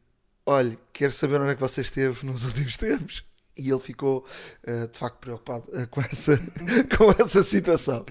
Olha, 0.45 0.77
quero 0.91 1.11
saber 1.11 1.39
onde 1.39 1.51
é 1.51 1.55
que 1.55 1.61
você 1.61 1.81
esteve 1.81 2.25
nos 2.25 2.43
últimos 2.45 2.77
tempos. 2.77 3.23
E 3.57 3.69
ele 3.69 3.79
ficou 3.79 4.25
uh, 4.67 4.87
de 4.87 4.97
facto 4.97 5.17
preocupado 5.17 5.65
com, 5.89 6.01
essa, 6.01 6.37
com 6.97 7.23
essa 7.23 7.43
situação. 7.43 8.05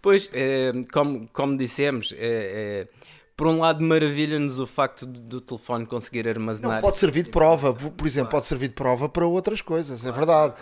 Pois, 0.00 0.28
como, 0.92 1.28
como 1.32 1.56
dissemos, 1.56 2.12
por 3.36 3.46
um 3.46 3.58
lado 3.58 3.82
maravilha-nos 3.82 4.58
o 4.58 4.66
facto 4.66 5.06
do, 5.06 5.20
do, 5.20 5.40
telefone 5.40 5.86
conseguir 5.86 6.28
armazenar. 6.28 6.74
Não, 6.74 6.80
pode 6.80 6.98
servir 6.98 7.24
de 7.24 7.30
prova, 7.30 7.74
por 7.74 8.06
exemplo, 8.06 8.30
pode 8.30 8.46
servir 8.46 8.68
de 8.68 8.74
prova 8.74 9.08
para 9.08 9.26
outras 9.26 9.60
coisas, 9.60 10.04
é 10.04 10.12
verdade. 10.12 10.54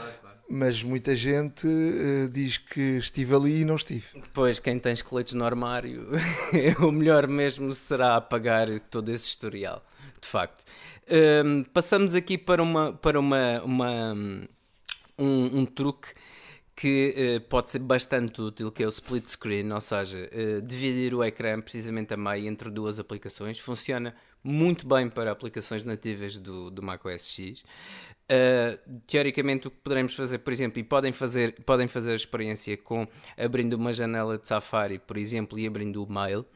Mas 0.48 0.82
muita 0.82 1.14
gente 1.14 1.66
uh, 1.66 2.28
diz 2.28 2.58
que 2.58 2.96
estive 2.96 3.34
ali 3.34 3.60
e 3.60 3.64
não 3.64 3.76
estive. 3.76 4.04
Pois, 4.32 4.58
quem 4.58 4.78
tem 4.80 4.92
esqueletos 4.92 5.34
no 5.34 5.44
armário, 5.44 6.08
o 6.80 6.90
melhor 6.90 7.28
mesmo 7.28 7.72
será 7.72 8.16
apagar 8.16 8.66
todo 8.90 9.10
esse 9.10 9.26
historial, 9.26 9.84
de 10.20 10.28
facto. 10.28 10.64
Um, 11.44 11.64
passamos 11.64 12.14
aqui 12.14 12.38
para, 12.38 12.62
uma, 12.62 12.92
para 12.92 13.18
uma, 13.18 13.62
uma 13.62 14.12
um, 15.18 15.60
um 15.60 15.66
truque 15.66 16.08
que 16.80 17.36
uh, 17.36 17.40
pode 17.48 17.70
ser 17.70 17.80
bastante 17.80 18.40
útil, 18.40 18.72
que 18.72 18.82
é 18.82 18.86
o 18.86 18.88
split 18.88 19.28
screen, 19.28 19.70
ou 19.70 19.80
seja, 19.82 20.30
uh, 20.32 20.62
dividir 20.62 21.14
o 21.14 21.22
ecrã 21.22 21.60
precisamente 21.60 22.14
a 22.14 22.16
meio 22.16 22.48
entre 22.48 22.70
duas 22.70 22.98
aplicações. 22.98 23.58
Funciona 23.58 24.14
muito 24.42 24.86
bem 24.86 25.10
para 25.10 25.30
aplicações 25.30 25.84
nativas 25.84 26.38
do, 26.38 26.70
do 26.70 26.82
Mac 26.82 27.04
OS 27.04 27.28
X. 27.28 27.60
Uh, 28.30 29.00
teoricamente, 29.06 29.68
o 29.68 29.70
que 29.70 29.76
poderemos 29.76 30.14
fazer, 30.14 30.38
por 30.38 30.54
exemplo, 30.54 30.78
e 30.78 30.82
podem 30.82 31.12
fazer, 31.12 31.52
podem 31.66 31.86
fazer 31.86 32.12
a 32.12 32.16
experiência 32.16 32.76
com 32.78 33.06
abrindo 33.36 33.74
uma 33.74 33.92
janela 33.92 34.38
de 34.38 34.48
Safari, 34.48 34.98
por 34.98 35.18
exemplo, 35.18 35.58
e 35.58 35.66
abrindo 35.66 36.02
o 36.02 36.10
Mail. 36.10 36.46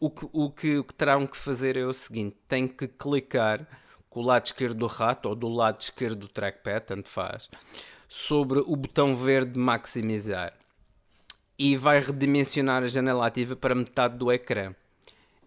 O, 0.00 0.10
que, 0.10 0.28
o, 0.32 0.50
que, 0.50 0.78
o 0.78 0.84
que 0.84 0.94
terão 0.94 1.26
que 1.26 1.36
fazer 1.36 1.76
é 1.76 1.84
o 1.84 1.92
seguinte: 1.92 2.36
têm 2.46 2.66
que 2.68 2.86
clicar 2.88 3.66
com 4.10 4.20
o 4.20 4.24
lado 4.24 4.46
esquerdo 4.46 4.74
do 4.74 4.86
rato 4.86 5.28
ou 5.28 5.34
do 5.34 5.48
lado 5.48 5.80
esquerdo 5.80 6.20
do 6.20 6.28
trackpad, 6.28 6.86
tanto 6.86 7.08
faz 7.08 7.48
sobre 8.14 8.58
o 8.58 8.76
botão 8.76 9.16
verde 9.16 9.58
maximizar 9.58 10.52
e 11.58 11.78
vai 11.78 11.98
redimensionar 11.98 12.82
a 12.82 12.86
janela 12.86 13.26
ativa 13.26 13.56
para 13.56 13.74
metade 13.74 14.18
do 14.18 14.30
ecrã, 14.30 14.74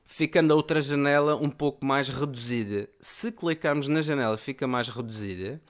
ficando 0.04 0.52
a 0.52 0.56
outra 0.56 0.82
janela 0.82 1.36
um 1.36 1.50
pouco 1.52 1.86
mais 1.86 2.10
reduzida. 2.10 2.90
Se 3.00 3.32
clicarmos 3.32 3.88
na 3.88 4.02
janela 4.02 4.36
fica 4.36 4.66
mais 4.66 4.90
reduzida, 4.90 5.62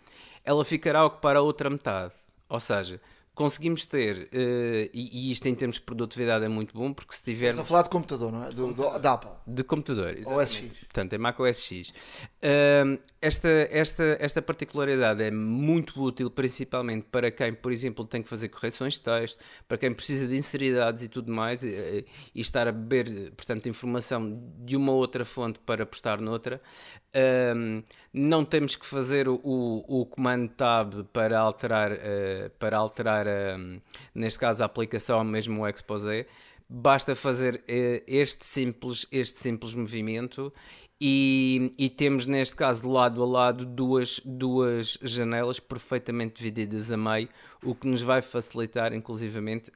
ela 0.41 0.63
ficará 0.63 0.99
a 0.99 1.05
ocupar 1.05 1.35
a 1.35 1.41
outra 1.41 1.69
metade. 1.69 2.13
Ou 2.47 2.61
seja, 2.61 3.01
conseguimos 3.35 3.85
ter, 3.85 4.17
uh, 4.17 4.89
e, 4.93 5.27
e, 5.27 5.31
isto 5.31 5.45
em 5.47 5.53
termos 5.53 5.75
de 5.75 5.81
produtividade 5.81 6.45
é 6.45 6.47
muito 6.47 6.73
bom, 6.73 6.93
porque 6.93 7.13
se 7.13 7.23
tivermos... 7.23 7.57
Estamos 7.57 7.67
a 7.67 7.69
falar 7.69 7.81
de 7.83 7.89
computador, 7.89 8.31
não 8.31 8.45
é? 8.45 8.49
Do, 8.49 8.73
do, 8.73 8.99
da 8.99 9.13
Apple. 9.13 9.31
De 9.45 9.63
computador, 9.63 10.17
exatamente. 10.17 10.49
OS 10.49 10.55
X. 10.55 10.79
Portanto, 10.79 11.13
é 11.13 11.17
Mac 11.17 11.39
OS 11.39 11.59
X. 11.59 11.89
Uh, 11.89 12.99
esta, 13.21 13.49
esta, 13.69 14.17
esta 14.19 14.41
particularidade 14.41 15.21
é 15.21 15.29
muito 15.29 16.01
útil, 16.01 16.31
principalmente 16.31 17.07
para 17.11 17.29
quem, 17.29 17.53
por 17.53 17.73
exemplo, 17.73 18.05
tem 18.05 18.21
que 18.21 18.29
fazer 18.29 18.47
correções 18.47 18.93
de 18.93 19.01
texto, 19.01 19.43
para 19.67 19.77
quem 19.77 19.93
precisa 19.93 20.27
de 20.27 20.37
inserir 20.37 20.73
dados 20.73 21.03
e 21.03 21.09
tudo 21.09 21.31
mais, 21.31 21.61
e, 21.63 22.05
e 22.33 22.41
estar 22.41 22.67
a 22.67 22.71
beber, 22.71 23.31
portanto, 23.31 23.67
informação 23.67 24.41
de 24.59 24.77
uma 24.77 24.93
outra 24.93 25.25
fonte 25.25 25.59
para 25.59 25.85
postar 25.85 26.21
noutra. 26.21 26.61
Um, 27.15 27.81
não 28.11 28.43
temos 28.43 28.75
que 28.75 28.85
fazer 28.85 29.29
o, 29.29 29.39
o 29.43 30.05
comando 30.05 30.49
tab 30.49 31.05
para 31.13 31.39
alterar, 31.39 31.93
uh, 31.93 32.49
para 32.59 32.77
alterar 32.77 33.25
uh, 33.25 33.81
neste 34.13 34.39
caso, 34.39 34.63
a 34.63 34.65
aplicação, 34.65 35.23
mesmo 35.23 35.61
o 35.61 35.67
Exposé. 35.67 36.27
Basta 36.67 37.15
fazer 37.15 37.55
uh, 37.55 38.03
este, 38.05 38.45
simples, 38.45 39.05
este 39.11 39.39
simples 39.39 39.73
movimento 39.73 40.51
e, 40.99 41.73
e, 41.77 41.89
temos, 41.89 42.25
neste 42.25 42.55
caso, 42.55 42.89
lado 42.89 43.21
a 43.21 43.25
lado, 43.25 43.65
duas, 43.65 44.21
duas 44.23 44.97
janelas 45.01 45.59
perfeitamente 45.59 46.37
divididas 46.37 46.89
a 46.89 46.95
meio, 46.95 47.27
o 47.61 47.75
que 47.75 47.87
nos 47.87 48.01
vai 48.01 48.21
facilitar, 48.21 48.93
inclusivamente, 48.93 49.69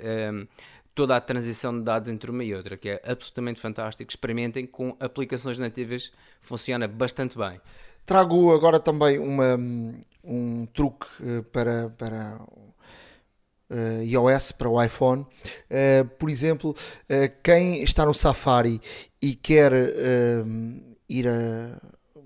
toda 0.93 1.15
a 1.15 1.21
transição 1.21 1.77
de 1.77 1.83
dados 1.83 2.09
entre 2.09 2.29
uma 2.29 2.43
e 2.43 2.53
outra, 2.53 2.77
que 2.77 2.89
é 2.89 3.01
absolutamente 3.05 3.59
fantástico. 3.59 4.09
Experimentem 4.09 4.65
com 4.65 4.95
aplicações 4.99 5.57
nativas, 5.57 6.11
funciona 6.41 6.87
bastante 6.87 7.37
bem. 7.37 7.59
Trago 8.05 8.53
agora 8.53 8.79
também 8.79 9.19
uma, 9.19 9.57
um 10.23 10.65
truque 10.65 11.05
eh, 11.21 11.41
para, 11.51 11.89
para 11.97 12.39
uh, 13.69 14.03
iOS, 14.03 14.51
para 14.51 14.69
o 14.69 14.81
iPhone. 14.81 15.21
Uh, 15.69 16.07
por 16.17 16.29
exemplo, 16.29 16.71
uh, 16.71 17.31
quem 17.43 17.83
está 17.83 18.05
no 18.05 18.13
Safari 18.13 18.81
e 19.21 19.35
quer 19.35 19.73
ir 21.07 21.27
a 21.27 21.79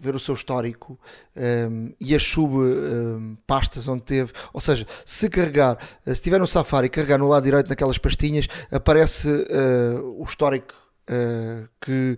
ver 0.04 0.16
o 0.16 0.20
seu 0.20 0.36
histórico 0.36 1.00
um, 1.36 1.94
e 2.00 2.16
as 2.16 2.24
subpastas 2.24 3.88
um, 3.88 3.94
onde 3.94 4.04
teve. 4.04 4.34
Ou 4.52 4.60
seja, 4.60 4.86
se 5.06 5.30
carregar, 5.30 5.78
se 6.04 6.12
estiver 6.12 6.40
no 6.40 6.48
Safari 6.48 6.88
e 6.88 6.90
carregar 6.90 7.18
no 7.18 7.28
lado 7.28 7.44
direito 7.44 7.70
naquelas 7.70 7.98
pastinhas, 7.98 8.48
aparece 8.72 9.28
uh, 9.28 10.22
o 10.22 10.24
histórico 10.24 10.74
uh, 11.10 11.68
que, 11.82 12.18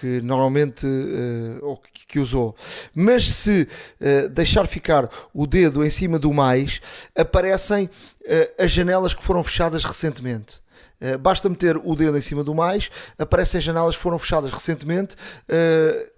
que 0.00 0.20
normalmente 0.20 0.86
uh, 0.86 1.64
ou 1.64 1.76
que, 1.76 2.06
que, 2.06 2.18
usou. 2.18 2.54
Mas 2.94 3.32
se 3.32 3.68
uh, 4.00 4.28
deixar 4.28 4.66
ficar 4.66 5.08
o 5.32 5.46
dedo 5.46 5.84
em 5.84 5.90
cima 5.90 6.18
do 6.18 6.32
mais, 6.32 6.80
aparecem 7.16 7.86
uh, 7.86 8.62
as 8.62 8.70
janelas 8.70 9.14
que 9.14 9.24
foram 9.24 9.42
fechadas 9.42 9.84
recentemente. 9.84 10.63
Basta 11.20 11.48
meter 11.48 11.76
o 11.76 11.94
dedo 11.94 12.16
em 12.16 12.22
cima 12.22 12.42
do 12.42 12.54
mais, 12.54 12.90
aparecem 13.18 13.58
as 13.58 13.64
janelas 13.64 13.96
que 13.96 14.02
foram 14.02 14.18
fechadas 14.18 14.50
recentemente. 14.50 15.16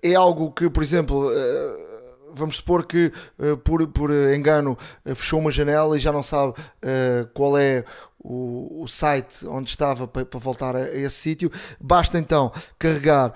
é 0.02 0.14
algo 0.14 0.52
que, 0.52 0.70
por 0.70 0.82
exemplo, 0.82 1.30
vamos 2.32 2.56
supor 2.56 2.86
que 2.86 3.12
por, 3.64 3.86
por 3.88 4.10
engano 4.34 4.78
fechou 5.14 5.40
uma 5.40 5.50
janela 5.50 5.96
e 5.96 6.00
já 6.00 6.12
não 6.12 6.22
sabe 6.22 6.54
qual 7.34 7.58
é 7.58 7.84
o, 8.26 8.82
o, 8.82 8.88
site 8.88 9.46
onde 9.46 9.70
estava 9.70 10.08
para, 10.08 10.24
para 10.24 10.40
voltar 10.40 10.74
a, 10.74 10.80
a 10.80 10.96
esse 10.96 11.16
sítio. 11.16 11.50
Basta 11.80 12.18
então 12.18 12.52
carregar 12.78 13.32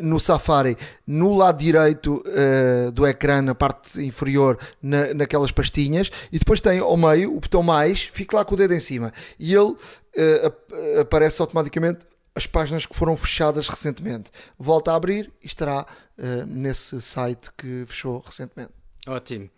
no 0.00 0.20
Safari, 0.20 0.76
no 1.04 1.34
lado 1.34 1.58
direito 1.58 2.22
uh, 2.26 2.92
do 2.92 3.06
ecrã, 3.06 3.42
na 3.42 3.54
parte 3.54 4.00
inferior, 4.00 4.56
na, 4.80 5.12
naquelas 5.12 5.50
pastinhas, 5.50 6.10
e 6.30 6.38
depois 6.38 6.60
tem 6.60 6.78
ao 6.78 6.96
meio 6.96 7.36
o 7.36 7.40
botão 7.40 7.62
mais, 7.62 8.02
fica 8.02 8.36
lá 8.36 8.44
com 8.44 8.54
o 8.54 8.56
dedo 8.56 8.74
em 8.74 8.80
cima, 8.80 9.12
e 9.38 9.52
ele 9.52 9.74
uh, 10.16 11.00
aparece 11.00 11.40
automaticamente 11.40 12.06
as 12.34 12.46
páginas 12.46 12.86
que 12.86 12.96
foram 12.96 13.14
fechadas 13.16 13.68
recentemente. 13.68 14.30
Volta 14.58 14.92
a 14.92 14.96
abrir 14.96 15.32
e 15.42 15.46
estará 15.46 15.86
uh, 16.18 16.46
nesse 16.46 17.00
site 17.00 17.50
que 17.56 17.84
fechou 17.86 18.20
recentemente. 18.20 18.72
Ótimo. 19.06 19.50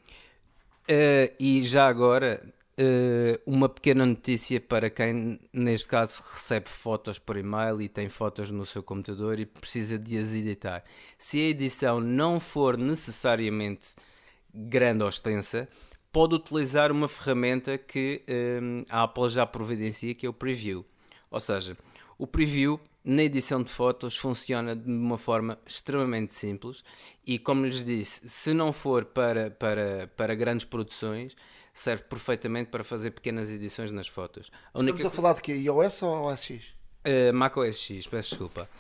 e 1.39 1.63
já 1.63 1.87
agora, 1.87 2.41
Uh, 2.77 3.39
uma 3.47 3.69
pequena 3.69 4.05
notícia 4.05 4.61
para 4.61 4.91
quem, 4.91 5.39
neste 5.53 5.87
caso, 5.87 6.21
recebe 6.33 6.69
fotos 6.69 7.21
por 7.21 7.37
e-mail 7.37 7.81
e 7.81 7.89
tem 7.89 8.09
fotos 8.09 8.51
no 8.51 8.67
seu 8.67 8.83
computador 8.83 9.39
e 9.39 9.47
precisa 9.47 9.97
de 9.97 10.19
as 10.19 10.35
editar. 10.35 10.83
Se 11.17 11.39
a 11.39 11.51
edição 11.51 12.01
não 12.01 12.41
for 12.41 12.77
necessariamente 12.77 13.95
grande 14.53 15.05
ou 15.05 15.09
extensa, 15.09 15.69
pode 16.15 16.37
utilizar 16.37 16.93
uma 16.93 17.09
ferramenta 17.09 17.77
que 17.77 18.23
um, 18.63 18.85
a 18.89 19.03
Apple 19.03 19.29
já 19.29 19.45
providencia, 19.45 20.15
que 20.15 20.25
é 20.25 20.29
o 20.29 20.33
Preview. 20.33 20.87
Ou 21.29 21.41
seja, 21.41 21.77
o 22.17 22.25
Preview 22.25 22.81
na 23.05 23.25
edição 23.25 23.61
de 23.61 23.69
fotos 23.69 24.17
funciona 24.17 24.77
de 24.77 24.89
uma 24.89 25.19
forma 25.19 25.59
extremamente 25.67 26.33
simples 26.33 26.85
e, 27.27 27.37
como 27.37 27.67
lhes 27.67 27.85
disse, 27.85 28.29
se 28.29 28.55
não 28.55 28.73
for 28.73 29.05
para, 29.05 29.51
para, 29.51 30.09
para 30.17 30.37
grandes 30.37 30.65
produções 30.65 31.35
serve 31.75 32.05
perfeitamente 32.05 32.71
para 32.71 32.85
fazer 32.85 33.11
pequenas 33.11 33.51
edições 33.51 33.91
nas 33.91 34.07
fotos. 34.07 34.53
A 34.73 34.79
única... 34.79 34.97
Estamos 34.99 35.13
a 35.13 35.21
falar 35.21 35.35
de 35.35 35.43
quê? 35.43 35.53
iOS 35.55 36.01
ou 36.05 36.29
OS 36.29 36.45
X? 36.45 36.65
Uh, 37.05 37.35
Mac 37.35 37.57
OS 37.57 37.77
X, 37.77 38.07
peço 38.07 38.31
desculpa. 38.31 38.71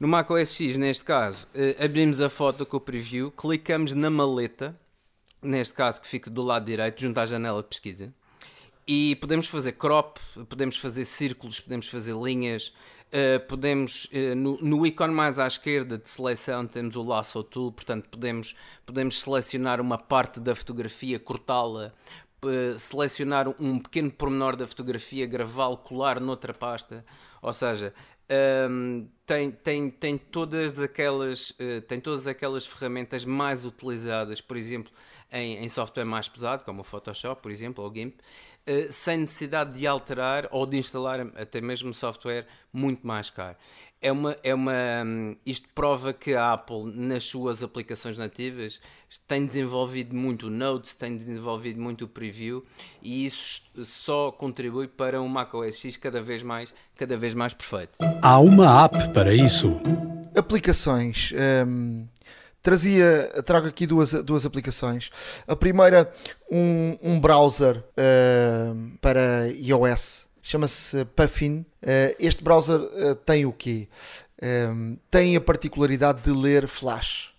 No 0.00 0.08
Mac 0.08 0.28
OS 0.28 0.56
X, 0.56 0.76
neste 0.76 1.04
caso, 1.04 1.46
uh, 1.54 1.84
abrimos 1.84 2.20
a 2.20 2.28
foto 2.28 2.66
com 2.66 2.78
o 2.78 2.80
preview, 2.80 3.30
clicamos 3.30 3.94
na 3.94 4.10
maleta, 4.10 4.76
neste 5.42 5.74
caso 5.74 6.00
que 6.00 6.06
fica 6.06 6.30
do 6.30 6.42
lado 6.42 6.64
direito, 6.64 7.00
junto 7.00 7.18
à 7.18 7.26
janela 7.26 7.62
de 7.62 7.68
pesquisa, 7.68 8.12
e 8.86 9.16
podemos 9.16 9.46
fazer 9.46 9.72
crop, 9.72 10.18
podemos 10.48 10.76
fazer 10.76 11.04
círculos, 11.04 11.60
podemos 11.60 11.88
fazer 11.88 12.14
linhas, 12.14 12.72
Uh, 13.12 13.38
podemos, 13.46 14.06
uh, 14.06 14.34
no, 14.34 14.56
no 14.62 14.86
ícone 14.86 15.12
mais 15.12 15.38
à 15.38 15.46
esquerda 15.46 15.98
de 15.98 16.08
seleção 16.08 16.66
temos 16.66 16.96
o 16.96 17.02
Lasso 17.02 17.44
Tool, 17.44 17.70
portanto 17.70 18.08
podemos, 18.08 18.56
podemos 18.86 19.20
selecionar 19.20 19.82
uma 19.82 19.98
parte 19.98 20.40
da 20.40 20.54
fotografia, 20.54 21.18
cortá-la, 21.18 21.92
uh, 22.42 22.78
selecionar 22.78 23.48
um 23.60 23.78
pequeno 23.78 24.10
pormenor 24.10 24.56
da 24.56 24.66
fotografia, 24.66 25.26
gravá-lo, 25.26 25.76
colar 25.76 26.20
noutra 26.20 26.54
pasta, 26.54 27.04
ou 27.42 27.52
seja, 27.52 27.92
um, 28.70 29.06
tem, 29.26 29.50
tem, 29.50 29.90
tem, 29.90 30.16
todas 30.16 30.78
aquelas, 30.78 31.50
uh, 31.50 31.82
tem 31.86 32.00
todas 32.00 32.26
aquelas 32.26 32.66
ferramentas 32.66 33.26
mais 33.26 33.66
utilizadas, 33.66 34.40
por 34.40 34.56
exemplo, 34.56 34.90
em, 35.32 35.64
em 35.64 35.68
software 35.68 36.04
mais 36.04 36.28
pesado, 36.28 36.64
como 36.64 36.82
o 36.82 36.84
Photoshop, 36.84 37.42
por 37.42 37.50
exemplo, 37.50 37.82
ou 37.82 37.90
o 37.90 37.94
GIMP, 37.94 38.14
uh, 38.14 38.92
sem 38.92 39.18
necessidade 39.18 39.78
de 39.78 39.86
alterar 39.86 40.48
ou 40.50 40.66
de 40.66 40.76
instalar 40.76 41.20
até 41.36 41.60
mesmo 41.60 41.94
software 41.94 42.46
muito 42.72 43.06
mais 43.06 43.30
caro 43.30 43.56
é 44.02 44.10
uma, 44.10 44.36
é 44.42 44.52
uma. 44.52 44.72
Isto 45.46 45.68
prova 45.72 46.12
que 46.12 46.34
a 46.34 46.52
Apple, 46.52 46.92
nas 46.92 47.22
suas 47.22 47.62
aplicações 47.62 48.18
nativas, 48.18 48.80
tem 49.28 49.46
desenvolvido 49.46 50.14
muito 50.14 50.48
o 50.48 50.50
Notes, 50.50 50.94
tem 50.94 51.16
desenvolvido 51.16 51.80
muito 51.80 52.04
o 52.04 52.08
Preview 52.08 52.64
e 53.00 53.24
isso 53.24 53.62
só 53.84 54.32
contribui 54.32 54.88
para 54.88 55.22
um 55.22 55.28
macOS 55.28 55.78
X 55.78 55.96
cada 55.96 56.20
vez 56.20 56.42
mais, 56.42 56.74
cada 56.96 57.16
vez 57.16 57.32
mais 57.32 57.54
perfeito. 57.54 57.98
Há 58.20 58.40
uma 58.40 58.84
app 58.84 59.08
para 59.10 59.32
isso. 59.32 59.80
Aplicações. 60.36 61.32
Um, 61.66 62.06
trazia, 62.62 63.30
trago 63.44 63.66
aqui 63.66 63.86
duas, 63.86 64.12
duas 64.24 64.46
aplicações. 64.46 65.10
A 65.46 65.56
primeira, 65.56 66.10
um, 66.50 66.96
um 67.02 67.20
browser 67.20 67.78
uh, 67.78 68.98
para 69.00 69.48
iOS 69.48 70.30
chama-se 70.40 71.04
Puffin. 71.16 71.66
Uh, 71.82 72.14
este 72.18 72.42
browser 72.42 72.80
uh, 72.80 73.14
tem 73.16 73.44
o 73.44 73.52
quê? 73.52 73.88
Tem 75.08 75.36
a 75.36 75.40
particularidade 75.40 76.22
de 76.22 76.32
ler 76.32 76.66
Flash. 76.66 77.30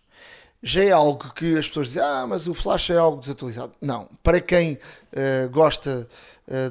Já 0.61 0.85
é 0.85 0.91
algo 0.91 1.33
que 1.33 1.57
as 1.57 1.67
pessoas 1.67 1.87
dizem, 1.87 2.01
ah, 2.01 2.25
mas 2.25 2.47
o 2.47 2.53
Flash 2.53 2.91
é 2.91 2.97
algo 2.97 3.19
desatualizado. 3.19 3.73
Não. 3.81 4.07
Para 4.23 4.39
quem 4.39 4.79
gosta 5.51 6.07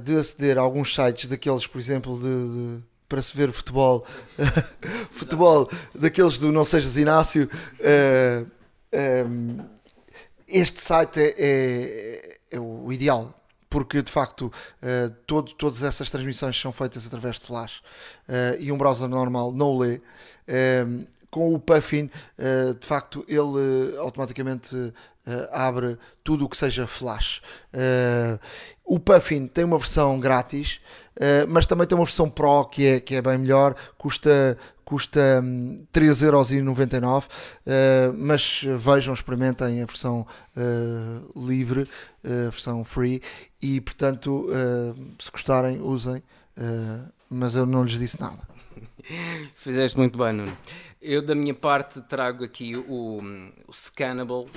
de 0.02 0.16
aceder 0.16 0.56
a 0.56 0.62
alguns 0.62 0.94
sites 0.94 1.28
daqueles, 1.28 1.66
por 1.66 1.78
exemplo, 1.78 2.18
de, 2.18 2.22
de 2.24 2.82
para 3.12 3.20
se 3.20 3.36
ver 3.36 3.52
futebol, 3.52 4.06
futebol 5.12 5.70
daqueles 5.94 6.38
do 6.38 6.50
Não 6.50 6.64
Sejas 6.64 6.96
Inácio, 6.96 7.46
um, 7.78 8.46
ehm, 8.90 9.60
este 10.48 10.80
site 10.80 11.20
é, 11.20 11.34
é, 11.36 12.38
é 12.52 12.58
o 12.58 12.90
ideal 12.90 13.38
porque 13.68 14.02
de 14.02 14.10
facto 14.10 14.46
uh, 14.82 15.10
todo, 15.26 15.52
todas 15.52 15.82
essas 15.82 16.10
transmissões 16.10 16.58
são 16.58 16.72
feitas 16.72 17.06
através 17.06 17.38
de 17.38 17.46
flash 17.46 17.82
uh, 18.28 18.58
e 18.58 18.72
um 18.72 18.78
browser 18.78 19.08
normal 19.08 19.52
não 19.52 19.76
lê. 19.76 19.96
Uh, 20.48 21.06
com 21.30 21.54
o 21.54 21.58
Puffin, 21.58 22.10
de 22.78 22.86
facto, 22.86 23.24
ele 23.26 23.96
automaticamente 23.96 24.92
abre 25.50 25.96
tudo 26.22 26.44
o 26.44 26.48
que 26.48 26.58
seja 26.58 26.86
flash. 26.86 27.40
O 28.84 28.98
Puffin 28.98 29.46
tem 29.46 29.64
uma 29.64 29.78
versão 29.78 30.18
grátis, 30.18 30.80
mas 31.48 31.66
também 31.66 31.86
tem 31.86 31.96
uma 31.96 32.04
versão 32.04 32.28
Pro 32.28 32.64
que 32.64 32.86
é, 32.86 33.00
que 33.00 33.14
é 33.14 33.22
bem 33.22 33.38
melhor, 33.38 33.74
custa 33.96 34.58
custa 34.92 35.42
3,99€, 35.90 37.24
uh, 37.24 37.28
eh, 37.64 38.12
mas 38.14 38.62
vejam, 38.78 39.14
experimentem 39.14 39.82
a 39.82 39.86
versão 39.86 40.26
uh, 40.54 41.46
livre, 41.48 41.88
uh, 42.24 42.48
a 42.48 42.50
versão 42.50 42.84
free, 42.84 43.22
e 43.60 43.80
portanto, 43.80 44.48
se 45.18 45.30
gostarem, 45.30 45.80
usem, 45.80 46.22
mas 47.30 47.54
eu 47.54 47.64
não 47.64 47.84
lhes 47.84 47.98
disse 47.98 48.20
nada. 48.20 48.40
Fizeste 49.56 49.96
muito 49.96 50.18
bem, 50.18 50.32
Nuno. 50.32 50.56
Eu, 51.02 51.20
da 51.20 51.34
minha 51.34 51.52
parte, 51.52 52.00
trago 52.02 52.44
aqui 52.44 52.76
o, 52.76 53.20
o 53.66 53.72
Scannable, 53.72 54.48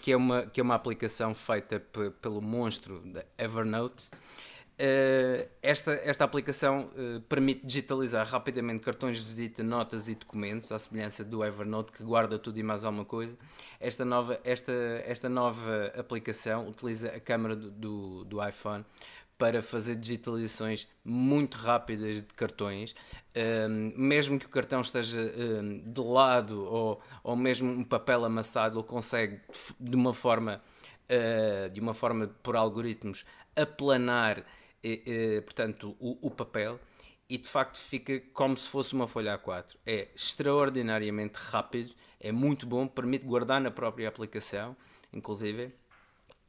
que, 0.00 0.10
é 0.10 0.16
uma, 0.16 0.46
que 0.46 0.58
é 0.58 0.62
uma 0.62 0.74
aplicação 0.74 1.34
feita 1.34 1.78
pelo 2.20 2.40
monstro 2.40 3.00
da 3.00 3.22
Evernote 3.36 4.10
Uh, 4.80 5.46
esta, 5.62 5.92
esta 5.92 6.24
aplicação 6.24 6.88
uh, 6.94 7.20
permite 7.28 7.66
digitalizar 7.66 8.26
rapidamente 8.26 8.82
cartões 8.82 9.18
de 9.18 9.28
visita, 9.28 9.62
notas 9.62 10.08
e 10.08 10.14
documentos, 10.14 10.72
à 10.72 10.78
semelhança 10.78 11.22
do 11.22 11.44
Evernote 11.44 11.92
que 11.92 12.02
guarda 12.02 12.38
tudo 12.38 12.58
e 12.58 12.62
mais 12.62 12.82
alguma 12.82 13.04
coisa. 13.04 13.36
Esta 13.78 14.06
nova, 14.06 14.40
esta, 14.42 14.72
esta 15.04 15.28
nova 15.28 15.92
aplicação 15.94 16.66
utiliza 16.66 17.08
a 17.08 17.20
câmera 17.20 17.54
do, 17.54 17.70
do, 17.70 18.24
do 18.24 18.48
iPhone 18.48 18.82
para 19.40 19.62
fazer 19.62 19.96
digitalizações 19.96 20.86
muito 21.02 21.56
rápidas 21.56 22.16
de 22.16 22.34
cartões, 22.34 22.94
um, 23.70 23.94
mesmo 23.96 24.38
que 24.38 24.44
o 24.44 24.50
cartão 24.50 24.82
esteja 24.82 25.18
um, 25.18 25.78
de 25.78 26.00
lado 26.02 26.62
ou, 26.62 27.00
ou 27.24 27.34
mesmo 27.34 27.70
um 27.70 27.82
papel 27.82 28.22
amassado, 28.26 28.78
ele 28.78 28.86
consegue 28.86 29.40
de 29.80 29.96
uma 29.96 30.12
forma, 30.12 30.62
uh, 31.08 31.70
de 31.70 31.80
uma 31.80 31.94
forma 31.94 32.26
por 32.42 32.54
algoritmos 32.54 33.24
aplanar 33.56 34.44
portanto, 35.44 35.96
o, 35.98 36.18
o, 36.20 36.30
papel. 36.30 36.78
E 37.28 37.38
de 37.38 37.48
facto 37.48 37.78
fica 37.78 38.20
como 38.34 38.56
se 38.56 38.68
fosse 38.68 38.92
uma 38.92 39.06
folha 39.06 39.38
A4. 39.38 39.76
É 39.86 40.08
extraordinariamente 40.14 41.38
rápido, 41.38 41.94
é 42.18 42.30
muito 42.30 42.66
bom, 42.66 42.86
permite 42.86 43.24
guardar 43.24 43.60
na 43.60 43.70
própria 43.70 44.08
aplicação, 44.08 44.76
inclusive, 45.12 45.72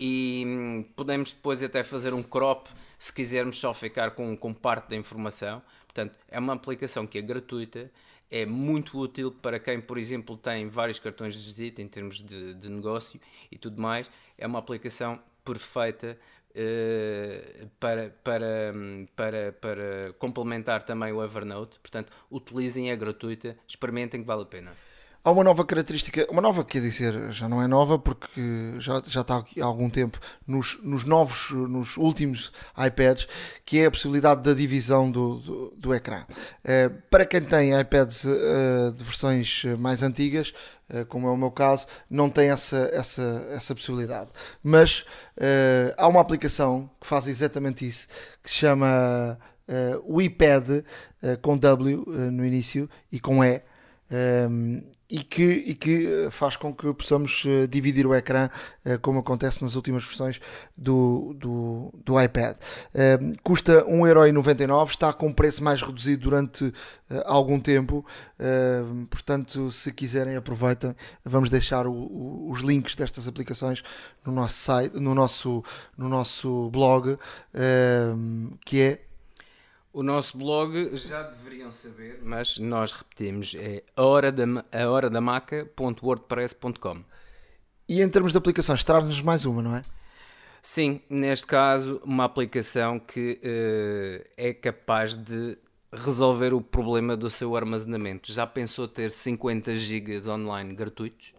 e 0.03 0.43
hum, 0.47 0.83
podemos 0.95 1.31
depois 1.31 1.61
até 1.61 1.83
fazer 1.83 2.11
um 2.11 2.23
crop 2.23 2.67
se 2.97 3.13
quisermos 3.13 3.59
só 3.59 3.71
ficar 3.71 4.11
com, 4.11 4.35
com 4.35 4.51
parte 4.51 4.89
da 4.89 4.95
informação. 4.95 5.61
Portanto, 5.83 6.15
é 6.27 6.39
uma 6.39 6.53
aplicação 6.53 7.05
que 7.05 7.19
é 7.19 7.21
gratuita, 7.21 7.91
é 8.31 8.43
muito 8.43 8.97
útil 8.97 9.31
para 9.31 9.59
quem, 9.59 9.79
por 9.79 9.99
exemplo, 9.99 10.35
tem 10.35 10.67
vários 10.67 10.97
cartões 10.97 11.35
de 11.35 11.45
visita 11.45 11.83
em 11.83 11.87
termos 11.87 12.23
de, 12.23 12.55
de 12.55 12.67
negócio 12.67 13.21
e 13.51 13.59
tudo 13.59 13.79
mais. 13.79 14.09
É 14.39 14.47
uma 14.47 14.57
aplicação 14.57 15.19
perfeita 15.45 16.17
uh, 16.49 17.67
para, 17.79 18.09
para, 18.23 18.73
hum, 18.73 19.05
para, 19.15 19.51
para 19.51 20.13
complementar 20.17 20.81
também 20.81 21.13
o 21.13 21.23
Evernote. 21.23 21.79
Portanto, 21.79 22.11
utilizem, 22.31 22.89
é 22.89 22.95
gratuita, 22.95 23.55
experimentem 23.67 24.21
que 24.21 24.27
vale 24.27 24.41
a 24.41 24.45
pena. 24.45 24.71
Há 25.23 25.29
uma 25.29 25.43
nova 25.43 25.63
característica, 25.63 26.25
uma 26.31 26.41
nova 26.41 26.65
quer 26.65 26.81
dizer, 26.81 27.31
já 27.31 27.47
não 27.47 27.61
é 27.61 27.67
nova 27.67 27.99
porque 27.99 28.73
já, 28.79 29.03
já 29.05 29.21
está 29.21 29.35
há 29.35 29.63
algum 29.63 29.87
tempo 29.87 30.19
nos, 30.47 30.79
nos 30.81 31.03
novos, 31.03 31.51
nos 31.51 31.95
últimos 31.95 32.51
iPads, 32.75 33.27
que 33.63 33.77
é 33.77 33.85
a 33.85 33.91
possibilidade 33.91 34.41
da 34.41 34.51
divisão 34.51 35.11
do, 35.11 35.35
do, 35.35 35.73
do 35.77 35.93
ecrã. 35.93 36.25
Uh, 36.65 37.01
para 37.11 37.23
quem 37.23 37.39
tem 37.39 37.79
iPads 37.79 38.23
uh, 38.23 38.91
de 38.95 39.03
versões 39.03 39.63
mais 39.77 40.01
antigas, 40.01 40.55
uh, 40.89 41.05
como 41.05 41.27
é 41.27 41.29
o 41.29 41.37
meu 41.37 41.51
caso, 41.51 41.85
não 42.09 42.27
tem 42.27 42.49
essa, 42.49 42.89
essa, 42.91 43.47
essa 43.51 43.75
possibilidade. 43.75 44.31
Mas 44.63 45.05
há 45.97 46.07
uma 46.07 46.21
aplicação 46.21 46.89
que 46.99 47.05
faz 47.05 47.27
exatamente 47.27 47.87
isso, 47.87 48.07
que 48.41 48.49
se 48.49 48.57
chama 48.57 49.37
o 50.03 50.19
iPad 50.19 50.83
com 51.41 51.57
W 51.57 52.05
no 52.31 52.43
início 52.43 52.89
e 53.11 53.19
com 53.19 53.43
E. 53.43 53.61
Um, 54.11 54.83
e 55.11 55.25
que, 55.25 55.43
e 55.43 55.75
que 55.75 56.07
eh, 56.07 56.31
faz 56.31 56.55
com 56.55 56.73
que 56.73 56.91
possamos 56.93 57.43
eh, 57.45 57.67
dividir 57.67 58.07
o 58.07 58.15
ecrã, 58.15 58.49
eh, 58.85 58.97
como 58.97 59.19
acontece 59.19 59.61
nas 59.61 59.75
últimas 59.75 60.05
versões 60.05 60.39
do, 60.77 61.35
do, 61.37 61.93
do 62.05 62.21
iPad. 62.21 62.55
Custa 63.43 63.83
1,99€, 63.85 64.89
está 64.89 65.11
com 65.11 65.33
preço 65.33 65.61
mais 65.61 65.81
reduzido 65.81 66.23
durante 66.23 66.73
algum 67.25 67.59
tempo, 67.59 68.05
portanto, 69.09 69.71
se 69.71 69.91
quiserem, 69.91 70.37
aproveitem. 70.37 70.95
Vamos 71.25 71.49
deixar 71.49 71.85
o, 71.85 71.91
o, 71.91 72.49
os 72.49 72.61
links 72.61 72.95
destas 72.95 73.27
aplicações 73.27 73.83
no 74.25 74.31
nosso 74.31 74.55
site, 74.55 74.99
no 74.99 75.13
nosso, 75.13 75.63
no 75.97 76.07
nosso 76.07 76.69
blog, 76.69 77.17
que 78.65 78.81
é 78.81 78.99
o 79.93 80.03
nosso 80.03 80.37
blog 80.37 80.95
já 80.95 81.23
deveriam 81.23 81.71
saber, 81.71 82.19
mas 82.23 82.57
nós 82.57 82.91
repetimos, 82.91 83.55
é 83.55 83.83
a 83.95 84.03
hora 84.03 84.31
da, 84.31 84.43
a 84.71 84.89
hora 84.89 85.09
da 85.09 85.19
maca.wordpress.com. 85.19 87.03
E 87.87 88.01
em 88.01 88.09
termos 88.09 88.31
de 88.31 88.37
aplicações, 88.37 88.83
traz-nos 88.83 89.21
mais 89.21 89.45
uma, 89.45 89.61
não 89.61 89.75
é? 89.75 89.81
Sim, 90.61 91.01
neste 91.09 91.47
caso, 91.47 91.99
uma 92.05 92.23
aplicação 92.23 92.99
que 92.99 93.39
uh, 93.43 94.29
é 94.37 94.53
capaz 94.53 95.15
de 95.15 95.57
resolver 95.91 96.53
o 96.53 96.61
problema 96.61 97.17
do 97.17 97.29
seu 97.29 97.55
armazenamento. 97.55 98.31
Já 98.31 98.47
pensou 98.47 98.87
ter 98.87 99.11
50 99.11 99.75
GB 99.75 100.29
online 100.29 100.73
gratuitos? 100.73 101.33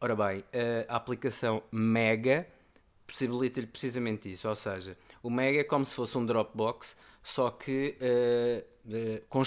Ora 0.00 0.16
bem, 0.16 0.44
a 0.88 0.96
aplicação 0.96 1.62
Mega 1.70 2.46
possibilita-lhe 3.06 3.66
precisamente 3.66 4.30
isso, 4.30 4.48
ou 4.48 4.54
seja, 4.54 4.96
o 5.22 5.30
Mega 5.30 5.60
é 5.60 5.64
como 5.64 5.84
se 5.84 5.94
fosse 5.94 6.18
um 6.18 6.26
Dropbox, 6.26 6.96
só 7.26 7.50
que 7.50 7.96
uh, 8.00 8.94
uh, 8.94 9.26
com 9.28 9.42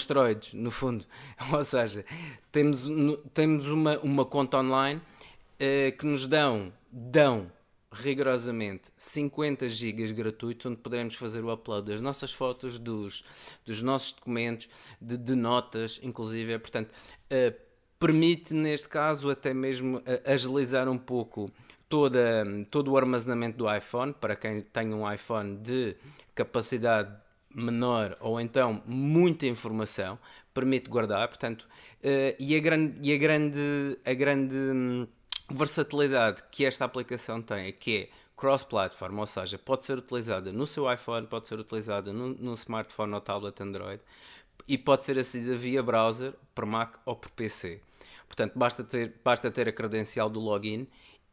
no 0.54 0.70
fundo. 0.70 1.06
Ou 1.54 1.64
seja, 1.64 2.04
temos, 2.52 2.86
temos 3.34 3.68
uma, 3.68 3.98
uma 4.00 4.26
conta 4.26 4.58
online 4.58 5.00
uh, 5.00 5.98
que 5.98 6.06
nos 6.06 6.28
dão, 6.28 6.74
dão 6.92 7.50
rigorosamente 7.90 8.92
50 8.98 9.70
GB 9.70 10.12
gratuitos, 10.12 10.66
onde 10.66 10.76
poderemos 10.76 11.16
fazer 11.16 11.42
o 11.42 11.54
upload 11.54 11.90
das 11.90 12.02
nossas 12.02 12.34
fotos, 12.34 12.78
dos, 12.78 13.24
dos 13.66 13.82
nossos 13.82 14.12
documentos, 14.12 14.68
de, 15.00 15.16
de 15.16 15.34
notas, 15.34 16.02
inclusive. 16.04 16.60
Portanto, 16.60 16.94
permite, 17.98 18.54
neste 18.54 18.90
caso, 18.90 19.32
até 19.32 19.54
mesmo 19.54 20.04
agilizar 20.26 20.90
um 20.90 20.98
pouco 20.98 21.50
toda, 21.88 22.46
todo 22.70 22.92
o 22.92 22.98
armazenamento 22.98 23.58
do 23.58 23.74
iPhone, 23.74 24.14
para 24.14 24.36
quem 24.36 24.62
tem 24.62 24.94
um 24.94 25.12
iPhone 25.12 25.58
de 25.58 25.96
capacidade 26.36 27.10
menor 27.54 28.16
ou 28.22 28.40
então 28.40 28.82
muita 28.86 29.46
informação, 29.48 30.20
permite 30.54 30.90
guardar, 30.90 31.28
portanto, 31.28 31.68
uh, 32.04 32.36
e, 32.40 32.56
a 32.56 32.60
grande, 32.60 33.00
e 33.02 33.14
a 33.14 33.18
grande, 33.18 34.00
a 34.06 34.14
grande 34.14 34.56
hum, 34.56 35.08
versatilidade 35.50 36.44
que 36.52 36.66
esta 36.66 36.86
aplicação 36.86 37.42
tem 37.42 37.68
é 37.68 37.72
que 37.72 37.98
é 37.98 38.10
cross-platform, 38.36 39.20
ou 39.20 39.28
seja, 39.28 39.58
pode 39.58 39.86
ser 39.86 39.98
utilizada 39.98 40.52
no 40.52 40.66
seu 40.66 40.92
iPhone, 40.92 41.28
pode 41.28 41.48
ser 41.48 41.60
utilizada 41.60 42.14
no, 42.14 42.30
no 42.30 42.54
smartphone 42.54 43.14
ou 43.14 43.22
tablet 43.22 43.62
Android 43.62 44.02
e 44.68 44.78
pode 44.78 45.04
ser 45.04 45.18
acedida 45.20 45.56
via 45.56 45.84
browser, 45.84 46.34
por 46.56 46.66
Mac 46.66 46.96
ou 47.06 47.16
por 47.16 47.32
PC. 47.32 47.82
Portanto, 48.28 48.54
basta 48.56 48.84
ter, 48.84 49.16
basta 49.24 49.50
ter 49.50 49.68
a 49.68 49.74
credencial 49.74 50.30
do 50.30 50.40
login 50.40 50.88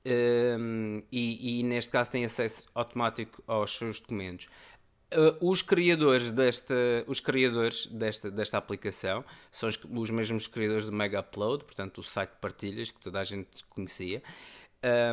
um, 0.07 0.99
e, 1.13 1.61
e, 1.61 1.63
neste 1.63 1.91
caso 1.91 2.11
tem 2.11 2.25
acesso 2.25 2.65
automático 2.75 3.43
aos 3.47 3.77
seus 3.77 4.01
documentos. 4.01 4.49
Uh, 5.15 5.51
os 5.51 5.63
criadores 5.63 6.33
desta, 6.33 6.75
os 7.07 7.21
criadores 7.21 7.87
desta, 7.87 8.29
desta 8.29 8.59
aplicação 8.59 9.25
são 9.53 9.69
os, 9.69 9.79
os 9.89 10.11
mesmos 10.11 10.49
criadores 10.49 10.85
do 10.85 10.93
Mega 10.93 11.21
Upload, 11.21 11.63
portanto 11.63 11.99
o 11.99 12.03
site 12.03 12.31
de 12.31 12.37
partilhas 12.41 12.91
que 12.91 13.01
toda 13.01 13.21
a 13.21 13.25
gente 13.25 13.65
conhecia, 13.71 14.21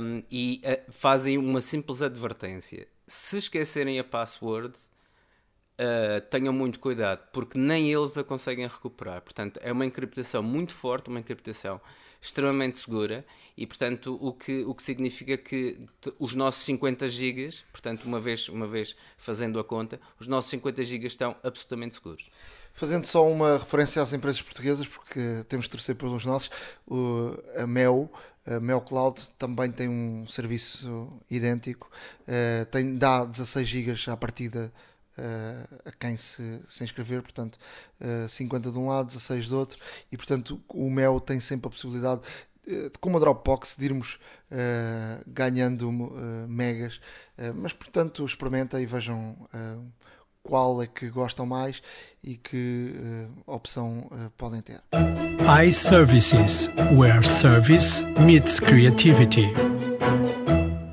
um, 0.01 0.23
e 0.31 0.61
uh, 0.65 0.91
fazem 0.91 1.37
uma 1.37 1.61
simples 1.61 2.01
advertência. 2.01 2.87
Se 3.05 3.37
esquecerem 3.37 3.99
a 3.99 4.03
password, 4.03 4.75
uh, 4.75 6.21
tenham 6.29 6.53
muito 6.53 6.79
cuidado, 6.79 7.27
porque 7.31 7.57
nem 7.57 7.93
eles 7.93 8.17
a 8.17 8.23
conseguem 8.23 8.67
recuperar. 8.67 9.21
Portanto, 9.21 9.59
é 9.61 9.71
uma 9.71 9.85
encriptação 9.85 10.41
muito 10.41 10.73
forte, 10.73 11.09
uma 11.09 11.19
encriptação 11.19 11.79
extremamente 12.23 12.79
segura 12.79 13.25
e, 13.57 13.67
portanto, 13.67 14.17
o 14.21 14.31
que, 14.31 14.63
o 14.63 14.73
que 14.73 14.81
significa 14.81 15.37
que 15.37 15.77
os 16.17 16.33
nossos 16.33 16.63
50 16.63 17.07
GB, 17.09 17.49
portanto, 17.69 18.05
uma 18.05 18.17
vez, 18.17 18.47
uma 18.47 18.65
vez 18.65 18.95
fazendo 19.17 19.59
a 19.59 19.63
conta, 19.63 19.99
os 20.17 20.25
nossos 20.25 20.49
50 20.51 20.85
GB 20.85 21.05
estão 21.05 21.35
absolutamente 21.43 21.95
seguros. 21.95 22.29
Fazendo 22.73 23.05
só 23.05 23.29
uma 23.29 23.57
referência 23.57 24.01
às 24.01 24.13
empresas 24.13 24.41
portuguesas, 24.41 24.87
porque 24.87 25.43
temos 25.49 25.65
de 25.65 25.71
torcer 25.71 25.95
pelos 25.95 26.23
nossos, 26.23 26.49
o, 26.87 27.37
a 27.57 27.67
Mel, 27.67 28.09
a 28.47 28.57
Mel 28.57 28.79
Cloud 28.79 29.21
também 29.37 29.69
tem 29.69 29.89
um 29.89 30.25
serviço 30.25 31.11
idêntico, 31.29 31.91
uh, 32.21 32.65
tem, 32.67 32.95
dá 32.95 33.25
16 33.25 33.67
GB 33.67 33.93
à 34.07 34.15
partida 34.15 34.71
uh, 35.17 35.79
a 35.85 35.91
quem 35.91 36.17
se, 36.17 36.61
se 36.67 36.83
inscrever, 36.83 37.21
portanto, 37.21 37.55
uh, 38.01 38.25
eh, 38.25 38.27
50 38.27 38.71
de 38.71 38.79
um 38.79 38.87
lado, 38.87 39.07
16 39.07 39.47
do 39.47 39.57
outro, 39.57 39.77
e 40.11 40.17
portanto 40.17 40.61
o 40.69 40.89
Mel 40.89 41.19
tem 41.19 41.39
sempre 41.39 41.67
a 41.67 41.71
possibilidade 41.71 42.21
eh, 42.67 42.89
de, 42.89 42.97
como 42.99 43.17
a 43.17 43.19
Dropbox, 43.19 43.75
de 43.77 43.85
irmos 43.85 44.19
uh, 44.51 45.23
ganhando 45.27 45.89
uh, 45.89 46.47
megas, 46.47 46.95
uh, 47.37 47.53
mas 47.55 47.73
portanto 47.73 48.25
experimentem 48.25 48.81
e 48.81 48.85
vejam 48.85 49.35
qual 50.41 50.81
é 50.81 50.87
que 50.87 51.09
gostam 51.09 51.45
mais 51.45 51.81
e 52.21 52.35
que 52.35 52.93
opção 53.47 54.09
podem 54.35 54.61
ter. 54.61 54.81
iServices, 55.65 56.69
where 56.97 57.25
service 57.25 58.03
meets 58.19 58.59
creativity. 58.59 59.47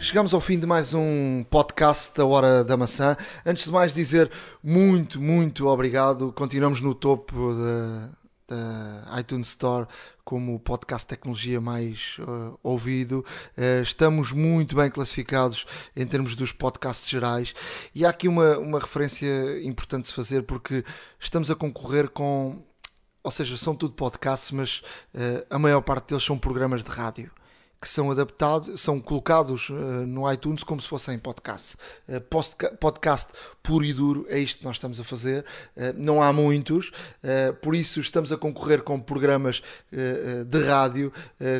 Chegamos 0.01 0.32
ao 0.32 0.40
fim 0.40 0.59
de 0.59 0.66
mais 0.66 0.94
um 0.94 1.44
podcast 1.51 2.16
da 2.16 2.24
Hora 2.24 2.64
da 2.64 2.74
Maçã. 2.74 3.14
Antes 3.44 3.64
de 3.64 3.70
mais 3.70 3.93
dizer 3.93 4.31
muito, 4.64 5.20
muito 5.20 5.66
obrigado. 5.66 6.32
Continuamos 6.32 6.81
no 6.81 6.94
topo 6.94 7.52
da, 8.48 9.20
iTunes 9.20 9.48
Store 9.48 9.86
como 10.24 10.55
o 10.55 10.59
podcast 10.59 11.05
de 11.05 11.09
tecnologia 11.10 11.60
mais 11.60 12.16
uh, 12.18 12.59
ouvido. 12.62 13.22
Uh, 13.59 13.82
estamos 13.82 14.32
muito 14.32 14.74
bem 14.74 14.90
classificados 14.90 15.66
em 15.94 16.06
termos 16.06 16.35
dos 16.35 16.51
podcasts 16.51 17.06
gerais. 17.06 17.55
E 17.94 18.06
há 18.06 18.09
aqui 18.09 18.27
uma, 18.27 18.56
uma 18.56 18.81
referência 18.81 19.62
importante 19.62 20.05
de 20.05 20.09
se 20.09 20.14
fazer 20.14 20.44
porque 20.44 20.82
estamos 21.20 21.51
a 21.51 21.55
concorrer 21.55 22.09
com. 22.09 22.64
Ou 23.22 23.31
seja, 23.31 23.55
são 23.59 23.74
tudo 23.74 23.93
podcasts, 23.93 24.51
mas 24.51 24.82
uh, 25.14 25.47
a 25.51 25.59
maior 25.59 25.82
parte 25.82 26.09
deles 26.09 26.24
são 26.24 26.39
programas 26.39 26.82
de 26.82 26.89
rádio 26.89 27.31
que 27.81 27.89
são 27.89 28.11
adaptados, 28.11 28.78
são 28.81 29.01
colocados 29.01 29.70
uh, 29.70 29.73
no 29.73 30.31
iTunes 30.31 30.62
como 30.62 30.82
se 30.82 30.89
fossem 30.89 31.19
podcast. 31.19 31.77
Uh, 32.07 32.20
podcast 32.78 33.32
puro 33.62 33.85
e 33.85 33.93
duro, 33.93 34.27
é 34.28 34.39
isto 34.39 34.59
que 34.59 34.65
nós 34.65 34.77
estamos 34.77 35.01
a 35.01 35.05
fazer. 35.05 35.44
Uh, 35.74 35.94
não 35.97 36.23
há 36.23 36.32
muitos, 36.32 36.93
por 37.62 37.74
isso 37.74 38.01
estamos 38.01 38.32
a 38.32 38.36
concorrer 38.36 38.82
com 38.82 39.01
programas 39.01 39.62
de 39.90 40.65
rádio, 40.65 41.12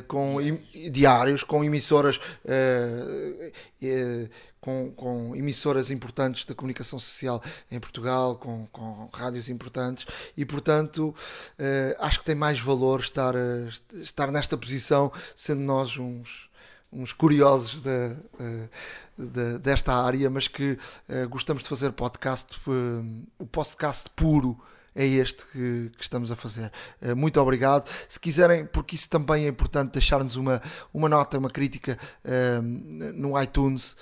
com 0.09 0.37
diários, 0.91 1.43
com 1.43 1.65
emissoras 1.65 2.21
com, 4.61 4.93
com, 4.93 5.35
emissoras 5.35 5.91
importantes 5.91 6.45
da 6.45 6.55
comunicação 6.55 6.99
social 6.99 7.43
em 7.71 7.81
Portugal, 7.81 8.37
com, 8.37 8.67
com 8.73 9.09
rádios 9.13 9.49
importantes, 9.49 10.07
e 10.37 10.45
portanto 10.45 11.09
uh, 11.09 11.97
acho 11.99 12.21
que 12.21 12.25
tem 12.27 12.35
mais 12.35 12.61
valor 12.61 13.01
estar, 13.01 13.35
uh, 13.35 13.69
estar 13.95 14.31
nesta 14.31 14.57
posição, 14.57 15.13
sendo 15.35 15.63
nós 15.63 15.97
uns, 15.97 16.51
uns 16.93 17.13
curiosos 17.13 17.81
de, 17.81 18.17
de, 19.17 19.59
desta 19.59 19.95
área, 19.95 20.29
mas 20.29 20.49
que 20.49 20.77
gostamos 21.29 21.63
de 21.63 21.69
fazer 21.69 21.93
podcast, 21.93 22.59
o 23.39 23.47
podcast 23.47 24.11
puro 24.11 24.61
é 24.95 25.07
este 25.07 25.45
que, 25.47 25.91
que, 25.97 26.03
estamos 26.03 26.31
a 26.31 26.37
fazer. 26.37 26.71
muito 27.17 27.41
obrigado. 27.41 27.89
Se 28.09 28.19
quiserem, 28.19 28.67
porque 28.67 28.97
isso 28.97 29.09
também 29.09 29.45
é 29.45 29.49
importante, 29.49 29.93
deixar-nos 29.93 30.37
uma, 30.37 30.61
uma 30.93 31.09
nota, 31.09 31.39
uma 31.39 31.51
crítica 31.51 31.99
no 33.15 33.41
iTunes, 33.41 33.97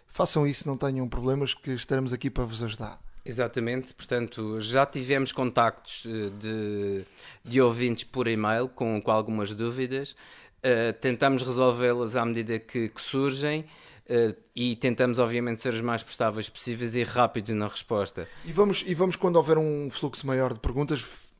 façam 0.08 0.46
isso, 0.46 0.68
não 0.68 0.76
tenham 0.76 1.08
problemas, 1.08 1.54
que 1.54 1.70
estaremos 1.70 2.12
aqui 2.12 2.28
para 2.28 2.44
vos 2.44 2.62
ajudar. 2.62 3.00
Exatamente, 3.24 3.94
portanto, 3.94 4.60
já 4.60 4.84
tivemos 4.84 5.30
contactos 5.30 6.04
eh, 6.06 6.30
de, 6.38 7.04
de 7.44 7.60
ouvintes 7.60 8.04
por 8.04 8.26
e-mail 8.26 8.66
com, 8.66 9.00
com 9.00 9.10
algumas 9.10 9.52
dúvidas. 9.52 10.16
Uh, 10.64 10.92
tentamos 11.00 11.42
resolvê-las 11.42 12.16
à 12.16 12.24
medida 12.24 12.58
que, 12.58 12.88
que 12.88 13.00
surgem. 13.00 13.64
Uh, 14.06 14.34
e 14.56 14.74
tentamos, 14.76 15.18
obviamente, 15.18 15.60
ser 15.60 15.72
os 15.72 15.80
mais 15.80 16.02
prestáveis 16.02 16.48
possíveis 16.48 16.94
e 16.96 17.02
rápidos 17.02 17.54
na 17.54 17.68
resposta. 17.68 18.28
E 18.44 18.52
vamos, 18.52 18.82
e 18.86 18.94
vamos 18.94 19.16
quando 19.16 19.36
houver 19.36 19.56
um 19.56 19.88
fluxo 19.90 20.26
maior 20.26 20.52
de 20.52 20.58
perguntas, 20.58 21.30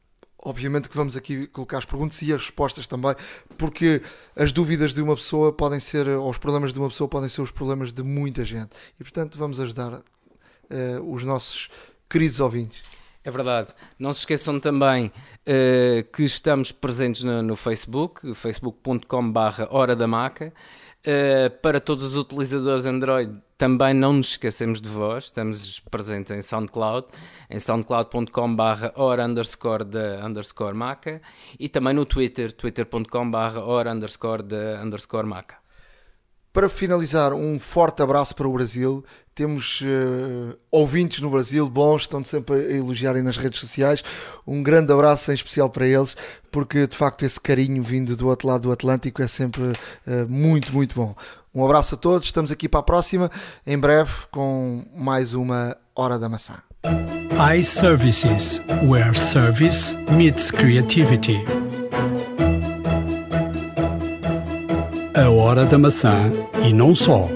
Obviamente 0.43 0.89
que 0.89 0.97
vamos 0.97 1.17
aqui 1.17 1.47
colocar 1.49 1.79
as 1.79 1.85
perguntas 1.85 2.23
e 2.23 2.33
as 2.33 2.41
respostas 2.41 2.87
também, 2.87 3.15
porque 3.59 4.01
as 4.35 4.53
dúvidas 4.53 4.95
de 4.95 5.03
uma 5.03 5.15
pessoa 5.15 5.53
podem 5.53 5.79
ser, 5.79 6.09
ou 6.09 6.31
os 6.31 6.39
problemas 6.39 6.73
de 6.73 6.79
uma 6.79 6.89
pessoa 6.89 7.07
podem 7.07 7.29
ser 7.29 7.43
os 7.43 7.51
problemas 7.51 7.93
de 7.93 8.03
muita 8.03 8.43
gente. 8.43 8.71
E 8.99 9.03
portanto 9.03 9.37
vamos 9.37 9.61
ajudar 9.61 9.93
uh, 9.93 10.03
os 11.13 11.25
nossos 11.25 11.69
queridos 12.09 12.41
ouvintes. 12.41 12.83
É 13.23 13.31
verdade. 13.31 13.75
Não 13.99 14.13
se 14.13 14.21
esqueçam 14.21 14.59
também 14.59 15.07
uh, 15.07 16.11
que 16.13 16.23
estamos 16.23 16.73
presentes 16.73 17.23
no, 17.23 17.43
no 17.43 17.55
Facebook, 17.55 18.35
facebook.com.br 18.35 19.65
Hora 19.71 19.95
da 19.95 20.07
Maca. 20.07 20.53
Uh, 21.01 21.51
para 21.61 21.81
todos 21.81 22.05
os 22.05 22.17
utilizadores 22.17 22.87
Android, 22.87 23.35
também 23.57 23.93
não 23.93 24.15
nos 24.15 24.31
esquecemos 24.31 24.81
de 24.81 24.89
vós, 24.89 25.25
estamos 25.25 25.81
presentes 25.81 26.31
em 26.31 26.41
SoundCloud, 26.41 27.09
em 27.49 27.59
soundcloud.com.br 27.59 28.87
hora 28.95 29.25
underscore 29.27 29.85
da 29.85 30.27
underscore 30.27 30.75
maca 30.75 31.21
e 31.59 31.69
também 31.69 31.95
no 31.95 32.07
Twitter, 32.07 32.53
twitter.com.br 32.53 33.59
hora 33.59 33.93
underscore 33.93 34.43
da 34.43 34.83
underscore 34.83 35.27
maca. 35.27 35.57
Para 36.53 36.69
finalizar, 36.69 37.33
um 37.33 37.61
forte 37.61 38.03
abraço 38.03 38.35
para 38.35 38.49
o 38.49 38.53
Brasil. 38.53 39.05
Temos 39.41 39.81
uh, 39.81 40.55
ouvintes 40.71 41.21
no 41.21 41.31
Brasil, 41.31 41.67
bons, 41.67 42.03
estão 42.03 42.23
sempre 42.23 42.57
a 42.57 42.77
elogiarem 42.77 43.23
nas 43.23 43.39
redes 43.39 43.59
sociais. 43.59 44.05
Um 44.47 44.63
grande 44.63 44.93
abraço 44.93 45.31
em 45.31 45.35
especial 45.35 45.71
para 45.71 45.87
eles, 45.87 46.15
porque 46.53 46.87
de 46.87 46.95
facto 46.95 47.23
esse 47.23 47.41
carinho 47.41 47.83
vindo 47.83 48.15
do 48.15 48.29
outro 48.29 48.47
lado 48.47 48.65
do 48.65 48.71
Atlântico 48.71 49.23
é 49.23 49.27
sempre 49.27 49.63
uh, 49.63 50.29
muito, 50.29 50.71
muito 50.75 50.95
bom. 50.95 51.15
Um 51.55 51.65
abraço 51.65 51.95
a 51.95 51.97
todos, 51.97 52.29
estamos 52.29 52.51
aqui 52.51 52.69
para 52.69 52.81
a 52.81 52.83
próxima, 52.83 53.31
em 53.67 53.79
breve, 53.79 54.13
com 54.31 54.85
mais 54.95 55.33
uma 55.33 55.75
Hora 55.97 56.19
da 56.19 56.29
Maçã. 56.29 56.57
iServices, 57.57 58.61
where 58.87 59.15
service 59.15 59.97
meets 60.13 60.51
creativity. 60.51 61.43
A 65.15 65.31
Hora 65.31 65.65
da 65.65 65.79
Maçã 65.79 66.31
e 66.63 66.75
não 66.75 66.95
só. 66.95 67.27